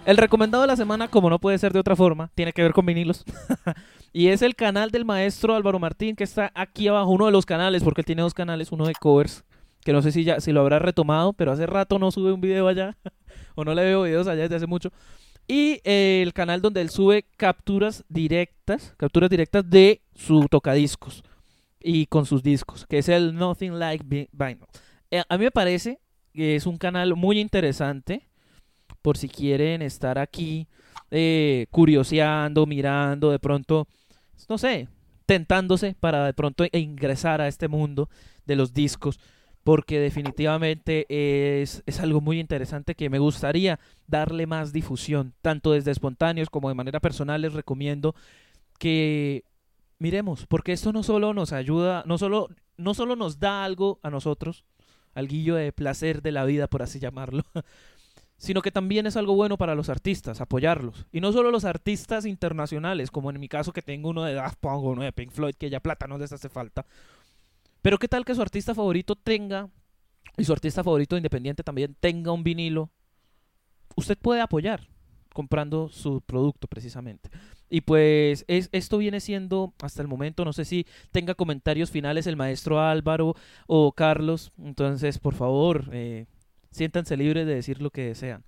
El 0.04 0.16
recomendado 0.16 0.62
de 0.62 0.66
la 0.66 0.74
semana, 0.74 1.06
como 1.06 1.30
no 1.30 1.38
puede 1.38 1.58
ser 1.58 1.72
de 1.72 1.78
otra 1.78 1.94
forma, 1.94 2.28
tiene 2.34 2.52
que 2.52 2.62
ver 2.62 2.72
con 2.72 2.84
vinilos. 2.84 3.24
y 4.12 4.28
es 4.28 4.42
el 4.42 4.56
canal 4.56 4.90
del 4.90 5.04
maestro 5.04 5.54
Álvaro 5.54 5.78
Martín, 5.78 6.16
que 6.16 6.24
está 6.24 6.50
aquí 6.56 6.88
abajo, 6.88 7.10
uno 7.10 7.26
de 7.26 7.32
los 7.32 7.46
canales, 7.46 7.84
porque 7.84 8.00
él 8.00 8.06
tiene 8.06 8.22
dos 8.22 8.34
canales, 8.34 8.72
uno 8.72 8.84
de 8.84 8.94
covers, 8.94 9.44
que 9.84 9.92
no 9.92 10.02
sé 10.02 10.10
si 10.10 10.24
ya 10.24 10.40
si 10.40 10.50
lo 10.50 10.60
habrá 10.60 10.80
retomado, 10.80 11.32
pero 11.34 11.52
hace 11.52 11.66
rato 11.66 12.00
no 12.00 12.10
sube 12.10 12.32
un 12.32 12.40
video 12.40 12.66
allá, 12.66 12.96
o 13.54 13.64
no 13.64 13.74
le 13.74 13.84
veo 13.84 14.02
videos 14.02 14.26
allá 14.26 14.42
desde 14.42 14.56
hace 14.56 14.66
mucho. 14.66 14.90
Y 15.46 15.80
eh, 15.84 16.20
el 16.20 16.32
canal 16.32 16.60
donde 16.60 16.80
él 16.80 16.90
sube 16.90 17.24
capturas 17.36 18.04
directas, 18.08 18.94
capturas 18.96 19.30
directas 19.30 19.68
de 19.70 20.02
su 20.16 20.48
tocadiscos 20.48 21.22
y 21.80 22.06
con 22.06 22.26
sus 22.26 22.42
discos, 22.42 22.86
que 22.86 22.98
es 22.98 23.08
el 23.08 23.36
Nothing 23.36 23.78
Like 23.78 24.04
Vinyl. 24.32 24.66
Eh, 25.12 25.22
a 25.28 25.38
mí 25.38 25.44
me 25.44 25.52
parece 25.52 26.00
que 26.34 26.56
es 26.56 26.66
un 26.66 26.76
canal 26.76 27.14
muy 27.14 27.38
interesante 27.38 28.31
por 29.02 29.18
si 29.18 29.28
quieren 29.28 29.82
estar 29.82 30.18
aquí 30.18 30.66
eh, 31.10 31.66
mirando, 32.66 33.30
de 33.30 33.38
pronto, 33.38 33.86
no 34.48 34.58
sé, 34.58 34.88
tentándose 35.26 35.94
para 35.98 36.24
de 36.24 36.34
pronto 36.34 36.64
ingresar 36.72 37.40
a 37.40 37.48
este 37.48 37.68
mundo 37.68 38.08
de 38.46 38.56
los 38.56 38.72
discos, 38.72 39.20
porque 39.64 40.00
definitivamente 40.00 41.06
es, 41.62 41.82
es 41.86 42.00
algo 42.00 42.20
muy 42.20 42.40
interesante 42.40 42.94
que 42.94 43.10
me 43.10 43.18
gustaría 43.18 43.78
darle 44.06 44.46
más 44.46 44.72
difusión, 44.72 45.34
tanto 45.42 45.72
desde 45.72 45.90
espontáneos 45.90 46.50
como 46.50 46.68
de 46.68 46.74
manera 46.74 47.00
personal 47.00 47.42
les 47.42 47.52
recomiendo 47.52 48.14
que 48.78 49.44
miremos, 49.98 50.46
porque 50.46 50.72
esto 50.72 50.92
no 50.92 51.02
solo 51.02 51.32
nos 51.32 51.52
ayuda, 51.52 52.02
no 52.06 52.18
solo, 52.18 52.48
no 52.76 52.94
solo 52.94 53.14
nos 53.14 53.38
da 53.38 53.64
algo 53.64 54.00
a 54.02 54.10
nosotros, 54.10 54.64
algo 55.14 55.54
de 55.54 55.72
placer 55.72 56.22
de 56.22 56.32
la 56.32 56.44
vida, 56.44 56.66
por 56.66 56.82
así 56.82 56.98
llamarlo, 56.98 57.44
sino 58.42 58.60
que 58.60 58.72
también 58.72 59.06
es 59.06 59.16
algo 59.16 59.36
bueno 59.36 59.56
para 59.56 59.76
los 59.76 59.88
artistas, 59.88 60.40
apoyarlos. 60.40 61.06
Y 61.12 61.20
no 61.20 61.30
solo 61.30 61.52
los 61.52 61.64
artistas 61.64 62.26
internacionales, 62.26 63.12
como 63.12 63.30
en 63.30 63.38
mi 63.38 63.48
caso 63.48 63.72
que 63.72 63.82
tengo 63.82 64.10
uno 64.10 64.24
de 64.24 64.34
Daft 64.34 64.58
Punk 64.58 64.82
uno 64.82 65.02
de 65.02 65.12
Pink 65.12 65.30
Floyd, 65.30 65.54
que 65.54 65.70
ya 65.70 65.78
plata 65.78 66.08
no 66.08 66.18
les 66.18 66.32
hace 66.32 66.48
falta. 66.48 66.84
Pero 67.82 67.98
qué 67.98 68.08
tal 68.08 68.24
que 68.24 68.34
su 68.34 68.42
artista 68.42 68.74
favorito 68.74 69.14
tenga, 69.14 69.68
y 70.36 70.42
su 70.42 70.52
artista 70.52 70.82
favorito 70.82 71.16
independiente 71.16 71.62
también 71.62 71.94
tenga 72.00 72.32
un 72.32 72.42
vinilo. 72.42 72.90
Usted 73.94 74.18
puede 74.18 74.40
apoyar 74.40 74.88
comprando 75.32 75.88
su 75.88 76.20
producto 76.20 76.66
precisamente. 76.66 77.30
Y 77.70 77.82
pues 77.82 78.44
es, 78.48 78.68
esto 78.72 78.98
viene 78.98 79.20
siendo 79.20 79.72
hasta 79.80 80.02
el 80.02 80.08
momento, 80.08 80.44
no 80.44 80.52
sé 80.52 80.64
si 80.64 80.84
tenga 81.12 81.36
comentarios 81.36 81.92
finales 81.92 82.26
el 82.26 82.36
maestro 82.36 82.80
Álvaro 82.80 83.36
o 83.68 83.92
Carlos, 83.92 84.50
entonces 84.58 85.20
por 85.20 85.34
favor, 85.34 85.90
eh, 85.92 86.26
siéntanse 86.72 87.16
libres 87.16 87.46
de 87.46 87.54
decir 87.54 87.80
lo 87.80 87.90
que 87.90 88.06
desean. 88.06 88.44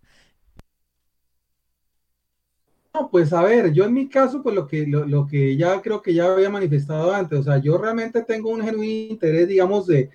No, 2.92 3.10
pues 3.10 3.32
a 3.32 3.42
ver, 3.42 3.72
yo 3.72 3.84
en 3.84 3.92
mi 3.92 4.08
caso, 4.08 4.42
pues 4.42 4.54
lo 4.54 4.66
que, 4.66 4.86
lo, 4.86 5.26
que 5.26 5.56
ya 5.56 5.80
creo 5.82 6.00
que 6.00 6.14
ya 6.14 6.32
había 6.32 6.48
manifestado 6.48 7.12
antes, 7.12 7.40
o 7.40 7.42
sea, 7.42 7.58
yo 7.58 7.76
realmente 7.76 8.22
tengo 8.22 8.50
un 8.50 8.62
genuino 8.62 9.12
interés, 9.12 9.48
digamos, 9.48 9.86
de, 9.88 10.10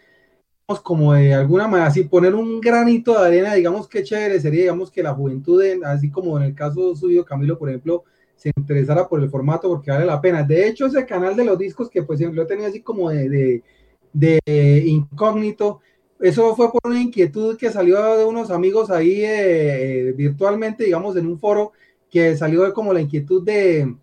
como 0.84 1.14
de 1.14 1.34
alguna 1.34 1.68
manera, 1.68 1.88
así 1.90 2.04
poner 2.04 2.36
un 2.36 2.62
granito 2.62 3.20
de 3.20 3.28
arena, 3.28 3.54
digamos 3.54 3.88
que 3.88 4.04
chévere 4.04 4.40
sería, 4.40 4.62
digamos 4.62 4.92
que 4.92 5.04
la 5.04 5.14
juventud, 5.14 5.62
así 5.84 6.10
como 6.10 6.38
en 6.38 6.46
el 6.46 6.56
caso 6.56 6.96
suyo, 6.96 7.26
Camilo, 7.26 7.58
por 7.58 7.70
ejemplo, 7.70 8.06
se 8.36 8.52
interesara 8.56 9.08
por 9.08 9.22
el 9.22 9.30
formato 9.30 9.68
porque 9.68 9.92
vale 9.92 10.06
la 10.06 10.22
pena. 10.22 10.44
De 10.44 10.68
hecho, 10.68 10.86
ese 10.86 11.06
canal 11.06 11.36
de 11.36 11.44
los 11.44 11.58
discos 11.58 11.90
que 11.90 12.04
pues 12.04 12.20
yo 12.20 12.48
tenía 12.48 12.68
así 12.68 12.82
como 12.82 13.10
de, 13.10 13.62
de, 14.14 14.84
incógnito, 14.86 15.82
eso 16.20 16.56
fue 16.56 16.72
por 16.72 16.82
una 16.84 17.02
inquietud 17.02 17.58
que 17.58 17.72
salió 17.72 18.18
de 18.18 18.26
unos 18.26 18.52
amigos 18.52 18.90
ahí 18.92 19.22
eh, 19.24 20.14
virtualmente, 20.16 20.84
digamos, 20.84 21.16
en 21.16 21.28
un 21.28 21.40
foro, 21.40 21.72
que 22.10 22.36
salió 22.36 22.64
de 22.64 22.74
como 22.74 22.94
la 22.94 23.02
inquietud 23.02 23.44
de 23.44 23.96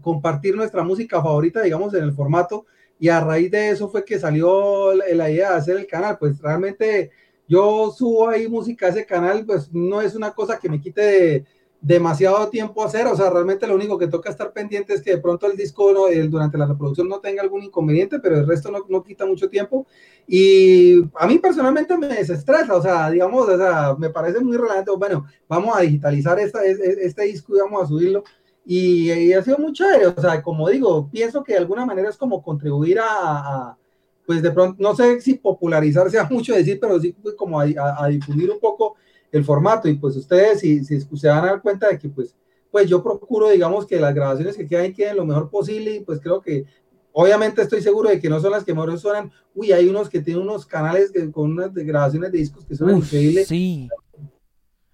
compartir 0.00 0.56
nuestra 0.56 0.82
música 0.82 1.22
favorita, 1.22 1.62
digamos, 1.62 1.94
en 1.94 2.04
el 2.04 2.12
formato 2.12 2.66
y 3.02 3.08
a 3.08 3.18
raíz 3.18 3.50
de 3.50 3.70
eso 3.70 3.88
fue 3.88 4.04
que 4.04 4.18
salió 4.18 4.94
la 4.94 5.28
idea 5.28 5.50
de 5.50 5.56
hacer 5.56 5.76
el 5.76 5.88
canal. 5.88 6.18
Pues 6.18 6.40
realmente 6.40 7.10
yo 7.48 7.90
subo 7.90 8.28
ahí 8.28 8.46
música 8.46 8.86
a 8.86 8.90
ese 8.90 9.04
canal, 9.04 9.44
pues 9.44 9.72
no 9.72 10.00
es 10.00 10.14
una 10.14 10.30
cosa 10.32 10.58
que 10.58 10.68
me 10.68 10.80
quite 10.80 11.44
demasiado 11.82 12.48
tiempo 12.48 12.84
hacer, 12.84 13.06
o 13.08 13.16
sea, 13.16 13.28
realmente 13.28 13.66
lo 13.66 13.74
único 13.74 13.98
que 13.98 14.06
toca 14.06 14.30
estar 14.30 14.52
pendiente 14.52 14.94
es 14.94 15.02
que 15.02 15.10
de 15.10 15.18
pronto 15.18 15.46
el 15.46 15.56
disco 15.56 15.92
durante 16.28 16.56
la 16.56 16.66
reproducción 16.66 17.08
no 17.08 17.20
tenga 17.20 17.42
algún 17.42 17.64
inconveniente, 17.64 18.20
pero 18.20 18.36
el 18.36 18.46
resto 18.46 18.70
no, 18.70 18.78
no, 18.88 19.02
quita 19.02 19.26
mucho 19.26 19.50
tiempo. 19.50 19.86
Y 20.26 21.02
a 21.16 21.26
mí 21.26 21.38
personalmente 21.38 21.98
me 21.98 22.06
desestresa, 22.06 22.74
o 22.74 22.80
sea, 22.80 23.10
digamos, 23.10 23.48
o 23.48 23.56
sea, 23.58 23.96
me 23.98 24.10
parece 24.10 24.40
muy 24.40 24.56
relevante, 24.56 24.92
bueno, 24.96 25.26
vamos 25.48 25.76
a 25.76 25.80
digitalizar 25.80 26.38
esta, 26.38 26.64
este 26.64 27.24
disco 27.24 27.56
y 27.56 27.60
vamos 27.60 27.82
a 27.82 27.86
subirlo 27.86 28.22
y, 28.64 29.32
ha 29.32 29.42
sido 29.42 29.58
muy 29.58 29.72
chévere, 29.72 30.06
o 30.06 30.20
sea, 30.20 30.40
como 30.42 30.68
digo, 30.68 31.08
pienso 31.10 31.42
que 31.42 31.52
de 31.52 31.58
alguna 31.58 31.84
manera 31.84 32.08
es 32.08 32.16
como 32.16 32.42
contribuir 32.42 32.98
a, 33.00 33.76
pues 34.24 34.40
de 34.40 34.52
pronto, 34.52 34.76
no 34.80 34.94
sé 34.94 35.20
si 35.20 35.34
popularizarse 35.34 36.18
a 36.18 36.24
mucho 36.30 36.54
decir, 36.54 36.78
pero 36.80 37.00
sí 37.00 37.14
pues 37.20 37.34
como 37.34 37.60
a, 37.60 38.08
difundir 38.08 38.50
un 38.50 38.60
poco 38.60 38.96
el 39.32 39.44
formato 39.44 39.88
y 39.88 39.94
pues 39.94 40.14
ustedes 40.16 40.60
si, 40.60 40.84
si 40.84 41.00
se 41.00 41.28
van 41.28 41.44
a 41.44 41.46
dar 41.48 41.62
cuenta 41.62 41.88
de 41.88 41.98
que 41.98 42.08
pues, 42.08 42.36
pues 42.70 42.88
yo 42.88 43.02
procuro, 43.02 43.48
digamos, 43.48 43.86
que 43.86 43.98
las 43.98 44.14
grabaciones 44.14 44.56
que 44.56 44.66
quedan 44.66 44.92
queden 44.92 45.16
lo 45.16 45.24
mejor 45.24 45.50
posible 45.50 45.96
y 45.96 46.00
pues 46.00 46.20
creo 46.20 46.40
que 46.40 46.66
obviamente 47.12 47.62
estoy 47.62 47.82
seguro 47.82 48.10
de 48.10 48.20
que 48.20 48.28
no 48.28 48.40
son 48.40 48.52
las 48.52 48.64
que 48.64 48.74
mejor 48.74 48.98
suenan, 48.98 49.32
uy, 49.54 49.72
hay 49.72 49.88
unos 49.88 50.08
que 50.08 50.20
tienen 50.20 50.42
unos 50.42 50.66
canales 50.66 51.12
con 51.32 51.52
unas 51.52 51.72
grabaciones 51.74 52.30
de 52.30 52.38
discos 52.38 52.64
que 52.64 52.76
son 52.76 52.96
increíbles. 52.96 53.48
Sí. 53.48 53.88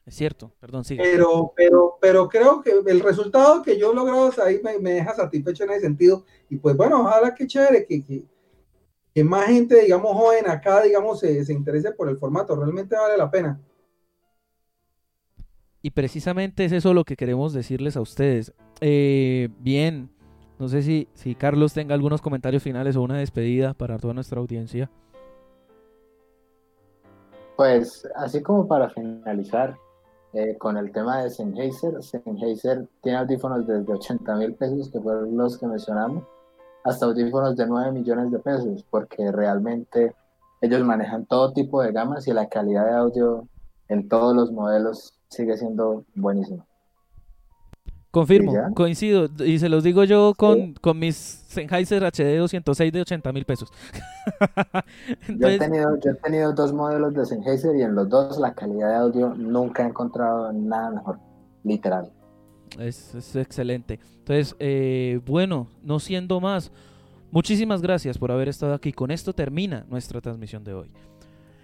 Es 0.06 0.14
cierto, 0.14 0.54
perdón, 0.58 0.84
sigue. 0.84 1.02
Pero, 1.02 1.52
pero, 1.54 1.98
pero 2.00 2.28
creo 2.30 2.62
que 2.62 2.72
el 2.86 3.00
resultado 3.00 3.62
que 3.62 3.78
yo 3.78 3.92
he 3.92 3.94
logrado 3.94 4.32
ahí 4.42 4.58
me, 4.62 4.92
deja 4.94 5.14
satisfecho 5.14 5.64
en 5.64 5.70
ese 5.72 5.80
sentido. 5.82 6.24
Y 6.48 6.56
pues 6.56 6.74
bueno, 6.76 7.02
ojalá 7.02 7.34
que 7.34 7.46
chévere 7.46 7.84
que, 7.84 8.02
que, 9.12 9.24
más 9.24 9.46
gente, 9.46 9.82
digamos, 9.82 10.16
joven 10.16 10.48
acá, 10.48 10.80
digamos, 10.80 11.20
se, 11.20 11.44
se, 11.44 11.52
interese 11.52 11.92
por 11.92 12.08
el 12.08 12.16
formato. 12.16 12.56
Realmente 12.56 12.96
vale 12.96 13.18
la 13.18 13.30
pena. 13.30 13.60
Y 15.88 15.90
precisamente 15.90 16.66
es 16.66 16.72
eso 16.72 16.92
lo 16.92 17.02
que 17.04 17.16
queremos 17.16 17.54
decirles 17.54 17.96
a 17.96 18.02
ustedes. 18.02 18.52
Eh, 18.82 19.48
bien, 19.58 20.10
no 20.58 20.68
sé 20.68 20.82
si, 20.82 21.08
si 21.14 21.34
Carlos 21.34 21.72
tenga 21.72 21.94
algunos 21.94 22.20
comentarios 22.20 22.62
finales 22.62 22.94
o 22.94 23.00
una 23.00 23.16
despedida 23.16 23.72
para 23.72 23.96
toda 23.96 24.12
nuestra 24.12 24.38
audiencia. 24.38 24.90
Pues 27.56 28.06
así 28.16 28.42
como 28.42 28.68
para 28.68 28.90
finalizar, 28.90 29.78
eh, 30.34 30.58
con 30.58 30.76
el 30.76 30.92
tema 30.92 31.22
de 31.22 31.30
Sennheiser. 31.30 32.02
Sennheiser 32.02 32.86
tiene 33.02 33.16
audífonos 33.16 33.66
desde 33.66 33.90
80 33.90 34.34
mil 34.34 34.54
pesos, 34.56 34.90
que 34.90 35.00
fueron 35.00 35.38
los 35.38 35.56
que 35.56 35.68
mencionamos, 35.68 36.22
hasta 36.84 37.06
audífonos 37.06 37.56
de 37.56 37.66
9 37.66 37.92
millones 37.92 38.30
de 38.30 38.38
pesos, 38.40 38.84
porque 38.90 39.32
realmente 39.32 40.14
ellos 40.60 40.84
manejan 40.84 41.24
todo 41.24 41.54
tipo 41.54 41.80
de 41.80 41.92
gamas 41.92 42.28
y 42.28 42.34
la 42.34 42.46
calidad 42.46 42.84
de 42.84 42.94
audio 42.94 43.48
en 43.88 44.06
todos 44.06 44.36
los 44.36 44.52
modelos 44.52 45.17
sigue 45.28 45.56
siendo 45.56 46.04
buenísima. 46.14 46.64
Confirmo, 48.10 48.52
coincido. 48.74 49.28
Y 49.44 49.58
se 49.58 49.68
los 49.68 49.84
digo 49.84 50.02
yo 50.04 50.32
con, 50.34 50.72
con 50.74 50.98
mis 50.98 51.14
Sennheiser 51.16 52.02
HD 52.02 52.38
206 52.38 52.92
de 52.92 53.00
80 53.02 53.32
mil 53.32 53.44
pesos. 53.44 53.70
yo, 55.28 55.48
he 55.48 55.58
tenido, 55.58 55.98
yo 56.00 56.12
he 56.12 56.14
tenido 56.14 56.52
dos 56.54 56.72
modelos 56.72 57.12
de 57.12 57.26
Sennheiser 57.26 57.76
y 57.76 57.82
en 57.82 57.94
los 57.94 58.08
dos 58.08 58.38
la 58.38 58.54
calidad 58.54 58.88
de 58.88 58.94
audio 58.96 59.34
nunca 59.34 59.84
he 59.84 59.88
encontrado 59.88 60.50
nada 60.52 60.90
mejor, 60.90 61.18
literal. 61.64 62.10
Es, 62.78 63.14
es 63.14 63.36
excelente. 63.36 64.00
Entonces, 64.20 64.56
eh, 64.58 65.20
bueno, 65.26 65.68
no 65.82 66.00
siendo 66.00 66.40
más, 66.40 66.72
muchísimas 67.30 67.82
gracias 67.82 68.16
por 68.16 68.32
haber 68.32 68.48
estado 68.48 68.72
aquí. 68.72 68.90
Con 68.92 69.10
esto 69.10 69.34
termina 69.34 69.84
nuestra 69.88 70.22
transmisión 70.22 70.64
de 70.64 70.72
hoy. 70.72 70.90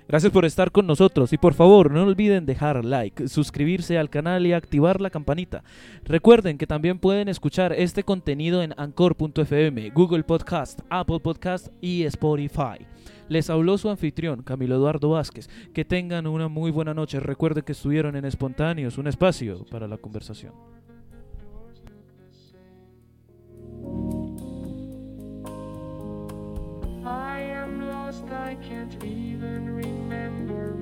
Gracias 0.06 0.32
por 0.32 0.44
estar 0.44 0.70
con 0.70 0.86
nosotros 0.86 1.32
y 1.32 1.38
por 1.38 1.54
favor 1.54 1.90
no 1.90 2.02
olviden 2.02 2.44
dejar 2.44 2.84
like, 2.84 3.26
suscribirse 3.26 3.96
al 3.98 4.10
canal 4.10 4.46
y 4.46 4.52
activar 4.52 5.00
la 5.00 5.08
campanita. 5.10 5.64
Recuerden 6.04 6.58
que 6.58 6.66
también 6.66 6.98
pueden 6.98 7.28
escuchar 7.28 7.72
este 7.72 8.04
contenido 8.04 8.62
en 8.62 8.74
anchor.fm, 8.76 9.90
Google 9.90 10.24
Podcast, 10.24 10.80
Apple 10.90 11.20
Podcast 11.20 11.68
y 11.80 12.04
Spotify. 12.04 12.86
Les 13.28 13.48
habló 13.48 13.78
su 13.78 13.88
anfitrión, 13.88 14.42
Camilo 14.42 14.74
Eduardo 14.74 15.10
Vázquez. 15.10 15.48
Que 15.72 15.84
tengan 15.84 16.26
una 16.26 16.48
muy 16.48 16.70
buena 16.70 16.92
noche. 16.92 17.20
Recuerden 17.20 17.64
que 17.64 17.72
estuvieron 17.72 18.16
en 18.16 18.26
Espontáneos, 18.26 18.98
un 18.98 19.06
espacio 19.06 19.64
para 19.70 19.88
la 19.88 19.96
conversación. 19.96 20.52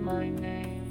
My 0.03 0.29
name. 0.29 0.89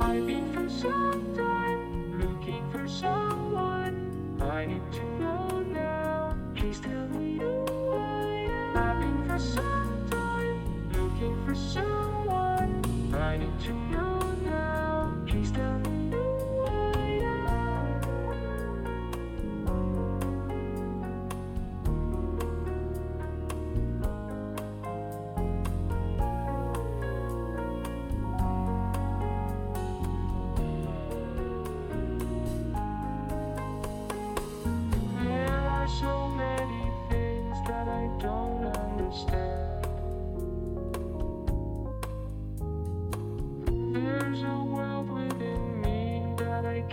I've 0.00 0.26
been 0.26 0.52
for 0.52 0.68
some 0.68 1.34
time 1.34 2.20
looking 2.20 2.70
for 2.70 2.86
someone. 2.86 4.38
I 4.40 4.66
need 4.66 4.92
to 4.92 5.04
know 5.20 5.60
now. 5.60 6.36
Please 6.54 6.80
tell 6.80 7.08
me 7.08 7.38
who 7.38 7.92
I 7.92 8.46
am. 8.50 8.76
I've 8.76 9.00
been 9.00 9.28
for 9.28 9.38
some 9.38 10.06
time 10.10 10.58
looking 10.92 11.44
for 11.44 11.54
someone. 11.54 12.82
I 13.14 13.36
need 13.38 13.58
to 13.60 13.91